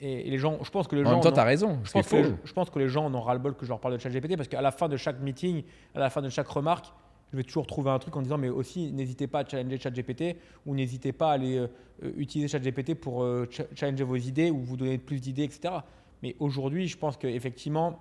et, 0.00 0.28
et 0.28 0.30
les 0.30 0.38
gens, 0.38 0.58
je 0.62 0.70
pense 0.70 0.86
que 0.86 0.94
les 0.94 1.02
En 1.02 1.06
gens. 1.06 1.10
même 1.12 1.20
temps, 1.22 1.28
en 1.30 1.32
ont- 1.32 1.34
tu 1.34 1.40
as 1.40 1.44
raison. 1.44 1.78
je 1.82 1.90
pense, 1.92 2.06
que 2.06 2.22
je 2.44 2.52
pense 2.52 2.70
que 2.70 2.78
les 2.78 2.88
gens 2.88 3.06
en 3.06 3.14
ont 3.14 3.20
ras-le-bol 3.22 3.56
que 3.56 3.64
je 3.64 3.70
leur 3.70 3.80
parle 3.80 3.94
de 3.94 3.98
ChatGPT 3.98 4.36
parce 4.36 4.48
qu'à 4.48 4.60
la 4.60 4.70
fin 4.70 4.88
de 4.88 4.96
chaque 4.96 5.18
meeting, 5.20 5.64
à 5.94 5.98
la 6.00 6.10
fin 6.10 6.20
de 6.22 6.28
chaque 6.28 6.46
remarque, 6.48 6.92
je 7.32 7.36
vais 7.36 7.42
toujours 7.44 7.66
trouver 7.66 7.90
un 7.90 7.98
truc 7.98 8.16
en 8.16 8.22
disant 8.22 8.38
mais 8.38 8.48
aussi 8.48 8.92
n'hésitez 8.92 9.26
pas 9.26 9.40
à 9.40 9.44
challenger 9.48 9.78
ChatGPT 9.78 10.36
ou 10.66 10.74
n'hésitez 10.74 11.12
pas 11.12 11.30
à 11.30 11.34
aller 11.34 11.58
euh, 11.58 11.66
euh, 12.02 12.12
utiliser 12.16 12.48
ChatGPT 12.48 12.94
pour 12.94 13.22
euh, 13.22 13.46
cha- 13.50 13.66
challenger 13.74 14.04
vos 14.04 14.16
idées 14.16 14.50
ou 14.50 14.58
vous 14.60 14.76
donner 14.76 14.98
plus 14.98 15.20
d'idées, 15.20 15.44
etc. 15.44 15.74
Mais 16.22 16.36
aujourd'hui, 16.38 16.88
je 16.88 16.98
pense 16.98 17.16
qu'effectivement, 17.16 17.98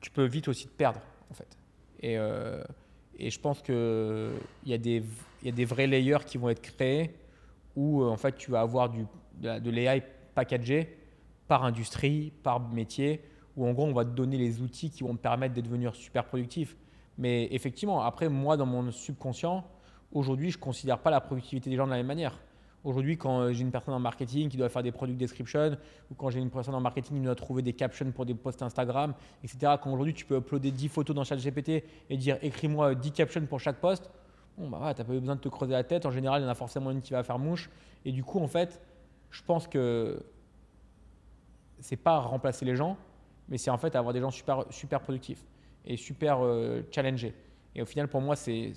tu 0.00 0.10
peux 0.10 0.24
vite 0.24 0.48
aussi 0.48 0.66
te 0.66 0.72
perdre 0.72 1.00
en 1.30 1.34
fait. 1.34 1.56
Et, 2.00 2.16
et 3.18 3.30
je 3.30 3.38
pense 3.38 3.62
qu'il 3.62 4.32
y, 4.66 4.72
a 4.74 4.78
des- 4.78 5.04
y 5.44 5.48
a 5.48 5.52
des 5.52 5.64
vrais 5.64 5.86
layers 5.86 6.24
qui 6.26 6.38
vont 6.38 6.48
être 6.48 6.62
créés 6.62 7.14
où 7.76 8.02
en 8.02 8.16
fait 8.16 8.36
tu 8.36 8.50
vas 8.50 8.60
avoir 8.60 8.90
du, 8.90 9.06
de 9.40 9.70
l'AI 9.70 10.02
packagé 10.34 10.96
par 11.46 11.64
industrie, 11.64 12.32
par 12.42 12.58
métier, 12.60 13.20
où 13.56 13.66
en 13.66 13.72
gros 13.72 13.84
on 13.86 13.92
va 13.92 14.04
te 14.04 14.10
donner 14.10 14.38
les 14.38 14.60
outils 14.60 14.90
qui 14.90 15.04
vont 15.04 15.14
te 15.14 15.20
permettre 15.22 15.54
de 15.54 15.60
devenir 15.60 15.94
super 15.94 16.24
productif. 16.24 16.74
Mais 17.18 17.48
effectivement, 17.52 18.02
après 18.02 18.28
moi 18.28 18.56
dans 18.56 18.66
mon 18.66 18.90
subconscient, 18.90 19.64
aujourd'hui 20.12 20.50
je 20.50 20.58
ne 20.58 20.62
considère 20.62 20.98
pas 20.98 21.10
la 21.10 21.20
productivité 21.20 21.70
des 21.70 21.76
gens 21.76 21.86
de 21.86 21.90
la 21.90 21.98
même 21.98 22.06
manière. 22.06 22.38
Aujourd'hui, 22.84 23.16
quand 23.16 23.52
j'ai 23.52 23.62
une 23.62 23.70
personne 23.70 23.94
en 23.94 24.00
marketing 24.00 24.48
qui 24.48 24.56
doit 24.56 24.68
faire 24.68 24.82
des 24.82 24.90
product 24.90 25.16
description, 25.16 25.76
ou 26.10 26.14
quand 26.14 26.30
j'ai 26.30 26.40
une 26.40 26.50
personne 26.50 26.74
en 26.74 26.80
marketing 26.80 27.18
qui 27.18 27.24
doit 27.24 27.36
trouver 27.36 27.62
des 27.62 27.74
captions 27.74 28.10
pour 28.10 28.26
des 28.26 28.34
posts 28.34 28.60
Instagram, 28.60 29.14
etc., 29.44 29.74
quand 29.80 29.92
aujourd'hui 29.92 30.14
tu 30.14 30.24
peux 30.24 30.38
uploader 30.38 30.72
10 30.72 30.88
photos 30.88 31.14
dans 31.14 31.22
ChatGPT 31.22 31.84
et 32.10 32.16
dire 32.16 32.38
écris-moi 32.42 32.96
10 32.96 33.12
captions 33.12 33.46
pour 33.46 33.60
chaque 33.60 33.76
post, 33.76 34.10
bon, 34.58 34.68
bah 34.68 34.80
ouais, 34.82 34.94
tu 34.94 35.00
n'as 35.00 35.06
pas 35.06 35.12
besoin 35.12 35.36
de 35.36 35.40
te 35.40 35.48
creuser 35.48 35.72
la 35.72 35.84
tête. 35.84 36.06
En 36.06 36.10
général, 36.10 36.42
il 36.42 36.44
y 36.44 36.48
en 36.48 36.50
a 36.50 36.56
forcément 36.56 36.90
une 36.90 37.00
qui 37.00 37.12
va 37.12 37.22
faire 37.22 37.38
mouche. 37.38 37.70
Et 38.04 38.10
du 38.10 38.24
coup, 38.24 38.40
en 38.40 38.48
fait, 38.48 38.80
je 39.30 39.42
pense 39.44 39.68
que 39.68 40.20
c'est 41.78 41.96
pas 41.96 42.18
remplacer 42.18 42.64
les 42.64 42.74
gens, 42.74 42.96
mais 43.48 43.58
c'est 43.58 43.70
en 43.70 43.78
fait 43.78 43.94
avoir 43.94 44.12
des 44.12 44.20
gens 44.20 44.30
super, 44.32 44.64
super 44.70 45.00
productifs 45.00 45.44
et 45.86 45.96
super 45.96 46.38
euh, 46.42 46.82
challengés. 46.90 47.34
Et 47.74 47.82
au 47.82 47.86
final, 47.86 48.08
pour 48.08 48.20
moi, 48.20 48.36
c'est 48.36 48.72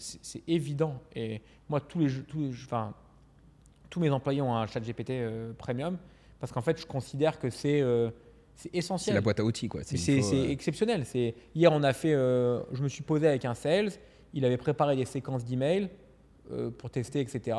évident. 0.48 1.02
Et 1.16 1.42
moi, 1.70 1.82
tous 1.82 2.00
les, 2.00 2.10
tous 2.24 2.52
enfin, 2.64 2.94
tous 3.90 4.00
mes 4.00 4.10
employés 4.10 4.42
ont 4.42 4.56
un 4.56 4.68
chat 4.68 4.80
GPT 4.80 5.12
euh, 5.12 5.54
premium 5.54 5.98
parce 6.40 6.52
qu'en 6.52 6.62
fait, 6.62 6.80
je 6.80 6.86
considère 6.86 7.40
que 7.40 7.50
c'est 7.50 7.82
euh, 7.82 8.10
essentiel. 8.74 9.14
C'est 9.14 9.18
la 9.18 9.22
boîte 9.22 9.40
à 9.40 9.44
outils, 9.44 9.68
quoi. 9.68 9.82
C'est 9.84 10.20
euh, 10.20 10.50
exceptionnel. 10.50 11.04
Hier, 11.56 11.72
on 11.72 11.84
a 11.84 11.94
fait, 11.94 12.12
je 12.12 12.84
me 12.84 12.88
suis 12.88 13.04
posé 13.04 13.28
avec 13.28 13.46
un 13.46 13.54
sales, 13.54 13.92
il 14.34 14.46
avait 14.46 14.58
préparé 14.58 14.96
des 14.96 15.06
séquences 15.06 15.46
d'emails 15.46 15.90
pour 16.78 16.90
tester, 16.90 17.22
etc. 17.22 17.58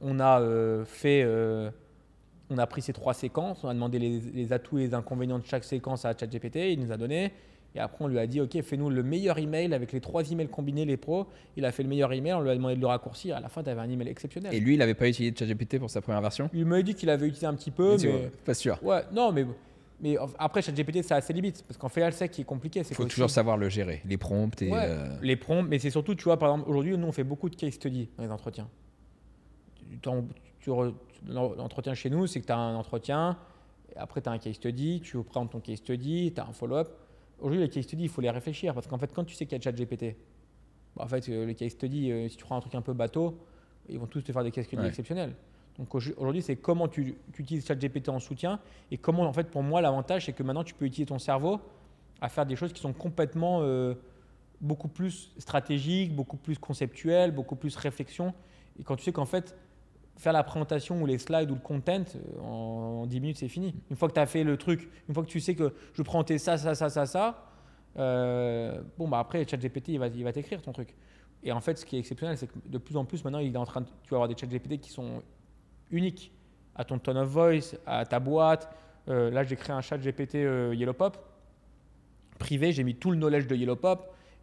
On 0.00 0.20
a 0.20 0.84
fait 0.84 1.26
on 2.48 2.58
a 2.58 2.66
pris 2.68 2.80
ces 2.80 2.92
trois 2.92 3.12
séquences, 3.12 3.64
on 3.64 3.68
a 3.68 3.74
demandé 3.74 3.98
les, 3.98 4.20
les, 4.20 4.52
atouts 4.52 4.78
et 4.78 4.82
les 4.82 4.94
inconvénients 4.94 5.40
de 5.40 5.44
chaque 5.44 5.64
séquence 5.64 6.04
à 6.04 6.16
ChatGPT, 6.16 6.70
il 6.70 6.78
nous 6.78 6.92
a 6.92 6.96
donné. 6.96 7.32
Et 7.76 7.78
après, 7.78 8.04
on 8.04 8.08
lui 8.08 8.18
a 8.18 8.26
dit, 8.26 8.40
OK, 8.40 8.58
fais-nous 8.62 8.88
le 8.88 9.02
meilleur 9.02 9.38
email 9.38 9.74
avec 9.74 9.92
les 9.92 10.00
trois 10.00 10.28
emails 10.30 10.48
combinés, 10.48 10.86
les 10.86 10.96
pros. 10.96 11.26
Il 11.56 11.64
a 11.66 11.72
fait 11.72 11.82
le 11.82 11.90
meilleur 11.90 12.10
email, 12.10 12.32
on 12.32 12.40
lui 12.40 12.48
a 12.48 12.54
demandé 12.54 12.74
de 12.74 12.80
le 12.80 12.86
raccourcir. 12.86 13.36
À 13.36 13.40
la 13.40 13.50
fin, 13.50 13.62
tu 13.62 13.68
avais 13.68 13.82
un 13.82 13.90
email 13.90 14.08
exceptionnel. 14.08 14.54
Et 14.54 14.60
lui, 14.60 14.74
il 14.74 14.78
n'avait 14.78 14.94
pas 14.94 15.06
utilisé 15.06 15.34
ChatGPT 15.38 15.78
pour 15.78 15.90
sa 15.90 16.00
première 16.00 16.22
version? 16.22 16.48
Il 16.54 16.64
m'a 16.64 16.80
dit 16.80 16.94
qu'il 16.94 17.10
avait 17.10 17.26
utilisé 17.26 17.46
un 17.46 17.54
petit 17.54 17.70
peu. 17.70 17.98
Mais, 18.02 18.30
pas 18.46 18.54
sûr. 18.54 18.82
Ouais, 18.82 19.02
non, 19.12 19.30
mais. 19.30 19.44
Mais 20.00 20.16
après, 20.38 20.62
ChatGPT, 20.62 21.02
ça 21.02 21.16
a 21.16 21.20
ses 21.20 21.34
limites. 21.34 21.64
Parce 21.68 21.76
qu'en 21.76 21.90
fait, 21.90 22.10
sec 22.12 22.30
qui 22.30 22.40
est 22.40 22.44
compliqué. 22.44 22.80
Il 22.80 22.94
faut 22.94 23.04
toujours 23.04 23.30
savoir 23.30 23.58
le 23.58 23.68
gérer, 23.68 24.00
les 24.06 24.16
prompts. 24.16 24.60
Et 24.62 24.70
euh, 24.72 25.08
Les 25.22 25.36
prompts, 25.36 25.66
mais 25.68 25.78
c'est 25.78 25.90
surtout, 25.90 26.14
tu 26.14 26.24
vois, 26.24 26.38
par 26.38 26.50
exemple, 26.50 26.70
aujourd'hui, 26.70 26.96
nous, 26.96 27.06
on 27.06 27.12
fait 27.12 27.24
beaucoup 27.24 27.50
de 27.50 27.56
case 27.56 27.72
study 27.72 28.08
dans 28.16 28.24
les 28.24 28.30
entretiens. 28.30 28.68
L'entretien 31.28 31.92
chez 31.92 32.08
nous, 32.08 32.26
c'est 32.26 32.40
que 32.40 32.46
tu 32.46 32.52
as 32.52 32.58
un 32.58 32.74
entretien, 32.74 33.38
après 33.96 34.20
tu 34.22 34.28
as 34.28 34.32
un 34.32 34.38
case 34.38 34.54
study, 34.54 35.00
tu 35.02 35.22
prends 35.22 35.46
ton 35.46 35.60
case 35.60 35.76
study, 35.76 36.32
tu 36.34 36.40
as 36.40 36.46
un 36.46 36.52
follow-up. 36.52 36.88
Aujourd'hui, 37.38 37.60
les 37.60 37.68
case 37.68 37.84
studies, 37.84 38.04
il 38.04 38.08
faut 38.08 38.20
les 38.20 38.30
réfléchir 38.30 38.74
parce 38.74 38.86
qu'en 38.86 38.98
fait, 38.98 39.12
quand 39.14 39.24
tu 39.24 39.34
sais 39.34 39.46
qu'il 39.46 39.58
y 39.58 39.60
a 39.60 39.62
ChatGPT, 39.62 40.16
bah, 40.96 41.04
en 41.04 41.08
fait, 41.08 41.28
euh, 41.28 41.44
les 41.44 41.54
case 41.54 41.72
studies, 41.72 42.10
euh, 42.10 42.28
si 42.28 42.36
tu 42.36 42.44
prends 42.44 42.56
un 42.56 42.60
truc 42.60 42.74
un 42.74 42.82
peu 42.82 42.94
bateau, 42.94 43.38
ils 43.88 43.98
vont 43.98 44.06
tous 44.06 44.22
te 44.22 44.32
faire 44.32 44.42
des 44.42 44.50
case 44.50 44.64
studies 44.66 44.86
exceptionnels. 44.86 45.34
Donc 45.78 45.94
aujourd'hui, 45.94 46.40
c'est 46.40 46.56
comment 46.56 46.88
tu, 46.88 47.14
tu 47.34 47.42
utilises 47.42 47.66
ChatGPT 47.66 48.08
en 48.08 48.18
soutien 48.18 48.60
et 48.90 48.96
comment, 48.96 49.24
en 49.24 49.32
fait, 49.32 49.50
pour 49.50 49.62
moi, 49.62 49.82
l'avantage, 49.82 50.24
c'est 50.24 50.32
que 50.32 50.42
maintenant, 50.42 50.64
tu 50.64 50.72
peux 50.72 50.86
utiliser 50.86 51.06
ton 51.06 51.18
cerveau 51.18 51.60
à 52.20 52.28
faire 52.30 52.46
des 52.46 52.56
choses 52.56 52.72
qui 52.72 52.80
sont 52.80 52.94
complètement 52.94 53.60
euh, 53.60 53.94
beaucoup 54.60 54.88
plus 54.88 55.32
stratégiques, 55.36 56.14
beaucoup 56.14 56.38
plus 56.38 56.58
conceptuelles, 56.58 57.30
beaucoup 57.30 57.56
plus 57.56 57.76
réflexion. 57.76 58.32
Et 58.80 58.84
quand 58.84 58.96
tu 58.96 59.04
sais 59.04 59.12
qu'en 59.12 59.26
fait, 59.26 59.54
faire 60.16 60.32
la 60.32 60.42
présentation 60.42 61.00
ou 61.02 61.06
les 61.06 61.18
slides 61.18 61.50
ou 61.50 61.54
le 61.54 61.60
content, 61.60 62.04
euh, 62.14 62.40
en, 62.40 63.06
10 63.06 63.20
minutes, 63.20 63.38
c'est 63.38 63.48
fini. 63.48 63.74
Une 63.90 63.96
fois 63.96 64.08
que 64.08 64.14
tu 64.14 64.20
as 64.20 64.26
fait 64.26 64.44
le 64.44 64.56
truc, 64.56 64.88
une 65.08 65.14
fois 65.14 65.22
que 65.22 65.28
tu 65.28 65.40
sais 65.40 65.54
que 65.54 65.74
je 65.92 66.02
prends 66.02 66.24
tes 66.24 66.38
ça, 66.38 66.56
ça, 66.56 66.74
ça, 66.74 66.88
ça, 66.88 67.06
ça, 67.06 67.44
euh, 67.98 68.80
bon, 68.98 69.08
bah 69.08 69.18
après, 69.18 69.46
ChatGPT, 69.46 69.88
il 69.88 69.98
va, 69.98 70.08
il 70.08 70.24
va 70.24 70.32
t'écrire 70.32 70.62
ton 70.62 70.72
truc. 70.72 70.94
Et 71.42 71.52
en 71.52 71.60
fait, 71.60 71.78
ce 71.78 71.84
qui 71.84 71.96
est 71.96 71.98
exceptionnel, 71.98 72.36
c'est 72.36 72.46
que 72.46 72.58
de 72.66 72.78
plus 72.78 72.96
en 72.96 73.04
plus, 73.04 73.24
maintenant, 73.24 73.38
il 73.38 73.54
est 73.54 73.58
en 73.58 73.66
train 73.66 73.82
tu 73.82 74.10
vas 74.10 74.16
avoir 74.16 74.28
des 74.28 74.36
ChatGPT 74.36 74.80
qui 74.80 74.90
sont 74.90 75.22
uniques 75.90 76.32
à 76.74 76.84
ton 76.84 76.98
tone 76.98 77.18
of 77.18 77.28
voice, 77.28 77.76
à 77.86 78.04
ta 78.04 78.18
boîte. 78.18 78.68
Euh, 79.08 79.30
là, 79.30 79.44
j'ai 79.44 79.56
créé 79.56 79.74
un 79.74 79.80
chat 79.80 79.98
GPT 79.98 80.34
YellowPop 80.74 81.16
privé, 82.38 82.72
j'ai 82.72 82.84
mis 82.84 82.94
tout 82.94 83.10
le 83.10 83.16
knowledge 83.16 83.46
de 83.46 83.56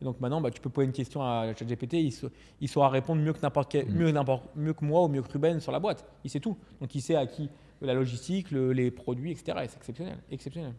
YellowPop 0.02 0.14
donc 0.14 0.20
maintenant, 0.20 0.42
bah, 0.42 0.52
tu 0.52 0.60
peux 0.60 0.70
poser 0.70 0.86
une 0.86 0.94
question 0.94 1.22
à 1.22 1.54
ChatGPT, 1.58 1.94
il, 1.94 2.14
il 2.62 2.68
saura 2.68 2.90
répondre 2.90 3.22
mieux 3.22 3.34
que 3.34 3.42
n'importe 3.42 3.76
mm. 3.76 3.94
mieux, 3.94 4.14
mieux 4.56 4.74
que 4.74 4.86
moi 4.86 5.04
ou 5.04 5.08
mieux 5.08 5.22
que 5.22 5.32
Ruben 5.32 5.60
sur 5.60 5.72
la 5.72 5.80
boîte. 5.80 6.06
Il 6.24 6.30
sait 6.30 6.40
tout. 6.40 6.58
Donc 6.82 6.94
il 6.94 7.02
sait 7.02 7.16
à 7.16 7.26
qui 7.26 7.50
la 7.82 7.94
logistique, 7.94 8.52
les 8.52 8.92
produits, 8.92 9.32
etc. 9.32 9.58
Et 9.64 9.68
c'est 9.68 9.78
exceptionnel, 9.78 10.18
exceptionnel. 10.32 10.74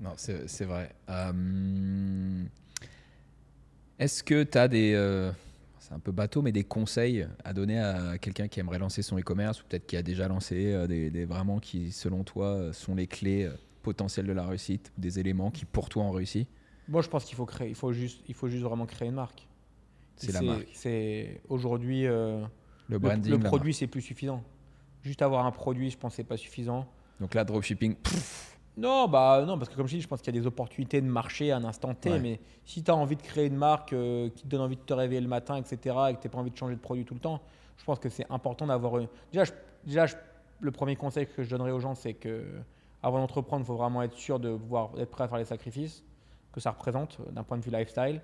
Non, 0.00 0.12
c'est 0.16 0.64
vrai. 0.64 0.94
Euh, 1.08 2.44
est-ce 3.98 4.22
que 4.22 4.44
tu 4.44 4.56
as 4.56 4.68
des, 4.68 4.92
euh, 4.94 5.32
c'est 5.80 5.92
un 5.92 5.98
peu 5.98 6.12
bateau, 6.12 6.40
mais 6.40 6.52
des 6.52 6.62
conseils 6.62 7.26
à 7.44 7.52
donner 7.52 7.80
à 7.80 8.18
quelqu'un 8.18 8.46
qui 8.46 8.60
aimerait 8.60 8.78
lancer 8.78 9.02
son 9.02 9.18
e-commerce 9.18 9.60
ou 9.60 9.64
peut-être 9.68 9.86
qui 9.86 9.96
a 9.96 10.02
déjà 10.02 10.28
lancé 10.28 10.72
euh, 10.72 10.86
des, 10.86 11.24
vraiment 11.24 11.58
qui, 11.58 11.90
selon 11.90 12.22
toi, 12.22 12.72
sont 12.72 12.94
les 12.94 13.08
clés 13.08 13.50
potentielles 13.82 14.26
de 14.26 14.32
la 14.32 14.46
réussite, 14.46 14.92
des 14.98 15.18
éléments 15.18 15.50
qui 15.50 15.64
pour 15.64 15.88
toi 15.88 16.04
ont 16.04 16.12
réussi? 16.12 16.46
Moi, 16.88 17.02
je 17.02 17.08
pense 17.08 17.24
qu'il 17.24 17.36
faut 17.36 17.46
créer, 17.46 17.68
il 17.68 17.74
faut 17.74 17.92
juste, 17.92 18.22
il 18.28 18.34
faut 18.34 18.48
juste 18.48 18.64
vraiment 18.64 18.86
créer 18.86 19.08
une 19.08 19.14
marque. 19.14 19.46
C'est 20.16 20.32
la 20.32 20.42
marque. 20.42 20.68
C'est 20.72 21.42
aujourd'hui 21.48 22.06
euh, 22.06 22.44
le 22.88 22.98
branding. 22.98 23.32
Le, 23.32 23.38
produit, 23.38 23.74
c'est 23.74 23.86
plus 23.86 24.00
suffisant. 24.00 24.42
Juste 25.02 25.22
avoir 25.22 25.46
un 25.46 25.52
produit, 25.52 25.90
je 25.90 25.98
pense, 25.98 26.14
c'est 26.14 26.24
pas 26.24 26.36
suffisant. 26.36 26.86
Donc 27.20 27.34
là, 27.34 27.44
dropshipping. 27.44 27.94
non, 28.76 29.06
bah 29.06 29.44
non, 29.46 29.58
parce 29.58 29.68
que 29.68 29.76
comme 29.76 29.86
je 29.86 29.96
dis, 29.96 30.00
je 30.00 30.08
pense 30.08 30.20
qu'il 30.20 30.34
y 30.34 30.38
a 30.38 30.40
des 30.40 30.46
opportunités 30.46 31.00
de 31.00 31.06
marché 31.06 31.52
à 31.52 31.58
un 31.58 31.64
instant 31.64 31.94
T. 31.94 32.18
Mais 32.18 32.40
si 32.64 32.82
tu 32.82 32.90
as 32.90 32.96
envie 32.96 33.16
de 33.16 33.22
créer 33.22 33.46
une 33.46 33.56
marque 33.56 33.92
euh, 33.92 34.30
qui 34.30 34.44
te 34.44 34.48
donne 34.48 34.62
envie 34.62 34.76
de 34.76 34.82
te 34.82 34.94
réveiller 34.94 35.20
le 35.20 35.28
matin, 35.28 35.56
etc., 35.56 35.76
et 36.10 36.14
que 36.14 36.20
tu 36.22 36.26
n'as 36.26 36.32
pas 36.32 36.38
envie 36.38 36.50
de 36.50 36.56
changer 36.56 36.74
de 36.74 36.80
produit 36.80 37.04
tout 37.04 37.14
le 37.14 37.20
temps, 37.20 37.40
je 37.76 37.84
pense 37.84 37.98
que 37.98 38.08
c'est 38.08 38.26
important 38.30 38.66
d'avoir. 38.66 38.98
Une... 38.98 39.08
Déjà, 39.30 39.44
déjà 39.84 40.06
le 40.60 40.70
premier 40.72 40.96
conseil 40.96 41.26
que 41.26 41.44
je 41.44 41.50
donnerais 41.50 41.70
aux 41.70 41.80
gens, 41.80 41.94
c'est 41.94 42.14
que 42.14 42.44
avant 43.02 43.18
d'entreprendre, 43.18 43.62
il 43.62 43.66
faut 43.66 43.76
vraiment 43.76 44.02
être 44.02 44.16
sûr 44.16 44.40
de 44.40 44.56
pouvoir 44.56 44.90
être 44.98 45.10
prêt 45.10 45.24
à 45.24 45.28
faire 45.28 45.38
les 45.38 45.44
sacrifices 45.44 46.02
que 46.58 46.62
ça 46.62 46.72
représente 46.72 47.18
euh, 47.20 47.30
d'un 47.30 47.44
point 47.44 47.56
de 47.56 47.62
vue 47.62 47.70
lifestyle, 47.70 48.20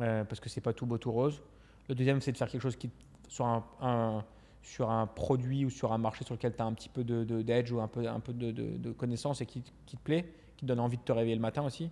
euh, 0.00 0.24
parce 0.24 0.40
que 0.40 0.48
c'est 0.48 0.60
pas 0.60 0.72
tout 0.72 0.86
beau 0.86 0.98
tout 0.98 1.12
rose. 1.12 1.42
Le 1.88 1.94
deuxième, 1.94 2.20
c'est 2.20 2.32
de 2.32 2.36
faire 2.36 2.48
quelque 2.48 2.62
chose 2.62 2.76
qui, 2.76 2.90
sur 3.28 3.46
un, 3.46 4.24
sur 4.62 4.90
un 4.90 5.06
produit 5.06 5.64
ou 5.64 5.70
sur 5.70 5.92
un 5.92 5.98
marché 5.98 6.24
sur 6.24 6.34
lequel 6.34 6.54
tu 6.54 6.62
as 6.62 6.64
un 6.64 6.72
petit 6.72 6.88
peu 6.88 7.04
d'edge 7.04 7.70
de, 7.70 7.74
ou 7.74 7.80
un 7.80 7.88
peu, 7.88 8.06
un 8.08 8.20
peu 8.20 8.32
de, 8.32 8.50
de 8.50 8.92
connaissances 8.92 9.40
et 9.40 9.46
qui, 9.46 9.62
qui, 9.84 9.96
te 9.96 10.02
plaît, 10.02 10.24
qui 10.56 10.64
te 10.64 10.66
donne 10.66 10.80
envie 10.80 10.96
de 10.96 11.02
te 11.02 11.12
réveiller 11.12 11.36
le 11.36 11.40
matin 11.40 11.62
aussi. 11.62 11.90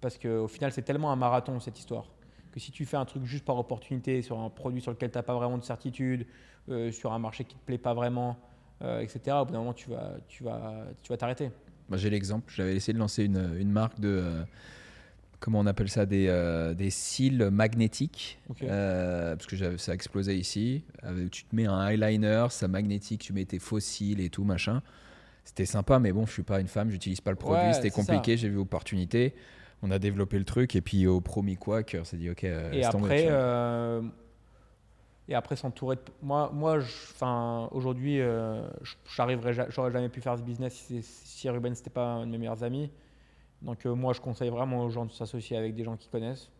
Parce 0.00 0.18
qu'au 0.18 0.46
final, 0.46 0.70
c'est 0.72 0.82
tellement 0.82 1.10
un 1.10 1.16
marathon 1.16 1.58
cette 1.58 1.78
histoire 1.78 2.06
que 2.52 2.60
si 2.60 2.70
tu 2.70 2.84
fais 2.84 2.96
un 2.96 3.04
truc 3.04 3.24
juste 3.24 3.44
par 3.44 3.58
opportunité 3.58 4.22
sur 4.22 4.38
un 4.38 4.48
produit 4.48 4.80
sur 4.80 4.92
lequel 4.92 5.10
tu 5.10 5.18
n'as 5.18 5.24
pas 5.24 5.34
vraiment 5.34 5.58
de 5.58 5.64
certitude, 5.64 6.24
euh, 6.68 6.92
sur 6.92 7.12
un 7.12 7.18
marché 7.18 7.44
qui 7.44 7.56
te 7.56 7.64
plaît 7.64 7.78
pas 7.78 7.94
vraiment, 7.94 8.36
etc., 9.00 9.38
au 9.40 9.44
bout 9.44 9.52
d'un 9.52 9.58
moment, 9.58 9.72
tu 9.72 9.90
vas. 9.90 10.12
Tu 10.28 10.44
vas, 10.44 10.84
tu 11.02 11.08
vas 11.08 11.16
t'arrêter. 11.16 11.50
J'ai 11.92 12.10
l'exemple, 12.10 12.52
j'avais 12.54 12.76
essayé 12.76 12.92
de 12.92 12.98
lancer 12.98 13.24
une, 13.24 13.56
une 13.58 13.70
marque 13.70 13.98
de 13.98 14.44
comment 15.44 15.60
on 15.60 15.66
appelle 15.66 15.90
ça, 15.90 16.06
des, 16.06 16.28
euh, 16.28 16.72
des 16.72 16.88
cils 16.88 17.50
magnétiques, 17.50 18.40
euh, 18.62 19.36
parce 19.36 19.44
que 19.44 19.76
ça 19.76 19.92
a 19.92 19.94
explosé 19.94 20.36
ici. 20.36 20.84
tu 21.30 21.44
te 21.44 21.54
mets 21.54 21.66
un 21.66 21.86
eyeliner, 21.86 22.46
ça 22.48 22.66
magnétique, 22.66 23.20
tu 23.20 23.34
mets 23.34 23.44
tes 23.44 23.58
faux 23.58 23.78
cils 23.78 24.22
et 24.22 24.30
tout, 24.30 24.44
machin. 24.44 24.80
C'était 25.44 25.66
sympa, 25.66 25.98
mais 25.98 26.12
bon, 26.12 26.24
je 26.24 26.32
suis 26.32 26.44
pas 26.44 26.60
une 26.60 26.66
femme, 26.66 26.88
j'utilise 26.88 27.20
pas 27.20 27.30
le 27.30 27.36
produit, 27.36 27.74
c'était 27.74 27.90
compliqué, 27.90 28.38
j'ai 28.38 28.48
vu 28.48 28.56
opportunité. 28.56 29.34
On 29.82 29.90
a 29.90 29.98
développé 29.98 30.38
le 30.38 30.46
truc 30.46 30.76
et 30.76 30.80
puis 30.80 31.06
au 31.06 31.20
promis 31.20 31.56
quoi, 31.56 31.82
on 31.92 32.04
s'est 32.04 32.16
dit 32.16 32.30
ok. 32.30 32.44
Euh, 32.44 32.72
et 32.72 32.82
après, 32.82 33.24
et 35.28 35.34
après 35.34 35.56
s'entourer. 35.56 35.96
De... 35.96 36.02
Moi, 36.22 36.50
moi, 36.54 36.78
aujourd'hui, 37.70 38.18
j'arriverais, 39.14 39.52
j'aurais 39.68 39.92
jamais 39.92 40.08
pu 40.08 40.22
faire 40.22 40.38
ce 40.38 40.42
business 40.42 40.72
si, 40.72 41.02
si 41.02 41.50
Ruben 41.50 41.74
c'était 41.74 41.90
pas 41.90 42.14
un 42.14 42.26
de 42.26 42.30
mes 42.30 42.38
meilleurs 42.38 42.64
amis. 42.64 42.90
Donc 43.64 43.86
euh, 43.86 43.94
moi, 43.94 44.12
je 44.12 44.20
conseille 44.20 44.50
vraiment 44.50 44.84
aux 44.84 44.90
gens 44.90 45.06
de 45.06 45.12
s'associer 45.12 45.56
avec 45.56 45.74
des 45.74 45.84
gens 45.84 45.96
qui 45.96 46.08
connaissent. 46.08 46.50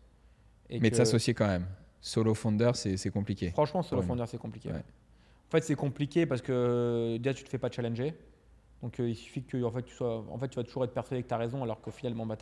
Mais 0.69 0.89
de 0.89 0.95
s'associer 0.95 1.33
quand 1.33 1.47
même. 1.47 1.67
Solo 2.01 2.33
founder, 2.33 2.71
c'est 2.73 3.09
compliqué. 3.09 3.51
Franchement, 3.51 3.83
solo 3.83 4.01
founder, 4.01 4.25
c'est 4.27 4.37
compliqué. 4.37 4.69
En 4.71 5.51
fait, 5.51 5.61
c'est 5.61 5.75
compliqué 5.75 6.25
parce 6.25 6.41
que 6.41 7.17
déjà, 7.17 7.33
tu 7.33 7.43
te 7.43 7.49
fais 7.49 7.57
pas 7.57 7.69
challenger. 7.69 8.13
Donc 8.81 8.99
euh, 8.99 9.09
il 9.09 9.15
suffit 9.15 9.43
que 9.43 9.63
en 9.63 9.71
fait, 9.71 9.83
tu 9.83 9.95
sois, 9.95 10.25
en 10.29 10.37
fait, 10.37 10.47
tu 10.47 10.57
vas 10.57 10.63
toujours 10.63 10.83
être 10.83 10.93
persuadé 10.93 11.23
que 11.23 11.27
tu 11.27 11.33
as 11.33 11.37
raison, 11.37 11.63
alors 11.63 11.81
que 11.81 11.91
finalement, 11.91 12.25
bah, 12.25 12.35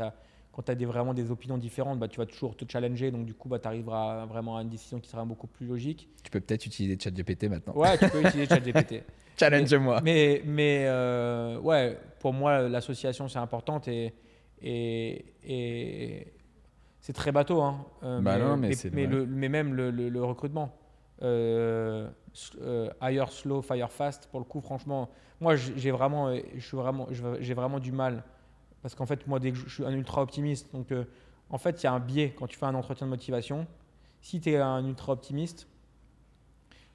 quand 0.52 0.62
tu 0.62 0.72
as 0.72 0.76
des, 0.76 0.86
vraiment 0.86 1.14
des 1.14 1.32
opinions 1.32 1.58
différentes, 1.58 2.00
bah, 2.00 2.08
tu 2.08 2.18
vas 2.18 2.26
toujours 2.26 2.56
te 2.56 2.66
challenger. 2.70 3.12
Donc 3.12 3.26
du 3.26 3.34
coup, 3.34 3.50
bah, 3.50 3.60
tu 3.60 3.68
arriveras 3.68 4.26
vraiment 4.26 4.58
à 4.58 4.62
une 4.62 4.70
décision 4.70 5.00
qui 5.00 5.10
sera 5.10 5.24
beaucoup 5.26 5.48
plus 5.48 5.68
logique. 5.68 6.10
Tu 6.24 6.32
peux 6.32 6.40
peut-être 6.40 6.66
utiliser 6.66 6.98
ChatGPT 7.00 7.46
maintenant. 7.46 7.74
Ouais, 7.76 7.98
tu 7.98 8.10
peux 8.10 8.22
utiliser 8.22 8.48
ChatGPT. 8.48 9.04
Challenge-moi. 9.38 10.02
Mais, 10.04 10.42
mais, 10.46 10.86
euh, 10.88 11.60
ouais, 11.60 11.98
pour 12.20 12.34
moi, 12.34 12.68
l'association, 12.68 13.28
c'est 13.28 13.40
importante 13.40 13.88
et 13.88 14.14
et, 14.64 16.28
c'est 17.00 17.14
très 17.14 17.32
bateau, 17.32 17.62
hein. 17.62 17.86
Euh, 18.04 18.22
bah 18.22 18.38
mais, 18.56 18.72
mais, 18.94 19.08
mais, 19.08 19.50
même 19.50 19.74
le, 19.74 20.24
recrutement. 20.24 20.74
Euh, 21.22 22.10
euh, 22.62 22.90
hire 23.02 23.30
slow, 23.30 23.62
fire 23.62 23.92
fast. 23.92 24.28
Pour 24.28 24.40
le 24.40 24.46
coup, 24.46 24.62
franchement, 24.62 25.10
moi, 25.42 25.56
j'ai 25.56 25.92
vraiment, 25.92 26.34
je 26.34 26.66
suis 26.66 26.78
vraiment, 26.78 27.08
j'ai 27.40 27.54
vraiment 27.54 27.80
du 27.80 27.92
mal 27.92 28.24
parce 28.82 28.96
qu'en 28.96 29.06
fait, 29.06 29.28
moi, 29.28 29.40
dès 29.40 29.52
que 29.52 29.58
je, 29.58 29.70
suis 29.70 29.86
un 29.86 29.94
ultra 29.94 30.22
optimiste, 30.22 30.74
donc 30.74 30.88
en 31.50 31.58
fait, 31.58 31.84
il 31.84 31.86
y 31.86 31.88
a 31.88 31.94
un 31.94 32.00
biais 32.00 32.34
quand 32.38 32.48
tu 32.48 32.58
fais 32.58 32.66
un 32.66 32.76
entretien 32.76 33.08
de 33.08 33.12
motivation. 33.12 33.68
Si 34.22 34.40
tu 34.40 34.52
es 34.52 34.58
un 34.58 34.86
ultra 34.86 35.12
optimiste, 35.12 35.68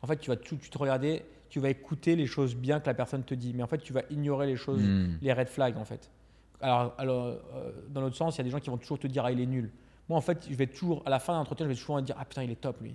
en 0.03 0.07
fait, 0.07 0.16
tu 0.16 0.31
vas 0.31 0.36
tout, 0.36 0.57
tu 0.57 0.70
te 0.70 0.78
regarder, 0.78 1.24
tu 1.49 1.61
vas 1.61 1.70
écouter 1.70 2.16
les 2.16 2.27
choses 2.27 2.55
bien 2.55 2.81
que 2.81 2.86
la 2.86 2.95
personne 2.95 3.24
te 3.24 3.35
dit, 3.35 3.53
mais 3.55 3.62
en 3.62 3.66
fait, 3.66 3.78
tu 3.78 3.93
vas 3.93 4.03
ignorer 4.11 4.47
les 4.47 4.57
choses, 4.57 4.82
Hmm. 4.82 5.19
les 5.20 5.32
red 5.32 5.49
flags 5.49 5.77
en 5.77 5.85
fait. 5.85 6.11
Alors, 6.60 6.94
alors 6.98 7.24
euh, 7.26 7.72
dans 7.89 8.01
l'autre 8.01 8.16
sens, 8.16 8.36
il 8.36 8.39
y 8.39 8.40
a 8.40 8.44
des 8.44 8.51
gens 8.51 8.60
qui 8.60 8.70
vont 8.70 8.76
toujours 8.78 8.98
te 8.98 9.06
dire 9.06 9.24
ah 9.24 9.32
il 9.32 9.40
est 9.40 9.47
nul. 9.47 9.70
Moi 10.09 10.18
en 10.18 10.20
fait, 10.22 10.47
je 10.51 10.55
vais 10.55 10.66
toujours 10.66 11.02
à 11.06 11.10
la 11.10 11.18
fin 11.18 11.35
d'un 11.35 11.40
entretien, 11.40 11.66
je 11.66 11.70
vais 11.70 11.76
toujours 11.76 12.01
dire 12.02 12.16
ah 12.18 12.24
putain 12.24 12.43
il 12.43 12.51
est 12.51 12.60
top 12.60 12.80
lui. 12.80 12.94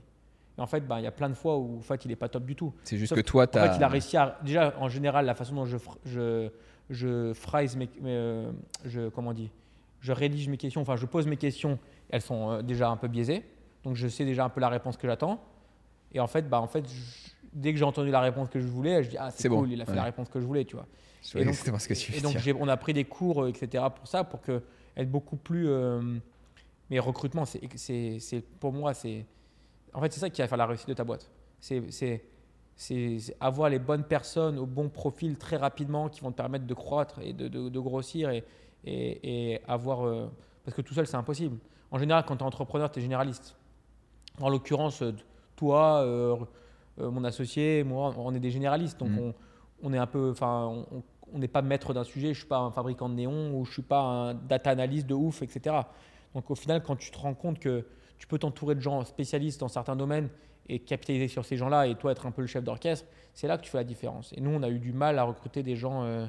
Et 0.57 0.61
en 0.61 0.68
fait, 0.68 0.81
ben, 0.81 0.99
il 0.99 1.03
y 1.03 1.07
a 1.07 1.11
plein 1.11 1.30
de 1.30 1.34
fois 1.34 1.57
où 1.57 1.77
en 1.77 1.81
fait 1.81 2.03
il 2.06 2.11
est 2.11 2.15
pas 2.15 2.30
top 2.30 2.44
du 2.45 2.56
tout. 2.56 2.73
C'est 2.84 2.98
juste 2.98 3.10
Sauf 3.10 3.18
que 3.18 3.23
toi, 3.26 3.48
tu 3.48 3.57
En 3.57 3.61
fait, 3.64 3.77
il 3.77 3.84
a 3.84 3.88
réussi 3.88 4.18
à 4.18 4.38
déjà 4.44 4.73
en 4.80 4.90
général 4.90 5.26
la 5.26 5.34
façon 5.35 5.56
dont 5.56 5.65
je 5.65 5.77
je 6.06 6.49
je 6.90 7.31
phrase 7.34 7.76
mes, 7.77 7.90
mes, 8.02 8.10
euh, 8.11 8.52
je 8.85 9.07
comment 9.10 9.30
on 9.31 9.34
dit, 9.34 9.49
je 10.02 10.11
rédige 10.11 10.49
mes 10.49 10.57
questions, 10.57 10.81
enfin 10.81 10.98
je 10.98 11.06
pose 11.06 11.26
mes 11.27 11.38
questions, 11.38 11.80
elles 12.10 12.22
sont 12.22 12.52
euh, 12.52 12.61
déjà 12.61 12.90
un 12.90 12.98
peu 12.98 13.07
biaisées, 13.07 13.44
donc 13.84 13.95
je 13.95 14.07
sais 14.10 14.26
déjà 14.26 14.44
un 14.44 14.49
peu 14.49 14.60
la 14.60 14.69
réponse 14.69 14.98
que 14.98 15.07
j'attends. 15.07 15.40
Et 16.11 16.19
en 16.19 16.27
fait, 16.27 16.48
bah 16.49 16.60
en 16.60 16.68
fait, 16.68 16.85
je- 16.88 17.31
dès 17.53 17.72
que 17.72 17.80
j'ai 17.80 17.85
entendu 17.85 18.11
la 18.11 18.19
réponse 18.19 18.49
que 18.49 18.60
je 18.60 18.68
voulais, 18.68 19.02
je 19.03 19.10
dis 19.11 19.18
ah 19.18 19.31
c'est 19.31 19.44
C'est 19.44 19.49
bon, 19.49 19.60
cool, 19.60 19.72
il 19.72 19.81
a 19.81 19.85
fait 19.85 19.91
ouais. 19.91 19.98
la 19.98 20.03
réponse 20.03 20.27
que 20.30 20.40
je 20.41 20.45
voulais, 20.45 20.65
tu 20.65 20.76
vois. 20.76 20.85
Je 21.24 21.38
Et 21.38 21.41
donc- 21.41 21.50
exactement 21.50 21.80
ce 21.80 21.88
que 21.88 21.94
tu 21.94 22.12
veux 22.12 22.18
Et 22.18 22.22
donc, 22.22 22.36
on 22.60 22.68
a 22.68 22.78
pris 22.78 22.94
des 22.94 23.06
cours, 23.06 23.44
euh, 23.44 23.48
etc. 23.50 23.84
pour 23.95 24.08
ça, 24.08 24.24
pour 24.24 24.41
que 24.41 24.62
être 24.98 25.10
beaucoup 25.10 25.38
plus. 25.38 25.68
euh, 25.70 26.18
mais 26.90 27.00
recrutement, 27.00 27.45
c'est, 27.45 27.62
pour 28.60 28.74
moi, 28.74 28.94
c'est. 28.94 29.26
En 29.94 30.02
fait, 30.02 30.12
c'est 30.12 30.20
ça 30.20 30.30
qui 30.30 30.41
va 30.41 30.48
faire 30.48 30.58
la 30.58 30.66
réussite 30.66 30.88
de 30.90 30.94
ta 30.94 31.04
boîte. 31.04 31.30
C'est, 31.60 31.82
avoir 33.40 33.70
les 33.70 33.80
bonnes 33.80 34.04
personnes 34.04 34.58
au 34.58 34.66
bon 34.66 34.90
profil 34.90 35.38
très 35.38 35.58
rapidement 35.58 36.10
qui 36.10 36.22
vont 36.22 36.32
te 36.32 36.38
permettre 36.38 36.66
de 36.66 36.74
croître 36.74 37.20
et 37.22 37.32
de, 37.34 37.48
de- 37.48 37.70
de 37.70 37.80
grossir 37.80 38.30
et, 38.32 38.44
et, 38.84 39.54
et 39.54 39.62
avoir. 39.68 40.06
euh, 40.06 40.28
parce 40.66 40.76
que 40.76 40.82
tout 40.82 40.94
seul, 40.94 41.06
c'est 41.08 41.16
impossible. 41.18 41.58
En 41.91 42.00
général, 42.00 42.24
quand 42.28 42.36
tu 42.38 42.44
es 42.44 42.48
entrepreneur, 42.48 42.90
tu 42.91 43.00
es 43.00 43.02
généraliste. 43.02 43.56
En 44.41 44.50
l'occurrence, 44.50 45.04
toi, 45.56 46.02
euh, 46.02 46.36
euh, 47.00 47.12
mon 47.12 47.24
associé, 47.24 47.84
moi, 47.84 48.14
on 48.18 48.34
est 48.34 48.40
des 48.40 48.50
généralistes. 48.52 49.00
Donc, 49.00 49.10
Mhm. 49.10 49.20
on, 49.20 49.34
on 49.84 49.94
est 49.94 49.98
un 49.98 50.08
peu. 50.08 50.32
Enfin, 50.32 50.66
on- 50.91 50.98
on- 50.98 51.04
on 51.34 51.39
n'est 51.39 51.47
pas 51.47 51.61
maître 51.61 51.93
d'un 51.93 52.03
sujet. 52.03 52.34
Je 52.34 52.39
suis 52.39 52.47
pas 52.47 52.60
un 52.60 52.72
fabricant 52.72 53.10
de 53.10 53.15
néon 53.15 53.57
ou 53.57 53.65
je 53.65 53.73
suis 53.73 53.81
pas 53.81 54.01
un 54.01 54.34
data 54.34 54.72
analyst 54.72 55.07
de 55.07 55.14
ouf, 55.14 55.41
etc. 55.41 55.76
Donc, 56.34 56.49
au 56.49 56.55
final, 56.55 56.84
quand 56.84 56.95
tu 56.95 57.11
te 57.11 57.18
rends 57.18 57.34
compte 57.34 57.60
que 57.60 57.85
tu 58.18 58.27
peux 58.27 58.38
t'entourer 58.38 58.76
de 58.76 58.80
gens 58.80 59.03
spécialistes 59.05 59.60
dans 59.60 59.68
certains 59.68 59.95
domaines 59.95 60.30
et 60.69 60.80
capitaliser 60.80 61.27
sur 61.27 61.43
ces 61.43 61.57
gens-là 61.57 61.88
et 61.88 61.95
toi 61.95 62.11
être 62.11 62.26
un 62.26 62.31
peu 62.31 62.41
le 62.41 62.47
chef 62.47 62.64
d'orchestre, 62.64 63.05
c'est 63.34 63.47
là 63.47 63.57
que 63.57 63.64
tu 63.64 63.69
fais 63.69 63.77
la 63.77 63.84
différence. 63.84 64.34
Et 64.38 64.41
nous, 64.41 64.51
on 64.51 64.64
a 64.64 64.69
eu 64.69 64.80
du 64.80 64.93
mal 64.93 65.19
à 65.19 65.23
recruter 65.23 65.64
des 65.64 65.76
gens 65.76 66.03
euh, 66.03 66.26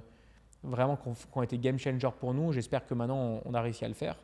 vraiment 0.62 0.97
qui 0.97 1.09
ont, 1.35 1.43
été 1.43 1.59
game 1.59 1.78
changer 1.78 2.09
pour 2.18 2.35
nous. 2.35 2.52
J'espère 2.52 2.86
que 2.86 2.94
maintenant, 2.94 3.40
on 3.44 3.55
a 3.55 3.60
réussi 3.60 3.85
à 3.85 3.89
le 3.89 3.94
faire. 3.94 4.16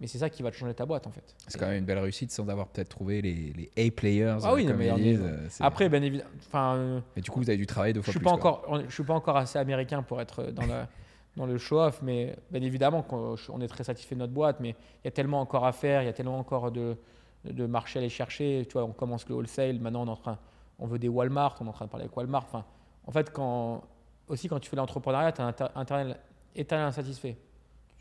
Mais 0.00 0.06
c'est 0.06 0.18
ça 0.18 0.28
qui 0.28 0.42
va 0.42 0.50
te 0.50 0.56
changer 0.56 0.74
ta 0.74 0.84
boîte, 0.84 1.06
en 1.06 1.10
fait. 1.10 1.34
C'est 1.48 1.58
quand 1.58 1.66
même 1.66 1.78
une 1.78 1.84
belle 1.84 1.98
réussite 1.98 2.30
sans 2.30 2.46
avoir 2.48 2.68
peut-être 2.68 2.90
trouvé 2.90 3.22
les, 3.22 3.54
les 3.54 3.88
A-players. 3.88 4.38
Ah 4.42 4.52
oui, 4.52 4.66
euh, 4.68 4.74
mais 4.76 4.92
disent, 4.92 5.22
euh, 5.22 5.48
Après, 5.60 5.88
bien 5.88 6.02
évidemment, 6.02 6.30
enfin, 6.46 6.74
euh, 6.76 7.00
Mais 7.16 7.22
du 7.22 7.30
coup, 7.30 7.40
vous 7.40 7.48
avez 7.48 7.56
dû 7.56 7.66
travailler 7.66 7.94
deux 7.94 8.00
je 8.00 8.04
fois 8.04 8.12
suis 8.12 8.20
plus. 8.20 8.24
pas 8.24 8.36
quoi. 8.36 8.50
encore, 8.50 8.82
je 8.86 8.92
suis 8.92 9.04
pas 9.04 9.14
encore 9.14 9.36
assez 9.38 9.58
américain 9.58 10.02
pour 10.02 10.20
être 10.20 10.50
dans 10.52 10.66
la 10.66 10.88
dans 11.36 11.44
le 11.44 11.58
show-off, 11.58 12.00
mais 12.02 12.34
bien 12.50 12.62
évidemment 12.62 13.06
on 13.10 13.60
est 13.60 13.68
très 13.68 13.84
satisfait 13.84 14.14
de 14.14 14.20
notre 14.20 14.32
boîte, 14.32 14.58
mais 14.58 14.70
il 14.70 15.04
y 15.04 15.08
a 15.08 15.10
tellement 15.10 15.42
encore 15.42 15.66
à 15.66 15.72
faire, 15.72 16.02
il 16.02 16.06
y 16.06 16.08
a 16.08 16.14
tellement 16.14 16.38
encore 16.38 16.70
de 16.72 16.96
de 17.44 17.66
marché 17.66 17.98
à 17.98 18.00
aller 18.00 18.08
chercher. 18.08 18.64
Tu 18.66 18.72
vois, 18.72 18.84
on 18.84 18.92
commence 18.92 19.28
le 19.28 19.34
wholesale, 19.34 19.78
maintenant 19.78 20.04
on 20.04 20.06
est 20.06 20.10
en 20.10 20.16
train, 20.16 20.38
on 20.78 20.86
veut 20.86 20.98
des 20.98 21.08
Walmart, 21.08 21.56
on 21.60 21.66
est 21.66 21.68
en 21.68 21.72
train 21.72 21.84
de 21.84 21.90
parler 21.90 22.04
avec 22.04 22.16
Walmart. 22.16 22.44
Enfin, 22.44 22.64
en 23.06 23.12
fait, 23.12 23.30
quand 23.32 23.84
aussi 24.28 24.48
quand 24.48 24.58
tu 24.58 24.70
fais 24.70 24.76
l'entrepreneuriat, 24.76 25.32
tu 25.32 25.42
as 25.42 25.72
un 25.74 26.14
éternel 26.54 26.88
insatisfait. 26.88 27.36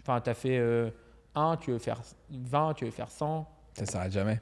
Enfin, 0.02 0.22
tu 0.22 0.30
as 0.30 0.34
fait 0.34 0.58
euh, 0.58 0.90
1, 1.36 1.57
tu 1.57 1.72
veux 1.72 1.78
faire 1.80 2.02
20, 2.32 2.74
tu 2.74 2.86
veux 2.86 2.91
faire 2.91 3.10
100. 3.12 3.48
Ça 3.74 3.86
s'arrête 3.86 4.12
jamais. 4.12 4.40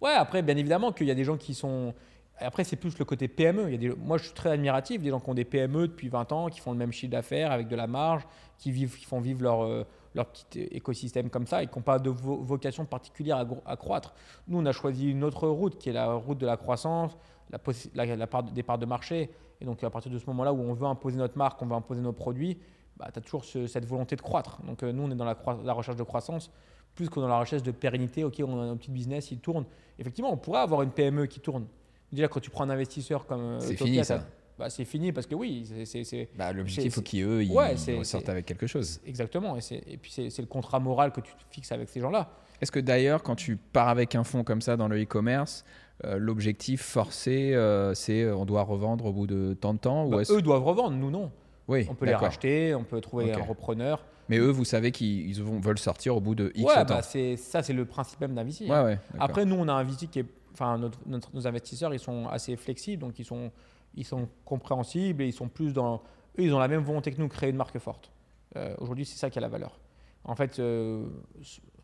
Ouais, 0.00 0.12
après, 0.12 0.42
bien 0.42 0.56
évidemment 0.56 0.92
qu'il 0.92 1.06
y 1.06 1.10
a 1.10 1.14
des 1.14 1.24
gens 1.24 1.36
qui 1.36 1.54
sont. 1.54 1.94
Après, 2.38 2.64
c'est 2.64 2.76
plus 2.76 2.98
le 2.98 3.04
côté 3.06 3.28
PME. 3.28 3.64
Il 3.68 3.72
y 3.72 3.74
a 3.74 3.78
des... 3.90 3.96
Moi, 3.96 4.18
je 4.18 4.24
suis 4.24 4.34
très 4.34 4.50
admiratif 4.50 5.00
des 5.00 5.08
gens 5.08 5.20
qui 5.20 5.30
ont 5.30 5.34
des 5.34 5.46
PME 5.46 5.88
depuis 5.88 6.10
20 6.10 6.32
ans, 6.32 6.48
qui 6.48 6.60
font 6.60 6.72
le 6.72 6.76
même 6.76 6.92
chiffre 6.92 7.10
d'affaires 7.12 7.50
avec 7.50 7.66
de 7.66 7.74
la 7.76 7.86
marge, 7.86 8.26
qui, 8.58 8.72
vivent, 8.72 8.94
qui 8.98 9.06
font 9.06 9.20
vivre 9.20 9.42
leur, 9.42 9.64
euh, 9.64 9.86
leur 10.14 10.26
petit 10.26 10.60
écosystème 10.70 11.30
comme 11.30 11.46
ça 11.46 11.62
et 11.62 11.66
qui 11.66 11.78
n'ont 11.78 11.82
pas 11.82 11.98
de 11.98 12.10
vo- 12.10 12.36
vocation 12.42 12.84
particulière 12.84 13.46
à, 13.64 13.76
croître. 13.76 14.12
Nous, 14.48 14.58
on 14.58 14.66
a 14.66 14.72
choisi 14.72 15.10
une 15.10 15.24
autre 15.24 15.48
route 15.48 15.78
qui 15.78 15.88
est 15.88 15.94
la 15.94 16.12
route 16.12 16.36
de 16.36 16.44
la 16.44 16.58
croissance, 16.58 17.16
la, 17.48 17.56
possi- 17.58 17.90
la, 17.94 18.04
la 18.04 18.26
part 18.26 18.42
de- 18.42 18.50
des 18.50 18.62
parts 18.62 18.76
de 18.78 18.84
marché. 18.86 19.30
Et 19.62 19.64
donc, 19.64 19.82
à 19.82 19.88
partir 19.88 20.12
de 20.12 20.18
ce 20.18 20.26
moment-là 20.26 20.52
où 20.52 20.60
on 20.60 20.74
veut 20.74 20.86
imposer 20.86 21.16
notre 21.16 21.38
marque, 21.38 21.62
on 21.62 21.66
veut 21.66 21.74
imposer 21.74 22.02
nos 22.02 22.12
produits, 22.12 22.58
bah, 22.98 23.08
tu 23.12 23.18
as 23.18 23.22
toujours 23.22 23.44
ce- 23.44 23.66
cette 23.66 23.84
volonté 23.86 24.16
de 24.16 24.22
croître. 24.22 24.60
Donc, 24.66 24.82
euh, 24.82 24.92
nous, 24.92 25.02
on 25.04 25.10
est 25.10 25.14
dans 25.14 25.24
la, 25.24 25.34
recherche 25.74 25.96
de 25.96 26.02
croissance 26.02 26.50
plus 26.94 27.10
que 27.10 27.20
dans 27.20 27.28
la 27.28 27.38
recherche 27.38 27.62
de 27.62 27.70
pérennité. 27.72 28.24
Ok, 28.24 28.40
on 28.46 28.58
a 28.60 28.64
un 28.64 28.76
petit 28.76 28.90
business, 28.90 29.30
il 29.30 29.38
tourne. 29.38 29.64
Effectivement, 29.98 30.32
on 30.32 30.36
pourrait 30.38 30.60
avoir 30.60 30.82
une 30.82 30.90
PME 30.90 31.26
qui 31.26 31.40
tourne. 31.40 31.66
Déjà, 32.10 32.28
quand 32.28 32.40
tu 32.40 32.48
prends 32.50 32.64
un 32.64 32.70
investisseur 32.70 33.26
comme 33.26 33.40
euh, 33.42 33.60
C'est 33.60 33.76
fini, 33.76 34.02
ça. 34.04 34.24
bah, 34.58 34.70
c'est 34.70 34.84
fini 34.86 35.12
parce 35.12 35.26
que 35.26 35.34
oui, 35.34 35.68
c'est- 35.84 36.28
Bah, 36.36 36.52
L'objectif, 36.52 36.84
il 36.84 36.90
faut 36.90 37.02
qu'eux, 37.02 37.42
ils, 37.44 37.52
Ouais, 37.52 37.76
c'est- 37.76 38.28
avec 38.28 38.46
quelque 38.46 38.66
chose. 38.66 39.00
exactement. 39.04 39.56
Et, 39.58 39.96
puis, 39.98 40.10
c'est 40.10 40.38
le 40.40 40.46
contrat 40.46 40.78
moral 40.80 41.12
que 41.12 41.20
tu 41.20 41.32
te 41.34 41.42
fixes 41.50 41.72
avec 41.72 41.88
ces 41.90 42.00
gens-là. 42.00 42.30
Est-ce 42.62 42.72
que 42.72 42.80
d'ailleurs, 42.80 43.22
quand 43.22 43.34
tu 43.36 43.56
pars 43.56 43.88
avec 43.88 44.14
un 44.14 44.24
fonds 44.24 44.42
comme 44.44 44.62
ça 44.62 44.78
dans 44.78 44.88
le 44.88 45.02
e-commerce, 45.02 45.66
euh, 46.04 46.16
l'objectif 46.16 46.80
forcé, 46.82 47.52
euh, 47.54 47.92
c'est 47.92 48.30
on 48.30 48.46
doit 48.46 48.62
revendre 48.62 49.04
au 49.06 49.12
bout 49.12 49.26
de 49.26 49.54
tant 49.60 49.74
de 49.74 49.78
temps 49.78 50.06
ou 50.06 50.10
Bah, 50.10 50.22
eux 50.30 50.40
doivent 50.40 50.64
revendre, 50.64 50.96
nous 50.96 51.10
non. 51.10 51.30
Oui, 51.68 51.86
On 51.90 51.94
peut 51.94 52.06
les 52.06 52.14
racheter, 52.14 52.74
on 52.74 52.84
peut 52.84 53.00
trouver 53.00 53.32
Ok. 53.34 53.40
un 53.40 53.44
repreneur. 53.44 54.04
Mais 54.28 54.38
eux, 54.38 54.50
vous 54.50 54.64
savez 54.64 54.90
qu'ils 54.92 55.40
veulent 55.42 55.78
sortir 55.78 56.16
au 56.16 56.20
bout 56.20 56.34
de 56.34 56.50
X 56.54 56.64
ouais, 56.64 56.74
temps. 56.84 56.94
bah, 56.96 57.02
c'est 57.02 57.36
ça, 57.36 57.62
c'est 57.62 57.72
le 57.72 57.84
principe 57.84 58.20
même 58.20 58.34
d'un 58.34 58.44
VC. 58.44 58.62
ouais, 58.64 58.70
ouais, 58.70 58.98
d'accord. 59.12 59.20
Après, 59.20 59.44
nous, 59.44 59.56
on 59.56 59.68
a 59.68 59.72
un 59.72 59.82
VC 59.84 60.06
qui 60.08 60.20
est. 60.20 60.26
Enfin, 60.52 60.78
notre- 60.78 60.98
notre- 61.06 61.34
nos 61.34 61.46
investisseurs, 61.46 61.92
ils 61.92 61.98
sont 62.00 62.26
assez 62.28 62.56
flexibles, 62.56 63.02
donc 63.02 63.18
ils 63.18 63.24
sont, 63.24 63.50
ils 63.94 64.04
sont 64.04 64.26
compréhensibles 64.44 65.22
et 65.22 65.26
ils 65.26 65.32
sont 65.32 65.48
plus 65.48 65.72
dans. 65.72 65.96
Eux, 66.38 66.42
ils 66.44 66.54
ont 66.54 66.58
la 66.58 66.68
même 66.68 66.82
volonté 66.82 67.12
que 67.12 67.20
nous, 67.20 67.28
créer 67.28 67.50
une 67.50 67.56
marque 67.56 67.78
forte. 67.78 68.10
Euh, 68.56 68.74
Aujourd'hui, 68.78 69.04
c'est 69.04 69.18
ça 69.18 69.28
qui 69.30 69.38
a 69.38 69.42
la 69.42 69.48
valeur. 69.48 69.78
En 70.24 70.34
fait, 70.34 70.58
euh, 70.58 71.06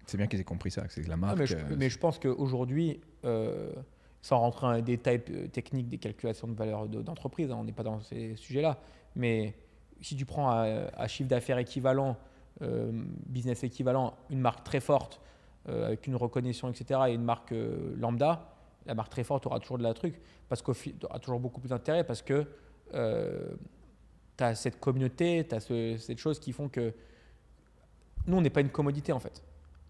c'est 0.06 0.16
bien 0.16 0.26
qu'ils 0.26 0.40
aient 0.40 0.44
compris 0.44 0.70
ça, 0.70 0.82
que 0.86 0.92
c'est 0.92 1.06
la 1.06 1.16
marque. 1.16 1.38
mais, 1.38 1.46
je, 1.46 1.56
euh, 1.56 1.76
mais 1.78 1.90
je 1.90 1.98
pense 1.98 2.18
qu'aujourd'hui, 2.18 3.00
sans 4.22 4.38
rentrer 4.38 4.66
dans 4.66 4.72
les 4.72 4.82
détails 4.82 5.20
techniques 5.52 5.88
des 5.88 5.98
calculations 5.98 6.46
de 6.48 6.54
valeur 6.54 6.88
de- 6.88 7.02
d'entreprise, 7.02 7.50
hein, 7.50 7.56
on 7.60 7.64
n'est 7.64 7.72
pas 7.72 7.82
dans 7.82 8.00
ces 8.00 8.36
sujets-là, 8.36 8.78
mais 9.16 9.54
si 10.02 10.16
tu 10.16 10.26
prends 10.26 10.50
à, 10.50 10.64
à 10.94 11.08
chiffre 11.08 11.28
d'affaires 11.28 11.58
équivalent, 11.58 12.16
euh, 12.60 12.90
business 13.26 13.64
équivalent, 13.64 14.14
une 14.30 14.40
marque 14.40 14.62
très 14.64 14.80
forte, 14.80 15.20
euh, 15.68 15.86
avec 15.86 16.06
une 16.06 16.16
reconnaissance, 16.16 16.78
etc., 16.80 17.00
et 17.08 17.14
une 17.14 17.24
marque 17.24 17.52
euh, 17.52 17.94
lambda, 17.96 18.52
la 18.84 18.94
marque 18.94 19.10
très 19.10 19.24
forte 19.24 19.46
aura 19.46 19.60
toujours 19.60 19.78
de 19.78 19.82
la 19.84 19.94
truc, 19.94 20.20
parce 20.48 20.62
fi- 20.74 20.94
aura 21.08 21.18
toujours 21.20 21.40
beaucoup 21.40 21.60
plus 21.60 21.68
d'intérêt, 21.70 22.04
parce 22.04 22.20
que 22.22 22.46
tu 24.36 24.44
as 24.44 24.54
cette 24.54 24.78
communauté, 24.80 25.46
tu 25.48 25.54
as 25.54 25.60
cette 25.60 26.18
chose 26.18 26.38
qui 26.38 26.52
font 26.52 26.68
que 26.68 26.92
nous, 28.26 28.36
on 28.36 28.40
n'est 28.40 28.50
pas 28.50 28.60
une 28.60 28.70
commodité 28.70 29.12
en 29.12 29.18
fait. 29.20 29.42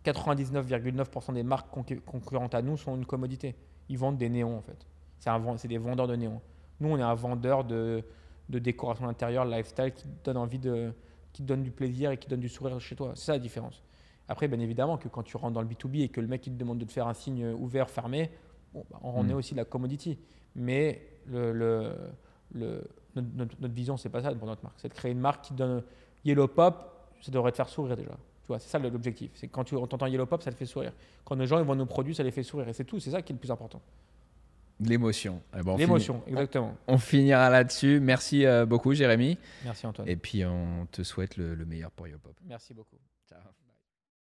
99,9% 0.05 1.33
des 1.35 1.43
marques 1.43 1.73
concu- 1.75 2.01
concurrentes 2.01 2.55
à 2.55 2.63
nous 2.63 2.77
sont 2.77 2.97
une 2.97 3.07
commodité. 3.07 3.55
Ils 3.89 3.99
vendent 3.99 4.19
des 4.19 4.29
néons 4.29 4.57
en 4.59 4.63
fait. 4.63 4.87
C'est 5.19 5.69
des 5.69 5.79
vendeurs 5.79 6.09
de 6.09 6.17
néons. 6.17 6.41
Nous, 6.81 6.89
on 6.91 6.99
est 6.99 7.03
un 7.03 7.15
vendeur 7.15 7.65
de, 7.65 8.03
de 8.49 8.59
décoration 8.59 9.09
intérieure, 9.09 9.45
lifestyle 9.45 9.93
qui 9.93 10.05
te 10.05 10.25
donne 10.25 10.37
envie 10.37 10.59
de, 10.59 10.93
qui 11.33 11.43
te 11.43 11.49
donne 11.49 11.63
du 11.63 11.71
plaisir 11.71 12.11
et 12.11 12.17
qui 12.19 12.29
donne 12.29 12.41
du 12.41 12.49
sourire 12.49 12.79
chez 12.81 12.97
toi. 12.97 13.13
C'est 13.15 13.27
ça 13.27 13.33
la 13.33 13.39
différence. 13.39 13.83
Après, 14.29 14.49
bien 14.49 14.61
évidemment 14.61 14.99
que 14.99 15.09
quand 15.09 15.23
tu 15.23 15.37
rentres 15.37 15.55
dans 15.55 15.63
le 15.63 15.69
B2B 15.69 16.03
et 16.03 16.09
que 16.09 16.21
le 16.21 16.27
mec 16.27 16.47
il 16.47 16.53
te 16.55 16.59
demande 16.59 16.79
de 16.79 16.85
te 16.85 16.93
faire 16.93 17.07
un 17.07 17.15
signe 17.15 17.47
ouvert, 17.53 17.91
fermé, 17.91 18.31
bon, 18.73 18.85
bah, 18.91 18.99
on 19.03 19.23
Mm. 19.25 19.31
est 19.31 19.35
aussi 19.35 19.55
de 19.55 19.59
la 19.59 19.65
commodity. 19.65 20.19
Mais 20.55 21.03
le, 21.27 21.53
le, 21.53 21.93
le- 22.55 22.85
notre, 23.17 23.29
notre- 23.35 23.57
notre 23.61 23.75
vision, 23.75 23.97
c'est 23.97 24.09
pas 24.11 24.23
ça 24.23 24.35
pour 24.35 24.47
notre 24.47 24.63
marque. 24.63 24.79
C'est 24.79 24.89
de 24.89 24.95
créer 24.95 25.13
une 25.13 25.21
marque 25.21 25.45
qui 25.47 25.55
donne 25.55 25.83
Yellow 26.25 26.49
Pop, 26.49 27.09
ça 27.21 27.31
devrait 27.31 27.51
te 27.53 27.57
faire 27.57 27.69
sourire 27.69 27.97
déjà. 27.97 28.11
Tu 28.11 28.49
vois, 28.49 28.59
c'est 28.59 28.69
ça 28.69 28.79
l'objectif. 28.79 29.31
C'est 29.35 29.49
quand 29.49 29.65
tu 29.65 29.77
entends 29.77 30.07
Yellow 30.07 30.27
Pop, 30.27 30.43
ça 30.43 30.51
te 30.51 30.57
fait 30.57 30.67
sourire. 30.67 30.93
Quand 31.25 31.35
les 31.37 31.47
gens 31.47 31.59
ils 31.59 31.65
voient 31.65 31.77
nos 31.77 31.87
produits, 31.87 32.15
ça 32.15 32.23
les 32.23 32.31
fait 32.33 32.43
sourire. 32.43 32.69
Et 32.69 32.73
c'est 32.73 32.85
tout. 32.85 32.99
C'est 33.01 33.11
ça 33.11 33.23
qui 33.23 33.33
est 33.33 33.35
le 33.37 33.41
plus 33.41 33.51
important. 33.51 33.81
L'émotion. 34.89 35.43
Eh 35.55 35.63
ben, 35.63 35.73
on 35.73 35.77
L'émotion, 35.77 36.23
exactement. 36.27 36.77
On 36.87 36.99
finira 36.99 37.51
là-dessus. 37.51 38.01
Merci 38.01 38.47
euh, 38.47 38.67
beaucoup, 38.67 38.95
Jérémy. 38.95 39.39
Merci 39.65 39.87
Antoine. 39.87 40.09
Et 40.09 40.17
puis, 40.17 40.45
on 40.45 40.87
te 40.91 41.03
souhaite 41.03 41.37
le, 41.37 41.55
le 41.55 41.65
meilleur 41.65 41.91
pour 41.91 42.09
Yopop. 42.09 42.35
Merci 42.45 42.75
beaucoup. 42.75 42.99
Ciao. 43.29 43.39